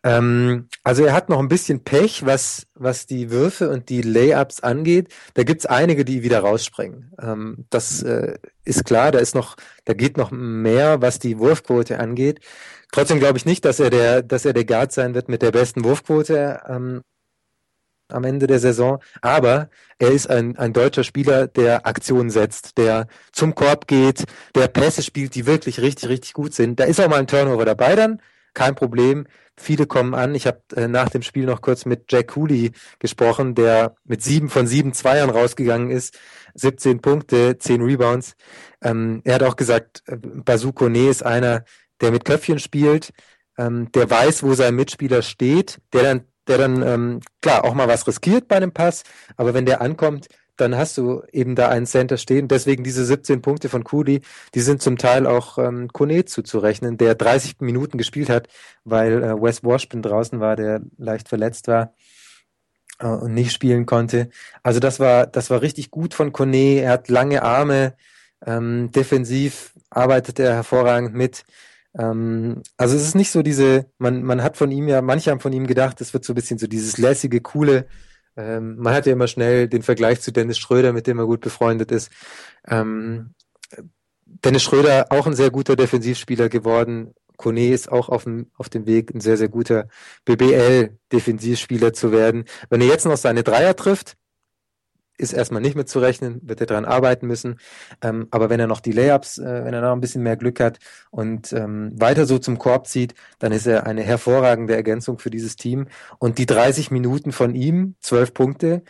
Ähm, 0.03 0.67
also 0.83 1.03
er 1.05 1.13
hat 1.13 1.29
noch 1.29 1.39
ein 1.39 1.47
bisschen 1.47 1.83
Pech, 1.83 2.25
was, 2.25 2.67
was 2.75 3.07
die 3.07 3.31
Würfe 3.31 3.69
und 3.69 3.89
die 3.89 4.01
Layups 4.01 4.61
angeht. 4.61 5.13
Da 5.33 5.43
gibt's 5.43 5.65
einige, 5.65 6.05
die 6.05 6.23
wieder 6.23 6.39
rausspringen. 6.39 7.13
Ähm, 7.21 7.65
das 7.69 8.03
äh, 8.03 8.37
ist 8.63 8.85
klar, 8.85 9.11
da 9.11 9.19
ist 9.19 9.35
noch, 9.35 9.55
da 9.85 9.93
geht 9.93 10.17
noch 10.17 10.31
mehr, 10.31 11.01
was 11.01 11.19
die 11.19 11.39
Wurfquote 11.39 11.99
angeht. 11.99 12.39
Trotzdem 12.91 13.19
glaube 13.19 13.37
ich 13.37 13.45
nicht, 13.45 13.65
dass 13.65 13.79
er 13.79 13.89
der, 13.89 14.21
dass 14.21 14.45
er 14.45 14.53
der 14.53 14.65
Guard 14.65 14.91
sein 14.91 15.13
wird 15.13 15.29
mit 15.29 15.41
der 15.41 15.51
besten 15.51 15.83
Wurfquote 15.83 16.61
ähm, 16.67 17.01
am 18.09 18.23
Ende 18.23 18.47
der 18.47 18.59
Saison. 18.59 18.99
Aber 19.21 19.69
er 19.99 20.11
ist 20.11 20.29
ein, 20.29 20.57
ein 20.57 20.73
deutscher 20.73 21.03
Spieler, 21.03 21.47
der 21.47 21.85
Aktionen 21.85 22.29
setzt, 22.29 22.77
der 22.77 23.07
zum 23.31 23.55
Korb 23.55 23.87
geht, 23.87 24.25
der 24.55 24.67
Pässe 24.67 25.03
spielt, 25.03 25.35
die 25.35 25.45
wirklich 25.45 25.81
richtig, 25.81 26.09
richtig 26.09 26.33
gut 26.33 26.53
sind. 26.53 26.79
Da 26.79 26.85
ist 26.85 26.99
auch 26.99 27.09
mal 27.09 27.19
ein 27.19 27.27
Turnover 27.27 27.65
dabei 27.65 27.95
dann, 27.95 28.21
kein 28.53 28.75
Problem. 28.75 29.27
Viele 29.59 29.87
kommen 29.87 30.13
an. 30.13 30.35
Ich 30.35 30.45
habe 30.45 30.61
äh, 30.75 30.87
nach 30.87 31.09
dem 31.09 31.23
Spiel 31.23 31.45
noch 31.45 31.61
kurz 31.61 31.85
mit 31.85 32.11
Jack 32.11 32.29
Cooley 32.35 32.71
gesprochen, 32.99 33.55
der 33.55 33.95
mit 34.05 34.21
sieben 34.21 34.49
von 34.49 34.67
sieben 34.67 34.93
Zweiern 34.93 35.31
rausgegangen 35.31 35.89
ist, 35.89 36.17
17 36.53 37.01
Punkte, 37.01 37.57
10 37.57 37.81
Rebounds. 37.81 38.35
Ähm, 38.81 39.21
er 39.23 39.35
hat 39.35 39.43
auch 39.43 39.55
gesagt, 39.55 40.03
äh, 40.05 40.15
Bazou 40.17 40.73
Kone 40.73 41.09
ist 41.09 41.25
einer, 41.25 41.63
der 42.01 42.11
mit 42.11 42.23
Köpfchen 42.23 42.59
spielt, 42.59 43.11
ähm, 43.57 43.91
der 43.93 44.09
weiß, 44.09 44.43
wo 44.43 44.53
sein 44.53 44.75
Mitspieler 44.75 45.23
steht, 45.23 45.79
der 45.91 46.03
dann, 46.03 46.21
der 46.47 46.57
dann 46.59 46.83
ähm, 46.83 47.19
klar 47.41 47.65
auch 47.65 47.73
mal 47.73 47.87
was 47.87 48.07
riskiert 48.07 48.47
bei 48.47 48.57
einem 48.57 48.71
Pass, 48.71 49.03
aber 49.37 49.55
wenn 49.55 49.65
der 49.65 49.81
ankommt, 49.81 50.27
dann 50.57 50.75
hast 50.75 50.97
du 50.97 51.23
eben 51.31 51.55
da 51.55 51.69
einen 51.69 51.85
Center 51.85 52.17
stehen. 52.17 52.47
Deswegen 52.47 52.83
diese 52.83 53.05
17 53.05 53.41
Punkte 53.41 53.69
von 53.69 53.83
Kuli, 53.83 54.21
die 54.53 54.59
sind 54.59 54.81
zum 54.81 54.97
Teil 54.97 55.25
auch 55.25 55.57
ähm, 55.57 55.87
Kone 55.89 56.25
zuzurechnen, 56.25 56.97
der 56.97 57.15
30 57.15 57.61
Minuten 57.61 57.97
gespielt 57.97 58.29
hat, 58.29 58.47
weil 58.83 59.23
äh, 59.23 59.41
Wes 59.41 59.63
Washburn 59.63 60.01
draußen 60.01 60.39
war, 60.39 60.55
der 60.55 60.81
leicht 60.97 61.29
verletzt 61.29 61.67
war 61.67 61.93
äh, 62.99 63.07
und 63.07 63.33
nicht 63.33 63.51
spielen 63.53 63.85
konnte. 63.85 64.29
Also 64.63 64.79
das 64.79 64.99
war, 64.99 65.27
das 65.27 65.49
war 65.49 65.61
richtig 65.61 65.91
gut 65.91 66.13
von 66.13 66.33
Kone. 66.33 66.81
Er 66.81 66.91
hat 66.91 67.09
lange 67.09 67.43
Arme, 67.43 67.95
ähm, 68.45 68.91
defensiv 68.91 69.73
arbeitet 69.89 70.39
er 70.39 70.53
hervorragend 70.53 71.13
mit. 71.13 71.45
Ähm, 71.97 72.61
also 72.77 72.95
es 72.95 73.03
ist 73.03 73.15
nicht 73.15 73.31
so 73.31 73.41
diese, 73.41 73.87
man, 73.97 74.23
man 74.23 74.43
hat 74.43 74.57
von 74.57 74.71
ihm 74.71 74.87
ja, 74.87 75.01
manche 75.01 75.31
haben 75.31 75.39
von 75.39 75.53
ihm 75.53 75.67
gedacht, 75.67 76.01
es 76.01 76.13
wird 76.13 76.23
so 76.25 76.33
ein 76.33 76.35
bisschen 76.35 76.59
so 76.59 76.67
dieses 76.67 76.97
lässige, 76.97 77.41
coole, 77.41 77.87
ähm, 78.37 78.77
man 78.77 78.93
hat 78.93 79.05
ja 79.05 79.13
immer 79.13 79.27
schnell 79.27 79.67
den 79.67 79.81
Vergleich 79.81 80.21
zu 80.21 80.31
Dennis 80.31 80.59
Schröder, 80.59 80.93
mit 80.93 81.07
dem 81.07 81.19
er 81.19 81.25
gut 81.25 81.41
befreundet 81.41 81.91
ist. 81.91 82.11
Ähm, 82.67 83.33
Dennis 84.25 84.63
Schröder 84.63 85.07
auch 85.09 85.25
ein 85.25 85.35
sehr 85.35 85.49
guter 85.51 85.75
Defensivspieler 85.75 86.49
geworden. 86.49 87.13
Kone 87.37 87.69
ist 87.69 87.91
auch 87.91 88.09
auf 88.09 88.23
dem, 88.23 88.51
auf 88.55 88.69
dem 88.69 88.85
Weg, 88.85 89.13
ein 89.13 89.21
sehr, 89.21 89.37
sehr 89.37 89.49
guter 89.49 89.87
BBL-Defensivspieler 90.25 91.93
zu 91.93 92.11
werden. 92.11 92.45
Wenn 92.69 92.81
er 92.81 92.87
jetzt 92.87 93.05
noch 93.05 93.17
seine 93.17 93.43
Dreier 93.43 93.75
trifft, 93.75 94.17
ist 95.17 95.33
erstmal 95.33 95.61
nicht 95.61 95.75
mit 95.75 95.89
zu 95.89 95.99
rechnen, 95.99 96.39
wird 96.43 96.61
er 96.61 96.67
dran 96.67 96.85
arbeiten 96.85 97.27
müssen. 97.27 97.59
Ähm, 98.01 98.27
aber 98.31 98.49
wenn 98.49 98.59
er 98.59 98.67
noch 98.67 98.79
die 98.79 98.91
Layups, 98.91 99.39
äh, 99.39 99.65
wenn 99.65 99.73
er 99.73 99.81
noch 99.81 99.93
ein 99.93 100.01
bisschen 100.01 100.23
mehr 100.23 100.37
Glück 100.37 100.59
hat 100.59 100.79
und 101.09 101.51
ähm, 101.53 101.91
weiter 101.95 102.25
so 102.25 102.37
zum 102.39 102.57
Korb 102.57 102.87
zieht, 102.87 103.15
dann 103.39 103.51
ist 103.51 103.67
er 103.67 103.85
eine 103.85 104.03
hervorragende 104.03 104.75
Ergänzung 104.75 105.19
für 105.19 105.29
dieses 105.29 105.55
Team. 105.55 105.87
Und 106.19 106.37
die 106.37 106.45
30 106.45 106.91
Minuten 106.91 107.31
von 107.31 107.55
ihm, 107.55 107.95
12 108.01 108.33
Punkte, 108.33 108.83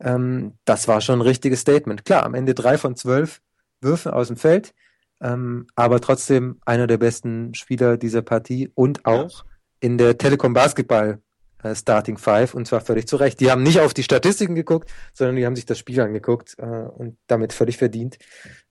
ähm, 0.00 0.54
das 0.64 0.88
war 0.88 1.00
schon 1.00 1.18
ein 1.18 1.22
richtiges 1.22 1.60
Statement. 1.60 2.04
Klar, 2.04 2.24
am 2.24 2.34
Ende 2.34 2.54
drei 2.54 2.78
von 2.78 2.96
zwölf 2.96 3.40
Würfe 3.80 4.12
aus 4.14 4.28
dem 4.28 4.36
Feld, 4.36 4.74
ähm, 5.20 5.66
aber 5.74 6.00
trotzdem 6.00 6.60
einer 6.64 6.86
der 6.86 6.98
besten 6.98 7.54
Spieler 7.54 7.96
dieser 7.96 8.22
Partie 8.22 8.70
und 8.74 9.04
auch 9.04 9.44
ja. 9.44 9.50
in 9.80 9.98
der 9.98 10.18
Telekom 10.18 10.52
Basketball 10.52 11.20
äh, 11.62 11.74
Starting 11.74 12.18
Five 12.18 12.54
und 12.54 12.66
zwar 12.66 12.80
völlig 12.80 13.06
zu 13.06 13.16
Recht. 13.16 13.40
Die 13.40 13.50
haben 13.50 13.62
nicht 13.62 13.80
auf 13.80 13.94
die 13.94 14.02
Statistiken 14.02 14.54
geguckt, 14.54 14.90
sondern 15.12 15.36
die 15.36 15.46
haben 15.46 15.56
sich 15.56 15.66
das 15.66 15.78
Spiel 15.78 16.00
angeguckt 16.00 16.56
äh, 16.58 16.64
und 16.64 17.16
damit 17.26 17.52
völlig 17.52 17.76
verdient, 17.76 18.18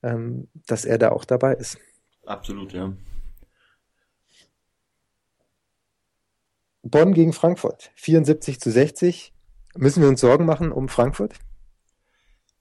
ähm, 0.02 0.48
dass 0.66 0.84
er 0.84 0.98
da 0.98 1.10
auch 1.10 1.24
dabei 1.24 1.54
ist. 1.54 1.78
Absolut, 2.24 2.72
ja. 2.72 2.92
Bonn 6.82 7.14
gegen 7.14 7.32
Frankfurt, 7.32 7.92
74 7.94 8.60
zu 8.60 8.70
60. 8.70 9.32
Müssen 9.76 10.02
wir 10.02 10.08
uns 10.08 10.20
Sorgen 10.20 10.44
machen 10.44 10.72
um 10.72 10.88
Frankfurt? 10.88 11.34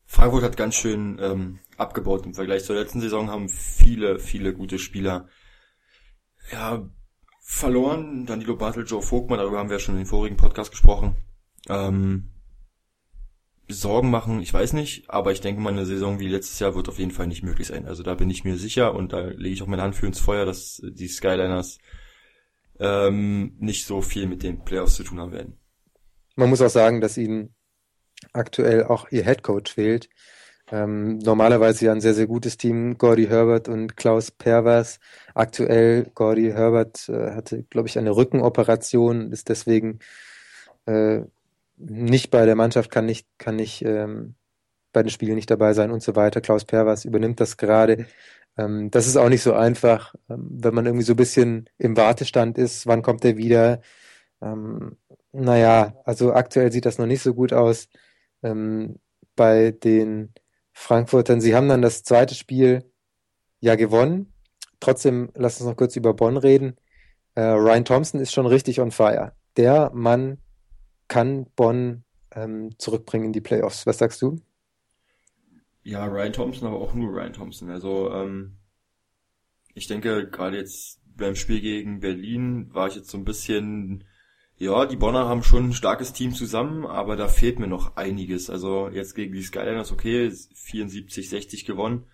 Frankfurt 0.06 0.44
hat 0.44 0.58
ganz 0.58 0.76
schön 0.76 1.18
ähm, 1.22 1.60
abgebaut 1.78 2.26
im 2.26 2.34
Vergleich 2.34 2.66
zur 2.66 2.76
letzten 2.76 3.02
Saison, 3.02 3.30
haben 3.30 3.50
viele, 3.50 4.20
viele 4.20 4.54
gute 4.54 4.78
Spieler 4.78 5.28
ja, 6.52 6.90
verloren. 7.52 8.26
Danilo 8.26 8.56
Bartel, 8.56 8.86
Joe 8.86 9.02
Vogtmann, 9.02 9.40
darüber 9.40 9.60
haben 9.60 9.70
wir 9.70 9.76
ja 9.76 9.80
schon 9.80 9.96
in 9.96 10.02
den 10.02 10.08
vorigen 10.08 10.38
Podcast 10.38 10.72
gesprochen. 10.72 11.16
Ähm, 11.68 12.32
Sorgen 13.68 14.10
machen, 14.10 14.42
ich 14.42 14.54
weiß 14.54 14.74
nicht, 14.74 15.10
aber 15.10 15.32
ich 15.32 15.42
denke 15.42 15.62
mal, 15.62 15.72
eine 15.72 15.86
Saison 15.86 16.20
wie 16.20 16.28
letztes 16.28 16.60
Jahr 16.60 16.76
wird 16.76 16.90
auf 16.90 16.98
jeden 16.98 17.12
Fall 17.12 17.28
nicht 17.28 17.44
möglich 17.44 17.68
sein. 17.68 17.86
Also 17.86 18.04
da 18.04 18.16
bin 18.16 18.30
ich 18.30 18.44
mir 18.44 18.58
sicher 18.58 18.96
und 18.96 19.14
da 19.14 19.20
lege 19.20 19.54
ich 19.54 19.62
auch 19.62 19.68
meine 19.68 19.82
Hand 19.82 19.96
für 19.96 20.08
ins 20.08 20.20
Feuer, 20.20 20.46
dass 20.46 20.82
die 20.84 21.08
Skyliners 21.08 21.78
ähm, 22.80 23.56
nicht 23.60 23.86
so 23.86 24.02
viel 24.02 24.28
mit 24.28 24.44
den 24.44 24.64
Playoffs 24.64 24.96
zu 24.96 25.04
tun 25.04 25.20
haben 25.20 25.32
werden. 25.32 25.58
Man 26.36 26.50
muss 26.50 26.62
auch 26.62 26.70
sagen, 26.70 27.02
dass 27.02 27.18
ihnen 27.18 27.54
aktuell 28.34 28.86
auch 28.86 29.12
ihr 29.12 29.24
Headcoach 29.24 29.74
fehlt. 29.74 30.10
Ähm, 30.72 31.18
normalerweise 31.20 31.86
ja 31.86 31.92
ein 31.92 32.02
sehr, 32.02 32.14
sehr 32.14 32.28
gutes 32.28 32.58
Team, 32.58 32.98
Gordy 32.98 33.28
Herbert 33.28 33.68
und 33.68 33.98
Klaus 33.98 34.32
Pervers. 34.32 35.00
Aktuell, 35.34 36.06
Gordy 36.16 36.52
Herbert 36.52 37.10
äh, 37.10 37.32
hatte, 37.32 37.64
glaube 37.64 37.90
ich, 37.90 37.98
eine 38.00 38.16
Rückenoperation, 38.16 39.32
ist 39.32 39.50
deswegen 39.50 40.00
äh, 40.86 41.22
nicht 41.78 42.32
bei 42.32 42.46
der 42.46 42.56
Mannschaft, 42.56 42.92
kann 42.92 43.06
nicht, 43.06 43.28
kann 43.38 43.56
nicht 43.58 43.84
ähm, 43.84 44.36
bei 44.94 45.04
den 45.04 45.10
Spielen 45.10 45.36
nicht 45.36 45.52
dabei 45.52 45.74
sein 45.74 45.92
und 45.92 46.04
so 46.04 46.16
weiter. 46.16 46.42
Klaus 46.42 46.66
Pervers 46.66 47.06
übernimmt 47.06 47.40
das 47.40 47.58
gerade. 47.58 48.08
Ähm, 48.58 48.92
das 48.92 49.08
ist 49.08 49.18
auch 49.18 49.30
nicht 49.30 49.44
so 49.44 49.54
einfach, 49.54 50.16
ähm, 50.30 50.48
wenn 50.52 50.74
man 50.76 50.86
irgendwie 50.86 51.06
so 51.06 51.14
ein 51.14 51.18
bisschen 51.18 51.70
im 51.78 51.98
Wartestand 51.98 52.58
ist, 52.58 52.88
wann 52.88 53.02
kommt 53.02 53.26
er 53.26 53.38
wieder. 53.38 53.82
Ähm, 54.42 54.98
naja, 55.34 55.96
also 56.06 56.34
aktuell 56.34 56.72
sieht 56.72 56.86
das 56.86 56.98
noch 56.98 57.08
nicht 57.08 57.24
so 57.24 57.34
gut 57.34 57.54
aus 57.54 57.90
ähm, 58.44 58.98
bei 59.36 59.72
den 59.72 60.34
Frankfurtern. 60.82 61.42
Sie 61.42 61.56
haben 61.56 61.70
dann 61.70 61.82
das 61.82 62.04
zweite 62.04 62.36
Spiel 62.36 62.92
ja 63.60 63.76
gewonnen. 63.76 64.34
Trotzdem, 64.80 65.30
lass 65.36 65.62
uns 65.62 65.70
noch 65.70 65.78
kurz 65.78 65.96
über 65.96 66.14
Bonn 66.14 66.38
reden. 66.38 66.76
Äh, 67.36 67.44
Ryan 67.44 67.86
Thompson 67.86 68.20
ist 68.20 68.34
schon 68.34 68.48
richtig 68.48 68.82
on 68.82 68.92
fire. 68.92 69.34
Der 69.58 69.92
Mann 69.94 70.40
kann 71.08 71.46
Bonn 71.56 72.04
ähm, 72.34 72.78
zurückbringen 72.80 73.28
in 73.28 73.34
die 73.34 73.42
Playoffs. 73.42 73.86
Was 73.86 74.00
sagst 74.00 74.22
du? 74.22 74.42
Ja, 75.84 76.06
Ryan 76.06 76.34
Thompson, 76.34 76.68
aber 76.68 76.80
auch 76.80 76.94
nur 76.94 77.14
Ryan 77.14 77.34
Thompson. 77.34 77.70
Also 77.70 78.12
ähm, 78.12 78.58
ich 79.74 79.88
denke, 79.88 80.30
gerade 80.30 80.58
jetzt 80.58 81.00
beim 81.16 81.36
Spiel 81.36 81.62
gegen 81.62 82.00
Berlin 82.00 82.74
war 82.74 82.88
ich 82.88 82.96
jetzt 82.96 83.10
so 83.10 83.18
ein 83.18 83.26
bisschen 83.26 84.04
ja, 84.62 84.86
die 84.86 84.96
Bonner 84.96 85.28
haben 85.28 85.42
schon 85.42 85.70
ein 85.70 85.74
starkes 85.74 86.14
Team 86.14 86.36
zusammen, 86.36 86.86
aber 86.86 87.16
da 87.16 87.28
fehlt 87.28 87.58
mir 87.58 87.66
noch 87.66 87.96
einiges. 87.96 88.52
Also 88.52 88.90
jetzt 88.90 89.16
gegen 89.16 89.34
die 89.34 89.42
Skyliners, 89.42 89.92
okay, 89.92 90.32
74, 90.54 91.30
60 91.30 91.66
gewonnen. 91.66 92.06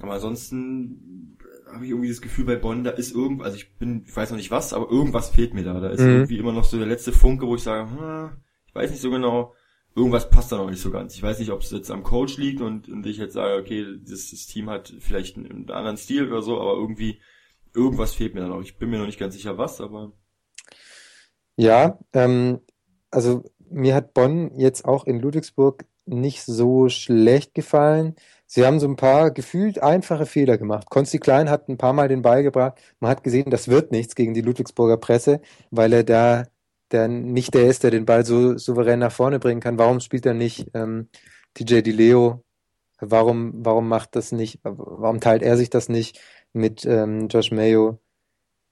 Aber 0.00 0.14
ansonsten 0.14 1.36
habe 1.70 1.84
ich 1.84 1.90
irgendwie 1.90 2.08
das 2.08 2.22
Gefühl 2.22 2.46
bei 2.46 2.56
Bonn, 2.56 2.82
da 2.82 2.90
ist 2.92 3.14
irgendwas, 3.14 3.48
also 3.48 3.58
ich 3.58 3.76
bin, 3.76 4.04
ich 4.06 4.16
weiß 4.16 4.30
noch 4.30 4.38
nicht 4.38 4.50
was, 4.50 4.72
aber 4.72 4.90
irgendwas 4.90 5.28
fehlt 5.28 5.52
mir 5.52 5.62
da. 5.62 5.78
Da 5.80 5.90
ist 5.90 6.00
mhm. 6.00 6.08
irgendwie 6.08 6.38
immer 6.38 6.54
noch 6.54 6.64
so 6.64 6.78
der 6.78 6.86
letzte 6.86 7.12
Funke, 7.12 7.46
wo 7.46 7.56
ich 7.56 7.62
sage, 7.62 7.90
hm, 7.90 8.38
ich 8.66 8.74
weiß 8.74 8.90
nicht 8.90 9.02
so 9.02 9.10
genau, 9.10 9.52
irgendwas 9.94 10.30
passt 10.30 10.52
da 10.52 10.56
noch 10.56 10.70
nicht 10.70 10.80
so 10.80 10.90
ganz. 10.90 11.14
Ich 11.14 11.22
weiß 11.22 11.40
nicht, 11.40 11.50
ob 11.50 11.60
es 11.60 11.70
jetzt 11.72 11.90
am 11.90 12.04
Coach 12.04 12.38
liegt 12.38 12.62
und, 12.62 12.88
und 12.88 13.04
ich 13.04 13.18
jetzt 13.18 13.34
sage, 13.34 13.60
okay, 13.60 13.84
das, 14.00 14.30
das 14.30 14.46
Team 14.46 14.70
hat 14.70 14.94
vielleicht 14.98 15.36
einen, 15.36 15.50
einen 15.50 15.70
anderen 15.70 15.98
Stil 15.98 16.26
oder 16.26 16.40
so, 16.40 16.58
aber 16.58 16.72
irgendwie, 16.72 17.20
irgendwas 17.74 18.14
fehlt 18.14 18.34
mir 18.34 18.40
da 18.40 18.48
noch. 18.48 18.62
Ich 18.62 18.78
bin 18.78 18.88
mir 18.88 18.98
noch 18.98 19.04
nicht 19.04 19.20
ganz 19.20 19.34
sicher 19.34 19.58
was, 19.58 19.82
aber 19.82 20.14
ja, 21.56 21.98
ähm, 22.12 22.60
also 23.10 23.44
mir 23.70 23.94
hat 23.94 24.14
Bonn 24.14 24.58
jetzt 24.58 24.84
auch 24.84 25.06
in 25.06 25.20
Ludwigsburg 25.20 25.84
nicht 26.06 26.42
so 26.44 26.88
schlecht 26.88 27.54
gefallen. 27.54 28.16
Sie 28.46 28.66
haben 28.66 28.80
so 28.80 28.88
ein 28.88 28.96
paar 28.96 29.30
gefühlt 29.30 29.82
einfache 29.82 30.26
Fehler 30.26 30.58
gemacht. 30.58 30.90
Konsti 30.90 31.18
Klein 31.18 31.50
hat 31.50 31.68
ein 31.68 31.78
paar 31.78 31.92
Mal 31.92 32.08
den 32.08 32.22
Ball 32.22 32.42
gebracht. 32.42 32.80
Man 32.98 33.10
hat 33.10 33.22
gesehen, 33.22 33.50
das 33.50 33.68
wird 33.68 33.92
nichts 33.92 34.14
gegen 34.16 34.34
die 34.34 34.40
Ludwigsburger 34.40 34.96
Presse, 34.96 35.40
weil 35.70 35.92
er 35.92 36.04
da 36.04 36.46
der 36.90 37.08
nicht 37.08 37.54
der 37.54 37.68
ist, 37.68 37.84
der 37.84 37.90
den 37.92 38.06
Ball 38.06 38.24
so 38.24 38.58
souverän 38.58 38.98
nach 38.98 39.12
vorne 39.12 39.38
bringen 39.38 39.60
kann. 39.60 39.78
Warum 39.78 40.00
spielt 40.00 40.26
er 40.26 40.34
nicht 40.34 40.68
ähm, 40.74 41.08
DJ 41.58 41.82
Di 41.82 41.92
Leo? 41.92 42.44
Warum, 43.00 43.52
warum 43.64 43.88
macht 43.88 44.16
das 44.16 44.32
nicht? 44.32 44.60
Warum 44.64 45.20
teilt 45.20 45.42
er 45.42 45.56
sich 45.56 45.70
das 45.70 45.88
nicht 45.88 46.20
mit 46.52 46.84
ähm, 46.86 47.28
Josh 47.28 47.52
Mayo? 47.52 48.00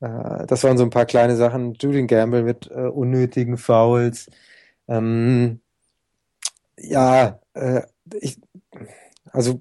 Äh, 0.01 0.47
das 0.47 0.65
waren 0.65 0.79
so 0.79 0.85
ein 0.85 0.91
paar 0.91 1.07
kleine 1.07 1.37
Sachen. 1.37 1.75
Julian 1.75 2.07
Gamble 2.07 2.43
mit 2.43 2.71
äh, 2.71 2.89
unnötigen 2.89 3.57
Fouls. 3.59 4.29
Ähm, 4.89 5.61
ja, 6.79 7.41
äh, 7.55 7.83
ich, 8.21 8.39
also 9.33 9.61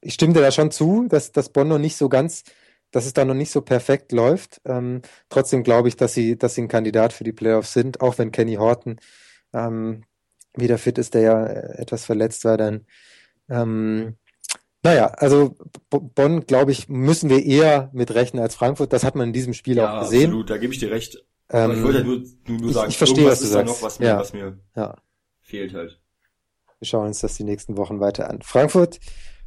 ich 0.00 0.14
stimme 0.14 0.34
dir 0.34 0.40
da 0.42 0.50
schon 0.50 0.70
zu, 0.70 1.06
dass, 1.08 1.32
dass 1.32 1.50
Bonn 1.50 1.68
noch 1.68 1.78
nicht 1.78 1.96
so 1.96 2.08
ganz, 2.08 2.44
dass 2.90 3.06
es 3.06 3.12
da 3.14 3.24
noch 3.24 3.34
nicht 3.34 3.50
so 3.50 3.62
perfekt 3.62 4.12
läuft. 4.12 4.60
Ähm, 4.64 5.02
trotzdem 5.28 5.62
glaube 5.64 5.88
ich, 5.88 5.96
dass 5.96 6.14
sie, 6.14 6.38
dass 6.38 6.54
sie 6.54 6.62
ein 6.62 6.68
Kandidat 6.68 7.12
für 7.12 7.24
die 7.24 7.32
Playoffs 7.32 7.72
sind, 7.72 8.00
auch 8.00 8.18
wenn 8.18 8.32
Kenny 8.32 8.54
Horton 8.54 8.98
ähm, 9.52 10.04
wieder 10.54 10.78
fit 10.78 10.98
ist, 10.98 11.14
der 11.14 11.22
ja 11.22 11.46
etwas 11.46 12.04
verletzt 12.04 12.44
war, 12.44 12.56
dann 12.56 12.86
ähm, 13.48 14.16
naja, 14.82 15.06
also 15.06 15.56
Bonn, 15.90 16.46
glaube 16.46 16.72
ich, 16.72 16.88
müssen 16.88 17.30
wir 17.30 17.44
eher 17.44 17.90
mit 17.92 18.14
rechnen 18.14 18.42
als 18.42 18.54
Frankfurt. 18.54 18.92
Das 18.92 19.04
hat 19.04 19.16
man 19.16 19.28
in 19.28 19.32
diesem 19.32 19.54
Spiel 19.54 19.76
ja, 19.76 19.96
auch 19.96 20.02
gesehen. 20.02 20.26
Absolut, 20.26 20.50
da 20.50 20.58
gebe 20.58 20.72
ich 20.72 20.78
dir 20.78 20.90
recht. 20.90 21.24
Ähm, 21.50 21.72
ich 21.72 21.82
wollte 21.82 21.98
ja 21.98 22.04
nur, 22.04 22.22
nur, 22.46 22.60
nur 22.60 22.72
sagen, 22.72 22.88
ich, 22.88 22.94
ich 22.94 22.98
verstehe, 22.98 23.26
was 23.26 23.40
du 23.40 23.46
ist 23.46 23.52
sagst. 23.52 23.74
noch, 23.74 23.82
was 23.82 23.98
mir, 23.98 24.06
ja. 24.06 24.18
was 24.18 24.32
mir 24.32 24.58
ja. 24.76 24.94
fehlt 25.40 25.74
halt. 25.74 26.00
Wir 26.78 26.86
schauen 26.86 27.08
uns 27.08 27.20
das 27.20 27.36
die 27.36 27.44
nächsten 27.44 27.76
Wochen 27.76 28.00
weiter 28.00 28.30
an. 28.30 28.42
Frankfurt 28.42 29.00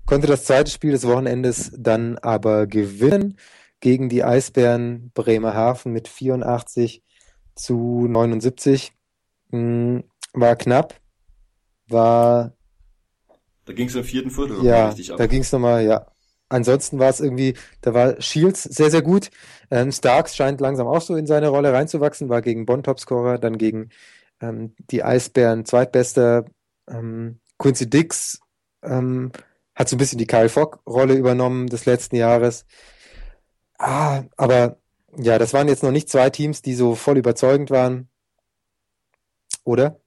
konnte 0.05 0.27
das 0.27 0.43
zweite 0.43 0.69
Spiel 0.69 0.91
des 0.91 1.07
Wochenendes 1.07 1.71
dann 1.77 2.17
aber 2.17 2.67
gewinnen 2.67 3.37
gegen 3.79 4.09
die 4.09 4.23
Eisbären 4.23 5.11
Bremerhaven 5.13 5.93
mit 5.93 6.07
84 6.07 7.03
zu 7.55 8.07
79. 8.09 8.93
Hm, 9.51 10.03
war 10.33 10.55
knapp, 10.55 10.95
war 11.87 12.53
da 13.71 13.75
ging 13.75 13.87
es 13.87 13.95
im 13.95 14.03
vierten 14.03 14.31
Viertel 14.31 14.63
ja, 14.65 14.89
richtig 14.89 15.11
ab. 15.11 15.17
Da 15.17 15.27
ging 15.27 15.41
es 15.41 15.51
nochmal, 15.51 15.85
ja. 15.85 16.05
Ansonsten 16.49 16.99
war 16.99 17.09
es 17.09 17.21
irgendwie, 17.21 17.55
da 17.79 17.93
war 17.93 18.21
Shields 18.21 18.63
sehr, 18.63 18.91
sehr 18.91 19.01
gut. 19.01 19.29
Ähm, 19.69 19.93
Starks 19.93 20.35
scheint 20.35 20.59
langsam 20.59 20.87
auch 20.87 21.01
so 21.01 21.15
in 21.15 21.25
seine 21.25 21.47
Rolle 21.47 21.71
reinzuwachsen, 21.71 22.27
war 22.27 22.41
gegen 22.41 22.65
Bonn 22.65 22.83
Topscorer, 22.83 23.37
dann 23.37 23.57
gegen 23.57 23.89
ähm, 24.41 24.75
die 24.91 25.03
Eisbären 25.03 25.63
zweitbester. 25.63 26.43
Ähm, 26.89 27.39
Quincy 27.57 27.89
Dix 27.89 28.41
ähm, 28.83 29.31
hat 29.73 29.87
so 29.87 29.95
ein 29.95 29.99
bisschen 29.99 30.17
die 30.17 30.27
Kyle 30.27 30.49
Fogg-Rolle 30.49 31.13
übernommen 31.13 31.67
des 31.67 31.85
letzten 31.85 32.17
Jahres. 32.17 32.65
Ah, 33.77 34.23
aber 34.35 34.77
ja, 35.15 35.39
das 35.39 35.53
waren 35.53 35.69
jetzt 35.69 35.83
noch 35.83 35.91
nicht 35.91 36.09
zwei 36.09 36.29
Teams, 36.29 36.61
die 36.61 36.75
so 36.75 36.95
voll 36.95 37.17
überzeugend 37.17 37.71
waren. 37.71 38.09
Oder? 39.63 40.00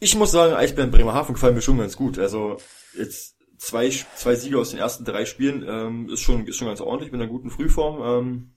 Ich 0.00 0.14
muss 0.14 0.30
sagen, 0.30 0.54
Eisbären 0.54 0.90
Bremerhaven 0.90 1.34
gefallen 1.34 1.54
mir 1.54 1.62
schon 1.62 1.78
ganz 1.78 1.96
gut. 1.96 2.18
Also 2.18 2.58
jetzt 2.96 3.36
zwei, 3.58 3.90
zwei 3.90 4.34
Siege 4.36 4.58
aus 4.58 4.70
den 4.70 4.78
ersten 4.78 5.04
drei 5.04 5.24
Spielen 5.24 5.64
ähm, 5.66 6.08
ist 6.08 6.20
schon 6.20 6.46
ist 6.46 6.56
schon 6.56 6.68
ganz 6.68 6.80
ordentlich 6.80 7.10
mit 7.10 7.20
einer 7.20 7.30
guten 7.30 7.50
Frühform. 7.50 8.02
Ähm, 8.02 8.52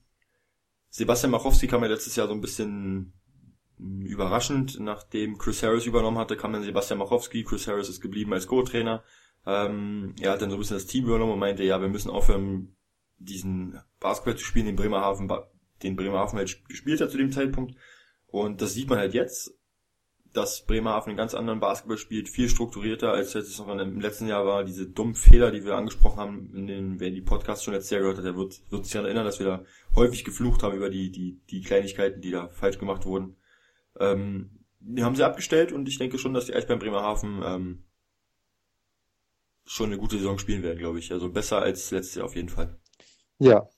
Sebastian 0.90 1.32
Machowski 1.32 1.66
kam 1.66 1.82
ja 1.82 1.88
letztes 1.88 2.16
Jahr 2.16 2.28
so 2.28 2.34
ein 2.34 2.40
bisschen 2.40 3.12
hm, 3.78 4.02
überraschend, 4.02 4.78
nachdem 4.78 5.38
Chris 5.38 5.62
Harris 5.62 5.86
übernommen 5.86 6.18
hatte, 6.18 6.36
kam 6.36 6.52
dann 6.52 6.62
Sebastian 6.62 6.98
Machowski. 6.98 7.42
Chris 7.44 7.66
Harris 7.66 7.88
ist 7.88 8.00
geblieben 8.00 8.32
als 8.32 8.46
Co-Trainer. 8.46 9.02
Ähm, 9.44 10.14
er 10.20 10.32
hat 10.32 10.42
dann 10.42 10.50
so 10.50 10.56
ein 10.56 10.60
bisschen 10.60 10.76
das 10.76 10.86
Team 10.86 11.06
übernommen 11.06 11.32
und 11.32 11.40
meinte, 11.40 11.64
ja, 11.64 11.80
wir 11.80 11.88
müssen 11.88 12.10
aufhören, 12.10 12.76
diesen 13.18 13.80
Basketball 13.98 14.36
zu 14.36 14.44
spielen, 14.44 14.66
den 14.66 14.76
Bremerhaven, 14.76 15.30
den 15.82 15.96
Bremerhaven 15.96 16.38
halt 16.38 16.64
gespielt 16.68 17.00
hat 17.00 17.10
zu 17.10 17.18
dem 17.18 17.32
Zeitpunkt. 17.32 17.74
Und 18.26 18.62
das 18.62 18.74
sieht 18.74 18.88
man 18.88 18.98
halt 18.98 19.14
jetzt 19.14 19.52
dass 20.32 20.64
Bremerhaven 20.64 21.10
einen 21.10 21.18
ganz 21.18 21.34
anderen 21.34 21.60
Basketball 21.60 21.98
spielt, 21.98 22.28
viel 22.28 22.48
strukturierter, 22.48 23.12
als 23.12 23.34
es 23.34 23.58
noch 23.58 23.68
im 23.68 24.00
letzten 24.00 24.28
Jahr 24.28 24.46
war. 24.46 24.64
Diese 24.64 24.86
dummen 24.86 25.14
Fehler, 25.14 25.50
die 25.50 25.64
wir 25.64 25.76
angesprochen 25.76 26.18
haben, 26.18 26.54
in 26.54 26.66
den, 26.66 27.00
wer 27.00 27.10
die 27.10 27.20
Podcasts 27.20 27.64
schon 27.64 27.74
letztes 27.74 27.90
Jahr 27.90 28.00
gehört 28.00 28.18
hat, 28.18 28.24
der 28.24 28.36
wird, 28.36 28.60
wird 28.70 28.84
sich 28.84 28.92
daran 28.92 29.06
erinnern, 29.06 29.26
dass 29.26 29.38
wir 29.38 29.46
da 29.46 29.64
häufig 29.94 30.24
geflucht 30.24 30.62
haben 30.62 30.76
über 30.76 30.88
die, 30.88 31.10
die, 31.10 31.40
die 31.50 31.60
Kleinigkeiten, 31.60 32.20
die 32.22 32.30
da 32.30 32.48
falsch 32.48 32.78
gemacht 32.78 33.04
wurden. 33.04 33.36
Ähm, 34.00 34.64
die 34.80 35.04
haben 35.04 35.14
sie 35.14 35.24
abgestellt 35.24 35.72
und 35.72 35.88
ich 35.88 35.98
denke 35.98 36.18
schon, 36.18 36.34
dass 36.34 36.46
die 36.46 36.54
Eisbären 36.54 36.80
Bremerhaven 36.80 37.42
ähm, 37.44 37.84
schon 39.64 39.86
eine 39.86 39.98
gute 39.98 40.16
Saison 40.16 40.38
spielen 40.38 40.62
werden, 40.62 40.78
glaube 40.78 40.98
ich. 40.98 41.12
Also 41.12 41.30
besser 41.30 41.60
als 41.60 41.90
letztes 41.90 42.16
Jahr 42.16 42.24
auf 42.24 42.36
jeden 42.36 42.48
Fall. 42.48 42.78
Ja, 43.38 43.68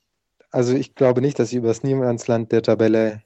also 0.51 0.75
ich 0.75 0.95
glaube 0.95 1.21
nicht, 1.21 1.39
dass 1.39 1.51
sie 1.51 1.57
über 1.57 1.69
das 1.69 1.83
Niemandsland 1.83 2.53
der 2.53 2.63
Tabelle 2.63 3.23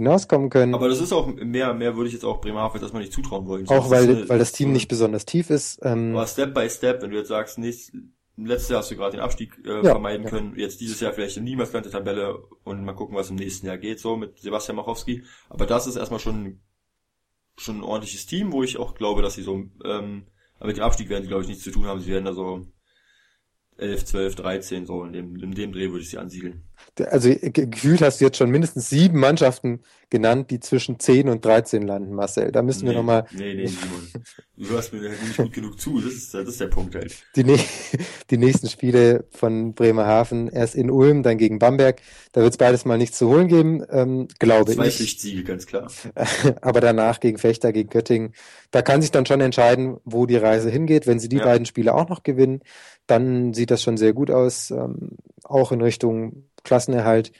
hinauskommen 0.00 0.50
können. 0.50 0.74
Aber 0.74 0.88
das 0.88 1.00
ist 1.00 1.12
auch 1.12 1.26
mehr, 1.26 1.72
mehr 1.74 1.96
würde 1.96 2.08
ich 2.08 2.14
jetzt 2.14 2.24
auch 2.24 2.40
Bremerhaven 2.40 2.80
dass 2.80 2.92
man 2.92 3.02
nicht 3.02 3.12
zutrauen 3.12 3.46
wollen. 3.46 3.68
Auch 3.68 3.90
weil, 3.90 4.04
eine, 4.04 4.28
weil 4.28 4.38
das 4.38 4.52
Team 4.52 4.72
nicht 4.72 4.88
besonders 4.88 5.24
tief 5.24 5.50
ist. 5.50 5.80
Ähm, 5.82 6.14
aber 6.14 6.26
Step 6.26 6.54
by 6.54 6.68
Step, 6.68 7.02
wenn 7.02 7.10
du 7.10 7.16
jetzt 7.16 7.28
sagst, 7.28 7.58
nächstes, 7.58 8.00
letztes 8.36 8.70
Jahr 8.70 8.80
hast 8.80 8.90
du 8.90 8.96
gerade 8.96 9.12
den 9.12 9.20
Abstieg 9.20 9.58
äh, 9.64 9.76
ja, 9.76 9.82
vermeiden 9.82 10.24
ja. 10.24 10.30
können, 10.30 10.54
jetzt 10.56 10.80
dieses 10.80 11.00
Jahr 11.00 11.12
vielleicht 11.12 11.36
im 11.36 11.44
Niemandsland 11.44 11.86
der 11.86 11.92
Tabelle 11.92 12.38
und 12.64 12.84
mal 12.84 12.94
gucken, 12.94 13.16
was 13.16 13.30
im 13.30 13.36
nächsten 13.36 13.66
Jahr 13.66 13.78
geht, 13.78 14.00
so 14.00 14.16
mit 14.16 14.38
Sebastian 14.38 14.76
Machowski. 14.76 15.24
Aber 15.48 15.66
das 15.66 15.86
ist 15.86 15.96
erstmal 15.96 16.20
schon, 16.20 16.60
schon 17.56 17.78
ein 17.78 17.84
ordentliches 17.84 18.26
Team, 18.26 18.52
wo 18.52 18.62
ich 18.62 18.78
auch 18.78 18.94
glaube, 18.94 19.22
dass 19.22 19.34
sie 19.34 19.42
so, 19.42 19.54
ähm, 19.84 20.26
aber 20.58 20.68
mit 20.68 20.76
dem 20.76 20.84
Abstieg 20.84 21.08
werden 21.08 21.22
sie, 21.22 21.28
glaube 21.28 21.42
ich, 21.42 21.48
nichts 21.48 21.64
zu 21.64 21.70
tun 21.70 21.86
haben. 21.86 22.00
Sie 22.00 22.10
werden 22.10 22.24
da 22.24 22.32
so 22.32 22.66
11, 23.78 24.04
12, 24.04 24.34
13, 24.36 24.86
so 24.86 25.04
in 25.04 25.12
dem, 25.12 25.36
in 25.36 25.52
dem 25.52 25.72
Dreh 25.72 25.90
würde 25.90 26.02
ich 26.02 26.10
sie 26.10 26.18
ansiedeln. 26.18 26.64
Also 27.10 27.34
gefühlt 27.40 28.02
hast 28.02 28.20
du 28.20 28.24
jetzt 28.24 28.36
schon 28.36 28.50
mindestens 28.50 28.90
sieben 28.90 29.20
Mannschaften 29.20 29.80
genannt, 30.10 30.50
die 30.50 30.58
zwischen 30.60 30.98
10 30.98 31.28
und 31.28 31.44
13 31.44 31.82
landen, 31.82 32.14
Marcel. 32.14 32.50
Da 32.50 32.62
müssen 32.62 32.84
nee, 32.84 32.90
wir 32.90 32.98
nochmal. 32.98 33.26
Nee, 33.32 33.54
nee, 33.54 33.66
Simon. 33.66 34.08
Du 34.56 34.68
hörst 34.68 34.92
mir 34.92 35.08
nicht 35.08 35.36
gut 35.36 35.52
genug 35.52 35.80
zu, 35.80 36.00
das 36.00 36.12
ist, 36.12 36.34
das 36.34 36.48
ist 36.48 36.60
der 36.60 36.66
Punkt 36.66 36.94
halt. 36.96 37.14
Die, 37.36 37.44
die 38.30 38.36
nächsten 38.36 38.68
Spiele 38.68 39.24
von 39.30 39.72
Bremerhaven, 39.72 40.48
erst 40.48 40.74
in 40.74 40.90
Ulm, 40.90 41.22
dann 41.22 41.38
gegen 41.38 41.58
Bamberg. 41.58 42.02
Da 42.32 42.42
wird 42.42 42.52
es 42.52 42.58
beides 42.58 42.84
mal 42.84 42.98
nichts 42.98 43.18
zu 43.18 43.28
holen 43.28 43.48
geben, 43.48 43.84
ähm, 43.90 44.28
glaube 44.38 44.74
Zwei 44.74 44.86
ich. 44.86 44.96
Zwei 44.96 45.04
Pflichtsiege, 45.04 45.44
ganz 45.44 45.66
klar. 45.66 45.90
Aber 46.60 46.80
danach 46.80 47.20
gegen 47.20 47.38
Fechter, 47.38 47.72
gegen 47.72 47.88
Göttingen. 47.88 48.34
Da 48.72 48.82
kann 48.82 49.00
sich 49.00 49.12
dann 49.12 49.26
schon 49.26 49.40
entscheiden, 49.40 49.98
wo 50.04 50.26
die 50.26 50.36
Reise 50.36 50.70
hingeht. 50.70 51.06
Wenn 51.06 51.20
sie 51.20 51.28
die 51.28 51.38
ja. 51.38 51.44
beiden 51.44 51.66
Spiele 51.66 51.94
auch 51.94 52.08
noch 52.08 52.22
gewinnen, 52.22 52.60
dann 53.06 53.54
sieht 53.54 53.70
das 53.70 53.82
schon 53.82 53.96
sehr 53.96 54.12
gut 54.12 54.30
aus, 54.30 54.70
ähm, 54.70 55.16
auch 55.42 55.72
in 55.72 55.80
Richtung 55.80 56.49
Klassenerhalt. 56.64 57.32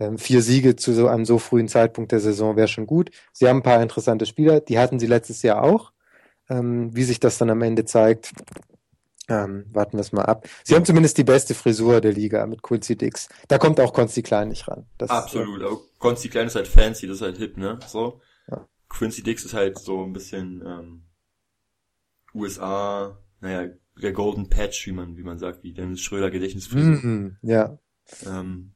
Ähm, 0.00 0.18
vier 0.18 0.42
Siege 0.42 0.76
zu 0.76 0.92
so 0.92 1.08
einem 1.08 1.24
so 1.24 1.38
frühen 1.38 1.68
Zeitpunkt 1.68 2.12
der 2.12 2.20
Saison 2.20 2.56
wäre 2.56 2.68
schon 2.68 2.86
gut. 2.86 3.10
Sie 3.32 3.48
haben 3.48 3.58
ein 3.58 3.62
paar 3.64 3.82
interessante 3.82 4.26
Spieler, 4.26 4.60
die 4.60 4.78
hatten 4.78 5.00
sie 5.00 5.06
letztes 5.06 5.42
Jahr 5.42 5.62
auch. 5.62 5.92
Ähm, 6.48 6.94
wie 6.94 7.02
sich 7.02 7.20
das 7.20 7.36
dann 7.36 7.50
am 7.50 7.60
Ende 7.62 7.84
zeigt, 7.84 8.32
ähm, 9.28 9.66
warten 9.72 9.98
wir 9.98 10.00
es 10.00 10.12
mal 10.12 10.24
ab. 10.24 10.48
Sie 10.64 10.74
haben 10.74 10.84
zumindest 10.84 11.18
die 11.18 11.24
beste 11.24 11.54
Frisur 11.54 12.00
der 12.00 12.12
Liga 12.12 12.46
mit 12.46 12.62
Quincy 12.62 12.96
Dix. 12.96 13.28
Da 13.48 13.58
kommt 13.58 13.78
auch 13.80 13.92
Consti 13.92 14.22
Klein 14.22 14.48
nicht 14.48 14.66
ran. 14.68 14.86
Das 14.96 15.10
Absolut, 15.10 15.62
aber 15.62 15.78
Consti 15.98 16.28
Klein 16.28 16.46
ist 16.46 16.54
halt 16.54 16.68
fancy, 16.68 17.06
das 17.06 17.16
ist 17.16 17.22
halt 17.22 17.36
hip, 17.36 17.56
ne? 17.56 17.78
So. 17.86 18.20
Ja. 18.50 18.66
Quincy 18.88 19.22
Dix 19.22 19.44
ist 19.44 19.52
halt 19.52 19.78
so 19.78 20.02
ein 20.02 20.14
bisschen 20.14 20.62
ähm, 20.66 21.02
USA, 22.34 23.18
naja, 23.40 23.70
der 24.00 24.12
Golden 24.12 24.48
Patch, 24.48 24.86
wie 24.86 24.92
man, 24.92 25.16
wie 25.16 25.22
man 25.22 25.38
sagt, 25.38 25.62
wie 25.62 25.74
Dennis 25.74 26.00
Schröder 26.00 26.30
Gedächtnisfrisur. 26.30 26.94
Mm, 26.94 27.36
ja. 27.42 27.78
Ähm, 28.26 28.72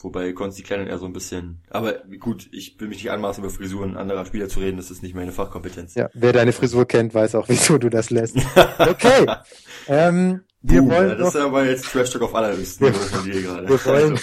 wobei 0.00 0.32
Konsti 0.32 0.62
Klein 0.62 0.86
eher 0.86 0.98
so 0.98 1.06
ein 1.06 1.12
bisschen, 1.12 1.62
aber 1.70 1.94
gut, 2.20 2.48
ich 2.52 2.78
will 2.78 2.88
mich 2.88 2.98
nicht 2.98 3.10
anmaßen, 3.10 3.42
über 3.42 3.52
Frisuren 3.52 3.96
anderer 3.96 4.26
Spieler 4.26 4.48
zu 4.48 4.60
reden, 4.60 4.76
das 4.76 4.90
ist 4.90 5.02
nicht 5.02 5.14
meine 5.14 5.32
Fachkompetenz. 5.32 5.94
Ja, 5.94 6.10
wer 6.14 6.32
deine 6.32 6.52
Frisur 6.52 6.86
kennt, 6.86 7.14
weiß 7.14 7.34
auch, 7.34 7.48
wieso 7.48 7.78
du 7.78 7.88
das 7.88 8.10
lässt. 8.10 8.36
Okay. 8.78 9.26
ähm, 9.88 10.42
wir 10.68 10.80
Boom, 10.80 10.90
wollen 10.90 11.08
ja, 11.10 11.14
das 11.14 11.34
noch, 11.34 11.40
ist 11.40 11.46
aber 11.46 11.64
jetzt 11.64 11.84
Trash 11.84 12.10
Talk 12.10 12.22
auf 12.22 12.34
allerhöchsten 12.34 12.88
Niveau 12.88 12.98
von 12.98 13.24
dir 13.24 13.42
gerade. 13.42 13.68
Wir 13.68 13.84
wollen, 13.84 14.18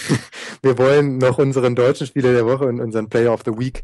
wir 0.62 0.78
wollen 0.78 1.18
noch 1.18 1.38
unseren 1.38 1.74
deutschen 1.74 2.06
Spieler 2.06 2.32
der 2.32 2.44
Woche 2.44 2.64
und 2.66 2.80
unseren 2.80 3.08
Player 3.08 3.32
of 3.32 3.42
the 3.46 3.52
Week 3.52 3.82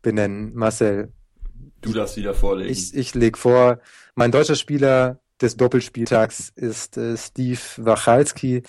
benennen. 0.00 0.54
Marcel. 0.54 1.12
Du 1.82 1.92
darfst 1.92 2.16
wieder 2.16 2.34
vorlegen. 2.34 2.70
Ich, 2.70 2.94
ich 2.94 3.14
leg 3.14 3.36
vor, 3.36 3.80
mein 4.14 4.32
deutscher 4.32 4.56
Spieler 4.56 5.20
des 5.40 5.56
Doppelspieltags 5.56 6.50
ist 6.56 6.96
äh, 6.96 7.16
Steve 7.16 7.60
Wachalski, 7.76 8.62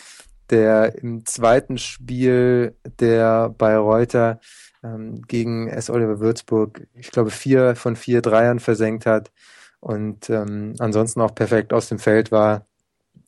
der 0.52 0.96
im 1.02 1.26
zweiten 1.26 1.78
Spiel 1.78 2.76
der 3.00 3.50
Bayreuther 3.50 4.40
ähm, 4.84 5.22
gegen 5.24 5.68
S. 5.68 5.90
Oliver 5.90 6.20
Würzburg, 6.20 6.88
ich 6.94 7.12
glaube, 7.12 7.32
vier 7.32 7.76
von 7.76 7.96
vier 7.96 8.22
Dreiern 8.22 8.60
versenkt 8.60 9.06
hat 9.06 9.32
und 9.80 10.30
ähm, 10.30 10.76
ansonsten 10.80 11.22
auch 11.22 11.36
perfekt 11.36 11.74
aus 11.74 11.90
dem 11.90 12.00
Feld 12.00 12.32
war. 12.32 12.66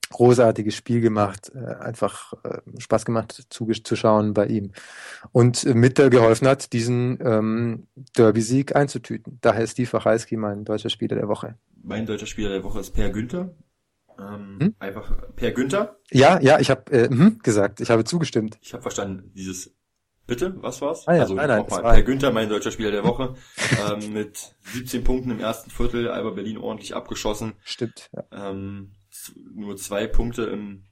Großartiges 0.09 0.75
Spiel 0.75 0.99
gemacht, 0.99 1.51
äh, 1.55 1.75
einfach 1.75 2.33
äh, 2.43 2.59
Spaß 2.79 3.05
gemacht 3.05 3.45
zuzuschauen 3.49 4.33
bei 4.33 4.45
ihm 4.45 4.73
und 5.31 5.63
äh, 5.63 5.73
mit 5.73 5.95
geholfen 5.95 6.49
hat, 6.49 6.73
diesen 6.73 7.17
ähm, 7.23 7.87
Derby-Sieg 8.17 8.75
einzutüten. 8.75 9.37
Daher 9.39 9.63
ist 9.63 9.71
Steve 9.71 9.93
Wachalski 9.93 10.35
mein 10.35 10.65
deutscher 10.65 10.89
Spieler 10.89 11.15
der 11.15 11.29
Woche 11.29 11.55
mein 11.83 12.05
deutscher 12.05 12.25
Spieler 12.25 12.49
der 12.49 12.63
Woche 12.63 12.79
ist 12.79 12.91
Per 12.91 13.09
Günther. 13.09 13.53
Ähm, 14.21 14.57
hm? 14.59 14.75
Einfach 14.79 15.11
Per 15.35 15.51
Günther. 15.51 15.97
Ja, 16.11 16.39
ja, 16.39 16.59
ich 16.59 16.69
habe 16.69 16.91
äh, 16.91 17.09
hm, 17.09 17.39
gesagt, 17.41 17.81
ich 17.81 17.89
habe 17.89 18.03
zugestimmt. 18.03 18.59
Ich 18.61 18.73
habe 18.73 18.81
verstanden, 18.81 19.31
dieses 19.33 19.73
Bitte, 20.27 20.55
was 20.61 20.81
war's? 20.81 21.07
Ah, 21.07 21.15
ja, 21.15 21.21
also 21.23 21.33
nein, 21.33 21.47
nein, 21.47 21.59
nochmal, 21.63 21.81
Per 21.81 22.03
Günther, 22.03 22.31
mein 22.31 22.47
deutscher 22.47 22.71
Spieler 22.71 22.91
der 22.91 23.03
Woche, 23.03 23.35
ähm, 23.91 24.13
mit 24.13 24.55
17 24.63 25.03
Punkten 25.03 25.31
im 25.31 25.39
ersten 25.39 25.71
Viertel, 25.71 26.07
Alba 26.09 26.29
Berlin 26.29 26.57
ordentlich 26.57 26.95
abgeschossen. 26.95 27.53
Stimmt. 27.63 28.09
Ja. 28.13 28.49
Ähm, 28.49 28.93
nur 29.53 29.75
zwei 29.75 30.07
Punkte 30.07 30.43
im 30.43 30.85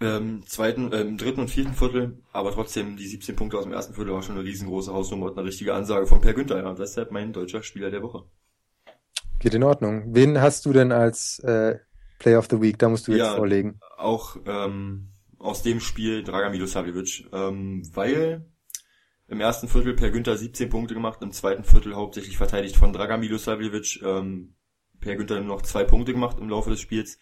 ähm, 0.00 0.44
zweiten, 0.46 0.92
äh, 0.92 1.00
im 1.00 1.18
dritten 1.18 1.40
und 1.40 1.48
vierten 1.48 1.74
Viertel, 1.74 2.22
aber 2.32 2.52
trotzdem 2.52 2.96
die 2.96 3.08
17 3.08 3.34
Punkte 3.34 3.58
aus 3.58 3.64
dem 3.64 3.72
ersten 3.72 3.94
Viertel 3.94 4.12
war 4.12 4.22
schon 4.22 4.36
eine 4.36 4.44
riesengroße 4.44 4.92
Hausnummer 4.92 5.26
und 5.26 5.36
eine 5.36 5.48
richtige 5.48 5.74
Ansage 5.74 6.06
von 6.06 6.20
Per 6.20 6.34
Günther. 6.34 6.62
Ja, 6.62 6.72
deshalb 6.74 7.10
mein 7.10 7.32
deutscher 7.32 7.64
Spieler 7.64 7.90
der 7.90 8.02
Woche. 8.02 8.24
Geht 9.38 9.54
in 9.54 9.62
Ordnung. 9.62 10.14
Wen 10.14 10.40
hast 10.40 10.66
du 10.66 10.72
denn 10.72 10.92
als 10.92 11.38
äh, 11.40 11.78
Player 12.18 12.38
of 12.38 12.48
the 12.50 12.60
Week? 12.60 12.78
Da 12.78 12.88
musst 12.88 13.06
du 13.06 13.12
jetzt 13.12 13.20
ja, 13.20 13.36
vorlegen. 13.36 13.80
Auch 13.96 14.36
ähm, 14.46 15.10
aus 15.38 15.62
dem 15.62 15.80
Spiel 15.80 16.24
Dragan 16.24 16.52
Milosavljevic, 16.52 17.28
ähm, 17.32 17.88
weil 17.94 18.46
im 19.28 19.40
ersten 19.40 19.68
Viertel 19.68 19.94
Per 19.94 20.10
Günther 20.10 20.36
17 20.36 20.70
Punkte 20.70 20.94
gemacht, 20.94 21.22
im 21.22 21.32
zweiten 21.32 21.62
Viertel 21.62 21.94
hauptsächlich 21.94 22.36
verteidigt 22.36 22.76
von 22.76 22.92
Dragan 22.92 23.20
Milosavljevic, 23.20 24.02
ähm, 24.02 24.54
Per 25.00 25.16
Günther 25.16 25.40
noch 25.40 25.62
zwei 25.62 25.84
Punkte 25.84 26.12
gemacht 26.12 26.38
im 26.40 26.48
Laufe 26.48 26.70
des 26.70 26.80
Spiels. 26.80 27.18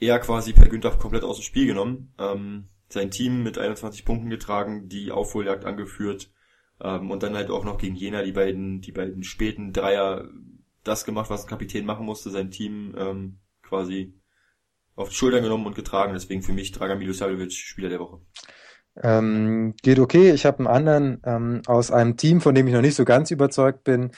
Er 0.00 0.20
quasi 0.20 0.52
Per 0.52 0.68
Günther 0.68 0.92
komplett 0.92 1.24
aus 1.24 1.38
dem 1.38 1.42
Spiel 1.42 1.66
genommen, 1.66 2.14
ähm, 2.18 2.68
sein 2.88 3.10
Team 3.10 3.42
mit 3.42 3.58
21 3.58 4.04
Punkten 4.04 4.30
getragen, 4.30 4.88
die 4.88 5.10
Aufholjagd 5.10 5.66
angeführt 5.66 6.32
ähm, 6.80 7.10
und 7.10 7.22
dann 7.22 7.34
halt 7.34 7.50
auch 7.50 7.64
noch 7.64 7.76
gegen 7.76 7.96
Jena 7.96 8.22
die 8.22 8.32
beiden, 8.32 8.80
die 8.80 8.92
beiden 8.92 9.24
späten 9.24 9.72
Dreier 9.72 10.28
das 10.88 11.04
gemacht, 11.04 11.30
was 11.30 11.44
ein 11.44 11.48
Kapitän 11.48 11.84
machen 11.84 12.06
musste, 12.06 12.30
sein 12.30 12.50
Team 12.50 12.94
ähm, 12.98 13.38
quasi 13.62 14.14
auf 14.96 15.10
die 15.10 15.14
Schultern 15.14 15.42
genommen 15.42 15.66
und 15.66 15.76
getragen. 15.76 16.12
Deswegen 16.12 16.42
für 16.42 16.52
mich 16.52 16.72
Dragan 16.72 16.98
Milosavljevic 16.98 17.52
Spieler 17.52 17.88
der 17.88 18.00
Woche. 18.00 18.20
Ähm, 19.00 19.74
geht 19.82 20.00
okay. 20.00 20.32
Ich 20.32 20.44
habe 20.44 20.58
einen 20.58 20.66
anderen 20.66 21.22
ähm, 21.24 21.62
aus 21.66 21.90
einem 21.90 22.16
Team, 22.16 22.40
von 22.40 22.54
dem 22.54 22.66
ich 22.66 22.74
noch 22.74 22.80
nicht 22.82 22.96
so 22.96 23.04
ganz 23.04 23.30
überzeugt 23.30 23.84
bin, 23.84 24.10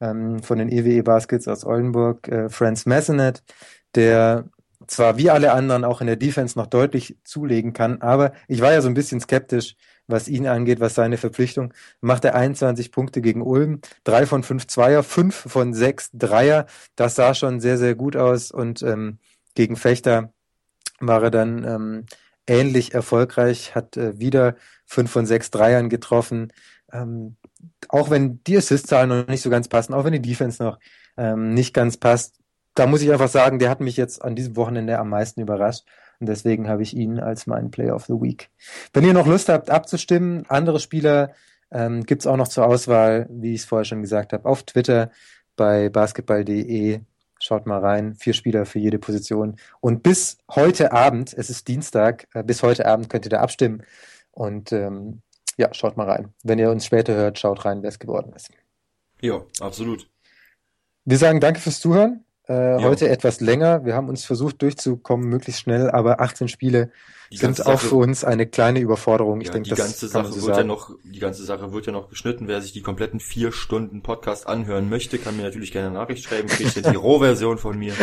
ähm, 0.00 0.42
von 0.42 0.58
den 0.58 0.68
EWE 0.68 0.98
e 0.98 1.02
Baskets 1.02 1.46
aus 1.46 1.64
Oldenburg, 1.64 2.26
äh, 2.28 2.48
Franz 2.48 2.86
Messenet, 2.86 3.42
der 3.94 4.48
zwar 4.86 5.16
wie 5.16 5.30
alle 5.30 5.52
anderen 5.52 5.84
auch 5.84 6.00
in 6.00 6.08
der 6.08 6.16
Defense 6.16 6.58
noch 6.58 6.66
deutlich 6.66 7.16
zulegen 7.24 7.72
kann, 7.72 8.02
aber 8.02 8.32
ich 8.48 8.60
war 8.60 8.72
ja 8.72 8.82
so 8.82 8.88
ein 8.88 8.94
bisschen 8.94 9.20
skeptisch, 9.20 9.76
was 10.06 10.28
ihn 10.28 10.46
angeht, 10.46 10.80
was 10.80 10.94
seine 10.94 11.16
Verpflichtung. 11.16 11.72
Macht 12.00 12.24
er 12.24 12.34
21 12.34 12.92
Punkte 12.92 13.20
gegen 13.20 13.42
Ulm, 13.42 13.80
drei 14.04 14.26
von 14.26 14.42
fünf 14.42 14.66
Zweier, 14.66 15.02
fünf 15.02 15.34
von 15.34 15.74
sechs 15.74 16.10
Dreier. 16.12 16.66
Das 16.96 17.14
sah 17.14 17.34
schon 17.34 17.60
sehr, 17.60 17.78
sehr 17.78 17.94
gut 17.94 18.16
aus 18.16 18.50
und 18.50 18.82
ähm, 18.82 19.18
gegen 19.54 19.76
Fechter 19.76 20.32
war 21.00 21.22
er 21.22 21.30
dann 21.30 21.64
ähm, 21.64 22.06
ähnlich 22.46 22.94
erfolgreich, 22.94 23.74
hat 23.74 23.96
äh, 23.96 24.18
wieder 24.18 24.56
fünf 24.86 25.10
von 25.10 25.26
sechs 25.26 25.50
Dreiern 25.50 25.88
getroffen. 25.88 26.52
Ähm, 26.92 27.36
auch 27.88 28.10
wenn 28.10 28.42
die 28.44 28.56
Assist-Zahlen 28.56 29.08
noch 29.08 29.26
nicht 29.26 29.42
so 29.42 29.50
ganz 29.50 29.68
passen, 29.68 29.94
auch 29.94 30.04
wenn 30.04 30.12
die 30.12 30.22
Defense 30.22 30.62
noch 30.62 30.78
ähm, 31.16 31.54
nicht 31.54 31.74
ganz 31.74 31.96
passt, 31.96 32.38
da 32.74 32.86
muss 32.86 33.02
ich 33.02 33.12
einfach 33.12 33.28
sagen, 33.28 33.58
der 33.58 33.70
hat 33.70 33.80
mich 33.80 33.96
jetzt 33.96 34.22
an 34.22 34.34
diesem 34.34 34.56
Wochenende 34.56 34.98
am 34.98 35.08
meisten 35.08 35.40
überrascht. 35.40 35.84
Und 36.20 36.28
deswegen 36.28 36.68
habe 36.68 36.82
ich 36.82 36.96
ihn 36.96 37.20
als 37.20 37.46
meinen 37.46 37.70
Player 37.70 37.94
of 37.94 38.06
the 38.06 38.14
Week. 38.14 38.50
Wenn 38.92 39.04
ihr 39.04 39.12
noch 39.12 39.26
Lust 39.26 39.48
habt 39.48 39.70
abzustimmen, 39.70 40.44
andere 40.48 40.80
Spieler 40.80 41.32
ähm, 41.70 42.04
gibt 42.04 42.22
es 42.22 42.26
auch 42.26 42.36
noch 42.36 42.48
zur 42.48 42.66
Auswahl, 42.66 43.26
wie 43.30 43.54
ich 43.54 43.62
es 43.62 43.66
vorher 43.66 43.84
schon 43.84 44.02
gesagt 44.02 44.32
habe, 44.32 44.48
auf 44.48 44.62
Twitter 44.62 45.10
bei 45.56 45.88
basketball.de. 45.88 47.00
Schaut 47.40 47.66
mal 47.66 47.80
rein, 47.80 48.14
vier 48.14 48.32
Spieler 48.32 48.64
für 48.64 48.78
jede 48.78 48.98
Position. 48.98 49.56
Und 49.80 50.02
bis 50.02 50.38
heute 50.50 50.92
Abend, 50.92 51.34
es 51.36 51.50
ist 51.50 51.68
Dienstag, 51.68 52.28
äh, 52.32 52.42
bis 52.42 52.62
heute 52.62 52.86
Abend 52.86 53.10
könnt 53.10 53.26
ihr 53.26 53.30
da 53.30 53.40
abstimmen. 53.40 53.82
Und 54.30 54.72
ähm, 54.72 55.20
ja, 55.56 55.72
schaut 55.74 55.96
mal 55.96 56.08
rein. 56.08 56.32
Wenn 56.42 56.58
ihr 56.58 56.70
uns 56.70 56.86
später 56.86 57.14
hört, 57.14 57.38
schaut 57.38 57.64
rein, 57.64 57.82
wer 57.82 57.88
es 57.88 57.98
geworden 57.98 58.32
ist. 58.34 58.50
Ja, 59.20 59.42
absolut. 59.60 60.08
Wir 61.04 61.18
sagen 61.18 61.40
danke 61.40 61.60
fürs 61.60 61.80
Zuhören. 61.80 62.23
Äh, 62.46 62.82
heute 62.82 63.08
etwas 63.08 63.40
länger. 63.40 63.84
Wir 63.84 63.94
haben 63.94 64.08
uns 64.08 64.24
versucht 64.24 64.60
durchzukommen, 64.60 65.28
möglichst 65.28 65.62
schnell, 65.62 65.90
aber 65.90 66.20
18 66.20 66.48
Spiele 66.48 66.90
die 67.32 67.38
sind 67.38 67.60
auch 67.62 67.80
Sache, 67.80 67.88
für 67.88 67.94
uns 67.96 68.22
eine 68.22 68.46
kleine 68.46 68.80
Überforderung. 68.80 69.40
Ich 69.40 69.48
ja, 69.48 69.54
denke, 69.54 69.70
die 69.70 69.74
ganze 69.74 70.08
Sache 70.08 70.28
so 70.28 70.34
wird 70.34 70.56
sagen. 70.56 70.58
ja 70.58 70.64
noch, 70.64 70.90
die 71.02 71.18
ganze 71.18 71.44
Sache 71.44 71.72
wird 71.72 71.86
ja 71.86 71.92
noch 71.92 72.08
geschnitten. 72.08 72.46
Wer 72.46 72.60
sich 72.60 72.72
die 72.72 72.82
kompletten 72.82 73.18
vier 73.18 73.50
Stunden 73.50 74.02
Podcast 74.02 74.46
anhören 74.46 74.88
möchte, 74.88 75.18
kann 75.18 75.36
mir 75.36 75.42
natürlich 75.42 75.72
gerne 75.72 75.88
eine 75.88 75.98
Nachricht 75.98 76.24
schreiben. 76.24 76.48
Kriegt 76.48 76.76
die 76.76 76.80
Rohversion 76.96 77.58
von 77.58 77.78
mir. 77.78 77.94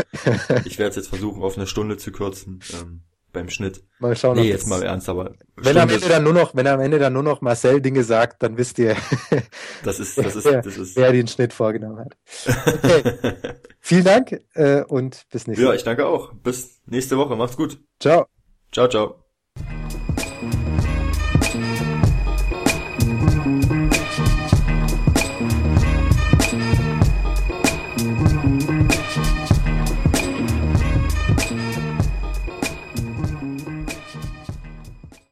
Ich 0.66 0.80
werde 0.80 0.90
es 0.90 0.96
jetzt 0.96 1.08
versuchen, 1.08 1.44
auf 1.44 1.56
eine 1.56 1.68
Stunde 1.68 1.98
zu 1.98 2.12
kürzen. 2.12 2.62
Ähm, 2.74 3.02
beim 3.32 3.50
Schnitt. 3.50 3.84
Mal 4.00 4.16
schauen. 4.16 4.38
Nee, 4.38 4.50
jetzt 4.50 4.68
mal 4.68 4.84
ernst, 4.84 5.10
aber. 5.10 5.34
Wenn 5.56 5.78
am 5.78 5.90
Ende 5.90 6.08
dann 6.08 6.24
nur 6.24 6.34
noch, 6.34 6.56
wenn 6.56 6.68
am 6.68 6.80
Ende 6.80 7.00
dann 7.00 7.14
nur 7.14 7.24
noch 7.24 7.42
Marcel 7.42 7.82
Dinge 7.82 8.04
sagt, 8.04 8.44
dann 8.44 8.58
wisst 8.58 8.80
ihr, 8.80 8.96
das 9.84 10.00
ist, 10.00 10.18
das 10.18 10.36
ist, 10.36 10.46
das 10.46 10.78
ist, 10.78 10.96
wer 10.96 11.12
den 11.12 11.28
Schnitt 11.28 11.54
vorgenommen 11.54 12.00
hat. 12.00 12.18
Okay. 12.66 13.34
Vielen 13.80 14.04
Dank 14.04 14.42
äh, 14.54 14.84
und 14.84 15.26
bis 15.32 15.48
nächste 15.48 15.66
Woche. 15.66 15.74
Ja, 15.74 15.76
ich 15.76 15.84
danke 15.84 16.06
auch. 16.06 16.34
Bis 16.34 16.82
nächste 16.86 17.18
Woche. 17.18 17.36
Macht's 17.36 17.58
gut. 17.58 17.80
Ciao. 18.00 18.28
Ciao, 18.72 18.88
ciao. 18.88 19.21